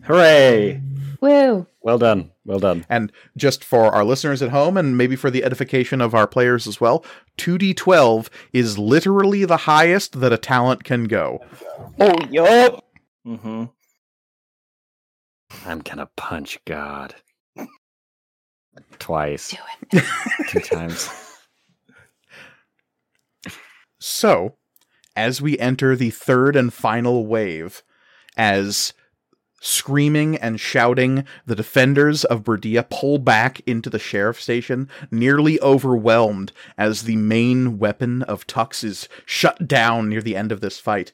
Hooray! 0.04 0.82
Woo. 1.22 1.66
Well 1.82 1.98
done. 1.98 2.32
Well 2.46 2.60
done. 2.60 2.86
And 2.90 3.12
just 3.38 3.64
for 3.64 3.86
our 3.86 4.04
listeners 4.04 4.42
at 4.42 4.50
home, 4.50 4.76
and 4.76 4.98
maybe 4.98 5.16
for 5.16 5.32
the 5.32 5.44
edification 5.46 6.02
of 6.02 6.14
our 6.14 6.28
players 6.28 6.68
as 6.68 6.82
well, 6.82 7.06
2d12 7.38 8.28
is 8.52 8.78
literally 8.78 9.46
the 9.46 9.58
highest 9.58 10.20
that 10.20 10.34
a 10.34 10.38
talent 10.38 10.84
can 10.84 11.06
go. 11.06 11.40
Oh, 12.00 12.16
yup. 12.30 12.84
Mm-hmm. 13.26 13.66
I'm 15.66 15.80
gonna 15.80 16.10
punch 16.18 16.60
God. 16.66 17.16
twice, 19.00 19.52
Do 19.52 19.58
it. 19.94 20.04
two 20.50 20.60
times. 20.60 21.10
So, 24.06 24.56
as 25.16 25.42
we 25.42 25.58
enter 25.60 25.96
the 25.96 26.10
third 26.10 26.56
and 26.56 26.74
final 26.74 27.26
wave, 27.26 27.84
as 28.36 28.94
screaming 29.62 30.36
and 30.36 30.60
shouting, 30.60 31.24
the 31.46 31.56
defenders 31.56 32.26
of 32.26 32.44
Berdea 32.44 32.84
pull 32.90 33.18
back 33.18 33.62
into 33.66 33.90
the 33.90 34.00
sheriff 34.00 34.42
station, 34.42 34.90
nearly 35.10 35.60
overwhelmed 35.62 36.52
as 36.78 37.04
the 37.04 37.16
main 37.16 37.80
weapon 37.80 38.24
of 38.24 38.46
Tux 38.46 38.84
is 38.84 39.08
shut 39.26 39.68
down 39.68 40.10
near 40.10 40.22
the 40.22 40.36
end 40.36 40.52
of 40.52 40.60
this 40.60 40.80
fight. 40.80 41.14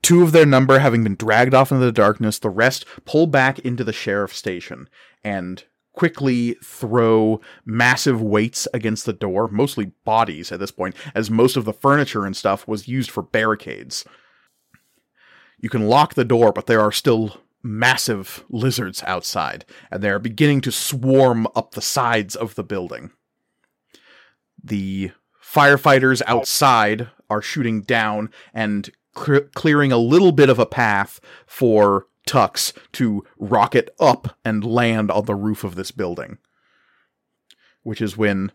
Two 0.00 0.22
of 0.22 0.30
their 0.30 0.46
number 0.46 0.78
having 0.78 1.02
been 1.02 1.16
dragged 1.16 1.52
off 1.52 1.72
into 1.72 1.84
the 1.84 1.90
darkness, 1.90 2.38
the 2.38 2.48
rest 2.48 2.84
pull 3.04 3.26
back 3.26 3.58
into 3.58 3.82
the 3.82 3.92
sheriff 3.92 4.34
station 4.34 4.88
and 5.24 5.64
quickly 5.92 6.56
throw 6.62 7.40
massive 7.64 8.22
weights 8.22 8.68
against 8.72 9.06
the 9.06 9.12
door, 9.12 9.48
mostly 9.48 9.92
bodies 10.04 10.52
at 10.52 10.60
this 10.60 10.70
point, 10.70 10.94
as 11.14 11.30
most 11.30 11.56
of 11.56 11.64
the 11.64 11.72
furniture 11.72 12.24
and 12.24 12.36
stuff 12.36 12.66
was 12.68 12.88
used 12.88 13.10
for 13.10 13.22
barricades. 13.22 14.04
You 15.58 15.68
can 15.68 15.88
lock 15.88 16.14
the 16.14 16.24
door, 16.24 16.52
but 16.52 16.66
there 16.66 16.80
are 16.80 16.92
still 16.92 17.38
massive 17.62 18.44
lizards 18.48 19.02
outside, 19.06 19.64
and 19.90 20.02
they 20.02 20.10
are 20.10 20.18
beginning 20.18 20.62
to 20.62 20.72
swarm 20.72 21.46
up 21.54 21.72
the 21.72 21.82
sides 21.82 22.34
of 22.34 22.54
the 22.54 22.64
building. 22.64 23.10
The 24.62 25.12
firefighters 25.42 26.22
outside 26.26 27.08
are 27.28 27.42
shooting 27.42 27.82
down 27.82 28.30
and 28.54 28.90
clearing 29.14 29.92
a 29.92 29.98
little 29.98 30.32
bit 30.32 30.48
of 30.48 30.58
a 30.58 30.66
path 30.66 31.20
for 31.46 32.06
Tux 32.26 32.72
to 32.92 33.24
rocket 33.38 33.94
up 33.98 34.36
and 34.44 34.64
land 34.64 35.10
on 35.10 35.24
the 35.24 35.34
roof 35.34 35.64
of 35.64 35.74
this 35.74 35.90
building. 35.90 36.38
Which 37.82 38.00
is 38.00 38.16
when 38.16 38.52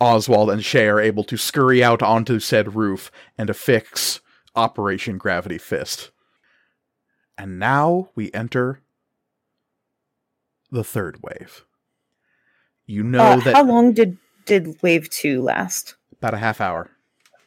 Oswald 0.00 0.50
and 0.50 0.64
Shay 0.64 0.88
are 0.88 1.00
able 1.00 1.24
to 1.24 1.36
scurry 1.36 1.82
out 1.84 2.02
onto 2.02 2.38
said 2.40 2.74
roof 2.74 3.10
and 3.36 3.50
affix 3.50 4.20
Operation 4.54 5.18
Gravity 5.18 5.58
Fist. 5.58 6.10
And 7.36 7.58
now 7.58 8.10
we 8.14 8.32
enter 8.32 8.80
the 10.70 10.84
third 10.84 11.18
wave. 11.22 11.64
You 12.86 13.02
know 13.02 13.22
Uh, 13.32 13.36
that 13.40 13.54
How 13.56 13.64
long 13.64 13.92
did 13.92 14.18
did 14.46 14.80
wave 14.82 15.10
two 15.10 15.42
last? 15.42 15.96
about 16.12 16.34
a 16.34 16.38
half 16.38 16.60
hour. 16.60 16.90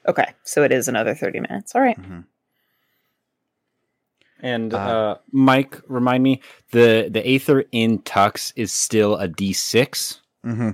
Okay, 0.07 0.33
so 0.43 0.63
it 0.63 0.71
is 0.71 0.87
another 0.87 1.13
thirty 1.15 1.39
minutes. 1.39 1.73
All 1.75 1.81
right. 1.81 1.99
Mhm. 2.01 2.25
And 4.43 4.73
Uh, 4.73 4.77
uh, 4.77 5.17
Mike, 5.31 5.81
remind 5.87 6.21
me 6.21 6.41
the 6.71 7.09
the 7.09 7.25
Aether 7.27 7.63
in 7.71 7.99
Tux 7.99 8.53
is 8.55 8.71
still 8.71 9.15
a 9.15 9.27
D 9.27 9.53
six. 9.53 10.21
Mm-hmm. 10.45 10.71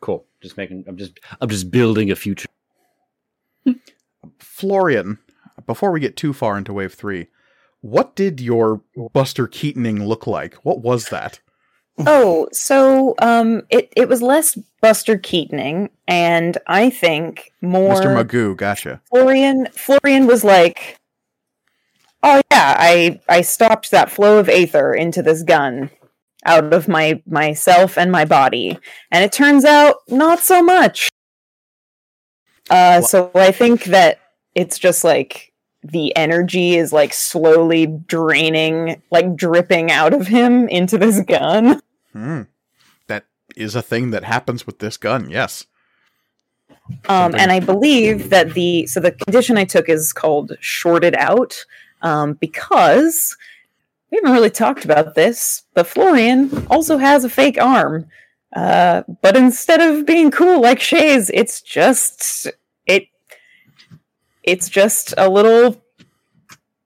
Cool. 0.00 0.24
Just 0.40 0.56
making. 0.56 0.84
I'm 0.86 0.96
just. 0.96 1.18
I'm 1.40 1.48
just 1.48 1.70
building 1.70 2.10
a 2.10 2.16
future. 2.16 2.48
Florian, 4.38 5.18
before 5.66 5.90
we 5.90 6.00
get 6.00 6.16
too 6.16 6.32
far 6.32 6.56
into 6.56 6.72
wave 6.72 6.94
three, 6.94 7.26
what 7.80 8.14
did 8.14 8.40
your 8.40 8.80
Buster 9.12 9.46
Keatoning 9.46 10.06
look 10.06 10.26
like? 10.26 10.54
What 10.64 10.80
was 10.80 11.08
that? 11.08 11.40
Oh, 11.98 12.48
so 12.52 13.14
um, 13.20 13.62
it 13.70 13.92
it 13.96 14.08
was 14.08 14.22
less 14.22 14.56
Buster 14.80 15.18
Keatoning, 15.18 15.90
and 16.06 16.58
I 16.66 16.90
think 16.90 17.52
more 17.60 17.94
Mr. 17.94 18.24
Magoo, 18.24 18.56
gotcha. 18.56 19.00
Florian. 19.10 19.66
Florian 19.72 20.26
was 20.26 20.44
like, 20.44 20.98
"Oh 22.24 22.40
yeah, 22.50 22.74
I 22.78 23.20
I 23.28 23.42
stopped 23.42 23.90
that 23.90 24.10
flow 24.10 24.38
of 24.38 24.48
aether 24.48 24.92
into 24.92 25.22
this 25.22 25.42
gun 25.42 25.90
out 26.46 26.72
of 26.72 26.88
my 26.88 27.22
myself 27.26 27.96
and 27.96 28.10
my 28.10 28.24
body, 28.24 28.78
and 29.10 29.22
it 29.22 29.32
turns 29.32 29.64
out 29.64 29.96
not 30.08 30.40
so 30.40 30.62
much." 30.62 31.10
Uh, 32.70 33.02
so 33.02 33.30
I 33.34 33.52
think 33.52 33.84
that 33.84 34.20
it's 34.54 34.78
just 34.78 35.04
like 35.04 35.52
the 35.82 36.16
energy 36.16 36.76
is 36.76 36.92
like 36.92 37.12
slowly 37.12 37.86
draining, 37.86 39.02
like 39.10 39.36
dripping 39.36 39.90
out 39.90 40.14
of 40.14 40.26
him 40.26 40.66
into 40.68 40.98
this 40.98 41.20
gun. 41.20 41.80
Hmm. 42.14 42.42
That 43.08 43.24
is 43.56 43.74
a 43.74 43.82
thing 43.82 44.12
that 44.12 44.22
happens 44.22 44.68
with 44.68 44.78
this 44.78 44.96
gun, 44.96 45.30
yes. 45.30 45.66
Um, 47.08 47.34
and 47.34 47.50
I 47.50 47.58
believe 47.58 48.30
that 48.30 48.54
the 48.54 48.86
so 48.86 49.00
the 49.00 49.10
condition 49.10 49.58
I 49.58 49.64
took 49.64 49.88
is 49.88 50.12
called 50.12 50.52
shorted 50.60 51.16
out 51.16 51.64
um, 52.04 52.34
because 52.34 53.36
we 54.10 54.18
haven't 54.18 54.32
really 54.32 54.50
talked 54.50 54.84
about 54.84 55.16
this, 55.16 55.64
but 55.74 55.88
Florian 55.88 56.66
also 56.68 56.98
has 56.98 57.24
a 57.24 57.28
fake 57.28 57.60
arm. 57.60 58.06
Uh, 58.54 59.02
but 59.20 59.36
instead 59.36 59.80
of 59.80 60.06
being 60.06 60.30
cool 60.30 60.60
like 60.60 60.78
Shay's, 60.78 61.28
it's 61.34 61.60
just 61.60 62.46
it 62.86 63.08
it's 64.44 64.68
just 64.68 65.12
a 65.18 65.28
little 65.28 65.82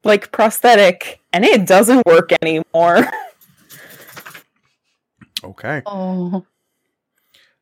like 0.04 0.32
prosthetic 0.32 1.20
and 1.34 1.44
it 1.44 1.66
doesn't 1.66 2.06
work 2.06 2.32
anymore. 2.40 3.06
Okay. 5.44 5.82
Oh, 5.86 6.44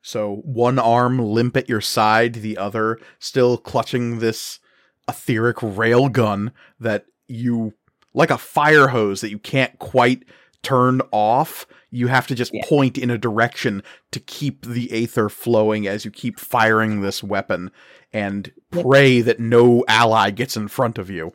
So 0.00 0.36
one 0.44 0.78
arm 0.78 1.18
limp 1.18 1.56
at 1.58 1.68
your 1.68 1.82
side, 1.82 2.34
the 2.34 2.56
other 2.56 2.98
still 3.18 3.58
clutching 3.58 4.18
this 4.18 4.60
etheric 5.08 5.58
rail 5.60 6.08
gun 6.08 6.52
that 6.80 7.04
you 7.28 7.72
like 8.14 8.30
a 8.30 8.38
fire 8.38 8.88
hose 8.88 9.20
that 9.20 9.30
you 9.30 9.38
can't 9.38 9.78
quite 9.78 10.22
turn 10.62 11.00
off. 11.12 11.66
You 11.90 12.06
have 12.08 12.26
to 12.28 12.34
just 12.34 12.52
Yeah. 12.54 12.62
point 12.66 12.96
in 12.98 13.10
a 13.10 13.18
direction 13.18 13.82
to 14.12 14.20
keep 14.20 14.64
the 14.66 14.90
aether 14.92 15.28
flowing 15.28 15.86
as 15.86 16.04
you 16.04 16.10
keep 16.10 16.40
firing 16.40 17.00
this 17.00 17.22
weapon 17.22 17.70
and 18.12 18.50
Yep. 18.72 18.84
pray 18.84 19.20
that 19.20 19.38
no 19.40 19.84
ally 19.88 20.30
gets 20.30 20.56
in 20.56 20.68
front 20.68 20.98
of 20.98 21.10
you. 21.10 21.32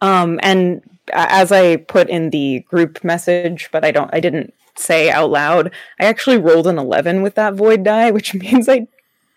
Um, 0.00 0.38
and 0.42 0.82
as 1.12 1.52
I 1.52 1.76
put 1.76 2.08
in 2.08 2.30
the 2.30 2.60
group 2.68 3.02
message, 3.04 3.68
but 3.72 3.84
I 3.84 3.90
don't, 3.90 4.10
I 4.12 4.20
didn't 4.20 4.52
say 4.76 5.10
out 5.10 5.30
loud. 5.30 5.72
I 6.00 6.04
actually 6.04 6.36
rolled 6.38 6.66
an 6.66 6.78
eleven 6.78 7.22
with 7.22 7.34
that 7.36 7.54
void 7.54 7.84
die, 7.84 8.10
which 8.16 8.34
means 8.34 8.68
I, 8.68 8.86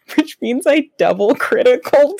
which 0.18 0.38
means 0.41 0.65
I 0.68 0.90
double 0.98 1.36
critical. 1.36 2.15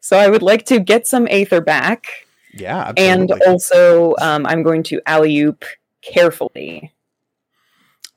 So 0.00 0.18
I 0.18 0.28
would 0.28 0.42
like 0.42 0.66
to 0.66 0.80
get 0.80 1.06
some 1.06 1.26
aether 1.30 1.60
back, 1.60 2.06
Yeah, 2.52 2.92
and 2.96 3.30
also 3.46 4.14
um, 4.20 4.46
I'm 4.46 4.62
going 4.62 4.82
to 4.84 5.00
alley 5.06 5.38
oop 5.38 5.64
carefully. 6.02 6.92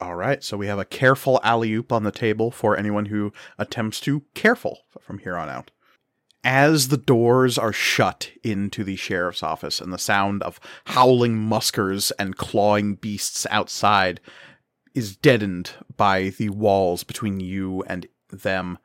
All 0.02 0.16
right, 0.16 0.44
so 0.44 0.58
we 0.58 0.68
have 0.68 0.80
a 0.80 0.86
careful 0.86 1.40
alley 1.42 1.72
oop 1.74 1.92
on 1.92 2.04
the 2.04 2.12
table 2.12 2.52
for 2.52 2.76
anyone 2.76 3.06
who 3.06 3.32
attempts 3.58 4.02
to 4.02 4.24
careful 4.34 4.82
from 5.00 5.20
here 5.20 5.38
on 5.38 5.48
out. 5.48 5.72
As 6.44 6.90
the 6.90 6.98
doors 6.98 7.58
are 7.58 7.74
shut 7.74 8.32
into 8.44 8.84
the 8.84 8.98
sheriff's 8.98 9.42
office 9.42 9.80
and 9.80 9.92
the 9.94 9.98
sound 9.98 10.44
of 10.44 10.60
howling 10.88 11.38
muskers 11.38 12.12
and 12.20 12.36
clawing 12.36 12.96
beasts 12.96 13.48
outside 13.50 14.20
is 14.94 15.16
deadened 15.16 15.72
by 15.96 16.30
the 16.30 16.50
walls 16.50 17.04
between 17.04 17.40
you 17.40 17.84
and 17.88 18.08
them, 18.30 18.78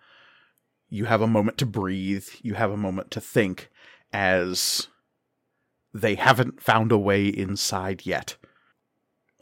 you 0.91 1.07
have 1.07 1.23
a 1.23 1.27
moment 1.27 1.57
to 1.59 1.67
breathe, 1.67 2.27
you 2.43 2.55
have 2.55 2.71
a 2.71 2.77
moment 2.77 3.11
to 3.13 3.21
think 3.21 3.71
as 4.13 4.89
they 5.95 6.17
haven't 6.17 6.61
found 6.63 6.93
a 6.93 6.99
way 6.99 7.27
inside 7.27 8.05
yet. 8.05 8.37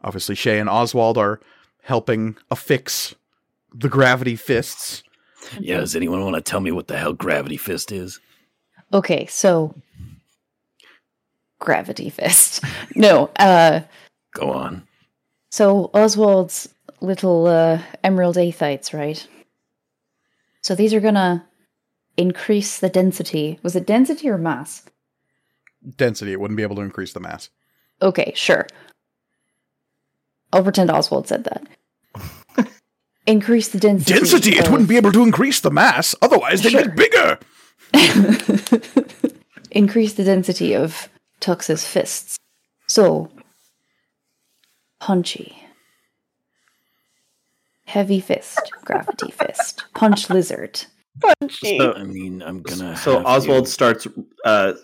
Obviously, 0.05 0.35
Shay 0.35 0.61
and 0.61 0.69
Oswald 0.69 1.19
are 1.19 1.41
helping 1.83 2.37
affix 2.51 3.15
the 3.75 3.89
gravity 3.89 4.37
fists. 4.37 5.03
Yeah. 5.59 5.79
Does 5.79 5.97
anyone 5.97 6.23
want 6.23 6.37
to 6.37 6.43
tell 6.43 6.61
me 6.61 6.70
what 6.70 6.89
the 6.89 6.97
hell 6.99 7.12
Gravity 7.15 7.57
Fist 7.57 7.91
is? 7.91 8.20
okay. 8.93 9.27
So, 9.27 9.75
gravity 11.59 12.11
fist. 12.11 12.62
No. 12.95 13.31
Uh. 13.39 13.81
Go 14.35 14.51
on. 14.53 14.87
So 15.51 15.91
Oswald's 15.95 16.69
little 17.01 17.47
uh, 17.47 17.81
emerald 18.05 18.37
aethites, 18.37 18.93
right? 18.93 19.27
So 20.63 20.75
these 20.75 20.93
are 20.95 21.01
gonna 21.01 21.47
increase 22.17 22.79
the 22.79 22.89
density. 22.89 23.59
Was 23.63 23.77
it 23.77 23.87
density 23.87 24.29
or 24.29 24.39
mass? 24.39 24.83
Density, 25.97 26.33
it 26.33 26.41
wouldn't 26.41 26.57
be 26.57 26.63
able 26.63 26.77
to 26.77 26.83
increase 26.83 27.13
the 27.13 27.21
mass. 27.21 27.51
Okay, 28.03 28.33
sure. 28.35 28.67
I'll 30.53 30.63
pretend 30.63 30.91
Oswald 30.91 31.29
said 31.29 31.45
that. 31.45 31.67
increase 33.27 33.69
the 33.69 33.79
density. 33.79 34.15
Density, 34.15 34.51
it 34.57 34.67
of- 34.67 34.73
wouldn't 34.73 34.89
be 34.89 34.97
able 34.97 35.13
to 35.13 35.23
increase 35.23 35.61
the 35.61 35.71
mass, 35.71 36.15
otherwise 36.23 36.63
they'd 36.63 36.71
Sure. 36.73 36.85
get 36.87 36.97
bigger. 36.97 37.39
increase 39.71 40.15
the 40.15 40.25
density 40.25 40.75
of 40.75 41.09
Tux's 41.41 41.85
fists. 41.87 42.37
So, 42.87 43.31
punchy. 45.01 45.58
Heavy 47.89 48.20
fist, 48.20 48.60
gravity 48.85 49.31
fist, 49.31 49.85
punch 49.94 50.28
lizard. 50.28 50.82
So- 51.48 51.94
I 51.94 52.05
mean, 52.05 52.43
I'm 52.43 52.60
gonna. 52.60 52.94
So 52.98 53.16
have 53.16 53.27
Oswald 53.27 53.65
you- 53.65 53.70
starts 53.70 54.06
uh, 54.44 54.74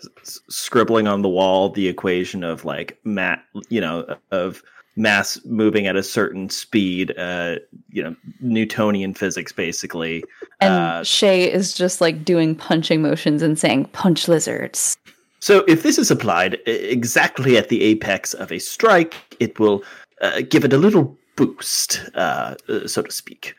scribbling 0.49 1.07
on 1.07 1.21
the 1.21 1.29
wall 1.29 1.69
the 1.69 1.87
equation 1.87 2.43
of 2.43 2.65
like 2.65 2.97
mat, 3.03 3.43
you 3.69 3.79
know, 3.79 4.17
of 4.31 4.63
mass 4.95 5.39
moving 5.45 5.85
at 5.85 5.95
a 5.95 6.01
certain 6.01 6.49
speed, 6.49 7.13
uh, 7.17 7.57
you 7.91 8.01
know, 8.01 8.15
Newtonian 8.41 9.13
physics, 9.13 9.51
basically. 9.51 10.23
And 10.59 10.73
Uh, 10.73 11.03
Shay 11.03 11.51
is 11.51 11.73
just 11.73 12.01
like 12.01 12.25
doing 12.25 12.55
punching 12.55 13.03
motions 13.03 13.43
and 13.43 13.59
saying, 13.59 13.85
punch 13.93 14.27
lizards. 14.27 14.97
So, 15.41 15.63
if 15.67 15.83
this 15.83 15.99
is 15.99 16.09
applied 16.09 16.55
uh, 16.67 16.71
exactly 16.71 17.55
at 17.55 17.69
the 17.69 17.83
apex 17.83 18.33
of 18.33 18.51
a 18.51 18.57
strike, 18.57 19.13
it 19.39 19.59
will 19.59 19.83
uh, 20.21 20.41
give 20.49 20.65
it 20.65 20.73
a 20.73 20.77
little 20.77 21.15
boost, 21.35 22.01
uh, 22.15 22.55
uh, 22.69 22.87
so 22.87 23.01
to 23.01 23.11
speak. 23.11 23.55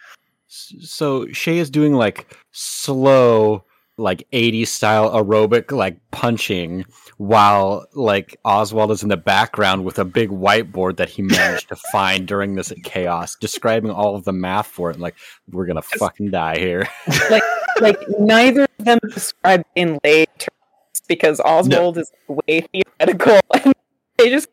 So 0.48 1.26
Shay 1.32 1.58
is 1.58 1.70
doing 1.70 1.94
like 1.94 2.34
slow, 2.52 3.64
like 3.98 4.26
80s 4.32 4.68
style 4.68 5.10
aerobic, 5.10 5.70
like 5.70 5.98
punching, 6.10 6.84
while 7.18 7.86
like 7.94 8.36
Oswald 8.44 8.90
is 8.90 9.02
in 9.02 9.08
the 9.08 9.16
background 9.16 9.84
with 9.84 9.98
a 9.98 10.04
big 10.04 10.30
whiteboard 10.30 10.96
that 10.96 11.08
he 11.08 11.22
managed 11.22 11.68
to 11.68 11.76
find 11.92 12.26
during 12.26 12.54
this 12.54 12.72
chaos, 12.84 13.36
describing 13.36 13.90
all 13.90 14.16
of 14.16 14.24
the 14.24 14.32
math 14.32 14.66
for 14.66 14.90
it. 14.90 14.94
And 14.94 15.02
like, 15.02 15.16
we're 15.50 15.66
gonna 15.66 15.82
fucking 15.82 16.30
die 16.30 16.58
here. 16.58 16.88
like 17.30 17.42
like 17.80 17.98
neither 18.18 18.62
of 18.62 18.84
them 18.84 18.98
described 19.12 19.64
in 19.74 19.98
lay 20.02 20.26
terms 20.26 21.02
because 21.08 21.40
Oswald 21.40 21.98
is 21.98 22.10
way 22.28 22.66
theoretical 22.72 23.40
and 23.64 23.74
they 24.18 24.30
just 24.30 24.48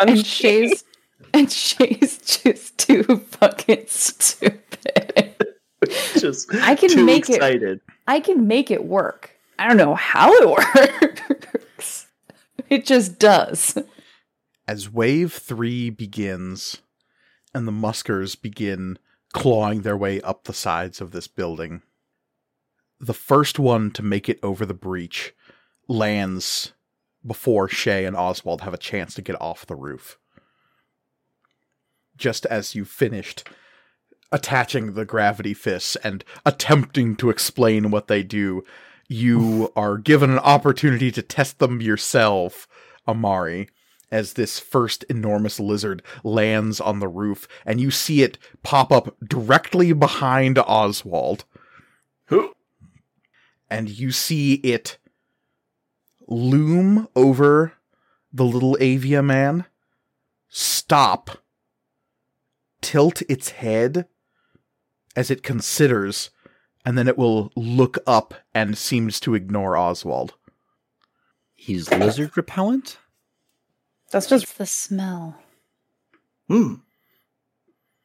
And 0.00 0.24
Shay's 0.26 0.84
and 1.34 1.50
Shay's 1.52 2.40
just 2.42 2.78
too 2.78 3.02
fucking 3.02 3.84
stupid. 3.88 5.34
Just 6.16 6.54
I 6.54 6.74
can 6.74 6.88
too 6.90 7.04
make 7.04 7.28
it- 7.28 7.82
I 8.06 8.20
can 8.20 8.46
make 8.48 8.70
it 8.70 8.84
work. 8.84 9.32
I 9.58 9.68
don't 9.68 9.76
know 9.76 9.94
how 9.94 10.32
it 10.32 10.48
works. 11.76 12.06
It 12.70 12.86
just 12.86 13.18
does. 13.18 13.76
As 14.66 14.90
wave 14.90 15.32
three 15.32 15.90
begins 15.90 16.78
and 17.54 17.68
the 17.68 17.72
muskers 17.72 18.34
begin 18.34 18.98
clawing 19.32 19.82
their 19.82 19.96
way 19.96 20.20
up 20.22 20.44
the 20.44 20.54
sides 20.54 21.00
of 21.00 21.10
this 21.12 21.28
building, 21.28 21.82
the 22.98 23.14
first 23.14 23.58
one 23.58 23.90
to 23.92 24.02
make 24.02 24.28
it 24.28 24.38
over 24.42 24.64
the 24.64 24.74
breach 24.74 25.34
lands 25.88 26.72
before 27.26 27.68
Shay 27.68 28.04
and 28.06 28.16
Oswald 28.16 28.62
have 28.62 28.74
a 28.74 28.78
chance 28.78 29.14
to 29.14 29.22
get 29.22 29.40
off 29.40 29.66
the 29.66 29.76
roof. 29.76 30.18
Just 32.16 32.46
as 32.46 32.74
you 32.74 32.84
finished 32.84 33.48
attaching 34.32 34.94
the 34.94 35.04
gravity 35.04 35.54
fists 35.54 35.94
and 35.96 36.24
attempting 36.44 37.14
to 37.14 37.30
explain 37.30 37.90
what 37.90 38.08
they 38.08 38.22
do, 38.22 38.64
you 39.08 39.72
are 39.76 39.96
given 39.96 40.30
an 40.30 40.40
opportunity 40.40 41.12
to 41.12 41.22
test 41.22 41.60
them 41.60 41.80
yourself, 41.80 42.66
Amari, 43.06 43.68
as 44.10 44.32
this 44.32 44.58
first 44.58 45.04
enormous 45.04 45.60
lizard 45.60 46.02
lands 46.24 46.80
on 46.80 46.98
the 46.98 47.08
roof, 47.08 47.46
and 47.64 47.80
you 47.80 47.90
see 47.90 48.22
it 48.22 48.38
pop 48.62 48.90
up 48.90 49.16
directly 49.24 49.92
behind 49.92 50.58
Oswald, 50.58 51.44
Who? 52.26 52.54
and 53.70 53.88
you 53.88 54.10
see 54.10 54.54
it 54.54 54.98
loom 56.26 57.08
over 57.14 57.74
the 58.32 58.44
little 58.44 58.76
Avia 58.80 59.22
man, 59.22 59.66
stop, 60.48 61.38
tilt 62.84 63.22
its 63.28 63.50
head 63.50 64.06
as 65.16 65.30
it 65.30 65.42
considers, 65.42 66.30
and 66.84 66.98
then 66.98 67.08
it 67.08 67.16
will 67.16 67.50
look 67.56 67.98
up 68.06 68.34
and 68.54 68.76
seems 68.76 69.18
to 69.20 69.34
ignore 69.34 69.76
Oswald. 69.76 70.34
He's 71.54 71.90
lizard 71.90 72.36
repellent? 72.36 72.98
that's 74.12 74.26
just 74.28 74.44
It's 74.44 74.52
the 74.52 74.66
smell. 74.66 75.36
Hmm. 76.48 76.74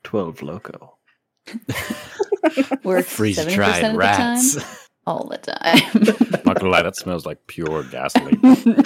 12 0.04 0.42
loco. 0.42 0.98
Works 2.84 3.10
Freeze 3.10 3.38
70% 3.38 3.54
dried 3.54 3.84
of 3.84 3.92
the 3.92 3.98
rats. 3.98 4.56
time. 4.56 4.66
All 5.06 5.28
the 5.28 5.38
time. 5.40 6.44
Not 6.46 6.60
gonna 6.60 6.72
lie, 6.72 6.84
that 6.84 6.96
smells 6.96 7.26
like 7.26 7.46
pure 7.48 7.84
gasoline. 7.84 8.40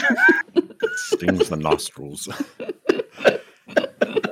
Stings 0.95 1.49
the 1.49 1.57
nostrils. 1.57 2.27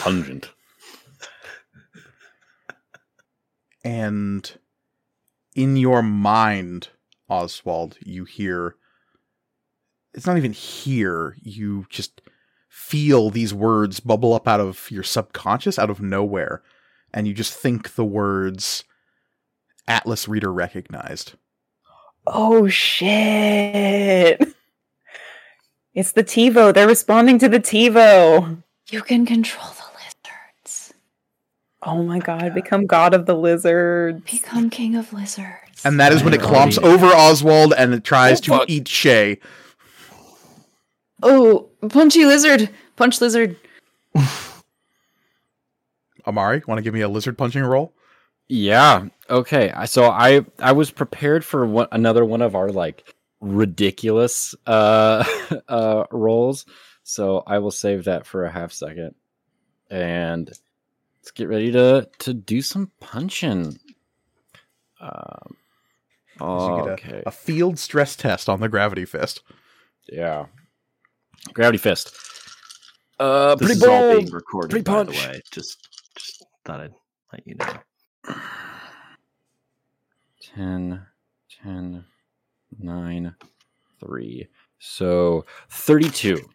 Pungent. 0.00 0.50
and 3.84 4.58
in 5.54 5.76
your 5.76 6.02
mind, 6.02 6.88
Oswald, 7.28 7.96
you 8.04 8.24
hear 8.24 8.76
it's 10.14 10.26
not 10.26 10.36
even 10.36 10.52
hear, 10.52 11.36
you 11.42 11.86
just 11.90 12.22
feel 12.68 13.30
these 13.30 13.52
words 13.52 14.00
bubble 14.00 14.32
up 14.32 14.46
out 14.46 14.60
of 14.60 14.90
your 14.90 15.02
subconscious, 15.02 15.78
out 15.78 15.90
of 15.90 16.00
nowhere, 16.00 16.62
and 17.12 17.26
you 17.26 17.34
just 17.34 17.52
think 17.52 17.94
the 17.94 18.04
words 18.04 18.84
Atlas 19.86 20.28
Reader 20.28 20.52
recognized. 20.52 21.34
oh 22.26 22.68
shit. 22.68 24.54
It's 25.94 26.12
the 26.12 26.24
TiVo. 26.24 26.74
They're 26.74 26.88
responding 26.88 27.38
to 27.38 27.48
the 27.48 27.60
TiVo. 27.60 28.62
You 28.90 29.02
can 29.02 29.24
control 29.26 29.68
the 29.68 29.84
lizards. 29.94 30.94
Oh 31.82 32.02
my 32.02 32.18
god, 32.18 32.54
become 32.54 32.86
god 32.86 33.14
of 33.14 33.26
the 33.26 33.34
lizards. 33.34 34.22
Become 34.30 34.70
king 34.70 34.96
of 34.96 35.12
lizards. 35.12 35.84
And 35.84 36.00
that 36.00 36.12
is 36.12 36.22
when 36.24 36.32
it 36.32 36.40
clomps 36.40 36.82
over 36.82 37.06
Oswald 37.06 37.74
and 37.76 37.92
it 37.92 38.04
tries 38.04 38.38
Oh, 38.40 38.42
to 38.42 38.50
fuck. 38.58 38.70
eat 38.70 38.88
Shay. 38.88 39.38
oh, 41.22 41.68
punchy 41.90 42.24
lizard. 42.24 42.70
Punch 42.96 43.20
lizard. 43.20 43.56
Amari, 46.26 46.62
want 46.66 46.78
to 46.78 46.82
give 46.82 46.94
me 46.94 47.02
a 47.02 47.08
lizard 47.08 47.36
punching 47.36 47.62
roll? 47.62 47.92
Yeah. 48.48 49.06
Okay. 49.28 49.72
So 49.86 50.04
I 50.04 50.44
I 50.58 50.72
was 50.72 50.90
prepared 50.90 51.44
for 51.44 51.66
one, 51.66 51.88
another 51.92 52.24
one 52.24 52.40
of 52.42 52.54
our 52.54 52.70
like 52.70 53.14
ridiculous 53.40 54.54
uh 54.66 55.24
uh 55.68 56.04
rolls. 56.10 56.64
So 57.04 57.42
I 57.46 57.58
will 57.58 57.70
save 57.70 58.04
that 58.04 58.26
for 58.26 58.44
a 58.44 58.50
half 58.50 58.72
second. 58.72 59.14
And 59.90 60.48
let's 61.20 61.30
get 61.30 61.48
ready 61.48 61.70
to 61.72 62.08
to 62.20 62.34
do 62.34 62.60
some 62.62 62.90
punching. 63.00 63.78
Um 65.00 65.56
So 66.38 66.76
you 66.76 66.82
get 66.82 66.88
a- 66.88 66.92
okay. 66.94 67.22
a 67.26 67.30
field 67.30 67.78
stress 67.78 68.16
test 68.16 68.48
on 68.48 68.60
the 68.60 68.68
gravity 68.68 69.04
fist. 69.04 69.42
Yeah. 70.08 70.46
Gravity 71.52 71.78
fist. 71.78 72.16
Uh 73.20 73.54
This 73.56 73.66
pretty 73.66 73.78
is 73.78 73.84
all 73.84 74.00
bold. 74.00 74.16
being 74.24 74.32
recorded, 74.34 74.70
Three 74.70 74.80
by 74.82 75.02
the 75.04 75.12
way. 75.12 75.40
Just, 75.50 75.86
just 76.16 76.44
thought 76.64 76.80
I'd 76.80 76.94
let 77.32 77.46
you 77.46 77.54
know. 77.56 78.34
10, 80.54 81.02
10, 81.62 82.04
9, 82.78 83.34
3. 84.00 84.48
So 84.78 85.44
32. 85.70 86.48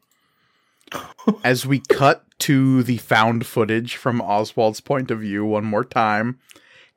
As 1.43 1.65
we 1.65 1.79
cut 1.79 2.25
to 2.39 2.83
the 2.83 2.97
found 2.97 3.45
footage 3.45 3.95
from 3.95 4.21
Oswald's 4.21 4.81
point 4.81 5.11
of 5.11 5.19
view 5.19 5.45
one 5.45 5.65
more 5.65 5.83
time, 5.83 6.39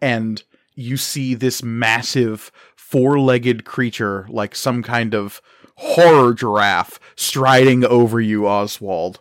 and 0.00 0.42
you 0.74 0.96
see 0.96 1.34
this 1.34 1.62
massive 1.62 2.50
four 2.76 3.18
legged 3.18 3.64
creature, 3.64 4.26
like 4.28 4.54
some 4.54 4.82
kind 4.82 5.14
of 5.14 5.40
horror 5.76 6.34
giraffe, 6.34 7.00
striding 7.16 7.84
over 7.84 8.20
you, 8.20 8.46
Oswald. 8.46 9.20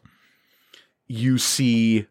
You 1.08 1.38
see 1.38 2.08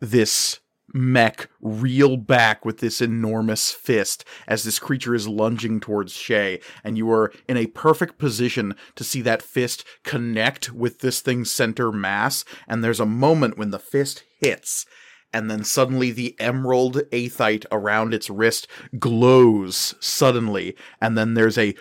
this 0.00 0.60
mech 0.96 1.48
reel 1.60 2.16
back 2.16 2.64
with 2.64 2.78
this 2.78 3.00
enormous 3.00 3.70
fist 3.70 4.24
as 4.48 4.64
this 4.64 4.78
creature 4.78 5.14
is 5.14 5.28
lunging 5.28 5.78
towards 5.78 6.12
Shay, 6.12 6.60
and 6.82 6.96
you 6.96 7.10
are 7.10 7.32
in 7.48 7.56
a 7.56 7.66
perfect 7.66 8.18
position 8.18 8.74
to 8.94 9.04
see 9.04 9.20
that 9.22 9.42
fist 9.42 9.84
connect 10.02 10.72
with 10.72 11.00
this 11.00 11.20
thing's 11.20 11.50
center 11.50 11.92
mass. 11.92 12.44
And 12.66 12.82
there's 12.82 13.00
a 13.00 13.06
moment 13.06 13.58
when 13.58 13.70
the 13.70 13.78
fist 13.78 14.24
hits, 14.40 14.86
and 15.32 15.50
then 15.50 15.64
suddenly 15.64 16.10
the 16.10 16.34
emerald 16.40 16.96
aethite 17.10 17.66
around 17.70 18.14
its 18.14 18.30
wrist 18.30 18.66
glows 18.98 19.94
suddenly, 20.00 20.76
and 21.00 21.18
then 21.18 21.34
there's 21.34 21.58
a 21.58 21.74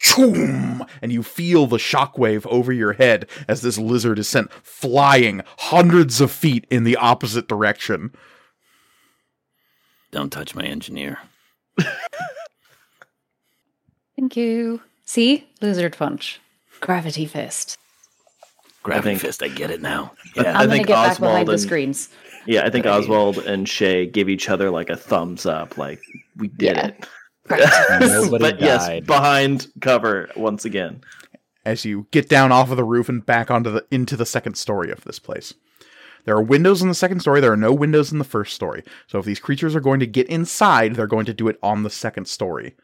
choom, 0.00 0.86
and 1.02 1.12
you 1.12 1.22
feel 1.22 1.66
the 1.66 1.76
shockwave 1.76 2.46
over 2.46 2.72
your 2.72 2.92
head 2.94 3.28
as 3.48 3.62
this 3.62 3.78
lizard 3.78 4.18
is 4.18 4.28
sent 4.28 4.52
flying 4.62 5.42
hundreds 5.58 6.20
of 6.20 6.30
feet 6.30 6.66
in 6.70 6.84
the 6.84 6.96
opposite 6.96 7.48
direction. 7.48 8.14
Don't 10.10 10.30
touch 10.30 10.54
my 10.54 10.64
engineer. 10.64 11.18
Thank 14.16 14.36
you. 14.36 14.82
See? 15.04 15.48
Lizard 15.60 15.96
punch. 15.96 16.40
Gravity 16.80 17.26
fist. 17.26 17.78
Gravity 18.82 19.10
think- 19.10 19.20
fist, 19.20 19.42
I 19.42 19.48
get 19.48 19.70
it 19.70 19.80
now. 19.82 20.12
I 20.36 20.42
Yeah. 20.42 20.48
I'm 20.52 20.54
gonna 20.66 20.72
think 20.72 20.86
get 20.88 20.94
back 20.94 21.10
Oswald 21.12 21.30
behind 21.32 21.48
the 21.48 21.52
and- 21.52 21.60
screens. 21.60 22.08
Yeah, 22.46 22.64
I 22.64 22.70
think 22.70 22.84
Hey. 22.86 22.90
Oswald 22.90 23.38
and 23.38 23.68
Shay 23.68 24.06
give 24.06 24.28
each 24.28 24.48
other 24.48 24.70
like 24.70 24.88
a 24.88 24.96
thumbs 24.96 25.44
up, 25.46 25.76
like 25.76 26.00
we 26.36 26.48
did 26.48 26.76
Yeah. 26.76 26.86
it. 26.86 27.06
Nobody 28.00 28.38
but 28.42 28.60
yes, 28.60 29.04
behind 29.06 29.66
cover 29.80 30.30
once 30.36 30.64
again. 30.64 31.02
as 31.64 31.84
you 31.84 32.06
get 32.10 32.28
down 32.28 32.52
off 32.52 32.70
of 32.70 32.76
the 32.76 32.84
roof 32.84 33.08
and 33.08 33.24
back 33.26 33.50
onto 33.50 33.70
the 33.70 33.84
into 33.90 34.16
the 34.16 34.24
second 34.24 34.54
story 34.54 34.90
of 34.90 35.02
this 35.04 35.18
place. 35.18 35.52
There 36.24 36.36
are 36.36 36.42
windows 36.42 36.82
in 36.82 36.88
the 36.88 36.94
second 36.94 37.20
story. 37.20 37.40
There 37.40 37.52
are 37.52 37.56
no 37.56 37.72
windows 37.72 38.12
in 38.12 38.18
the 38.18 38.24
first 38.24 38.54
story. 38.54 38.84
So 39.06 39.18
if 39.18 39.24
these 39.24 39.40
creatures 39.40 39.74
are 39.74 39.80
going 39.80 40.00
to 40.00 40.06
get 40.06 40.28
inside, 40.28 40.94
they're 40.94 41.06
going 41.06 41.26
to 41.26 41.34
do 41.34 41.48
it 41.48 41.58
on 41.62 41.82
the 41.82 41.90
second 41.90 42.26
story. 42.28 42.74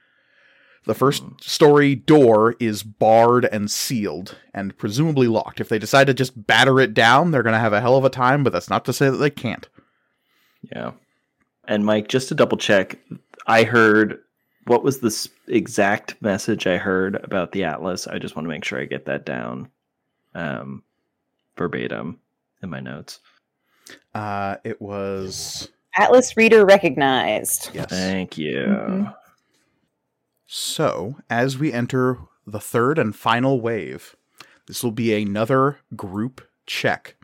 The 0.86 0.94
first 0.94 1.24
story 1.40 1.96
door 1.96 2.54
is 2.60 2.84
barred 2.84 3.44
and 3.46 3.70
sealed 3.70 4.36
and 4.54 4.76
presumably 4.78 5.26
locked. 5.26 5.60
If 5.60 5.68
they 5.68 5.80
decide 5.80 6.06
to 6.06 6.14
just 6.14 6.46
batter 6.46 6.78
it 6.78 6.94
down, 6.94 7.30
they're 7.30 7.42
going 7.42 7.54
to 7.54 7.58
have 7.58 7.72
a 7.72 7.80
hell 7.80 7.96
of 7.96 8.04
a 8.04 8.10
time, 8.10 8.44
but 8.44 8.52
that's 8.52 8.70
not 8.70 8.84
to 8.84 8.92
say 8.92 9.10
that 9.10 9.16
they 9.16 9.30
can't. 9.30 9.68
Yeah. 10.62 10.92
And 11.66 11.84
Mike, 11.84 12.06
just 12.06 12.28
to 12.28 12.36
double 12.36 12.56
check, 12.56 12.98
I 13.48 13.64
heard 13.64 14.20
what 14.66 14.84
was 14.84 15.00
the 15.00 15.28
exact 15.48 16.20
message 16.20 16.68
I 16.68 16.76
heard 16.76 17.16
about 17.16 17.50
the 17.50 17.64
Atlas? 17.64 18.06
I 18.06 18.18
just 18.18 18.36
want 18.36 18.46
to 18.46 18.50
make 18.50 18.64
sure 18.64 18.80
I 18.80 18.84
get 18.84 19.06
that 19.06 19.24
down 19.24 19.68
um, 20.36 20.84
verbatim 21.56 22.20
in 22.66 22.70
my 22.70 22.80
notes. 22.80 23.20
Uh, 24.14 24.56
it 24.64 24.80
was. 24.82 25.68
Atlas 25.96 26.36
reader 26.36 26.66
recognized. 26.66 27.70
Yes. 27.72 27.86
Thank 27.88 28.36
you. 28.36 28.66
Mhm. 28.66 29.14
So, 30.46 31.16
as 31.30 31.56
we 31.58 31.72
enter 31.72 32.18
the 32.46 32.60
third 32.60 32.98
and 32.98 33.16
final 33.16 33.60
wave, 33.60 34.14
this 34.66 34.82
will 34.84 34.92
be 34.92 35.14
another 35.14 35.78
group 35.96 36.46
check. 36.66 37.16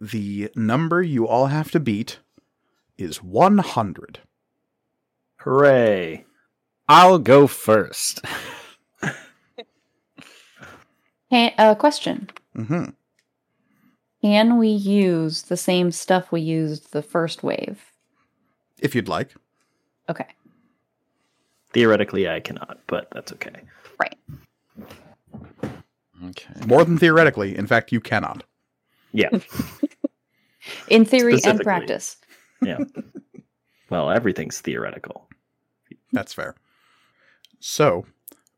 The 0.00 0.50
number 0.54 1.02
you 1.02 1.26
all 1.26 1.46
have 1.46 1.70
to 1.72 1.80
beat 1.80 2.18
is 2.96 3.22
100. 3.22 4.20
Hooray. 5.38 6.24
I'll 6.88 7.18
go 7.18 7.46
first. 7.46 8.20
Can, 11.30 11.52
uh, 11.58 11.74
question: 11.74 12.30
hmm 12.54 12.84
Can 14.22 14.58
we 14.58 14.68
use 14.68 15.42
the 15.42 15.56
same 15.56 15.92
stuff 15.92 16.32
we 16.32 16.40
used 16.40 16.92
the 16.92 17.02
first 17.02 17.42
wave? 17.42 17.92
If 18.80 18.94
you'd 18.94 19.08
like. 19.08 19.34
Okay, 20.08 20.26
Theoretically, 21.72 22.28
I 22.28 22.40
cannot, 22.40 22.78
but 22.86 23.08
that's 23.12 23.32
okay. 23.32 23.62
right. 24.00 24.16
Okay. 26.24 26.66
More 26.66 26.84
than 26.84 26.98
theoretically. 26.98 27.56
In 27.56 27.66
fact, 27.66 27.92
you 27.92 28.00
cannot. 28.00 28.44
Yeah. 29.12 29.28
In 30.88 31.04
theory 31.04 31.38
and 31.44 31.60
practice. 31.60 32.16
Yeah. 32.62 32.78
well, 33.90 34.10
everything's 34.10 34.60
theoretical. 34.60 35.28
That's 36.12 36.32
fair. 36.32 36.56
So, 37.60 38.06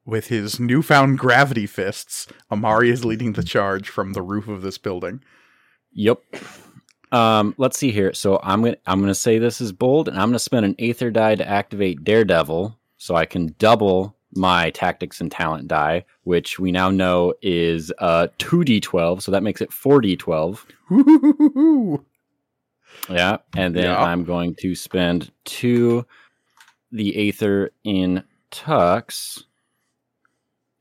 with 0.04 0.28
his 0.28 0.58
newfound 0.58 1.18
gravity 1.18 1.66
fists, 1.66 2.26
Amari 2.50 2.90
is 2.90 3.04
leading 3.04 3.32
the 3.34 3.42
charge 3.42 3.88
from 3.88 4.12
the 4.12 4.22
roof 4.22 4.48
of 4.48 4.62
this 4.62 4.78
building. 4.78 5.22
Yep. 5.92 6.22
Um, 7.12 7.54
let's 7.58 7.78
see 7.78 7.90
here. 7.90 8.14
So 8.14 8.38
I'm 8.42 8.62
gonna 8.62 8.76
I'm 8.86 9.00
gonna 9.00 9.14
say 9.14 9.38
this 9.38 9.60
is 9.60 9.72
bold, 9.72 10.08
and 10.08 10.18
I'm 10.18 10.28
gonna 10.28 10.38
spend 10.38 10.64
an 10.64 10.76
Aether 10.78 11.10
die 11.10 11.34
to 11.34 11.46
activate 11.48 12.04
Daredevil, 12.04 12.78
so 12.98 13.16
I 13.16 13.26
can 13.26 13.54
double 13.58 14.16
my 14.32 14.70
tactics 14.70 15.20
and 15.20 15.32
talent 15.32 15.66
die, 15.66 16.04
which 16.22 16.60
we 16.60 16.70
now 16.70 16.88
know 16.90 17.34
is 17.42 17.92
uh 17.98 18.28
two 18.38 18.60
d12, 18.60 19.22
so 19.22 19.32
that 19.32 19.42
makes 19.42 19.60
it 19.60 19.72
four 19.72 20.00
d12. 20.00 20.64
Yeah, 23.08 23.38
and 23.56 23.74
then 23.74 23.84
Yeah. 23.84 24.02
I'm 24.02 24.24
going 24.24 24.54
to 24.56 24.74
spend 24.74 25.30
two 25.44 26.06
the 26.92 27.28
Aether 27.28 27.70
in 27.84 28.22
Tux, 28.50 29.44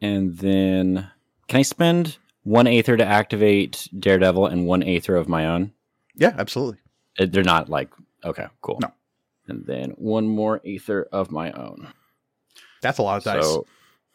and 0.02 0.36
then 0.38 1.10
can 1.48 1.60
I 1.60 1.62
spend 1.62 2.18
one 2.50 2.66
Aether 2.66 2.98
to 2.98 3.06
activate 3.06 3.88
Daredevil 3.98 4.48
and 4.48 4.66
one 4.66 4.82
Aether 4.82 5.16
of 5.16 5.30
my 5.30 5.46
own? 5.46 5.72
Yeah, 6.16 6.34
absolutely. 6.36 6.80
Uh, 7.20 7.28
They're 7.30 7.44
not 7.44 7.70
like 7.70 7.92
okay, 8.24 8.48
cool. 8.62 8.80
No. 8.82 8.92
And 9.48 9.66
then 9.66 9.92
one 9.92 10.28
more 10.28 10.60
Aether 10.66 11.04
of 11.12 11.32
my 11.32 11.52
own. 11.52 11.88
That's 12.82 12.98
a 12.98 13.04
lot 13.04 13.18
of 13.18 13.24
dice. 13.24 13.44
So 13.44 13.68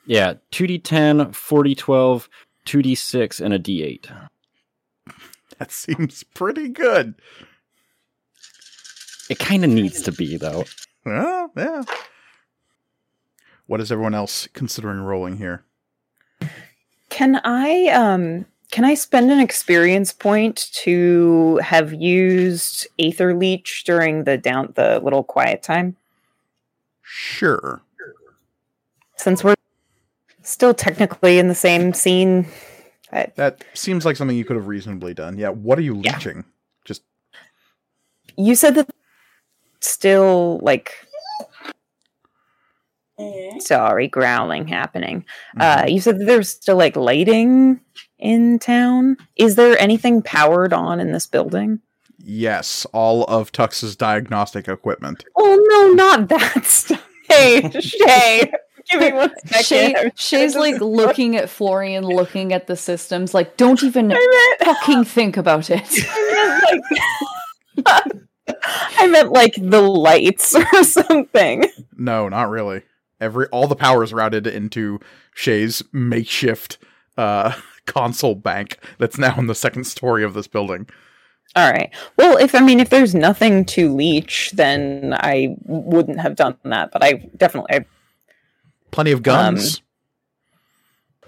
yeah, 0.06 0.34
2d10, 0.50 1.30
4d12, 1.30 2.28
2d6, 2.66 3.40
and 3.40 3.54
a 3.54 3.58
d8. 3.58 4.28
That 5.58 5.70
seems 5.70 6.24
pretty 6.24 6.68
good. 6.68 7.14
It 9.30 9.38
kind 9.38 9.64
of 9.64 9.70
needs 9.70 10.02
to 10.02 10.12
be 10.12 10.36
though. 10.36 10.64
Well, 11.06 11.52
yeah. 11.56 11.84
What 13.66 13.80
is 13.80 13.92
everyone 13.92 14.14
else 14.14 14.48
considering 14.52 15.00
rolling 15.00 15.36
here? 15.38 15.64
Can 17.14 17.40
I 17.44 17.86
um 17.90 18.44
can 18.72 18.84
I 18.84 18.94
spend 18.94 19.30
an 19.30 19.38
experience 19.38 20.12
point 20.12 20.68
to 20.82 21.58
have 21.62 21.94
used 21.94 22.88
Aether 22.98 23.36
Leech 23.36 23.84
during 23.86 24.24
the 24.24 24.36
down 24.36 24.72
the 24.74 24.98
little 24.98 25.22
quiet 25.22 25.62
time? 25.62 25.96
Sure. 27.02 27.80
Since 29.16 29.44
we're 29.44 29.54
still 30.42 30.74
technically 30.74 31.38
in 31.38 31.46
the 31.46 31.54
same 31.54 31.94
scene. 31.94 32.46
I, 33.12 33.28
That 33.36 33.62
seems 33.74 34.04
like 34.04 34.16
something 34.16 34.36
you 34.36 34.44
could 34.44 34.56
have 34.56 34.66
reasonably 34.66 35.14
done. 35.14 35.38
Yeah, 35.38 35.50
what 35.50 35.78
are 35.78 35.82
you 35.82 36.00
Yeah. 36.02 36.16
leeching? 36.16 36.44
Just 36.84 37.02
you 38.36 38.56
said 38.56 38.74
that 38.74 38.90
still 39.78 40.58
like 40.62 40.90
sorry 43.60 44.08
growling 44.08 44.66
happening 44.66 45.24
uh 45.60 45.84
you 45.86 46.00
said 46.00 46.18
that 46.18 46.24
there's 46.24 46.48
still 46.48 46.76
like 46.76 46.96
lighting 46.96 47.80
in 48.18 48.58
town 48.58 49.16
is 49.36 49.54
there 49.54 49.78
anything 49.78 50.20
powered 50.22 50.72
on 50.72 51.00
in 51.00 51.12
this 51.12 51.26
building 51.26 51.80
yes, 52.26 52.86
all 52.94 53.24
of 53.24 53.52
Tux's 53.52 53.96
diagnostic 53.96 54.66
equipment. 54.66 55.24
oh 55.36 55.66
no 55.68 55.92
not 55.92 56.28
that 56.28 56.64
stuff 56.64 57.06
hey 57.28 57.70
shay 57.80 58.50
give 58.90 59.00
me 59.00 59.12
one 59.12 59.32
Shay, 59.62 60.10
Shay's 60.14 60.56
like 60.56 60.80
looking 60.80 61.36
at 61.36 61.48
Florian, 61.48 62.04
looking 62.04 62.52
at 62.52 62.66
the 62.66 62.76
systems, 62.76 63.34
like, 63.34 63.56
don't 63.56 63.82
even 63.82 64.08
meant, 64.08 64.20
fucking 64.64 65.04
think 65.04 65.36
about 65.36 65.70
it. 65.70 65.86
I 65.86 66.80
meant 67.86 67.86
like 67.86 68.12
I 68.98 69.06
meant 69.06 69.32
like 69.32 69.54
the 69.56 69.80
lights 69.80 70.54
or 70.54 70.84
something. 70.84 71.64
No, 71.96 72.28
not 72.28 72.50
really. 72.50 72.82
Every 73.24 73.46
all 73.46 73.66
the 73.66 73.74
power 73.74 74.04
is 74.04 74.12
routed 74.12 74.46
into 74.46 75.00
Shay's 75.34 75.82
makeshift 75.92 76.78
uh 77.16 77.52
console 77.86 78.34
bank 78.34 78.78
that's 78.98 79.18
now 79.18 79.38
in 79.38 79.46
the 79.46 79.54
second 79.54 79.84
story 79.84 80.22
of 80.22 80.34
this 80.34 80.46
building. 80.46 80.86
All 81.56 81.70
right. 81.70 81.90
Well, 82.16 82.36
if 82.36 82.54
I 82.54 82.60
mean, 82.60 82.80
if 82.80 82.90
there's 82.90 83.14
nothing 83.14 83.64
to 83.66 83.94
leech, 83.94 84.50
then 84.54 85.14
I 85.16 85.56
wouldn't 85.64 86.20
have 86.20 86.34
done 86.36 86.56
that. 86.64 86.90
But 86.90 87.04
I 87.04 87.30
definitely, 87.36 87.76
I, 87.76 87.86
Plenty 88.90 89.12
of 89.12 89.22
guns. 89.22 89.80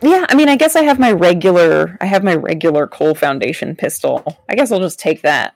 yeah. 0.02 0.26
I 0.28 0.34
mean, 0.34 0.48
I 0.48 0.56
guess 0.56 0.74
I 0.74 0.82
have 0.82 0.98
my 0.98 1.12
regular, 1.12 1.96
I 2.00 2.06
have 2.06 2.24
my 2.24 2.34
regular 2.34 2.88
Coal 2.88 3.14
Foundation 3.14 3.76
pistol. 3.76 4.36
I 4.48 4.56
guess 4.56 4.72
I'll 4.72 4.80
just 4.80 4.98
take 4.98 5.22
that. 5.22 5.54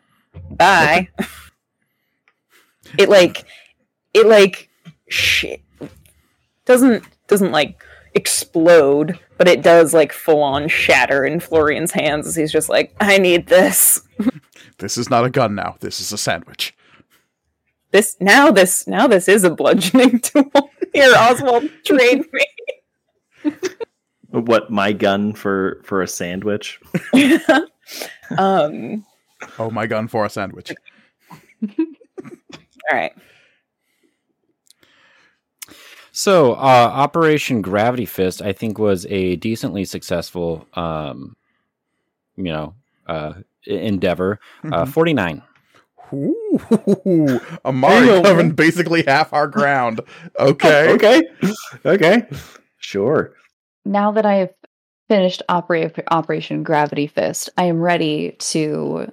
Bye. 0.50 1.08
it 2.98 3.08
like, 3.08 3.44
it 4.14 4.26
like, 4.26 4.68
shit 5.08 5.62
doesn't 6.70 7.04
doesn't 7.26 7.50
like 7.50 7.82
explode, 8.14 9.18
but 9.38 9.48
it 9.48 9.60
does 9.60 9.92
like 9.92 10.12
full 10.12 10.40
on 10.40 10.68
shatter 10.68 11.24
in 11.24 11.40
Florian's 11.40 11.90
hands 11.90 12.28
as 12.28 12.36
he's 12.36 12.52
just 12.52 12.68
like, 12.68 12.94
I 13.00 13.18
need 13.18 13.48
this. 13.48 14.00
this 14.78 14.96
is 14.96 15.10
not 15.10 15.24
a 15.24 15.30
gun 15.30 15.56
now. 15.56 15.74
This 15.80 16.00
is 16.00 16.12
a 16.12 16.18
sandwich. 16.18 16.72
this 17.90 18.16
now 18.20 18.52
this 18.52 18.86
now 18.86 19.08
this 19.08 19.26
is 19.26 19.42
a 19.42 19.50
bludgeoning 19.50 20.20
tool. 20.22 20.70
Here, 20.94 21.12
Oswald, 21.16 21.68
trade 21.84 22.24
me. 22.32 23.52
What 24.28 24.70
my 24.70 24.92
gun 24.92 25.32
for 25.32 25.80
for 25.82 26.02
a 26.02 26.08
sandwich? 26.08 26.78
um. 28.38 29.04
Oh 29.58 29.70
my 29.72 29.88
gun 29.88 30.06
for 30.06 30.24
a 30.24 30.30
sandwich. 30.30 30.72
All 31.62 31.86
right. 32.92 33.12
So, 36.20 36.52
uh, 36.52 36.90
Operation 36.92 37.62
Gravity 37.62 38.04
Fist, 38.04 38.42
I 38.42 38.52
think, 38.52 38.78
was 38.78 39.06
a 39.08 39.36
decently 39.36 39.86
successful, 39.86 40.66
um, 40.74 41.34
you 42.36 42.44
know, 42.52 42.74
uh, 43.06 43.32
endeavor. 43.64 44.38
Uh, 44.64 44.84
Mhm. 44.84 44.88
49. 44.88 45.42
Ooh, 46.12 47.40
Amari 47.64 48.06
Hey, 48.08 48.22
covering 48.22 48.50
basically 48.50 49.02
half 49.06 49.32
our 49.32 49.46
ground. 49.46 50.02
Okay. 50.38 50.90
okay. 50.94 51.22
Okay. 51.86 52.26
Sure. 52.78 53.32
now 53.86 54.12
that 54.12 54.26
I 54.26 54.34
have 54.34 54.52
finished 55.08 55.42
opera- 55.48 55.90
Operation 56.10 56.62
Gravity 56.62 57.06
Fist, 57.06 57.48
I 57.56 57.64
am 57.64 57.80
ready 57.80 58.32
to 58.50 59.10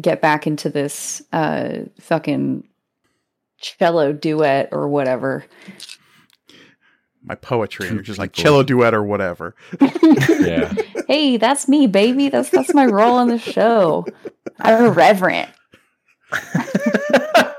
get 0.00 0.20
back 0.20 0.44
into 0.48 0.70
this 0.70 1.22
uh 1.32 1.84
fucking 2.00 2.64
cello 3.58 4.12
duet 4.12 4.70
or 4.72 4.88
whatever. 4.88 5.44
My 7.28 7.34
poetry, 7.36 7.86
and 7.86 7.90
Two 7.92 7.96
you're 7.96 8.02
just 8.02 8.18
like 8.18 8.32
people. 8.32 8.42
cello 8.42 8.62
duet 8.62 8.94
or 8.94 9.02
whatever. 9.04 9.54
Yeah. 10.40 10.72
hey, 11.08 11.36
that's 11.36 11.68
me, 11.68 11.86
baby. 11.86 12.28
That's 12.28 12.50
that's 12.50 12.72
my 12.74 12.86
role 12.86 13.18
in 13.20 13.28
the 13.28 13.38
show. 13.38 14.06
I'm 14.60 14.84
irreverent. 14.86 15.50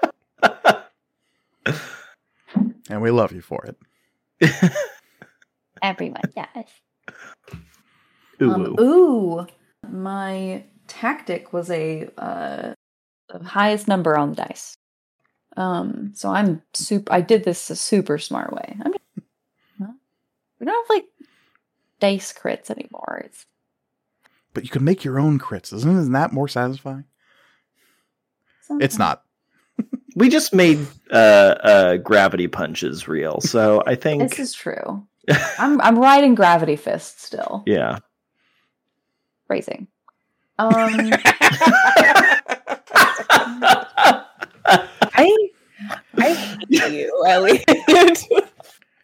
And 2.90 3.02
we 3.04 3.12
love 3.12 3.32
you 3.32 3.42
for 3.42 3.64
it. 3.66 4.52
Everyone 5.84 6.22
does. 6.36 6.66
Ooh, 8.42 8.52
Um, 8.52 8.76
ooh. 8.80 8.82
ooh, 8.82 9.48
my 9.88 10.64
tactic 10.88 11.54
was 11.54 11.70
a 11.70 12.10
uh, 12.18 12.74
highest 13.44 13.88
number 13.88 14.18
on 14.18 14.32
the 14.32 14.38
dice. 14.38 14.76
Um, 15.56 16.14
so 16.16 16.30
I'm 16.30 16.64
super. 16.74 17.14
I 17.14 17.22
did 17.22 17.44
this 17.44 17.70
a 17.70 17.76
super 17.76 18.18
smart 18.18 18.54
way. 18.54 18.76
I'm. 18.84 18.94
Huh? 20.60 20.66
We 20.66 20.66
don't 20.66 20.88
have 20.88 20.96
like 20.96 21.06
dice 22.00 22.34
crits 22.34 22.70
anymore. 22.70 23.24
It's 23.26 23.46
But 24.54 24.64
you 24.64 24.70
can 24.70 24.84
make 24.84 25.04
your 25.04 25.20
own 25.20 25.40
crits, 25.40 25.74
isn't 25.74 25.98
isn't 25.98 26.14
that 26.14 26.34
more 26.34 26.48
satisfying? 26.48 27.06
It's 28.80 29.00
not. 29.00 29.24
we 30.16 30.30
just 30.30 30.54
made 30.54 30.86
uh, 31.12 31.16
uh, 31.16 31.98
gravity 31.98 32.48
punches 32.48 33.08
real, 33.08 33.42
so 33.42 33.82
I 33.88 33.96
think 33.96 34.22
This 34.30 34.40
is 34.40 34.54
true. 34.54 35.08
I'm 35.58 35.82
I'm 35.82 35.98
riding 35.98 36.36
gravity 36.36 36.76
fist 36.76 37.22
still. 37.22 37.64
yeah. 37.68 38.00
Raising. 39.48 39.88
Um. 40.60 40.70
I 45.14 45.50
I 46.18 46.34
hate 46.34 46.92
you, 46.92 47.24
Elliot. 47.26 47.64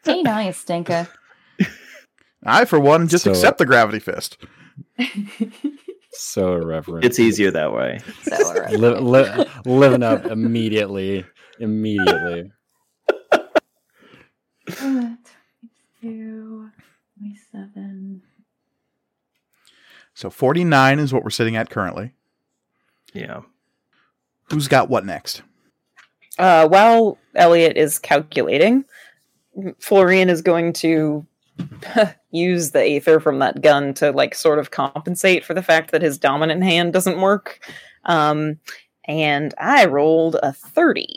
hey, 0.03 0.21
now 0.21 0.39
you 0.39 0.51
stinker. 0.51 1.07
I, 2.45 2.65
for 2.65 2.79
one, 2.79 3.07
just 3.07 3.23
So- 3.25 3.31
accept 3.31 3.57
the 3.57 3.65
gravity 3.65 3.99
fist. 3.99 4.37
So 6.11 6.53
irreverent. 6.53 7.03
It's 7.05 7.19
easier 7.19 7.51
that 7.51 7.73
way. 7.73 7.99
so 8.23 8.51
irreverent. 8.51 9.03
Li- 9.03 9.23
li- 9.23 9.45
living 9.65 10.03
up 10.03 10.25
immediately. 10.25 11.25
Immediately. 11.59 12.51
22, 14.69 15.17
27. 17.19 18.21
So 20.13 20.29
49 20.29 20.99
is 20.99 21.13
what 21.13 21.23
we're 21.23 21.29
sitting 21.29 21.55
at 21.57 21.69
currently. 21.69 22.13
Yeah. 23.13 23.41
Who's 24.51 24.67
got 24.67 24.89
what 24.89 25.05
next? 25.05 25.41
Uh, 26.37 26.67
while 26.67 27.17
Elliot 27.33 27.77
is 27.77 27.99
calculating, 27.99 28.85
Florian 29.79 30.29
is 30.29 30.41
going 30.41 30.73
to 30.73 31.25
use 32.31 32.71
the 32.71 32.83
aether 32.83 33.19
from 33.19 33.39
that 33.39 33.61
gun 33.61 33.93
to 33.95 34.11
like 34.11 34.35
sort 34.35 34.59
of 34.59 34.71
compensate 34.71 35.45
for 35.45 35.53
the 35.53 35.63
fact 35.63 35.91
that 35.91 36.01
his 36.01 36.17
dominant 36.17 36.63
hand 36.63 36.93
doesn't 36.93 37.19
work. 37.19 37.59
Um, 38.05 38.59
and 39.07 39.53
I 39.57 39.85
rolled 39.85 40.37
a 40.41 40.53
30. 40.53 41.07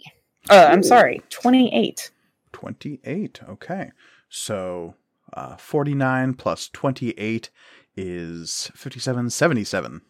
Uh, 0.50 0.68
I'm 0.70 0.82
sorry, 0.82 1.22
28. 1.30 2.10
28. 2.52 3.40
Okay. 3.48 3.90
So 4.28 4.94
uh, 5.32 5.56
49 5.56 6.34
plus 6.34 6.68
28 6.68 7.50
is 7.96 8.70
57, 8.74 9.30
77. 9.30 10.02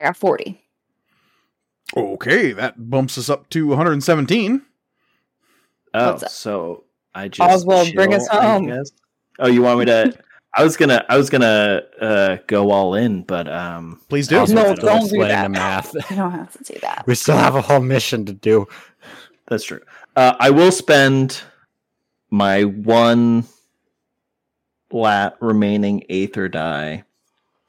I 0.00 0.04
got 0.04 0.16
40. 0.16 0.60
Okay, 1.96 2.52
that 2.52 2.90
bumps 2.90 3.18
us 3.18 3.30
up 3.30 3.48
to 3.50 3.66
117. 3.68 4.62
Oh, 5.92 6.16
so 6.16 6.84
I 7.14 7.28
just 7.28 7.40
Oswald, 7.48 7.94
bring 7.94 8.14
us 8.14 8.28
chill, 8.28 8.40
I 8.40 8.46
home. 8.46 8.84
Guess? 9.38 9.46
Oh, 9.46 9.50
you 9.50 9.62
want 9.62 9.78
me 9.80 9.84
to? 9.86 10.12
I 10.56 10.62
was 10.62 10.76
gonna, 10.76 11.04
I 11.08 11.16
was 11.16 11.30
gonna 11.30 11.82
uh, 12.00 12.36
go 12.46 12.70
all 12.70 12.94
in, 12.94 13.22
but 13.22 13.48
um, 13.48 14.00
Please 14.08 14.28
do. 14.28 14.38
Also, 14.38 14.54
No, 14.54 14.74
don't 14.74 15.10
do 15.10 15.18
that. 15.18 15.42
the 15.44 15.48
math. 15.48 15.94
You 16.10 16.16
don't 16.16 16.30
have 16.30 16.52
to 16.52 16.72
do 16.72 16.78
that. 16.80 17.04
we 17.06 17.14
still 17.16 17.36
have 17.36 17.56
a 17.56 17.60
whole 17.60 17.80
mission 17.80 18.24
to 18.26 18.32
do. 18.32 18.66
that's 19.48 19.64
true. 19.64 19.80
Uh, 20.16 20.34
I 20.38 20.50
will 20.50 20.70
spend 20.70 21.40
my 22.30 22.62
one 22.62 23.44
lat 24.92 25.36
remaining 25.40 26.04
aether 26.08 26.48
die 26.48 27.02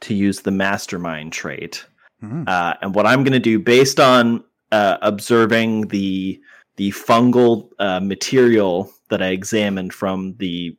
to 0.02 0.14
use 0.14 0.42
the 0.42 0.52
mastermind 0.52 1.34
trait. 1.34 1.86
Mhm. 2.24 2.48
Uh, 2.48 2.76
and 2.82 2.94
what 2.94 3.06
I'm 3.08 3.24
going 3.24 3.34
to 3.34 3.40
do, 3.40 3.58
based 3.60 4.00
on 4.00 4.44
uh, 4.72 4.98
observing 5.02 5.88
the 5.88 6.40
the 6.78 6.92
fungal 6.92 7.70
uh, 7.80 8.00
material 8.02 8.92
that 9.10 9.22
I 9.24 9.28
examined 9.30 9.94
from 9.94 10.36
the 10.38 10.78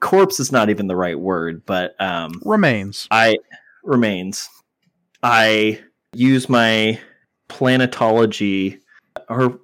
corpse, 0.00 0.40
is 0.40 0.52
not 0.52 0.70
even 0.70 0.86
the 0.86 0.96
right 0.96 1.18
word, 1.18 1.64
but 1.66 2.00
um, 2.00 2.40
Remains. 2.44 3.06
I 3.10 3.36
remains. 3.84 4.48
I 5.22 5.80
use 6.12 6.48
my 6.48 6.98
planetology, 7.48 8.80
or 9.28 9.60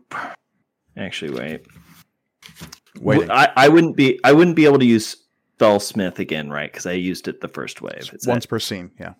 actually, 0.97 1.33
wait. 1.33 1.67
Waiting. 3.01 3.31
I, 3.31 3.51
I 3.57 3.69
wouldn't 3.69 3.97
be. 3.97 4.21
I 4.25 4.33
wouldn't 4.33 4.57
be 4.57 4.65
able 4.65 4.79
to 4.79 4.85
use 4.85 5.17
Spellsmith 5.59 6.19
again, 6.19 6.51
right? 6.51 6.71
Because 6.71 6.87
I 6.87 6.93
used 6.93 7.29
it 7.29 7.41
the 7.41 7.49
first 7.49 7.81
wave. 7.83 8.11
Is 8.13 8.23
that- 8.23 8.31
Once 8.31 8.47
per 8.47 8.59
scene, 8.59 8.91
yeah. 8.99 9.15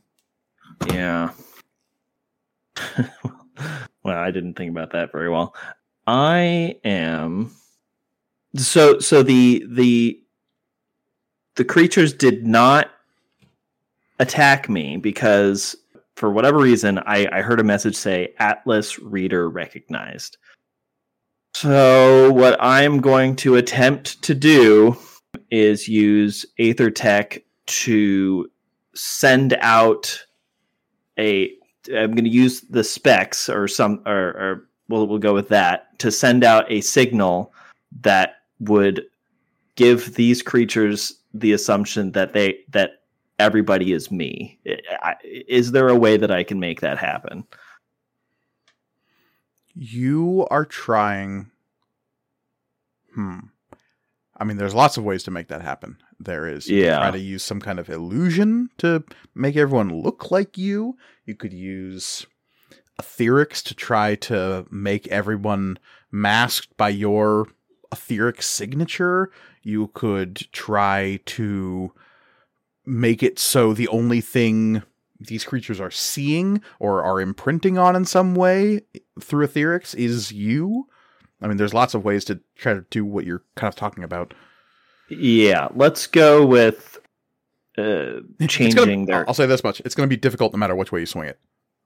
yeah. 0.89 1.31
well, 4.03 4.17
I 4.17 4.31
didn't 4.31 4.55
think 4.55 4.71
about 4.71 4.93
that 4.93 5.13
very 5.13 5.31
well. 5.31 5.55
I 6.07 6.77
am 6.85 7.53
so 8.57 8.99
so 8.99 9.23
the 9.23 9.65
the 9.69 10.21
the 11.59 11.65
creatures 11.65 12.13
did 12.13 12.47
not 12.47 12.89
attack 14.21 14.69
me 14.69 14.97
because 14.97 15.75
for 16.15 16.31
whatever 16.31 16.59
reason 16.59 16.99
I, 17.01 17.27
I 17.33 17.43
heard 17.43 17.59
a 17.59 17.65
message 17.65 17.97
say 17.97 18.33
Atlas 18.39 19.01
reader 19.01 19.51
recognized. 19.51 20.37
So 21.55 22.31
what 22.33 22.57
I'm 22.61 23.01
going 23.01 23.35
to 23.37 23.57
attempt 23.57 24.23
to 24.23 24.37
do 24.37 24.97
is 25.51 25.89
use 25.89 26.47
Aether 26.61 26.93
Tech 26.93 27.43
to 27.67 28.49
send 28.95 29.57
out 29.61 30.25
a 31.19 31.51
I'm 31.89 32.13
going 32.13 32.25
to 32.25 32.31
use 32.31 32.61
the 32.61 32.85
specs 32.85 33.49
or 33.49 33.67
some 33.67 34.01
or, 34.07 34.29
or 34.29 34.69
we'll 34.89 35.09
we'll 35.09 35.19
go 35.19 35.35
with 35.35 35.49
that 35.49 35.99
to 35.99 36.13
send 36.13 36.45
out 36.45 36.71
a 36.71 36.83
signal 36.83 37.53
that 38.03 38.43
would 38.61 39.05
give 39.75 40.15
these 40.15 40.41
creatures 40.41 41.18
the 41.35 41.53
assumption 41.53 42.13
that 42.13 42.33
they 42.33 42.61
that 42.71 43.03
everybody 43.39 43.93
is 43.93 44.11
me. 44.11 44.59
Is 45.25 45.73
there 45.73 45.89
a 45.89 45.97
way 45.97 46.17
that 46.17 46.31
I 46.31 46.43
can 46.43 46.59
make 46.61 46.81
that 46.81 46.99
happen? 46.99 47.45
You 49.75 50.47
are 50.51 50.65
trying. 50.65 51.51
Hmm. 53.15 53.39
I 54.37 54.45
mean, 54.45 54.57
there's 54.57 54.75
lots 54.75 54.97
of 54.97 55.05
ways 55.05 55.25
to 55.25 55.31
make 55.31 55.49
that 55.49 55.63
happen. 55.63 55.99
There 56.21 56.47
is 56.47 56.69
you 56.69 56.85
Yeah. 56.85 56.99
try 56.99 57.11
to 57.13 57.19
use 57.19 57.43
some 57.43 57.61
kind 57.61 57.79
of 57.79 57.89
illusion 57.89 58.71
to 58.79 59.05
make 59.35 59.57
everyone 59.57 60.01
look 60.03 60.31
like 60.31 60.57
you. 60.57 60.97
You 61.25 61.35
could 61.35 61.53
use 61.53 62.27
etherics 63.01 63.63
to 63.65 63.75
try 63.75 64.15
to 64.17 64.67
make 64.71 65.07
everyone 65.09 65.79
masked 66.11 66.77
by 66.77 66.89
your 66.89 67.49
etheric 67.93 68.43
signature. 68.43 69.31
You 69.69 69.89
could 69.89 70.51
try 70.51 71.21
to 71.27 71.93
make 72.87 73.23
it 73.23 73.39
so 73.39 73.75
the 73.75 73.87
only 73.89 74.23
thing 74.23 74.83
these 75.21 75.45
creatures 75.45 75.79
are 75.79 75.91
seeing 75.91 76.63
or 76.79 77.03
are 77.03 77.21
imprinting 77.21 77.77
on 77.77 77.95
in 77.95 78.07
some 78.07 78.35
way 78.35 78.81
through 79.21 79.47
etherics 79.47 79.95
is 79.95 80.33
you. 80.33 80.87
I 81.43 81.49
mean, 81.49 81.59
there's 81.59 81.75
lots 81.75 81.93
of 81.93 82.03
ways 82.03 82.25
to 82.25 82.41
try 82.57 82.73
to 82.73 82.87
do 82.89 83.05
what 83.05 83.27
you're 83.27 83.43
kind 83.57 83.71
of 83.71 83.77
talking 83.77 84.05
about. 84.05 84.33
Yeah, 85.11 85.69
let's 85.75 86.07
go 86.07 86.47
with 86.47 86.99
uh, 87.77 88.21
changing 88.49 89.05
gonna, 89.05 89.07
their 89.07 89.29
I'll 89.29 89.35
say 89.35 89.45
this 89.45 89.63
much: 89.63 89.81
it's 89.81 89.95
going 89.95 90.09
to 90.09 90.11
be 90.11 90.19
difficult 90.19 90.55
no 90.55 90.59
matter 90.59 90.75
which 90.75 90.93
way 90.93 91.01
you 91.01 91.07
swing 91.07 91.29
it. 91.29 91.39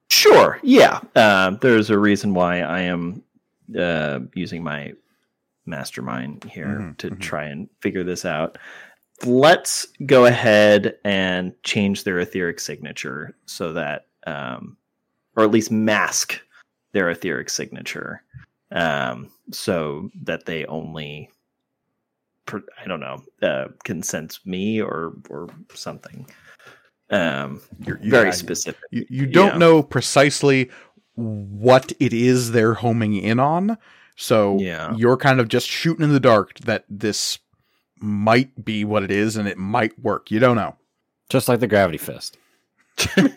Sure. 0.08 0.60
Yeah. 0.62 1.00
Uh, 1.16 1.50
there's 1.50 1.90
a 1.90 1.98
reason 1.98 2.32
why 2.32 2.60
I 2.60 2.82
am 2.82 3.24
uh, 3.76 4.20
using 4.34 4.62
my 4.62 4.92
mastermind 5.66 6.44
here 6.44 6.78
Mhm, 6.80 6.96
to 6.98 7.10
mhm. 7.10 7.20
try 7.20 7.44
and 7.44 7.68
figure 7.80 8.04
this 8.04 8.24
out. 8.24 8.58
Let's 9.24 9.86
go 10.06 10.26
ahead 10.26 10.98
and 11.04 11.52
change 11.62 12.04
their 12.04 12.18
etheric 12.18 12.58
signature 12.58 13.36
so 13.46 13.72
that, 13.72 14.06
um, 14.26 14.76
or 15.36 15.44
at 15.44 15.50
least 15.50 15.70
mask 15.70 16.40
their 16.92 17.08
etheric 17.10 17.48
signature 17.48 18.22
um, 18.72 19.30
so 19.52 20.10
that 20.22 20.46
they 20.46 20.64
only, 20.66 21.30
per, 22.46 22.62
I 22.82 22.88
don't 22.88 23.00
know, 23.00 23.22
uh, 23.42 23.68
can 23.84 24.02
sense 24.02 24.44
me 24.44 24.80
or 24.80 25.12
or 25.28 25.48
something. 25.74 26.28
Um, 27.10 27.60
You're, 27.86 27.98
you, 27.98 28.10
very 28.10 28.32
specific. 28.32 28.80
You, 28.90 29.06
you 29.08 29.26
don't 29.26 29.52
Yeah. 29.52 29.58
know 29.58 29.82
precisely 29.82 30.70
what 31.14 31.92
it 32.00 32.14
is 32.14 32.52
they're 32.52 32.74
homing 32.74 33.14
in 33.14 33.38
on, 33.38 33.76
so 34.16 34.58
Yeah. 34.58 34.94
you're 34.96 35.16
kind 35.16 35.40
of 35.40 35.48
just 35.48 35.66
shooting 35.68 36.04
in 36.04 36.12
the 36.12 36.20
dark 36.20 36.58
that 36.60 36.84
this 36.88 37.38
might 38.00 38.64
be 38.64 38.84
what 38.84 39.02
it 39.02 39.10
is 39.10 39.36
and 39.36 39.46
it 39.48 39.58
might 39.58 39.98
work. 39.98 40.30
You 40.30 40.40
don't 40.40 40.56
know. 40.56 40.76
Just 41.30 41.48
like 41.48 41.60
the 41.60 41.66
gravity 41.68 41.98
fist. 41.98 42.36
Kind 42.96 43.30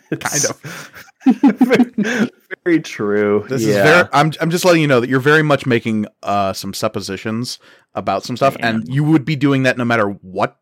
of. 0.44 0.90
very, 1.24 2.30
very 2.64 2.80
true. 2.80 3.44
This 3.48 3.62
yeah. 3.62 3.68
is 3.68 3.74
very 3.76 4.08
I'm 4.12 4.32
I'm 4.40 4.50
just 4.50 4.64
letting 4.64 4.82
you 4.82 4.86
know 4.88 5.00
that 5.00 5.08
you're 5.08 5.18
very 5.20 5.42
much 5.42 5.66
making 5.66 6.06
uh 6.22 6.52
some 6.52 6.74
suppositions 6.74 7.58
about 7.94 8.22
some 8.22 8.36
stuff 8.36 8.56
Yeah. 8.58 8.68
and 8.68 8.88
you 8.92 9.02
would 9.02 9.24
be 9.24 9.34
doing 9.36 9.62
that 9.62 9.78
no 9.78 9.84
matter 9.84 10.08
what 10.08 10.58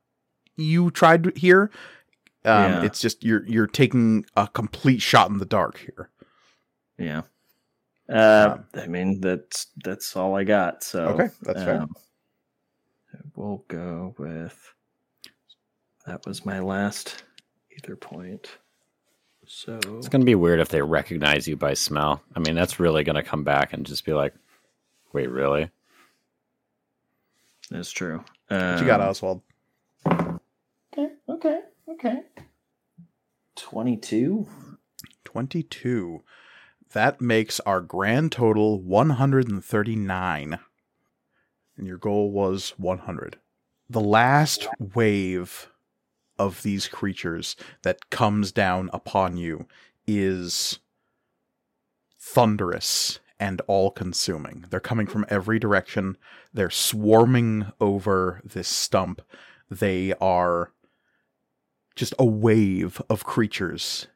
you 0.56 0.90
tried 0.92 1.36
here. 1.36 1.70
Um 2.44 2.72
Yeah. 2.72 2.82
it's 2.84 3.00
just 3.00 3.24
you're 3.24 3.44
you're 3.46 3.66
taking 3.66 4.24
a 4.36 4.46
complete 4.48 5.02
shot 5.02 5.28
in 5.30 5.38
the 5.38 5.44
dark 5.46 5.78
here. 5.78 6.10
yeah. 6.98 7.22
Uh, 8.08 8.56
Um, 8.58 8.64
I 8.74 8.86
mean 8.86 9.20
that's 9.20 9.68
that's 9.84 10.14
all 10.16 10.36
I 10.36 10.44
got. 10.44 10.82
So 10.82 11.04
Okay, 11.06 11.28
that's 11.42 11.62
fair. 11.62 11.80
um, 11.82 11.94
We'll 13.36 13.64
go 13.68 14.14
with 14.18 14.74
that 16.06 16.26
was 16.26 16.44
my 16.44 16.58
last 16.60 17.22
Aether 17.76 17.96
point. 17.96 18.48
So 19.46 19.78
It's 19.98 20.08
going 20.08 20.20
to 20.22 20.26
be 20.26 20.34
weird 20.34 20.60
if 20.60 20.68
they 20.68 20.82
recognize 20.82 21.46
you 21.46 21.56
by 21.56 21.74
smell. 21.74 22.22
I 22.34 22.40
mean, 22.40 22.54
that's 22.54 22.80
really 22.80 23.04
going 23.04 23.16
to 23.16 23.22
come 23.22 23.44
back 23.44 23.72
and 23.72 23.84
just 23.86 24.04
be 24.04 24.12
like, 24.14 24.34
wait, 25.12 25.28
really? 25.30 25.70
that's 27.70 27.90
true. 27.92 28.24
What 28.48 28.80
you 28.80 28.86
got, 28.86 29.00
Um, 29.00 29.08
Oswald? 29.08 29.42
Okay, 30.06 31.08
okay, 31.28 31.60
okay. 31.90 32.22
Twenty-two. 33.56 34.46
22. 35.24 36.22
That 36.94 37.20
makes 37.20 37.58
our 37.60 37.80
grand 37.80 38.30
total 38.30 38.80
139. 38.80 40.58
And 41.76 41.86
your 41.88 41.98
goal 41.98 42.30
was 42.30 42.74
100. 42.76 43.36
The 43.90 44.00
last 44.00 44.68
wave 44.78 45.72
of 46.38 46.62
these 46.62 46.86
creatures 46.86 47.56
that 47.82 48.10
comes 48.10 48.52
down 48.52 48.90
upon 48.92 49.36
you 49.36 49.66
is 50.06 50.78
thunderous 52.16 53.18
and 53.40 53.60
all 53.66 53.90
consuming. 53.90 54.66
They're 54.70 54.78
coming 54.78 55.08
from 55.08 55.26
every 55.28 55.58
direction. 55.58 56.16
They're 56.52 56.70
swarming 56.70 57.72
over 57.80 58.40
this 58.44 58.68
stump. 58.68 59.20
They 59.68 60.14
are 60.20 60.70
just 61.96 62.14
a 62.20 62.24
wave 62.24 63.02
of 63.10 63.24
creatures 63.24 64.06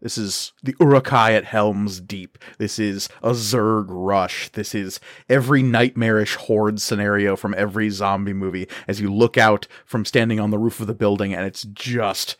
this 0.00 0.16
is 0.16 0.52
the 0.62 0.74
Uruk-hai 0.80 1.32
at 1.32 1.44
Helm's 1.44 2.00
Deep. 2.00 2.38
This 2.58 2.78
is 2.78 3.08
a 3.22 3.30
Zerg 3.30 3.86
rush. 3.88 4.48
This 4.50 4.74
is 4.74 5.00
every 5.28 5.62
nightmarish 5.62 6.36
horde 6.36 6.80
scenario 6.80 7.34
from 7.34 7.54
every 7.56 7.90
zombie 7.90 8.32
movie 8.32 8.68
as 8.86 9.00
you 9.00 9.12
look 9.12 9.36
out 9.36 9.66
from 9.84 10.04
standing 10.04 10.38
on 10.38 10.50
the 10.50 10.58
roof 10.58 10.80
of 10.80 10.86
the 10.86 10.94
building 10.94 11.34
and 11.34 11.44
it's 11.44 11.64
just 11.64 12.36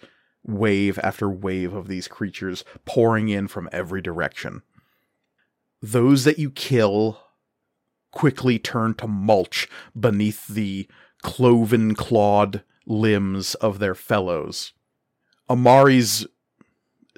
wave 0.46 0.98
after 1.02 1.28
wave 1.28 1.74
of 1.74 1.88
these 1.88 2.06
creatures 2.06 2.64
pouring 2.84 3.28
in 3.28 3.48
from 3.48 3.68
every 3.72 4.00
direction. 4.00 4.62
Those 5.82 6.24
that 6.24 6.38
you 6.38 6.50
kill 6.50 7.20
quickly 8.12 8.58
turn 8.58 8.94
to 8.94 9.06
mulch 9.06 9.68
beneath 9.98 10.46
the 10.46 10.88
cloven 11.22 11.94
clawed 11.94 12.62
limbs 12.86 13.54
of 13.56 13.78
their 13.78 13.94
fellows. 13.94 14.72
Amari's 15.48 16.26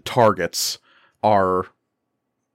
targets 0.05 0.79
are 1.23 1.67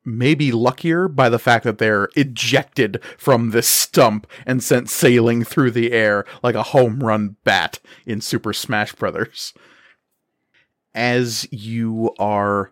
maybe 0.05 0.51
luckier 0.51 1.07
by 1.07 1.29
the 1.29 1.39
fact 1.39 1.63
that 1.63 1.79
they're 1.79 2.09
ejected 2.15 3.01
from 3.17 3.49
this 3.49 3.67
stump 3.67 4.27
and 4.45 4.63
sent 4.63 4.89
sailing 4.89 5.43
through 5.43 5.71
the 5.71 5.91
air 5.91 6.25
like 6.43 6.55
a 6.55 6.63
home 6.63 6.99
run 7.03 7.35
bat 7.43 7.79
in 8.05 8.21
Super 8.21 8.53
Smash 8.53 8.93
Brothers. 8.93 9.53
As 10.93 11.47
you 11.51 12.13
are 12.19 12.71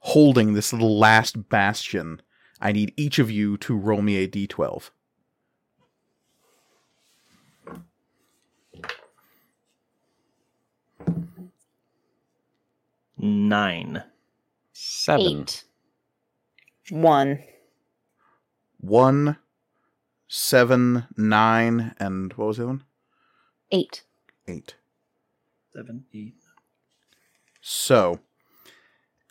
holding 0.00 0.52
this 0.52 0.72
last 0.72 1.48
bastion, 1.48 2.20
I 2.60 2.72
need 2.72 2.92
each 2.96 3.18
of 3.18 3.30
you 3.30 3.56
to 3.58 3.76
roll 3.76 4.02
me 4.02 4.18
a 4.18 4.28
d12. 4.28 4.90
Nine. 13.22 14.02
Seven. 14.72 15.42
Eight. 15.42 15.64
One. 16.90 17.40
One, 18.78 19.36
seven, 20.26 21.06
nine, 21.16 21.94
and 21.98 22.32
what 22.32 22.46
was 22.46 22.56
the 22.56 22.62
other 22.62 22.72
one? 22.72 22.84
Eight. 23.70 24.04
Eight. 24.48 24.74
Seven, 25.74 26.06
eight. 26.14 26.36
So, 27.60 28.20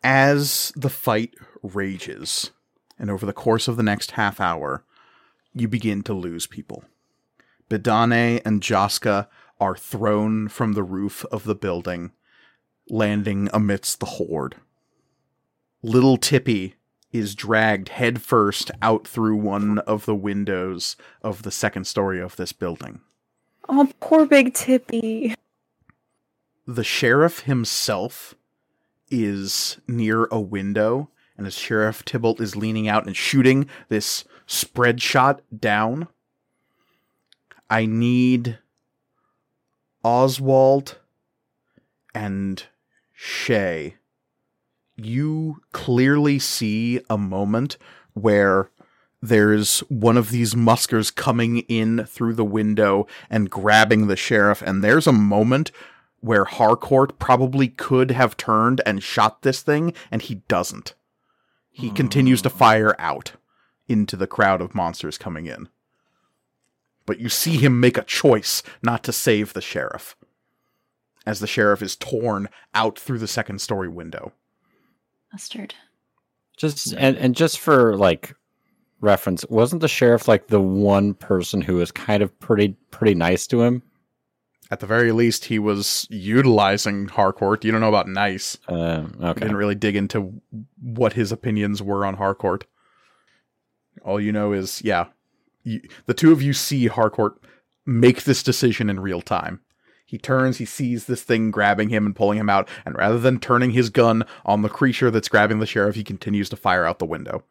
as 0.03 0.71
the 0.75 0.89
fight 0.89 1.33
rages, 1.63 2.51
and 2.99 3.09
over 3.09 3.25
the 3.25 3.33
course 3.33 3.67
of 3.67 3.75
the 3.75 3.83
next 3.83 4.11
half 4.11 4.39
hour, 4.39 4.83
you 5.53 5.67
begin 5.67 6.03
to 6.03 6.13
lose 6.13 6.45
people. 6.45 6.83
Bidane 7.69 8.41
and 8.45 8.61
Jaska 8.61 9.27
are 9.59 9.75
thrown 9.75 10.47
from 10.47 10.73
the 10.73 10.83
roof 10.83 11.25
of 11.31 11.43
the 11.43 11.55
building, 11.55 12.11
landing 12.89 13.49
amidst 13.53 13.99
the 13.99 14.05
horde. 14.05 14.55
Little 15.81 16.17
Tippy 16.17 16.75
is 17.11 17.35
dragged 17.35 17.89
headfirst 17.89 18.69
out 18.81 19.07
through 19.07 19.35
one 19.35 19.79
of 19.79 20.05
the 20.05 20.15
windows 20.15 20.95
of 21.21 21.43
the 21.43 21.51
second 21.51 21.85
story 21.85 22.21
of 22.21 22.35
this 22.35 22.51
building. 22.51 23.01
Oh, 23.67 23.89
poor 23.99 24.25
Big 24.25 24.53
Tippy. 24.53 25.35
the 26.67 26.83
sheriff 26.83 27.41
himself 27.41 28.35
is 29.09 29.77
near 29.87 30.25
a 30.25 30.39
window, 30.39 31.09
and 31.35 31.47
as 31.47 31.55
Sheriff 31.57 32.05
Tybalt 32.05 32.39
is 32.39 32.55
leaning 32.55 32.87
out 32.87 33.07
and 33.07 33.15
shooting 33.17 33.67
this 33.87 34.23
spread 34.45 35.01
shot 35.01 35.41
down, 35.57 36.07
I 37.69 37.87
need 37.87 38.59
Oswald 40.03 40.99
and 42.13 42.63
Shay. 43.21 43.95
You 44.95 45.61
clearly 45.73 46.39
see 46.39 47.01
a 47.09 47.17
moment 47.17 47.75
where 48.13 48.71
there's 49.21 49.81
one 49.89 50.15
of 50.15 50.29
these 50.29 50.55
muskers 50.55 51.11
coming 51.11 51.57
in 51.67 52.05
through 52.05 52.35
the 52.35 52.45
window 52.45 53.07
and 53.29 53.49
grabbing 53.49 54.07
the 54.07 54.15
sheriff, 54.15 54.61
and 54.61 54.81
there's 54.81 55.05
a 55.05 55.11
moment 55.11 55.73
where 56.21 56.45
Harcourt 56.45 57.19
probably 57.19 57.67
could 57.67 58.11
have 58.11 58.37
turned 58.37 58.79
and 58.85 59.03
shot 59.03 59.41
this 59.41 59.61
thing, 59.61 59.93
and 60.09 60.21
he 60.21 60.35
doesn't. 60.47 60.93
He 61.71 61.89
hmm. 61.89 61.95
continues 61.95 62.41
to 62.43 62.49
fire 62.49 62.95
out 62.99 63.33
into 63.89 64.15
the 64.15 64.27
crowd 64.27 64.61
of 64.61 64.73
monsters 64.73 65.17
coming 65.17 65.45
in. 65.45 65.67
But 67.05 67.19
you 67.19 67.27
see 67.27 67.57
him 67.57 67.81
make 67.81 67.97
a 67.97 68.03
choice 68.03 68.63
not 68.81 69.03
to 69.03 69.11
save 69.11 69.51
the 69.51 69.61
sheriff, 69.61 70.15
as 71.29 71.39
the 71.39 71.47
sheriff 71.47 71.83
is 71.83 71.95
torn 71.95 72.49
out 72.73 72.97
through 72.97 73.19
the 73.19 73.27
second 73.27 73.61
story 73.61 73.87
window. 73.87 74.33
Mustard. 75.31 75.75
Just 76.57 76.93
and 76.93 77.15
and 77.17 77.35
just 77.35 77.59
for 77.59 77.95
like 77.95 78.35
reference, 78.99 79.45
wasn't 79.47 79.81
the 79.81 79.87
sheriff 79.87 80.27
like 80.27 80.47
the 80.47 80.59
one 80.59 81.13
person 81.13 81.61
who 81.61 81.75
was 81.75 81.91
kind 81.91 82.23
of 82.23 82.37
pretty 82.39 82.69
pretty 82.89 83.13
nice 83.13 83.45
to 83.47 83.61
him? 83.61 83.83
At 84.71 84.79
the 84.79 84.87
very 84.87 85.11
least, 85.11 85.45
he 85.45 85.59
was 85.59 86.07
utilizing 86.09 87.07
Harcourt. 87.07 87.63
You 87.63 87.71
don't 87.71 87.81
know 87.81 87.89
about 87.89 88.07
Nice. 88.07 88.57
Uh, 88.67 89.05
okay. 89.21 89.41
didn't 89.41 89.55
really 89.55 89.75
dig 89.75 89.95
into 89.95 90.41
what 90.81 91.13
his 91.13 91.31
opinions 91.31 91.81
were 91.81 92.05
on 92.05 92.15
Harcourt. 92.15 92.65
All 94.03 94.19
you 94.19 94.31
know 94.31 94.53
is, 94.53 94.81
yeah, 94.83 95.07
you, 95.63 95.81
the 96.05 96.13
two 96.13 96.31
of 96.31 96.41
you 96.41 96.53
see 96.53 96.85
Harcourt 96.87 97.39
make 97.85 98.23
this 98.23 98.43
decision 98.43 98.89
in 98.89 98.99
real 98.99 99.21
time. 99.21 99.61
He 100.09 100.17
turns, 100.17 100.57
he 100.57 100.65
sees 100.65 101.05
this 101.05 101.21
thing 101.21 101.51
grabbing 101.51 101.89
him 101.89 102.03
and 102.07 102.15
pulling 102.15 102.39
him 102.39 102.49
out, 102.49 102.67
and 102.83 102.97
rather 102.97 103.19
than 103.19 103.39
turning 103.39 103.69
his 103.69 103.91
gun 103.91 104.23
on 104.43 104.63
the 104.63 104.67
creature 104.67 105.11
that's 105.11 105.29
grabbing 105.29 105.59
the 105.59 105.67
sheriff, 105.67 105.93
he 105.93 106.03
continues 106.03 106.49
to 106.49 106.55
fire 106.55 106.83
out 106.83 106.97
the 106.97 107.05
window. 107.05 107.43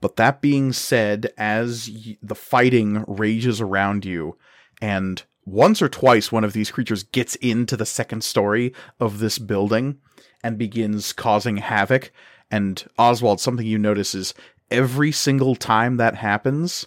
But 0.00 0.16
that 0.16 0.40
being 0.40 0.72
said, 0.72 1.32
as 1.38 1.88
y- 1.88 2.18
the 2.20 2.34
fighting 2.34 3.04
rages 3.06 3.60
around 3.60 4.04
you, 4.04 4.36
and 4.82 5.22
once 5.44 5.80
or 5.80 5.88
twice 5.88 6.32
one 6.32 6.42
of 6.42 6.54
these 6.54 6.72
creatures 6.72 7.04
gets 7.04 7.36
into 7.36 7.76
the 7.76 7.86
second 7.86 8.24
story 8.24 8.74
of 8.98 9.20
this 9.20 9.38
building 9.38 9.98
and 10.42 10.58
begins 10.58 11.12
causing 11.12 11.58
havoc, 11.58 12.10
and 12.50 12.84
Oswald, 12.98 13.40
something 13.40 13.64
you 13.64 13.78
notice 13.78 14.12
is 14.12 14.34
every 14.72 15.12
single 15.12 15.54
time 15.54 15.98
that 15.98 16.16
happens, 16.16 16.84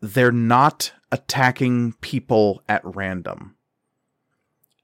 they're 0.00 0.32
not 0.32 0.90
attacking 1.12 1.92
people 2.00 2.64
at 2.68 2.80
random. 2.84 3.54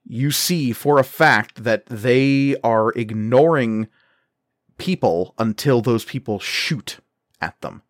You 0.05 0.31
see 0.31 0.71
for 0.71 0.97
a 0.97 1.03
fact 1.03 1.63
that 1.63 1.85
they 1.87 2.55
are 2.63 2.91
ignoring 2.91 3.87
people 4.77 5.33
until 5.37 5.81
those 5.81 6.05
people 6.05 6.39
shoot 6.39 6.99
at 7.41 7.59
them. 7.61 7.81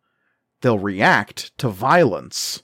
They'll 0.60 0.78
react 0.78 1.56
to 1.58 1.68
violence, 1.68 2.62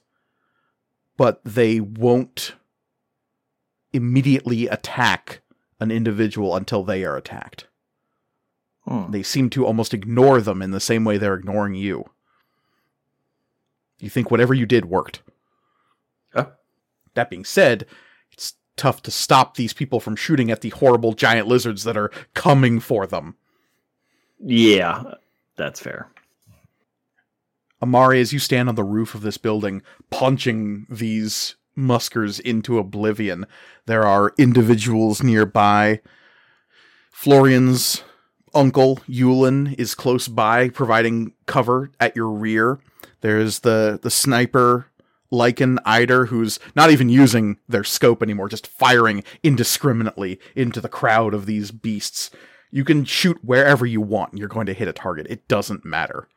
but 1.17 1.41
they 1.45 1.81
won't 1.81 2.55
immediately 3.93 4.67
attack 4.67 5.41
an 5.81 5.91
individual 5.91 6.57
until 6.57 6.83
they 6.83 7.05
are 7.05 7.17
attacked. 7.17 7.69
Hmm. 8.85 9.11
They 9.11 9.23
seem 9.23 9.51
to 9.51 9.67
almost 9.67 9.95
ignore 9.95 10.41
them 10.41 10.63
in 10.63 10.71
the 10.71 10.81
same 10.81 11.05
way 11.05 11.19
they're 11.19 11.35
ignoring 11.35 11.75
you. 11.75 12.05
You 13.99 14.11
think 14.11 14.31
whatever 14.31 14.55
you 14.55 14.67
did 14.67 14.87
worked. 14.87 15.23
That 17.17 17.31
being 17.31 17.45
said, 17.45 17.87
it's 18.31 18.55
tough 18.77 19.03
to 19.03 19.11
stop 19.11 19.57
these 19.57 19.73
people 19.73 19.99
from 19.99 20.15
shooting 20.15 20.51
at 20.51 20.61
the 20.61 20.69
horrible 20.69 21.15
giant 21.15 21.49
lizards 21.49 21.83
that 21.85 21.97
are 21.97 22.13
coming 22.35 22.79
for 22.79 23.07
them. 23.07 23.35
Yeah, 24.39 25.03
that's 25.57 25.81
fair. 25.81 26.09
Amari, 27.83 28.21
as 28.21 28.33
you 28.33 28.39
stand 28.39 28.69
on 28.69 28.75
the 28.75 28.85
roof 28.85 29.15
of 29.15 29.23
this 29.23 29.39
building, 29.39 29.83
punching 30.11 30.87
these 30.89 31.57
muskers 31.75 32.39
into 32.39 32.79
oblivion, 32.79 33.47
there 33.87 34.05
are 34.05 34.33
individuals 34.39 35.23
nearby. 35.23 36.01
Florian's 37.11 38.03
uncle, 38.55 38.97
Yulin, 39.09 39.75
is 39.79 39.95
close 39.95 40.29
by, 40.29 40.69
providing 40.69 41.33
cover 41.47 41.91
at 42.01 42.17
your 42.17 42.31
rear. 42.31 42.79
There's 43.21 43.61
the, 43.61 43.99
the 44.03 44.11
sniper, 44.11 44.87
Lycan 45.33 45.79
Eider, 45.85 46.27
who's 46.27 46.59
not 46.75 46.91
even 46.91 47.09
using 47.09 47.59
their 47.69 47.85
scope 47.85 48.23
anymore, 48.23 48.49
just 48.49 48.67
firing 48.67 49.25
indiscriminately 49.43 50.39
into 50.55 50.81
the 50.81 50.89
crowd 50.89 51.35
of 51.35 51.47
these 51.47 51.71
beasts. 51.71 52.31
You 52.71 52.85
can 52.85 53.05
shoot 53.05 53.39
wherever 53.43 53.87
you 53.87 54.01
want, 54.01 54.33
and 54.33 54.39
you're 54.39 54.49
going 54.49 54.67
to 54.67 54.75
hit 54.75 54.89
a 54.89 54.93
target. 54.93 55.27
It 55.29 55.49
doesn't 55.49 55.85
matter. 55.85 56.29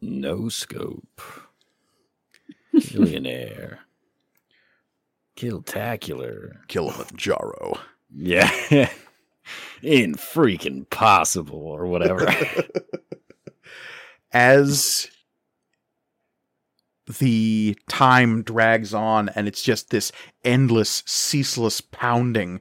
No 0.00 0.48
scope. 0.48 1.20
Millionaire. 2.72 3.80
Killtacular. 5.36 6.66
Kilimanjaro. 6.68 7.78
Yeah. 8.14 8.50
In 9.82 10.14
freaking 10.14 10.88
possible 10.88 11.58
or 11.58 11.86
whatever. 11.86 12.26
As 14.32 15.08
the 17.06 17.78
time 17.88 18.42
drags 18.42 18.92
on 18.92 19.28
and 19.30 19.46
it's 19.46 19.62
just 19.62 19.90
this 19.90 20.12
endless, 20.44 21.02
ceaseless 21.06 21.80
pounding, 21.80 22.60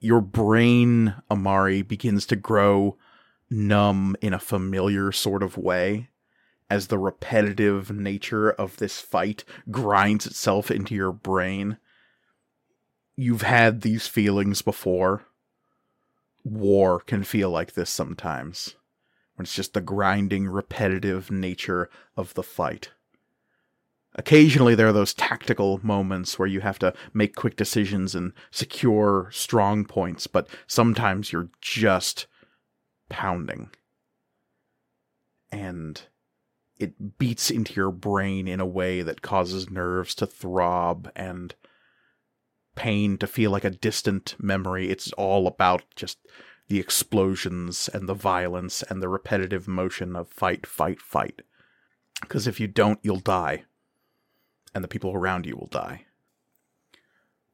your 0.00 0.20
brain, 0.20 1.14
Amari, 1.30 1.82
begins 1.82 2.26
to 2.26 2.36
grow 2.36 2.96
numb 3.50 4.16
in 4.20 4.34
a 4.34 4.38
familiar 4.38 5.12
sort 5.12 5.42
of 5.42 5.56
way 5.56 6.08
as 6.68 6.88
the 6.88 6.98
repetitive 6.98 7.90
nature 7.90 8.50
of 8.50 8.76
this 8.78 9.00
fight 9.00 9.44
grinds 9.70 10.26
itself 10.26 10.70
into 10.70 10.94
your 10.94 11.12
brain. 11.12 11.76
You've 13.16 13.42
had 13.42 13.82
these 13.82 14.06
feelings 14.06 14.60
before. 14.62 15.24
War 16.42 17.00
can 17.00 17.22
feel 17.22 17.50
like 17.50 17.74
this 17.74 17.90
sometimes, 17.90 18.74
when 19.36 19.44
it's 19.44 19.54
just 19.54 19.72
the 19.72 19.80
grinding, 19.80 20.48
repetitive 20.48 21.30
nature 21.30 21.88
of 22.16 22.34
the 22.34 22.42
fight. 22.42 22.90
Occasionally, 24.16 24.74
there 24.74 24.86
are 24.86 24.92
those 24.92 25.12
tactical 25.12 25.80
moments 25.82 26.38
where 26.38 26.46
you 26.46 26.60
have 26.60 26.78
to 26.78 26.94
make 27.12 27.34
quick 27.34 27.56
decisions 27.56 28.14
and 28.14 28.32
secure 28.50 29.28
strong 29.32 29.84
points, 29.84 30.26
but 30.26 30.48
sometimes 30.66 31.32
you're 31.32 31.50
just 31.60 32.26
pounding. 33.08 33.70
And 35.50 36.00
it 36.78 37.18
beats 37.18 37.50
into 37.50 37.74
your 37.74 37.90
brain 37.90 38.46
in 38.46 38.60
a 38.60 38.66
way 38.66 39.02
that 39.02 39.22
causes 39.22 39.70
nerves 39.70 40.14
to 40.16 40.26
throb 40.26 41.10
and 41.16 41.54
pain 42.76 43.18
to 43.18 43.26
feel 43.26 43.50
like 43.50 43.64
a 43.64 43.70
distant 43.70 44.36
memory. 44.38 44.90
It's 44.90 45.12
all 45.12 45.46
about 45.46 45.82
just 45.96 46.18
the 46.68 46.78
explosions 46.78 47.88
and 47.92 48.08
the 48.08 48.14
violence 48.14 48.82
and 48.84 49.02
the 49.02 49.08
repetitive 49.08 49.68
motion 49.68 50.16
of 50.16 50.28
fight, 50.28 50.66
fight, 50.66 51.00
fight. 51.00 51.42
Because 52.20 52.46
if 52.46 52.58
you 52.58 52.66
don't, 52.68 53.00
you'll 53.02 53.20
die. 53.20 53.64
And 54.74 54.82
the 54.82 54.88
people 54.88 55.12
around 55.12 55.46
you 55.46 55.56
will 55.56 55.68
die. 55.68 56.06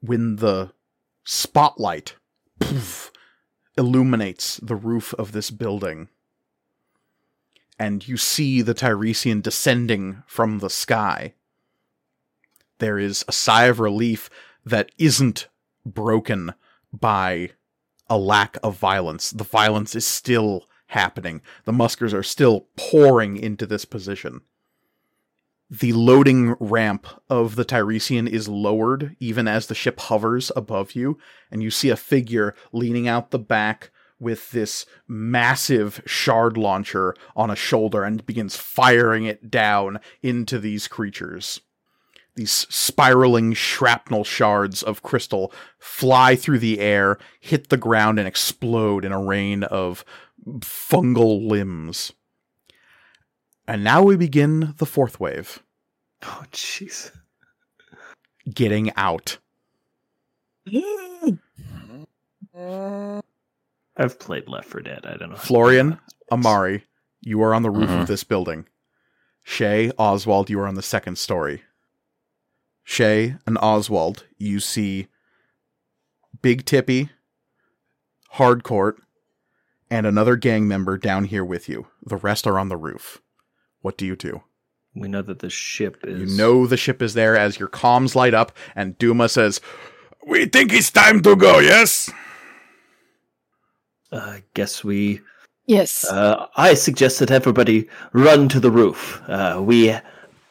When 0.00 0.36
the 0.36 0.72
spotlight 1.24 2.16
poof, 2.58 3.12
illuminates 3.76 4.56
the 4.58 4.76
roof 4.76 5.14
of 5.14 5.32
this 5.32 5.50
building, 5.50 6.08
and 7.78 8.06
you 8.06 8.16
see 8.16 8.62
the 8.62 8.74
Tiresian 8.74 9.40
descending 9.40 10.22
from 10.26 10.58
the 10.58 10.70
sky. 10.70 11.34
There 12.78 12.98
is 12.98 13.24
a 13.26 13.32
sigh 13.32 13.64
of 13.64 13.80
relief 13.80 14.28
that 14.64 14.90
isn't 14.98 15.48
broken 15.86 16.52
by 16.92 17.50
a 18.08 18.18
lack 18.18 18.58
of 18.62 18.76
violence. 18.76 19.30
The 19.30 19.44
violence 19.44 19.94
is 19.94 20.06
still 20.06 20.66
happening. 20.88 21.40
The 21.64 21.72
muskers 21.72 22.12
are 22.12 22.22
still 22.22 22.66
pouring 22.76 23.36
into 23.36 23.64
this 23.64 23.84
position. 23.84 24.42
The 25.72 25.92
loading 25.92 26.56
ramp 26.58 27.06
of 27.28 27.54
the 27.54 27.64
Tiresian 27.64 28.26
is 28.26 28.48
lowered 28.48 29.14
even 29.20 29.46
as 29.46 29.68
the 29.68 29.74
ship 29.74 30.00
hovers 30.00 30.50
above 30.56 30.96
you, 30.96 31.16
and 31.48 31.62
you 31.62 31.70
see 31.70 31.90
a 31.90 31.96
figure 31.96 32.56
leaning 32.72 33.06
out 33.06 33.30
the 33.30 33.38
back 33.38 33.92
with 34.18 34.50
this 34.50 34.84
massive 35.06 36.02
shard 36.04 36.56
launcher 36.56 37.14
on 37.36 37.50
a 37.50 37.56
shoulder 37.56 38.02
and 38.02 38.26
begins 38.26 38.56
firing 38.56 39.26
it 39.26 39.48
down 39.48 40.00
into 40.22 40.58
these 40.58 40.88
creatures. 40.88 41.60
These 42.34 42.66
spiraling 42.68 43.52
shrapnel 43.52 44.24
shards 44.24 44.82
of 44.82 45.04
crystal 45.04 45.52
fly 45.78 46.34
through 46.34 46.58
the 46.58 46.80
air, 46.80 47.16
hit 47.38 47.68
the 47.68 47.76
ground, 47.76 48.18
and 48.18 48.26
explode 48.26 49.04
in 49.04 49.12
a 49.12 49.22
rain 49.22 49.62
of 49.62 50.04
fungal 50.60 51.48
limbs. 51.48 52.12
And 53.70 53.84
now 53.84 54.02
we 54.02 54.16
begin 54.16 54.74
the 54.78 54.84
fourth 54.86 55.20
wave 55.20 55.62
Oh, 56.24 56.42
jeez. 56.50 57.12
getting 58.52 58.90
out. 58.96 59.38
I've 63.96 64.18
played 64.18 64.48
Left 64.48 64.68
4 64.68 64.80
Dead. 64.80 65.06
I 65.06 65.16
don't 65.16 65.30
know. 65.30 65.36
Florian, 65.36 66.00
Amari, 66.32 66.84
you 67.20 67.40
are 67.42 67.54
on 67.54 67.62
the 67.62 67.70
roof 67.70 67.90
Mhm. 67.90 68.00
of 68.02 68.06
this 68.08 68.24
building. 68.24 68.66
Shay, 69.44 69.92
Oswald, 69.98 70.50
you 70.50 70.58
are 70.58 70.66
on 70.66 70.74
the 70.74 70.82
second 70.82 71.16
story. 71.16 71.62
Shay 72.82 73.36
and 73.46 73.56
Oswald, 73.62 74.26
you 74.36 74.58
see 74.58 75.06
Big 76.42 76.64
Tippy, 76.64 77.10
Harcourt, 78.30 79.00
and 79.90 80.06
another 80.06 80.34
gang 80.34 80.66
member 80.66 80.98
down 80.98 81.24
here 81.26 81.44
with 81.44 81.68
you. 81.68 81.86
The 82.04 82.16
rest 82.16 82.48
are 82.48 82.58
on 82.58 82.68
the 82.68 82.76
roof. 82.76 83.22
What 83.82 83.96
do 83.96 84.06
you 84.06 84.16
do? 84.16 84.42
We 84.94 85.08
know 85.08 85.22
that 85.22 85.38
the 85.38 85.50
ship 85.50 85.98
is. 86.02 86.32
You 86.32 86.36
know 86.36 86.66
the 86.66 86.76
ship 86.76 87.00
is 87.00 87.14
there 87.14 87.36
as 87.36 87.58
your 87.58 87.68
comms 87.68 88.14
light 88.14 88.34
up, 88.34 88.52
and 88.74 88.98
Duma 88.98 89.28
says, 89.28 89.60
We 90.26 90.46
think 90.46 90.72
it's 90.72 90.90
time 90.90 91.22
to 91.22 91.36
go, 91.36 91.58
yes? 91.60 92.10
Uh, 94.10 94.38
guess 94.54 94.82
we. 94.82 95.20
Yes. 95.66 96.04
Uh, 96.04 96.46
I 96.56 96.74
suggest 96.74 97.20
that 97.20 97.30
everybody 97.30 97.88
run 98.12 98.48
to 98.48 98.58
the 98.58 98.70
roof. 98.70 99.22
Uh, 99.28 99.60
we 99.62 99.86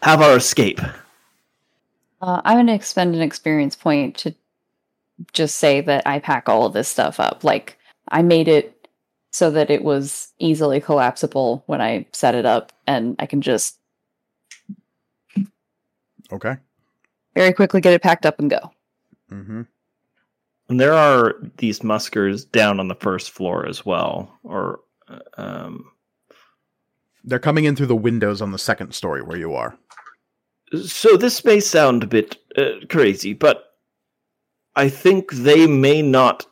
have 0.01 0.21
our 0.21 0.37
escape. 0.37 0.79
Uh, 2.21 2.41
I'm 2.45 2.55
going 2.55 2.67
to 2.67 2.73
expend 2.73 3.15
an 3.15 3.21
experience 3.21 3.75
point 3.75 4.15
to 4.17 4.33
just 5.33 5.57
say 5.57 5.81
that 5.81 6.07
I 6.07 6.19
pack 6.19 6.47
all 6.47 6.65
of 6.65 6.71
this 6.71 6.87
stuff 6.87 7.19
up. 7.19 7.43
Like, 7.43 7.77
I 8.07 8.21
made 8.21 8.47
it 8.47 8.78
so 9.31 9.51
that 9.51 9.69
it 9.69 9.83
was 9.83 10.33
easily 10.39 10.79
collapsible 10.81 11.63
when 11.67 11.81
I 11.81 12.05
set 12.13 12.35
it 12.35 12.45
up, 12.45 12.71
and 12.87 13.15
I 13.19 13.25
can 13.25 13.41
just 13.41 13.77
Okay. 16.31 16.57
very 17.35 17.53
quickly 17.53 17.81
get 17.81 17.93
it 17.93 18.01
packed 18.03 18.25
up 18.25 18.39
and 18.39 18.49
go. 18.49 18.71
Mm-hmm. 19.31 19.61
And 20.69 20.79
there 20.79 20.93
are 20.93 21.35
these 21.57 21.83
muskers 21.83 22.45
down 22.45 22.79
on 22.79 22.87
the 22.87 22.95
first 22.95 23.31
floor 23.31 23.65
as 23.67 23.85
well. 23.85 24.37
Or. 24.43 24.81
uh, 25.07 25.19
Um, 25.37 25.91
They're 27.23 27.39
coming 27.39 27.65
in 27.65 27.75
through 27.75 27.87
the 27.87 27.95
windows 27.95 28.41
on 28.41 28.51
the 28.51 28.57
second 28.57 28.93
story 28.93 29.21
where 29.21 29.37
you 29.37 29.53
are. 29.53 29.75
So 30.85 31.17
this 31.17 31.43
may 31.43 31.59
sound 31.59 32.03
a 32.03 32.07
bit 32.07 32.37
uh, 32.57 32.85
crazy, 32.89 33.33
but 33.33 33.73
I 34.75 34.87
think 34.89 35.31
they 35.31 35.65
may 35.67 36.01
not, 36.01 36.45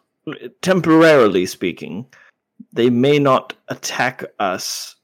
temporarily 0.62 1.46
speaking, 1.46 2.06
they 2.78 2.90
may 2.92 3.18
not 3.18 3.54
attack 3.70 4.24
us. 4.40 4.96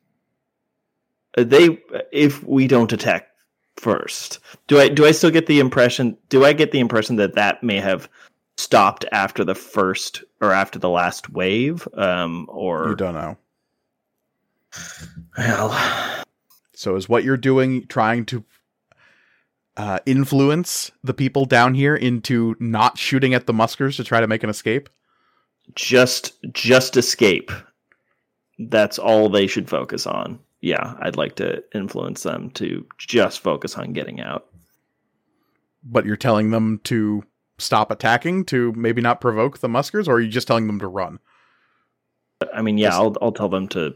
They, 1.35 1.81
if 2.11 2.43
we 2.43 2.67
don't 2.67 2.93
attack 2.93 3.29
first, 3.77 4.39
do 4.67 4.79
I? 4.79 4.89
Do 4.89 5.05
I 5.05 5.11
still 5.11 5.31
get 5.31 5.47
the 5.47 5.59
impression? 5.59 6.15
Do 6.29 6.45
I 6.45 6.53
get 6.53 6.71
the 6.71 6.79
impression 6.79 7.15
that 7.15 7.33
that 7.33 7.63
may 7.63 7.79
have 7.79 8.07
stopped 8.57 9.05
after 9.11 9.43
the 9.43 9.55
first 9.55 10.23
or 10.39 10.51
after 10.51 10.77
the 10.77 10.89
last 10.89 11.31
wave? 11.31 11.87
Um, 11.95 12.45
or 12.49 12.89
You 12.89 12.95
don't 12.95 13.15
know. 13.15 13.37
well, 15.37 16.23
So 16.75 16.95
is 16.95 17.09
what 17.09 17.23
you're 17.23 17.37
doing 17.37 17.87
trying 17.87 18.25
to 18.27 18.43
uh, 19.75 19.99
influence 20.05 20.91
the 21.03 21.15
people 21.15 21.45
down 21.45 21.73
here 21.73 21.95
into 21.95 22.55
not 22.59 22.99
shooting 22.99 23.33
at 23.33 23.47
the 23.47 23.53
muskers 23.53 23.97
to 23.97 24.03
try 24.03 24.21
to 24.21 24.27
make 24.27 24.43
an 24.43 24.51
escape? 24.51 24.87
Just 25.75 26.33
just 26.51 26.97
escape. 26.97 27.51
That's 28.59 28.99
all 28.99 29.29
they 29.29 29.47
should 29.47 29.69
focus 29.69 30.05
on. 30.05 30.39
Yeah, 30.61 30.93
I'd 31.01 31.17
like 31.17 31.35
to 31.37 31.63
influence 31.73 32.23
them 32.23 32.49
to 32.51 32.85
just 32.97 33.41
focus 33.41 33.75
on 33.77 33.91
getting 33.93 34.21
out. 34.21 34.45
But 35.83 36.05
you're 36.05 36.15
telling 36.15 36.51
them 36.51 36.79
to 36.85 37.23
stop 37.57 37.91
attacking 37.91 38.45
to 38.45 38.71
maybe 38.73 39.01
not 39.01 39.19
provoke 39.19 39.59
the 39.59 39.67
muskers, 39.67 40.07
or 40.07 40.15
are 40.15 40.21
you 40.21 40.29
just 40.29 40.47
telling 40.47 40.67
them 40.67 40.79
to 40.79 40.87
run? 40.87 41.19
I 42.53 42.61
mean, 42.61 42.77
yeah, 42.77 42.93
I'll 42.95 43.15
I'll 43.21 43.31
tell 43.31 43.49
them 43.49 43.67
to 43.69 43.95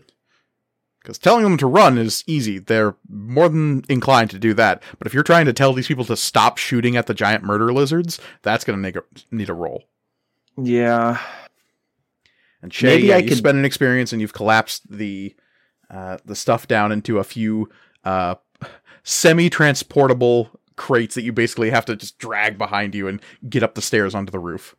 Because 1.02 1.18
telling 1.18 1.44
them 1.44 1.58
to 1.58 1.68
run 1.68 1.98
is 1.98 2.24
easy. 2.28 2.60
They're 2.60 2.96
more 3.10 3.48
than 3.50 3.84
inclined 3.88 4.30
to 4.32 4.40
do 4.40 4.54
that. 4.56 4.84
But 4.98 5.08
if 5.08 5.14
you're 5.14 5.24
trying 5.24 5.46
to 5.46 5.54
tell 5.54 5.74
these 5.74 5.88
people 5.88 6.06
to 6.06 6.18
stop 6.18 6.58
shooting 6.58 6.98
at 6.98 7.08
the 7.08 7.14
giant 7.14 7.44
murder 7.44 7.72
lizards, 7.72 8.20
that's 8.42 8.66
going 8.66 8.78
to 8.78 8.82
make 8.82 8.96
a, 8.96 9.04
need 9.32 9.50
a 9.50 9.54
roll. 9.54 9.84
Yeah. 10.58 11.20
And 12.62 12.74
Shay, 12.74 12.88
Maybe 12.96 13.08
yeah, 13.08 13.16
I 13.16 13.18
you 13.20 13.30
could- 13.30 13.38
spent 13.38 13.58
an 13.58 13.66
experience 13.66 14.12
and 14.12 14.22
you've 14.22 14.34
collapsed 14.34 14.90
the 14.90 15.36
uh, 15.90 16.18
the 16.26 16.36
stuff 16.36 16.68
down 16.68 16.92
into 16.92 17.18
a 17.20 17.24
few 17.24 17.70
uh, 18.04 18.36
semi-transportable 19.04 20.50
crates 20.76 21.16
that 21.16 21.24
you 21.24 21.32
basically 21.32 21.70
have 21.70 21.86
to 21.86 21.96
just 21.96 22.18
drag 22.20 22.58
behind 22.58 22.94
you 22.94 23.08
and 23.08 23.22
get 23.50 23.64
up 23.64 23.76
the 23.76 23.82
stairs 23.82 24.14
onto 24.14 24.32
the 24.32 24.40
roof. 24.40 24.76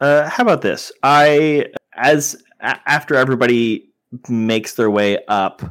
Uh, 0.00 0.28
how 0.28 0.42
about 0.42 0.62
this? 0.62 0.90
I, 1.02 1.66
as 1.94 2.42
a- 2.60 2.80
after 2.90 3.14
everybody 3.14 3.88
makes 4.28 4.74
their 4.74 4.90
way 4.90 5.18
up 5.28 5.62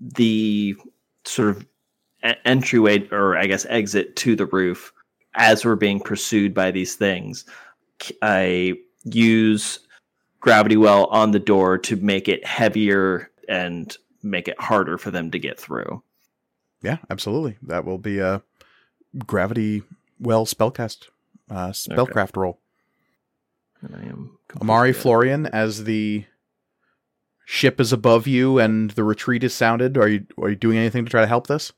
the 0.00 0.74
sort 1.24 1.50
of 1.50 1.66
e- 2.26 2.32
entryway, 2.44 3.06
or 3.10 3.36
I 3.36 3.46
guess 3.46 3.66
exit 3.68 4.16
to 4.16 4.34
the 4.34 4.46
roof, 4.46 4.92
as 5.34 5.64
we're 5.64 5.76
being 5.76 6.00
pursued 6.00 6.54
by 6.54 6.70
these 6.70 6.94
things, 6.94 7.44
I 8.22 8.74
use 9.04 9.80
gravity 10.42 10.76
well 10.76 11.06
on 11.06 11.30
the 11.30 11.38
door 11.38 11.78
to 11.78 11.96
make 11.96 12.28
it 12.28 12.44
heavier 12.44 13.30
and 13.48 13.96
make 14.22 14.48
it 14.48 14.60
harder 14.60 14.98
for 14.98 15.10
them 15.10 15.30
to 15.30 15.38
get 15.38 15.58
through. 15.58 16.02
Yeah, 16.82 16.98
absolutely. 17.08 17.56
That 17.62 17.84
will 17.84 17.98
be 17.98 18.18
a 18.18 18.42
gravity 19.26 19.82
well 20.20 20.44
spellcast 20.44 21.08
uh, 21.50 21.68
spellcraft 21.68 22.36
roll. 22.36 22.58
And 23.80 23.94
I 23.96 24.00
am 24.00 24.38
Amari 24.60 24.88
completely- 24.88 24.92
Florian, 25.00 25.46
as 25.46 25.84
the 25.84 26.24
ship 27.44 27.80
is 27.80 27.92
above 27.92 28.26
you 28.26 28.58
and 28.58 28.90
the 28.92 29.04
retreat 29.04 29.44
is 29.44 29.54
sounded, 29.54 29.96
are 29.96 30.08
you 30.08 30.26
are 30.38 30.50
you 30.50 30.56
doing 30.56 30.76
anything 30.76 31.04
to 31.04 31.10
try 31.10 31.20
to 31.20 31.26
help 31.26 31.46
this? 31.46 31.72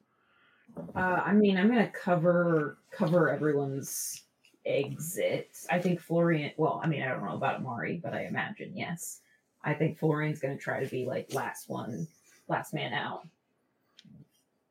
Uh, 0.96 0.98
I 0.98 1.32
mean, 1.32 1.56
I'm 1.58 1.68
gonna 1.68 1.88
cover 1.88 2.78
cover 2.90 3.28
everyone's 3.30 4.22
exit. 4.66 5.50
I 5.70 5.78
think 5.78 6.00
Florian. 6.00 6.52
Well, 6.56 6.80
I 6.82 6.86
mean, 6.86 7.02
I 7.02 7.08
don't 7.08 7.24
know 7.24 7.34
about 7.34 7.56
Amari, 7.56 8.00
but 8.02 8.14
I 8.14 8.24
imagine 8.26 8.72
yes. 8.76 9.20
I 9.62 9.74
think 9.74 9.98
Florian's 9.98 10.40
gonna 10.40 10.56
try 10.58 10.82
to 10.84 10.90
be 10.90 11.06
like 11.06 11.32
last 11.34 11.68
one, 11.68 12.06
last 12.48 12.74
man 12.74 12.92
out. 12.92 13.26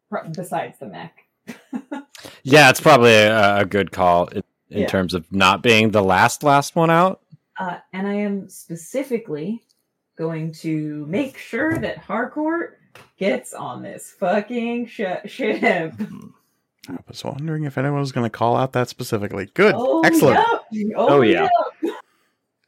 Pro- 0.09 0.29
Besides 0.29 0.79
the 0.79 0.87
mech. 0.87 1.25
Yeah, 2.45 2.69
it's 2.69 2.81
probably 2.81 3.13
a, 3.13 3.59
a 3.59 3.65
good 3.65 3.91
call 3.91 4.27
in, 4.27 4.43
in 4.69 4.81
Yeah. 4.81 4.87
terms 4.87 5.13
of 5.13 5.29
not 5.31 5.61
being 5.63 5.91
the 5.91 6.03
last 6.03 6.43
last 6.43 6.75
one 6.75 6.89
out. 6.89 7.21
Uh, 7.57 7.77
and 7.93 8.05
I 8.05 8.15
am 8.15 8.49
specifically 8.49 9.63
going 10.17 10.51
to 10.55 11.05
make 11.07 11.37
sure 11.37 11.77
that 11.77 11.99
Harcourt 11.99 12.79
gets 13.17 13.53
on 13.53 13.81
this 13.81 14.11
fucking 14.11 14.87
sh- 14.87 15.01
ship. 15.25 15.93
I 16.89 16.97
was 17.07 17.23
wondering 17.23 17.64
if 17.64 17.77
anyone 17.77 17.99
was 17.99 18.11
going 18.11 18.26
to 18.26 18.30
call 18.38 18.57
out 18.57 18.73
that 18.73 18.89
specifically. 18.89 19.45
Good, 19.53 19.73
Oh, 19.77 20.01
excellent. 20.01 20.39
yep. 20.72 20.91
Oh, 20.97 21.22
yeah. 21.22 21.47
yep. 21.81 21.95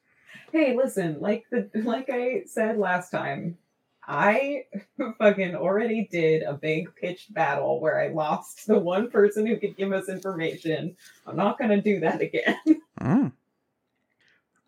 hey, 0.54 0.76
listen, 0.76 1.20
like 1.20 1.46
the 1.52 1.70
like 1.84 2.10
I 2.10 2.44
said 2.46 2.78
last 2.78 3.10
time, 3.10 3.58
I 4.08 4.66
fucking 5.20 5.56
already 5.56 6.08
did 6.10 6.44
a 6.44 6.54
big 6.54 6.96
pitched 6.96 7.34
battle 7.34 7.82
where 7.82 8.00
I 8.00 8.08
lost 8.08 8.68
the 8.68 8.80
one 8.80 9.10
person 9.10 9.46
who 9.46 9.58
could 9.58 9.76
give 9.76 9.92
us 9.92 10.08
information. 10.08 10.96
I'm 11.28 11.36
not 11.36 11.60
gonna 11.60 11.82
do 11.82 12.00
that 12.02 12.22
again. 12.22 12.58
Mm. 13.02 13.34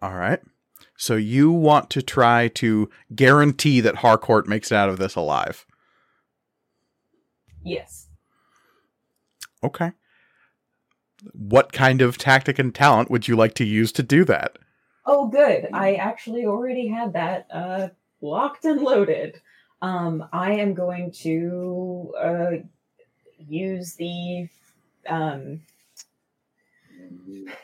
All 0.02 0.14
right. 0.14 0.41
So 0.98 1.15
you 1.15 1.49
want 1.49 1.90
to 1.91 2.02
try 2.02 2.49
to 2.49 2.90
guarantee 3.15 3.80
that 3.80 3.95
Harcourt 3.95 4.48
makes 4.49 4.69
it 4.72 4.76
out 4.76 4.90
of 4.90 4.98
this 4.99 5.15
alive. 5.15 5.65
yes. 7.64 8.06
Okay. 9.63 9.91
What 11.34 11.73
kind 11.73 12.01
of 12.01 12.17
tactic 12.17 12.59
and 12.59 12.73
talent 12.73 13.09
would 13.09 13.27
you 13.27 13.35
like 13.35 13.53
to 13.55 13.65
use 13.65 13.91
to 13.93 14.03
do 14.03 14.23
that? 14.25 14.57
Oh, 15.05 15.27
good. 15.27 15.69
I 15.73 15.95
actually 15.95 16.45
already 16.45 16.88
had 16.88 17.13
that 17.13 17.47
uh, 17.51 17.89
locked 18.21 18.65
and 18.65 18.81
loaded. 18.81 19.41
Um, 19.81 20.27
I 20.34 20.53
am 20.53 20.73
going 20.73 21.11
to 21.23 22.13
uh, 22.19 22.51
use 23.38 23.95
the 23.95 24.49
um, 25.07 25.61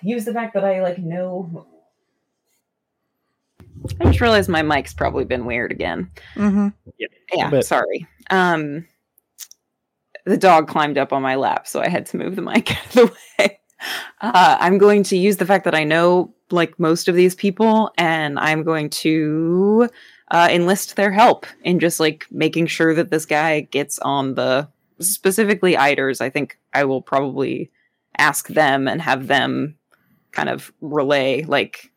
use 0.01 0.25
the 0.25 0.33
fact 0.33 0.53
that 0.53 0.63
I 0.63 0.81
like 0.81 0.99
know. 0.99 1.67
I 3.99 4.05
just 4.05 4.21
realized 4.21 4.49
my 4.49 4.61
mic's 4.61 4.93
probably 4.93 5.25
been 5.25 5.45
weird 5.45 5.71
again. 5.71 6.09
Mm-hmm. 6.35 6.69
Yeah, 7.33 7.49
bit. 7.49 7.65
sorry. 7.65 8.07
Um, 8.29 8.87
the 10.25 10.37
dog 10.37 10.67
climbed 10.67 10.97
up 10.97 11.13
on 11.13 11.21
my 11.21 11.35
lap, 11.35 11.67
so 11.67 11.81
I 11.81 11.89
had 11.89 12.05
to 12.07 12.17
move 12.17 12.35
the 12.35 12.41
mic 12.41 12.71
out 12.77 12.85
of 12.85 12.93
the 12.93 13.13
way. 13.39 13.59
Uh, 14.21 14.57
I'm 14.59 14.77
going 14.77 15.03
to 15.03 15.17
use 15.17 15.37
the 15.37 15.45
fact 15.45 15.65
that 15.65 15.75
I 15.75 15.83
know 15.83 16.33
like 16.51 16.79
most 16.79 17.07
of 17.07 17.15
these 17.15 17.35
people, 17.35 17.91
and 17.97 18.39
I'm 18.39 18.63
going 18.63 18.89
to 18.89 19.89
uh, 20.31 20.47
enlist 20.51 20.95
their 20.95 21.11
help 21.11 21.45
in 21.63 21.79
just 21.79 21.99
like 21.99 22.25
making 22.31 22.67
sure 22.67 22.93
that 22.95 23.11
this 23.11 23.25
guy 23.25 23.61
gets 23.61 23.99
on 23.99 24.35
the 24.35 24.67
specifically 24.99 25.73
Eiders. 25.75 26.21
I 26.21 26.29
think 26.29 26.57
I 26.73 26.85
will 26.85 27.01
probably 27.01 27.71
ask 28.17 28.47
them 28.47 28.87
and 28.87 29.01
have 29.01 29.27
them 29.27 29.75
kind 30.31 30.49
of 30.49 30.71
relay 30.81 31.43
like, 31.43 31.91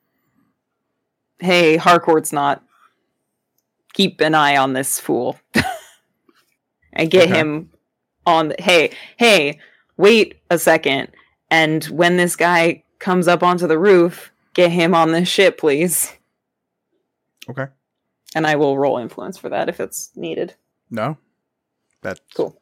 "Hey, 1.39 1.77
Harcourt's 1.77 2.33
not 2.33 2.63
keep 3.97 4.21
an 4.21 4.35
eye 4.35 4.57
on 4.57 4.75
this 4.75 5.01
fool. 5.01 5.39
and 6.93 7.11
get 7.11 7.29
Okay. 7.29 7.39
him 7.39 7.71
on 8.27 8.49
the, 8.49 8.57
hey, 8.59 8.91
hey, 9.17 9.59
wait 9.97 10.41
a 10.51 10.59
second. 10.59 11.09
And 11.51 11.85
when 11.87 12.17
this 12.17 12.37
guy 12.37 12.83
comes 12.99 13.29
up 13.29 13.43
onto 13.43 13.67
the 13.67 13.79
roof, 13.79 14.33
get 14.55 14.71
him 14.71 14.95
on 14.95 15.13
this 15.13 15.29
ship, 15.29 15.59
please. 15.59 16.13
Okay. 17.49 17.67
And 18.35 18.47
I 18.47 18.57
will 18.57 18.77
roll 18.77 18.99
influence 18.99 19.39
for 19.39 19.49
that 19.49 19.69
if 19.69 19.81
it's 19.81 20.11
needed. 20.17 20.55
No? 20.91 21.17
That's 22.03 22.21
Cool. 22.35 22.61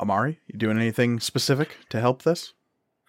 Amari, 0.00 0.38
you 0.46 0.58
doing 0.58 0.78
anything 0.78 1.20
specific 1.20 1.76
to 1.90 2.00
help 2.00 2.22
this? 2.22 2.54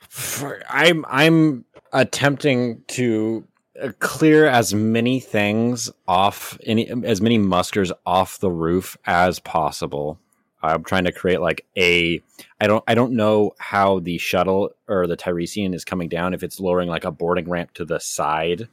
For- 0.10 0.64
I'm 0.70 1.06
I'm 1.08 1.66
attempting 1.94 2.84
to 2.88 3.46
uh, 3.82 3.92
clear 4.00 4.48
as 4.48 4.74
many 4.74 5.20
things 5.20 5.92
off 6.08 6.58
any 6.66 6.90
as 7.04 7.22
many 7.22 7.38
muskers 7.38 7.92
off 8.06 8.40
the 8.40 8.50
roof 8.50 8.98
as 9.06 9.40
possible. 9.40 10.20
I'm 10.62 10.84
trying 10.84 11.06
to 11.06 11.12
create 11.12 11.42
like 11.42 11.66
a 11.78 12.22
I 12.60 12.68
don't 12.68 12.84
I 12.88 12.96
don't 12.96 13.14
know 13.14 13.54
how 13.60 14.00
the 14.00 14.18
shuttle 14.18 14.72
or 14.88 15.08
the 15.08 15.16
Tiresian 15.16 15.74
is 15.74 15.86
coming 15.86 16.10
down 16.10 16.34
if 16.34 16.44
it's 16.44 16.60
lowering 16.60 16.90
like 16.90 17.06
a 17.06 17.12
boarding 17.12 17.50
ramp 17.50 17.74
to 17.76 17.86
the 17.86 18.00
side 18.00 18.68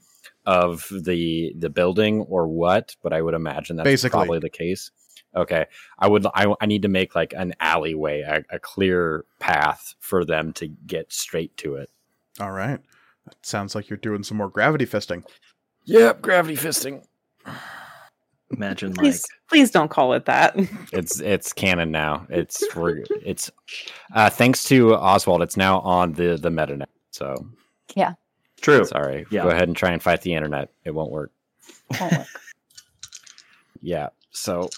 of 0.45 0.89
the 0.91 1.53
the 1.57 1.71
building 1.71 2.23
or 2.23 2.49
what, 2.49 2.97
but 3.03 3.13
I 3.13 3.23
would 3.23 3.35
imagine 3.35 3.77
that's 3.77 3.85
Basically. 3.85 4.19
probably 4.19 4.39
the 4.39 4.51
case. 4.51 4.91
Okay, 5.35 5.67
I 5.99 6.09
would 6.09 6.27
I, 6.35 6.55
I 6.61 6.67
need 6.67 6.83
to 6.83 6.89
make 6.89 7.15
like 7.15 7.35
an 7.37 7.55
alleyway, 7.61 8.23
a, 8.23 8.43
a 8.57 8.59
clear 8.59 9.25
path 9.39 9.95
for 10.01 10.25
them 10.25 10.53
to 10.55 10.69
get 10.69 11.13
straight 11.13 11.57
to 11.59 11.75
it. 11.77 11.91
All 12.41 12.53
right. 12.53 12.81
That 13.27 13.35
sounds 13.43 13.75
like 13.75 13.91
you're 13.91 13.97
doing 13.97 14.23
some 14.23 14.39
more 14.39 14.49
gravity 14.49 14.87
fisting. 14.87 15.25
Yep, 15.85 16.23
gravity 16.23 16.57
fisting. 16.57 17.05
Imagine 18.53 18.91
like 18.91 18.99
Please, 18.99 19.25
please 19.49 19.71
don't 19.73 19.91
call 19.91 20.13
it 20.13 20.25
that. 20.27 20.57
It's 20.93 21.21
it's 21.21 21.53
canon 21.53 21.91
now. 21.91 22.27
It's 22.31 22.63
we're, 22.77 22.99
it's 23.25 23.51
uh, 24.15 24.31
thanks 24.31 24.65
to 24.65 24.95
Oswald. 24.95 25.43
It's 25.43 25.57
now 25.57 25.81
on 25.81 26.13
the 26.13 26.37
the 26.37 26.51
metanet. 26.51 26.87
So 27.11 27.35
Yeah. 27.95 28.13
true. 28.61 28.85
sorry. 28.85 29.27
Yeah. 29.31 29.43
Go 29.43 29.49
ahead 29.51 29.69
and 29.69 29.77
try 29.77 29.91
and 29.91 30.03
fight 30.03 30.23
the 30.23 30.35
internet. 30.35 30.71
It 30.85 30.93
won't 30.93 31.11
work. 31.11 31.33
Won't 32.01 32.13
work. 32.13 32.27
Yeah. 33.83 34.09
So 34.31 34.71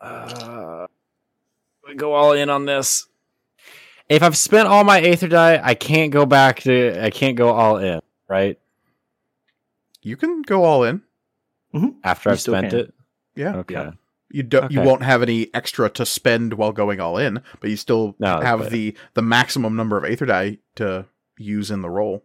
uh, 0.00 0.86
we 1.86 1.94
go 1.94 2.12
all 2.12 2.32
in 2.32 2.50
on 2.50 2.66
this. 2.66 3.06
If 4.08 4.22
I've 4.22 4.36
spent 4.36 4.68
all 4.68 4.84
my 4.84 5.00
aether 5.00 5.28
die, 5.28 5.60
I 5.62 5.74
can't 5.74 6.12
go 6.12 6.26
back 6.26 6.60
to. 6.60 7.02
I 7.02 7.10
can't 7.10 7.36
go 7.36 7.50
all 7.50 7.78
in. 7.78 8.00
Right 8.28 8.58
You 10.02 10.16
can 10.16 10.42
go 10.42 10.64
all 10.64 10.84
in. 10.84 11.02
After 12.04 12.30
You 12.30 12.32
I've 12.32 12.40
spent 12.40 12.70
can. 12.70 12.78
it. 12.80 12.94
Yeah. 13.36 13.56
Okay. 13.56 13.74
Yeah. 13.74 13.90
You 14.30 14.42
don't. 14.42 14.72
You 14.72 14.80
won't 14.80 15.02
have 15.02 15.22
any 15.22 15.52
extra 15.54 15.88
to 15.90 16.04
spend 16.06 16.54
while 16.54 16.72
going 16.72 17.00
all 17.00 17.18
in, 17.18 17.40
but 17.60 17.70
you 17.70 17.76
still 17.76 18.16
No, 18.18 18.40
have 18.40 18.60
but- 18.60 18.70
the 18.70 18.96
the 19.14 19.22
maximum 19.22 19.76
number 19.76 19.96
of 19.96 20.04
aether 20.04 20.26
die 20.26 20.58
to 20.76 21.06
use 21.38 21.70
in 21.70 21.82
the 21.82 21.90
roll. 21.90 22.24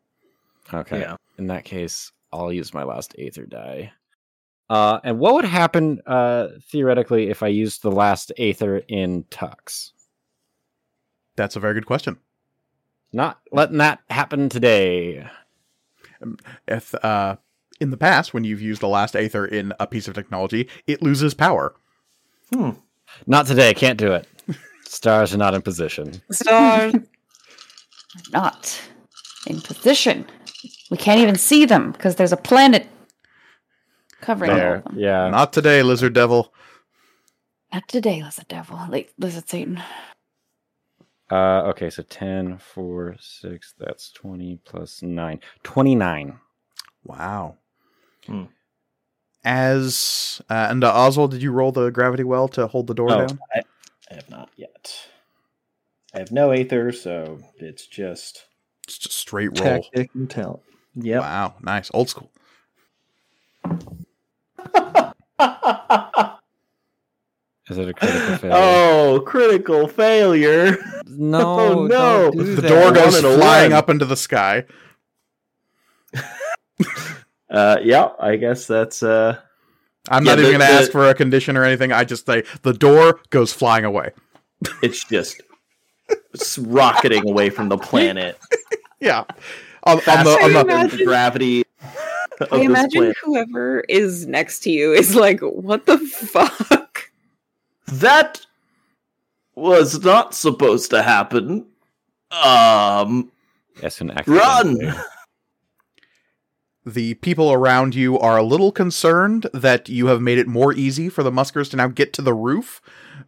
Okay. 0.73 0.99
Yeah. 1.01 1.15
In 1.37 1.47
that 1.47 1.65
case, 1.65 2.11
I'll 2.31 2.51
use 2.53 2.73
my 2.73 2.83
last 2.83 3.15
Aether 3.17 3.45
die. 3.45 3.91
Uh, 4.69 4.99
and 5.03 5.17
what 5.17 5.33
would 5.33 5.45
happen 5.45 5.99
uh, 6.05 6.49
theoretically 6.69 7.29
if 7.29 7.41
I 7.41 7.47
used 7.47 7.81
the 7.81 7.91
last 7.91 8.31
Aether 8.37 8.77
in 8.87 9.23
Tux? 9.25 9.91
That's 11.35 11.55
a 11.55 11.59
very 11.59 11.73
good 11.73 11.87
question. 11.87 12.17
Not 13.11 13.39
letting 13.51 13.77
that 13.77 13.99
happen 14.11 14.49
today. 14.49 15.27
If 16.67 16.93
uh, 17.03 17.37
in 17.79 17.91
the 17.91 17.97
past, 17.97 18.33
when 18.33 18.43
you've 18.43 18.61
used 18.61 18.81
the 18.81 18.87
last 18.87 19.15
aether 19.15 19.45
in 19.45 19.73
a 19.79 19.87
piece 19.87 20.07
of 20.07 20.13
technology, 20.13 20.67
it 20.87 21.01
loses 21.01 21.33
power. 21.33 21.73
Hmm. 22.53 22.71
Not 23.25 23.47
today. 23.47 23.73
Can't 23.73 23.97
do 23.99 24.13
it. 24.13 24.27
Stars 24.85 25.33
are 25.33 25.37
not 25.37 25.53
in 25.53 25.61
position. 25.61 26.21
Stars. 26.31 26.93
Not 28.33 28.81
in 29.45 29.61
position. 29.61 30.25
We 30.89 30.97
can't 30.97 31.21
even 31.21 31.35
see 31.35 31.65
them 31.65 31.91
because 31.91 32.15
there's 32.15 32.31
a 32.31 32.37
planet 32.37 32.87
covering 34.19 34.49
all 34.49 34.57
There. 34.57 34.75
of 34.77 34.83
them. 34.85 34.95
Yeah. 34.97 35.29
Not 35.29 35.53
today, 35.53 35.83
lizard 35.83 36.13
devil. 36.13 36.51
Not 37.71 37.87
today, 37.87 38.23
lizard 38.23 38.47
devil. 38.47 38.79
Late 38.89 39.11
lizard 39.19 39.47
Satan. 39.47 39.81
Uh, 41.31 41.61
okay, 41.67 41.91
so 41.91 42.01
10, 42.01 42.57
4, 42.57 43.15
6, 43.19 43.73
that's 43.77 44.11
20 44.11 44.59
plus 44.65 45.03
9. 45.03 45.39
29. 45.61 46.39
Wow. 47.03 47.57
Hmm. 48.29 48.43
As 49.43 50.41
uh, 50.49 50.67
and 50.69 50.83
uh, 50.83 50.93
Oswald, 50.93 51.31
did 51.31 51.41
you 51.41 51.51
roll 51.51 51.71
the 51.71 51.89
gravity 51.89 52.23
well 52.23 52.47
to 52.49 52.67
hold 52.67 52.87
the 52.87 52.93
door 52.93 53.11
Oh, 53.11 53.25
down? 53.27 53.39
I, 53.55 53.61
I 54.11 54.15
have 54.15 54.29
not 54.29 54.49
yet. 54.57 54.93
I 56.13 56.19
have 56.19 56.31
no 56.31 56.51
aether, 56.51 56.91
so 56.91 57.39
it's 57.57 57.85
just 57.87 58.45
It's 58.87 58.97
just 58.97 59.17
straight 59.17 59.47
roll. 59.59 59.81
tactic 59.81 60.09
and 60.13 60.29
talent. 60.29 60.61
Yep. 60.95 61.21
Wow, 61.21 61.55
nice, 61.61 61.89
old 61.93 62.09
school. 62.09 62.29
Is 67.69 67.77
it 67.77 67.87
a 67.87 67.93
critical 67.93 68.37
failure? 68.37 68.51
oh, 68.57 69.23
critical 69.25 69.87
failure. 69.87 70.77
no, 71.07 71.59
oh, 71.59 71.85
no. 71.87 72.31
don't 72.31 72.37
do 72.37 72.55
The 72.55 72.61
that. 72.63 72.67
door 72.67 72.91
goes 72.91 73.19
flying 73.21 73.73
up 73.73 73.89
into 73.89 74.05
the 74.05 74.17
sky. 74.17 74.65
Uh, 77.49 77.77
yeah, 77.81 78.09
I 78.19 78.35
guess 78.35 78.67
that's 78.67 79.01
uh. 79.03 79.37
I'm 80.09 80.25
Yeah, 80.25 80.31
not 80.31 80.39
even 80.39 80.51
the- 80.53 80.57
going 80.57 80.67
to 80.67 80.73
the- 80.73 80.81
ask 80.81 80.91
for 80.91 81.09
a 81.09 81.13
condition 81.13 81.57
or 81.57 81.63
anything. 81.63 81.91
I 81.91 82.03
just 82.03 82.25
say 82.25 82.43
the 82.63 82.73
door 82.73 83.19
goes 83.31 83.51
flying 83.53 83.85
away. 83.85 84.11
It's 84.81 85.03
just 85.05 85.41
it's 86.33 86.57
rocketing 86.59 87.27
away 87.29 87.49
from 87.49 87.69
the 87.69 87.77
planet. 87.77 88.37
Yeah, 89.01 89.19
on, 89.85 89.93
on 89.93 89.95
the 89.95 90.01
faster 90.01 90.29
on 90.43 90.51
the 90.51 90.63
than 90.63 90.69
imagine- 90.69 90.97
the 90.97 91.05
gravity. 91.05 91.63
Of 92.41 92.47
I 92.51 92.57
imagine 92.61 92.89
planet. 93.01 93.17
whoever 93.23 93.79
is 93.87 94.27
next 94.27 94.59
to 94.61 94.71
you 94.71 94.91
is 94.93 95.15
like, 95.15 95.39
what 95.39 95.85
the 95.85 95.97
fuck? 95.97 97.09
that 97.87 98.45
was 99.55 100.03
not 100.03 100.33
supposed 100.35 100.89
to 100.89 101.01
happen. 101.01 101.65
Um, 102.31 103.31
Yes, 103.81 104.01
an 104.01 104.11
accident. 104.11 104.37
Run! 104.41 104.95
The 106.93 107.15
people 107.15 107.51
around 107.51 107.95
you 107.95 108.17
are 108.19 108.37
a 108.37 108.43
little 108.43 108.71
concerned 108.71 109.47
that 109.53 109.89
you 109.89 110.07
have 110.07 110.21
made 110.21 110.37
it 110.37 110.47
more 110.47 110.73
easy 110.73 111.09
for 111.09 111.23
the 111.23 111.31
muskers 111.31 111.69
to 111.69 111.77
now 111.77 111.87
get 111.87 112.13
to 112.13 112.21
the 112.21 112.33
roof, 112.33 112.81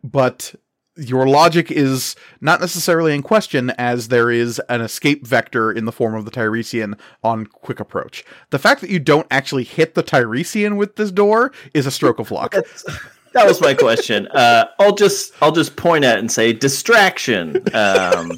but 0.04 0.56
your 0.98 1.28
logic 1.28 1.72
is 1.72 2.16
not 2.42 2.60
necessarily 2.60 3.14
in 3.16 3.24
question 3.24 3.70
as 3.72 4.10
there 4.10 4.30
is 4.30 4.60
an 4.68 4.82
escape 4.82 5.26
vector 5.26 5.72
in 5.72 5.86
the 5.86 5.92
form 5.92 6.16
of 6.16 6.26
the 6.26 6.32
Tiresian 6.32 6.96
on 7.24 7.46
quick 7.46 7.80
approach. 7.80 8.26
The 8.50 8.60
fact 8.60 8.82
that 8.82 8.90
you 8.90 9.00
don't 9.00 9.28
actually 9.32 9.64
hit 9.64 9.96
the 9.96 10.04
Tiresian 10.04 10.76
with 10.76 10.98
this 10.98 11.12
door 11.12 11.54
is 11.74 11.86
a 11.86 11.92
stroke 11.92 12.20
of 12.20 12.30
luck. 12.30 12.52
that 13.34 13.48
was 13.48 13.62
my 13.62 13.74
question. 13.74 14.28
Uh, 14.28 14.66
I'll 14.80 14.96
just 14.96 15.34
I'll 15.42 15.54
just 15.54 15.76
point 15.76 16.04
at 16.04 16.20
and 16.20 16.32
say 16.32 16.52
distraction. 16.52 17.64
Um, 17.74 18.32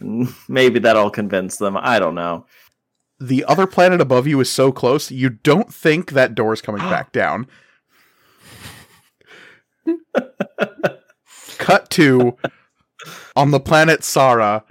maybe 0.48 0.80
that'll 0.80 1.10
convince 1.10 1.56
them. 1.56 1.76
I 1.76 1.98
don't 1.98 2.14
know. 2.14 2.46
The 3.18 3.44
other 3.44 3.66
planet 3.66 4.00
above 4.00 4.26
you 4.26 4.40
is 4.40 4.50
so 4.50 4.72
close, 4.72 5.10
you 5.10 5.30
don't 5.30 5.72
think 5.72 6.12
that 6.12 6.34
door 6.34 6.52
is 6.52 6.60
coming 6.60 6.80
back 6.90 7.12
down. 7.12 7.46
Cut 11.58 11.90
to 11.90 12.36
on 13.34 13.50
the 13.50 13.60
planet 13.60 14.04
Sara. 14.04 14.64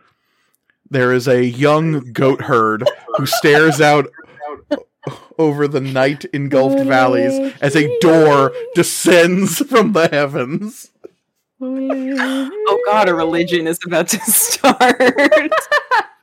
There 0.90 1.12
is 1.12 1.28
a 1.28 1.44
young 1.44 2.12
goat 2.12 2.42
herd 2.42 2.88
who 3.18 3.26
stares 3.26 3.82
out 3.82 4.08
over 5.38 5.68
the 5.68 5.82
night 5.82 6.26
engulfed 6.26 6.84
valleys 6.86 7.54
as 7.62 7.76
a 7.76 8.00
door 8.00 8.54
descends 8.76 9.60
from 9.60 9.94
the 9.94 10.08
heavens. 10.08 10.92
Oh 11.62 12.82
god, 12.86 13.10
a 13.10 13.16
religion 13.16 13.68
is 13.68 13.80
about 13.86 14.08
to 14.10 14.20
start. 14.26 15.02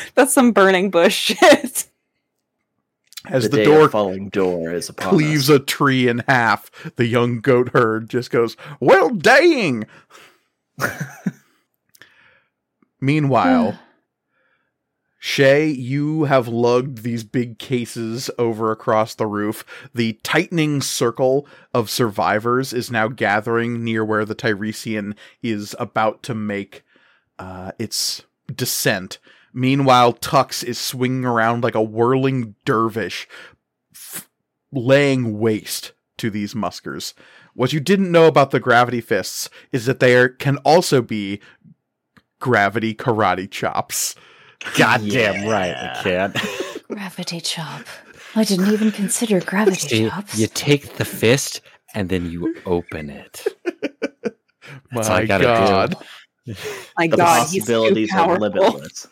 That's 0.14 0.32
some 0.32 0.52
burning 0.52 0.90
bush 0.90 1.14
shit. 1.38 1.86
As 3.28 3.48
the, 3.48 3.58
the, 3.58 3.64
door 3.64 3.88
falling 3.88 4.30
door 4.30 4.72
is 4.72 4.88
upon 4.88 5.10
cleaves 5.10 5.48
us. 5.48 5.56
a 5.56 5.60
tree 5.60 6.08
in 6.08 6.24
half, 6.26 6.70
the 6.96 7.06
young 7.06 7.40
goat 7.40 7.68
herd 7.68 8.10
just 8.10 8.30
goes, 8.30 8.56
Well, 8.80 9.10
dang! 9.10 9.86
Meanwhile, 13.00 13.78
Shay, 15.24 15.68
you 15.68 16.24
have 16.24 16.48
lugged 16.48 17.04
these 17.04 17.22
big 17.22 17.60
cases 17.60 18.28
over 18.38 18.72
across 18.72 19.14
the 19.14 19.28
roof. 19.28 19.64
The 19.94 20.14
tightening 20.24 20.80
circle 20.80 21.46
of 21.72 21.88
survivors 21.88 22.72
is 22.72 22.90
now 22.90 23.06
gathering 23.06 23.84
near 23.84 24.04
where 24.04 24.24
the 24.24 24.34
Tiresian 24.34 25.14
is 25.40 25.76
about 25.78 26.24
to 26.24 26.34
make 26.34 26.82
uh, 27.38 27.70
its 27.78 28.22
descent. 28.52 29.20
Meanwhile, 29.54 30.14
Tux 30.14 30.64
is 30.64 30.78
swinging 30.78 31.24
around 31.24 31.62
like 31.62 31.74
a 31.74 31.82
whirling 31.82 32.54
dervish, 32.64 33.28
f- 33.94 34.28
laying 34.72 35.38
waste 35.38 35.92
to 36.18 36.30
these 36.30 36.54
muskers. 36.54 37.14
What 37.54 37.72
you 37.72 37.80
didn't 37.80 38.10
know 38.10 38.26
about 38.26 38.50
the 38.50 38.60
gravity 38.60 39.00
fists 39.02 39.50
is 39.72 39.84
that 39.86 40.00
there 40.00 40.28
can 40.28 40.56
also 40.58 41.02
be 41.02 41.40
gravity 42.40 42.94
karate 42.94 43.50
chops. 43.50 44.14
Goddamn 44.76 45.42
Yeah. 45.44 45.50
right, 45.50 45.74
I 45.76 46.02
can't. 46.02 46.36
Gravity 46.88 47.40
chop. 47.40 47.82
I 48.34 48.44
didn't 48.44 48.68
even 48.72 48.92
consider 48.92 49.40
gravity 49.40 49.76
See, 49.88 50.08
chops. 50.08 50.38
you 50.38 50.46
take 50.46 50.94
the 50.96 51.04
fist 51.04 51.60
and 51.94 52.08
then 52.08 52.30
you 52.30 52.54
open 52.66 53.10
it. 53.10 53.44
That's 54.92 55.08
all 55.08 55.16
I 55.16 55.20
My 55.20 55.26
gotta 55.26 55.44
God. 55.44 55.96
do. 56.46 56.54
My 56.98 57.06
the 57.08 57.16
god, 57.16 57.48
he's 57.48 57.64
too 57.66 57.72
possibilities 57.72 58.12
are 58.12 58.16
powerful. 58.16 58.48
limitless. 58.48 59.06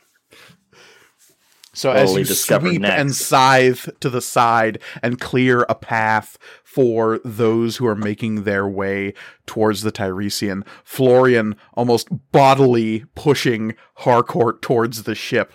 So 1.80 1.92
as 1.92 2.14
you 2.14 2.26
sweep 2.26 2.82
next. 2.82 3.00
and 3.00 3.14
scythe 3.14 3.88
to 4.00 4.10
the 4.10 4.20
side 4.20 4.82
and 5.02 5.18
clear 5.18 5.62
a 5.62 5.74
path 5.74 6.36
for 6.62 7.20
those 7.24 7.78
who 7.78 7.86
are 7.86 7.96
making 7.96 8.42
their 8.42 8.68
way 8.68 9.14
towards 9.46 9.80
the 9.80 9.90
Tiresian, 9.90 10.62
Florian 10.84 11.56
almost 11.72 12.08
bodily 12.32 13.06
pushing 13.14 13.76
Harcourt 13.94 14.60
towards 14.60 15.04
the 15.04 15.14
ship. 15.14 15.54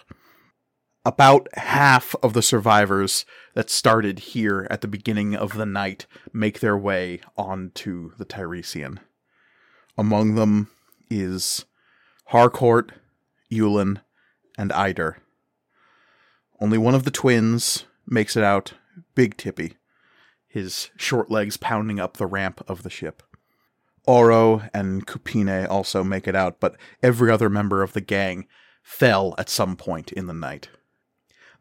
About 1.05 1.47
half 1.53 2.15
of 2.23 2.33
the 2.33 2.41
survivors 2.41 3.27
that 3.53 3.69
started 3.69 4.17
here 4.17 4.65
at 4.71 4.81
the 4.81 4.87
beginning 4.87 5.35
of 5.35 5.53
the 5.53 5.67
night 5.67 6.07
make 6.33 6.59
their 6.59 6.75
way 6.75 7.21
onto 7.37 8.15
the 8.17 8.25
Tiresian. 8.25 8.99
Among 9.95 10.33
them 10.33 10.71
is 11.07 11.65
Harcourt, 12.29 12.93
Yulin, 13.51 14.01
and 14.57 14.71
Eider. 14.71 15.21
Only 16.59 16.77
one 16.77 16.95
of 16.95 17.03
the 17.03 17.11
twins 17.11 17.85
makes 18.07 18.35
it 18.37 18.43
out, 18.43 18.73
Big 19.13 19.37
Tippy, 19.37 19.75
his 20.47 20.89
short 20.95 21.29
legs 21.29 21.57
pounding 21.57 21.99
up 21.99 22.17
the 22.17 22.25
ramp 22.25 22.63
of 22.67 22.83
the 22.83 22.89
ship. 22.89 23.23
Oro 24.07 24.63
and 24.73 25.05
Kupine 25.05 25.67
also 25.69 26.03
make 26.03 26.27
it 26.27 26.35
out, 26.35 26.59
but 26.59 26.77
every 27.01 27.31
other 27.31 27.49
member 27.49 27.81
of 27.81 27.93
the 27.93 28.01
gang 28.01 28.47
fell 28.81 29.33
at 29.37 29.49
some 29.49 29.75
point 29.75 30.11
in 30.11 30.27
the 30.27 30.33
night. 30.33 30.69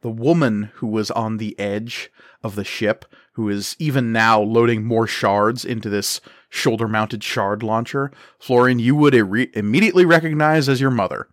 The 0.03 0.11
woman 0.11 0.71
who 0.75 0.87
was 0.87 1.11
on 1.11 1.39
the 1.39 1.59
edge 1.59 2.11
of 2.43 2.55
the 2.55 2.65
ship, 2.65 3.07
who 3.33 3.49
is 3.49 3.75
even 3.79 4.13
now 4.13 4.41
loading 4.41 4.85
more 4.85 5.07
shards 5.07 5.65
into 5.65 5.89
this 5.89 6.21
shoulder 6.51 6.87
mounted 6.87 7.25
shard 7.25 7.63
launcher, 7.63 8.13
Florian, 8.39 8.79
you 8.79 8.95
would 8.95 9.15
immediately 9.15 10.05
recognize 10.05 10.69
as 10.69 10.81
your 10.81 10.91
mother. 10.91 11.29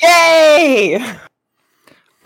Yay! 0.00 1.18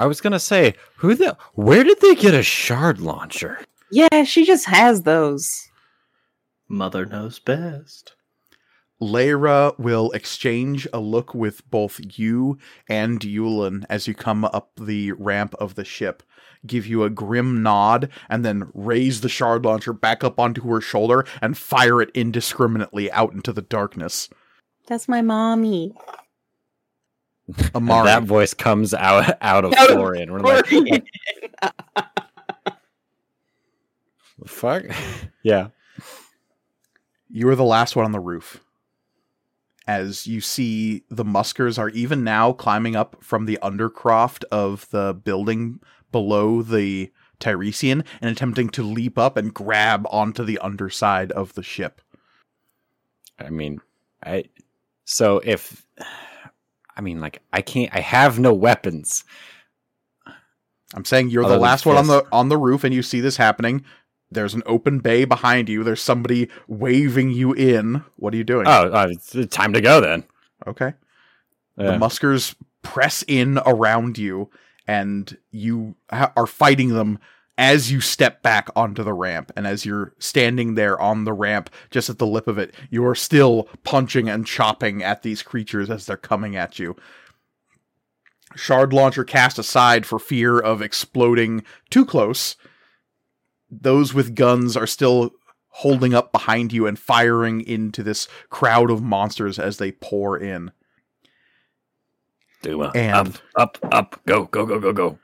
I 0.00 0.06
was 0.06 0.22
gonna 0.22 0.40
say, 0.40 0.76
who 0.96 1.14
the 1.14 1.36
where 1.52 1.84
did 1.84 2.00
they 2.00 2.14
get 2.14 2.32
a 2.32 2.42
shard 2.42 3.02
launcher? 3.02 3.60
Yeah, 3.90 4.24
she 4.24 4.46
just 4.46 4.64
has 4.64 5.02
those. 5.02 5.68
Mother 6.70 7.04
knows 7.04 7.38
best. 7.38 8.14
Lyra 8.98 9.74
will 9.76 10.10
exchange 10.12 10.88
a 10.94 11.00
look 11.00 11.34
with 11.34 11.68
both 11.70 12.00
you 12.16 12.56
and 12.88 13.20
Yulin 13.20 13.84
as 13.90 14.08
you 14.08 14.14
come 14.14 14.46
up 14.46 14.70
the 14.80 15.12
ramp 15.12 15.54
of 15.60 15.74
the 15.74 15.84
ship, 15.84 16.22
give 16.66 16.86
you 16.86 17.04
a 17.04 17.10
grim 17.10 17.62
nod, 17.62 18.08
and 18.30 18.42
then 18.42 18.70
raise 18.72 19.20
the 19.20 19.28
shard 19.28 19.66
launcher 19.66 19.92
back 19.92 20.24
up 20.24 20.40
onto 20.40 20.62
her 20.62 20.80
shoulder 20.80 21.26
and 21.42 21.58
fire 21.58 22.00
it 22.00 22.10
indiscriminately 22.14 23.12
out 23.12 23.34
into 23.34 23.52
the 23.52 23.60
darkness. 23.60 24.30
That's 24.86 25.08
my 25.08 25.20
mommy. 25.20 25.92
Amari, 27.74 28.06
That 28.06 28.24
voice 28.24 28.54
comes 28.54 28.94
out 28.94 29.36
out 29.40 29.64
of 29.64 29.74
Out 29.74 29.90
of 29.90 29.96
Florian. 29.96 30.32
We're 30.32 30.40
like, 30.40 30.66
Florian. 30.66 31.02
fuck. 34.46 34.84
yeah. 35.42 35.68
you 37.28 37.48
are 37.48 37.56
the 37.56 37.64
last 37.64 37.96
one 37.96 38.04
on 38.04 38.12
the 38.12 38.20
roof. 38.20 38.60
As 39.86 40.26
you 40.26 40.40
see, 40.40 41.02
the 41.10 41.24
muskers 41.24 41.78
are 41.78 41.88
even 41.90 42.22
now 42.22 42.52
climbing 42.52 42.94
up 42.94 43.16
from 43.20 43.46
the 43.46 43.58
undercroft 43.62 44.44
of 44.52 44.88
the 44.90 45.14
building 45.14 45.80
below 46.12 46.62
the 46.62 47.10
Tiresian 47.40 48.04
and 48.20 48.30
attempting 48.30 48.68
to 48.70 48.82
leap 48.82 49.18
up 49.18 49.36
and 49.36 49.52
grab 49.52 50.06
onto 50.10 50.44
the 50.44 50.58
underside 50.58 51.32
of 51.32 51.54
the 51.54 51.62
ship. 51.62 52.00
I 53.38 53.50
mean, 53.50 53.80
I 54.22 54.44
so 55.04 55.40
if 55.44 55.86
I 57.00 57.02
mean 57.02 57.18
like 57.18 57.40
I 57.50 57.62
can't 57.62 57.88
I 57.94 58.00
have 58.00 58.38
no 58.38 58.52
weapons. 58.52 59.24
I'm 60.94 61.06
saying 61.06 61.30
you're 61.30 61.44
Other 61.44 61.54
the 61.54 61.60
last 61.60 61.86
one 61.86 61.96
on 61.96 62.08
the 62.08 62.26
on 62.30 62.50
the 62.50 62.58
roof, 62.58 62.84
and 62.84 62.92
you 62.92 63.02
see 63.02 63.20
this 63.20 63.38
happening. 63.38 63.86
There's 64.30 64.52
an 64.52 64.62
open 64.66 64.98
bay 64.98 65.24
behind 65.24 65.70
you. 65.70 65.82
There's 65.82 66.02
somebody 66.02 66.50
waving 66.68 67.30
you 67.30 67.54
in. 67.54 68.04
What 68.16 68.34
are 68.34 68.36
you 68.36 68.44
doing? 68.44 68.66
Oh, 68.68 68.90
uh, 68.92 69.08
it's 69.10 69.34
time 69.46 69.72
to 69.72 69.80
go 69.80 70.02
then. 70.02 70.24
okay. 70.66 70.92
Yeah. 71.78 71.92
The 71.92 71.98
muskers 71.98 72.54
press 72.82 73.24
in 73.26 73.56
around 73.64 74.18
you, 74.18 74.50
and 74.86 75.34
you 75.50 75.94
ha- 76.10 76.34
are 76.36 76.46
fighting 76.46 76.90
them 76.90 77.18
as 77.60 77.92
you 77.92 78.00
step 78.00 78.42
back 78.42 78.70
onto 78.74 79.04
the 79.04 79.12
ramp. 79.12 79.52
And 79.54 79.66
as 79.66 79.84
you're 79.84 80.14
standing 80.18 80.76
there 80.76 80.98
on 80.98 81.24
the 81.24 81.34
ramp, 81.34 81.68
just 81.90 82.08
at 82.08 82.16
the 82.16 82.26
lip 82.26 82.48
of 82.48 82.56
it, 82.56 82.74
you 82.88 83.04
are 83.04 83.14
still 83.14 83.68
punching 83.84 84.30
and 84.30 84.46
chopping 84.46 85.02
at 85.02 85.22
these 85.22 85.42
creatures 85.42 85.90
as 85.90 86.06
they're 86.06 86.16
coming 86.16 86.56
at 86.56 86.78
you. 86.78 86.96
Shard 88.56 88.94
launcher 88.94 89.24
cast 89.24 89.58
aside 89.58 90.06
for 90.06 90.18
fear 90.18 90.58
of 90.58 90.80
exploding 90.80 91.62
too 91.90 92.06
close. 92.06 92.56
Those 93.70 94.14
with 94.14 94.34
guns 94.34 94.74
are 94.74 94.86
still 94.86 95.32
holding 95.68 96.14
up 96.14 96.32
behind 96.32 96.72
you 96.72 96.86
and 96.86 96.98
firing 96.98 97.60
into 97.60 98.02
this 98.02 98.26
crowd 98.48 98.90
of 98.90 99.02
monsters 99.02 99.58
as 99.58 99.76
they 99.76 99.92
pour 99.92 100.38
in. 100.38 100.72
Duma. 102.62 102.86
Uh, 102.86 102.92
and- 102.94 103.28
up, 103.54 103.78
up, 103.82 103.92
up, 103.92 104.20
go, 104.24 104.44
go, 104.46 104.64
go, 104.64 104.80
go, 104.80 104.92
go. 104.94 105.18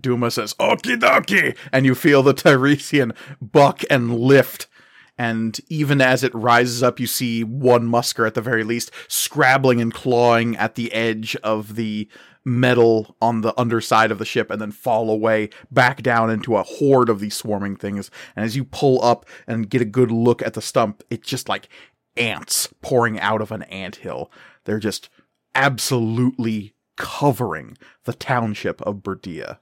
Duma 0.00 0.30
says, 0.30 0.54
Okie 0.54 0.98
dokie! 0.98 1.56
And 1.72 1.86
you 1.86 1.94
feel 1.94 2.22
the 2.22 2.34
Tiresian 2.34 3.12
buck 3.40 3.82
and 3.90 4.18
lift. 4.18 4.66
And 5.16 5.58
even 5.68 6.00
as 6.00 6.22
it 6.22 6.34
rises 6.34 6.82
up, 6.82 7.00
you 7.00 7.06
see 7.06 7.42
one 7.42 7.88
musker 7.88 8.26
at 8.26 8.34
the 8.34 8.40
very 8.40 8.62
least 8.62 8.92
scrabbling 9.08 9.80
and 9.80 9.92
clawing 9.92 10.56
at 10.56 10.76
the 10.76 10.92
edge 10.92 11.34
of 11.36 11.74
the 11.74 12.08
metal 12.44 13.16
on 13.20 13.42
the 13.42 13.58
underside 13.58 14.10
of 14.10 14.18
the 14.18 14.24
ship 14.24 14.50
and 14.50 14.60
then 14.60 14.70
fall 14.70 15.10
away 15.10 15.50
back 15.70 16.02
down 16.02 16.30
into 16.30 16.56
a 16.56 16.62
horde 16.62 17.08
of 17.08 17.20
these 17.20 17.36
swarming 17.36 17.76
things. 17.76 18.10
And 18.36 18.44
as 18.44 18.56
you 18.56 18.64
pull 18.64 19.02
up 19.04 19.26
and 19.46 19.68
get 19.68 19.82
a 19.82 19.86
good 19.86 20.10
look 20.10 20.40
at 20.42 20.54
the 20.54 20.62
stump, 20.62 21.02
it's 21.10 21.28
just 21.28 21.48
like 21.48 21.68
ants 22.16 22.72
pouring 22.80 23.18
out 23.20 23.40
of 23.42 23.52
an 23.52 23.62
anthill. 23.64 24.30
They're 24.64 24.78
just 24.78 25.08
absolutely 25.54 26.74
covering 26.96 27.76
the 28.04 28.14
township 28.14 28.80
of 28.82 29.02
Berdea. 29.02 29.58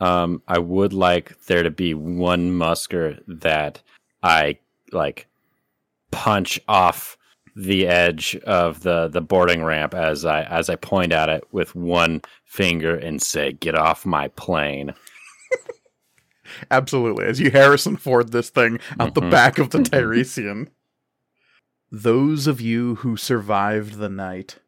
Um, 0.00 0.42
I 0.46 0.58
would 0.58 0.92
like 0.92 1.40
there 1.46 1.62
to 1.62 1.70
be 1.70 1.94
one 1.94 2.50
musker 2.52 3.20
that 3.26 3.80
I 4.22 4.58
like 4.92 5.26
punch 6.10 6.60
off 6.68 7.16
the 7.54 7.86
edge 7.86 8.36
of 8.44 8.82
the 8.82 9.08
the 9.08 9.22
boarding 9.22 9.64
ramp 9.64 9.94
as 9.94 10.26
I 10.26 10.42
as 10.42 10.68
I 10.68 10.76
point 10.76 11.12
at 11.12 11.30
it 11.30 11.44
with 11.52 11.74
one 11.74 12.20
finger 12.44 12.94
and 12.94 13.22
say, 13.22 13.52
"Get 13.52 13.74
off 13.74 14.04
my 14.04 14.28
plane." 14.28 14.92
Absolutely. 16.70 17.24
As 17.26 17.40
you 17.40 17.50
Harrison 17.50 17.96
Ford 17.96 18.30
this 18.32 18.50
thing 18.50 18.78
out 19.00 19.14
the 19.14 19.20
Mhm. 19.22 19.30
back 19.30 19.58
of 19.58 19.70
the 19.70 19.82
Tiresian. 19.82 20.68
Those 21.90 22.46
of 22.46 22.60
you 22.60 22.96
who 22.96 23.16
survived 23.16 23.94
the 23.94 24.08
night 24.08 24.58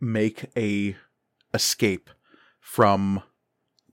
make 0.00 0.46
a 0.56 0.96
escape 1.52 2.08
from 2.60 3.22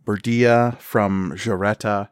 Berdea, 0.08 0.80
from 0.80 1.34
Jaretta, 1.36 2.10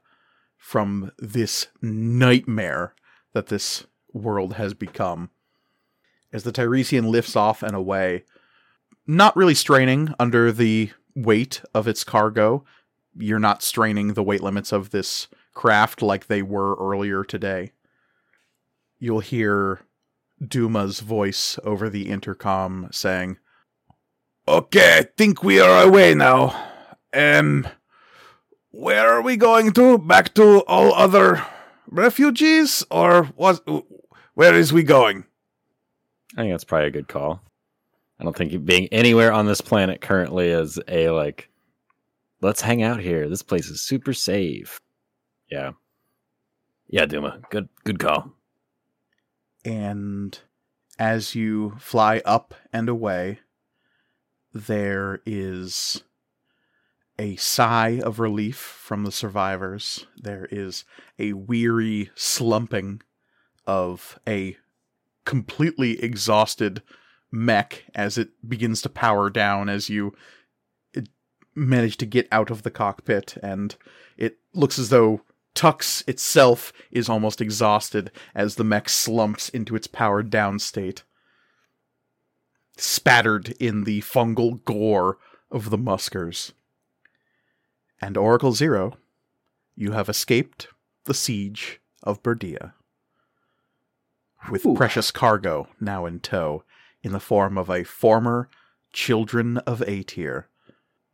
from 0.57 1.13
this 1.17 1.67
nightmare 1.81 2.93
that 3.33 3.47
this 3.47 3.85
world 4.11 4.55
has 4.55 4.73
become. 4.73 5.29
As 6.33 6.43
the 6.43 6.51
Tiresian 6.51 7.09
lifts 7.09 7.37
off 7.37 7.63
and 7.63 7.73
away, 7.73 8.25
not 9.07 9.35
really 9.37 9.55
straining 9.55 10.13
under 10.19 10.51
the 10.51 10.91
weight 11.15 11.61
of 11.73 11.87
its 11.87 12.03
cargo, 12.03 12.65
you're 13.15 13.39
not 13.39 13.63
straining 13.63 14.13
the 14.13 14.23
weight 14.23 14.43
limits 14.43 14.73
of 14.73 14.89
this 14.89 15.29
craft 15.53 16.01
like 16.01 16.27
they 16.27 16.41
were 16.41 16.75
earlier 16.75 17.23
today. 17.23 17.71
You'll 18.99 19.21
hear 19.21 19.79
Duma's 20.45 20.99
voice 20.99 21.57
over 21.63 21.89
the 21.89 22.09
intercom 22.09 22.89
saying, 22.91 23.37
Okay, 24.47 24.97
I 24.99 25.03
think 25.15 25.43
we 25.43 25.61
are 25.61 25.83
away 25.83 26.13
now. 26.13 26.71
Um, 27.13 27.65
where 28.75 29.09
are 29.09 29.21
we 29.21 29.37
going 29.37 29.71
to? 29.73 29.97
Back 29.97 30.33
to 30.35 30.59
all 30.67 30.93
other 30.93 31.45
refugees? 31.87 32.83
Or 32.91 33.25
what? 33.35 33.65
Where 34.33 34.53
is 34.53 34.73
we 34.73 34.83
going? 34.83 35.25
I 36.37 36.41
think 36.41 36.53
that's 36.53 36.63
probably 36.65 36.87
a 36.87 36.91
good 36.91 37.07
call. 37.07 37.41
I 38.19 38.23
don't 38.23 38.35
think 38.35 38.65
being 38.65 38.87
anywhere 38.91 39.31
on 39.31 39.45
this 39.45 39.61
planet 39.61 40.01
currently 40.01 40.49
is 40.49 40.79
a 40.87 41.09
like. 41.09 41.49
Let's 42.41 42.61
hang 42.61 42.83
out 42.83 42.99
here. 42.99 43.29
This 43.29 43.43
place 43.43 43.69
is 43.69 43.81
super 43.81 44.13
safe. 44.13 44.79
Yeah. 45.49 45.71
Yeah, 46.87 47.05
Duma. 47.05 47.39
Good 47.49 47.69
good 47.83 47.99
call. 47.99 48.31
and 49.63 50.37
as 50.97 51.35
you 51.35 51.75
fly 51.79 52.21
up 52.23 52.53
and 52.71 52.87
away, 52.87 53.39
there 54.53 55.21
is 55.25 56.03
a 57.17 57.35
sigh 57.37 57.99
of 58.03 58.19
relief 58.19 58.57
from 58.57 59.03
the 59.03 59.11
survivors. 59.11 60.05
There 60.17 60.47
is 60.51 60.85
a 61.17 61.33
weary 61.33 62.11
slumping 62.15 63.01
of 63.65 64.19
a 64.27 64.57
completely 65.25 66.01
exhausted 66.03 66.81
mech 67.31 67.85
as 67.95 68.17
it 68.17 68.29
begins 68.47 68.81
to 68.81 68.89
power 68.89 69.29
down 69.29 69.69
as 69.69 69.89
you 69.89 70.13
uh, 70.95 71.01
manage 71.55 71.97
to 71.97 72.05
get 72.05 72.27
out 72.31 72.49
of 72.49 72.63
the 72.63 72.71
cockpit 72.71 73.37
and 73.41 73.75
it 74.17 74.37
looks 74.53 74.77
as 74.79 74.89
though 74.89 75.21
Tux 75.55 76.07
itself 76.07 76.73
is 76.91 77.09
almost 77.09 77.41
exhausted 77.41 78.11
as 78.35 78.55
the 78.55 78.63
mech 78.63 78.89
slumps 78.89 79.49
into 79.49 79.75
its 79.75 79.87
powered 79.87 80.29
down 80.29 80.59
state, 80.59 81.03
spattered 82.75 83.55
in 83.59 83.85
the 83.85 84.01
fungal 84.01 84.63
gore 84.65 85.17
of 85.49 85.69
the 85.69 85.77
muskers. 85.77 86.51
And 88.01 88.17
Oracle 88.17 88.51
Zero, 88.51 88.97
you 89.75 89.91
have 89.93 90.09
escaped 90.09 90.67
the 91.05 91.13
siege 91.13 91.79
of 92.03 92.21
Berdea. 92.21 92.73
With 94.49 94.65
Ooh. 94.65 94.75
precious 94.75 95.11
cargo 95.11 95.67
now 95.79 96.05
in 96.05 96.19
tow, 96.19 96.63
in 97.01 97.11
the 97.11 97.19
form 97.19 97.57
of 97.57 97.69
a 97.69 97.83
former 97.83 98.49
Children 98.93 99.57
of 99.59 99.81
Aether, 99.81 100.47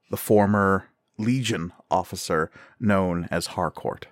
the 0.10 0.18
former 0.18 0.88
Legion 1.18 1.74
officer 1.90 2.52
known 2.80 3.28
as 3.32 3.48
Harcourt. 3.48 4.08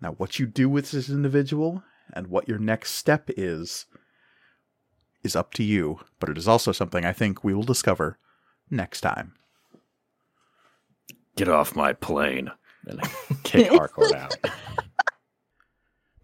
Now, 0.00 0.12
what 0.12 0.38
you 0.38 0.46
do 0.46 0.68
with 0.68 0.90
this 0.90 1.08
individual 1.08 1.82
and 2.12 2.26
what 2.26 2.48
your 2.48 2.58
next 2.58 2.92
step 2.92 3.30
is, 3.36 3.86
is 5.22 5.36
up 5.36 5.54
to 5.54 5.62
you, 5.62 6.00
but 6.18 6.28
it 6.28 6.38
is 6.38 6.48
also 6.48 6.72
something 6.72 7.04
I 7.04 7.12
think 7.12 7.42
we 7.44 7.54
will 7.54 7.62
discover 7.62 8.18
next 8.70 9.02
time. 9.02 9.34
Get 11.36 11.48
off 11.48 11.76
my 11.76 11.92
plane. 11.92 12.50
And 12.86 13.00
I 13.02 13.08
kick 13.42 13.70
Harcourt 13.70 14.14
out. 14.14 14.36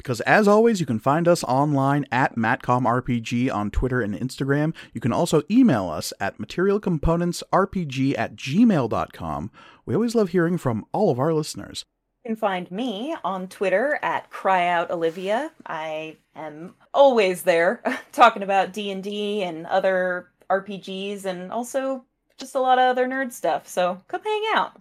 Because 0.09 0.22
as 0.22 0.48
always, 0.48 0.80
you 0.80 0.86
can 0.86 1.01
find 1.01 1.28
us 1.28 1.44
online 1.44 2.06
at 2.10 2.35
MatcomRPG 2.35 3.52
on 3.52 3.70
Twitter 3.70 4.01
and 4.01 4.14
Instagram. 4.14 4.74
You 4.94 5.02
can 5.02 5.12
also 5.12 5.43
email 5.51 5.90
us 5.90 6.14
at 6.18 6.39
materialcomponentsrpg 6.39 8.14
at 8.16 8.35
gmail.com. 8.35 9.51
We 9.85 9.94
always 9.94 10.14
love 10.14 10.30
hearing 10.30 10.56
from 10.56 10.86
all 10.93 11.10
of 11.10 11.18
our 11.18 11.35
listeners. 11.35 11.85
You 12.24 12.30
can 12.30 12.36
find 12.36 12.70
me 12.70 13.16
on 13.22 13.48
Twitter 13.48 13.98
at 14.01 14.30
CryOutOlivia. 14.30 15.51
I 15.66 16.16
am 16.35 16.76
always 16.94 17.43
there 17.43 17.82
talking 18.12 18.43
about 18.43 18.72
D&D 18.72 19.43
and 19.43 19.66
other 19.66 20.28
RPGs 20.48 21.26
and 21.26 21.52
also 21.52 22.06
just 22.39 22.55
a 22.55 22.60
lot 22.60 22.78
of 22.78 22.85
other 22.85 23.06
nerd 23.06 23.32
stuff. 23.32 23.68
So 23.68 24.01
come 24.09 24.22
hang 24.22 24.43
out. 24.55 24.80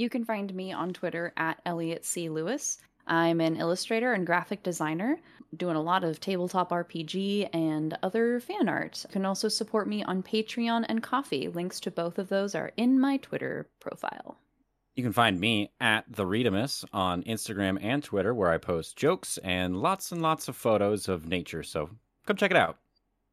You 0.00 0.08
can 0.08 0.24
find 0.24 0.54
me 0.54 0.72
on 0.72 0.94
Twitter 0.94 1.34
at 1.36 1.60
Elliot 1.66 2.06
C. 2.06 2.30
Lewis. 2.30 2.78
I'm 3.06 3.38
an 3.38 3.56
illustrator 3.56 4.14
and 4.14 4.26
graphic 4.26 4.62
designer, 4.62 5.20
doing 5.54 5.76
a 5.76 5.82
lot 5.82 6.04
of 6.04 6.20
tabletop 6.20 6.70
RPG 6.70 7.50
and 7.52 7.98
other 8.02 8.40
fan 8.40 8.66
art. 8.66 9.04
You 9.06 9.12
can 9.12 9.26
also 9.26 9.48
support 9.48 9.86
me 9.86 10.02
on 10.02 10.22
Patreon 10.22 10.86
and 10.88 11.02
Ko-fi. 11.02 11.48
Links 11.48 11.80
to 11.80 11.90
both 11.90 12.18
of 12.18 12.30
those 12.30 12.54
are 12.54 12.72
in 12.78 12.98
my 12.98 13.18
Twitter 13.18 13.68
profile. 13.78 14.38
You 14.94 15.02
can 15.02 15.12
find 15.12 15.38
me 15.38 15.70
at 15.82 16.06
the 16.08 16.24
Readamus 16.24 16.82
on 16.94 17.22
Instagram 17.24 17.76
and 17.84 18.02
Twitter, 18.02 18.32
where 18.32 18.50
I 18.50 18.56
post 18.56 18.96
jokes 18.96 19.36
and 19.44 19.76
lots 19.82 20.12
and 20.12 20.22
lots 20.22 20.48
of 20.48 20.56
photos 20.56 21.10
of 21.10 21.26
nature. 21.26 21.62
So 21.62 21.90
come 22.26 22.38
check 22.38 22.52
it 22.52 22.56
out. 22.56 22.78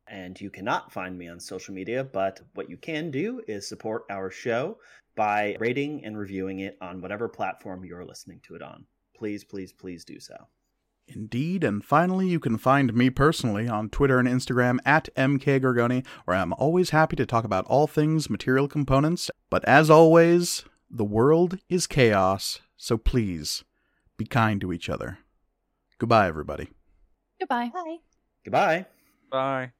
And 0.05 0.39
you 0.39 0.49
cannot 0.49 0.91
find 0.91 1.17
me 1.17 1.29
on 1.29 1.39
social 1.39 1.73
media, 1.73 2.03
but 2.03 2.41
what 2.55 2.69
you 2.69 2.75
can 2.75 3.09
do 3.09 3.41
is 3.47 3.65
support 3.69 4.03
our 4.09 4.29
show 4.29 4.77
by 5.17 5.57
rating 5.59 6.05
and 6.05 6.17
reviewing 6.17 6.59
it 6.59 6.77
on 6.79 7.01
whatever 7.01 7.27
platform 7.27 7.83
you're 7.83 8.05
listening 8.05 8.39
to 8.43 8.55
it 8.55 8.61
on. 8.61 8.85
Please, 9.17 9.43
please, 9.43 9.73
please 9.73 10.05
do 10.05 10.19
so. 10.19 10.35
Indeed, 11.07 11.63
and 11.63 11.83
finally, 11.83 12.27
you 12.27 12.39
can 12.39 12.57
find 12.57 12.93
me 12.93 13.09
personally 13.09 13.67
on 13.67 13.89
Twitter 13.89 14.19
and 14.19 14.27
Instagram 14.27 14.79
at 14.85 15.09
mkgorgoni, 15.15 16.05
where 16.25 16.37
I'm 16.37 16.53
always 16.53 16.89
happy 16.89 17.15
to 17.15 17.25
talk 17.25 17.45
about 17.45 17.65
all 17.65 17.87
things 17.87 18.29
material 18.29 18.67
components. 18.67 19.31
But 19.49 19.65
as 19.65 19.89
always, 19.89 20.65
the 20.89 21.05
world 21.05 21.59
is 21.69 21.87
chaos, 21.87 22.59
so 22.75 22.97
please 22.97 23.63
be 24.17 24.25
kind 24.25 24.59
to 24.61 24.73
each 24.73 24.89
other. 24.89 25.19
Goodbye, 25.97 26.27
everybody. 26.27 26.69
Goodbye. 27.39 27.71
Bye. 27.73 27.97
Goodbye. 28.43 28.85
Bye. 29.31 29.71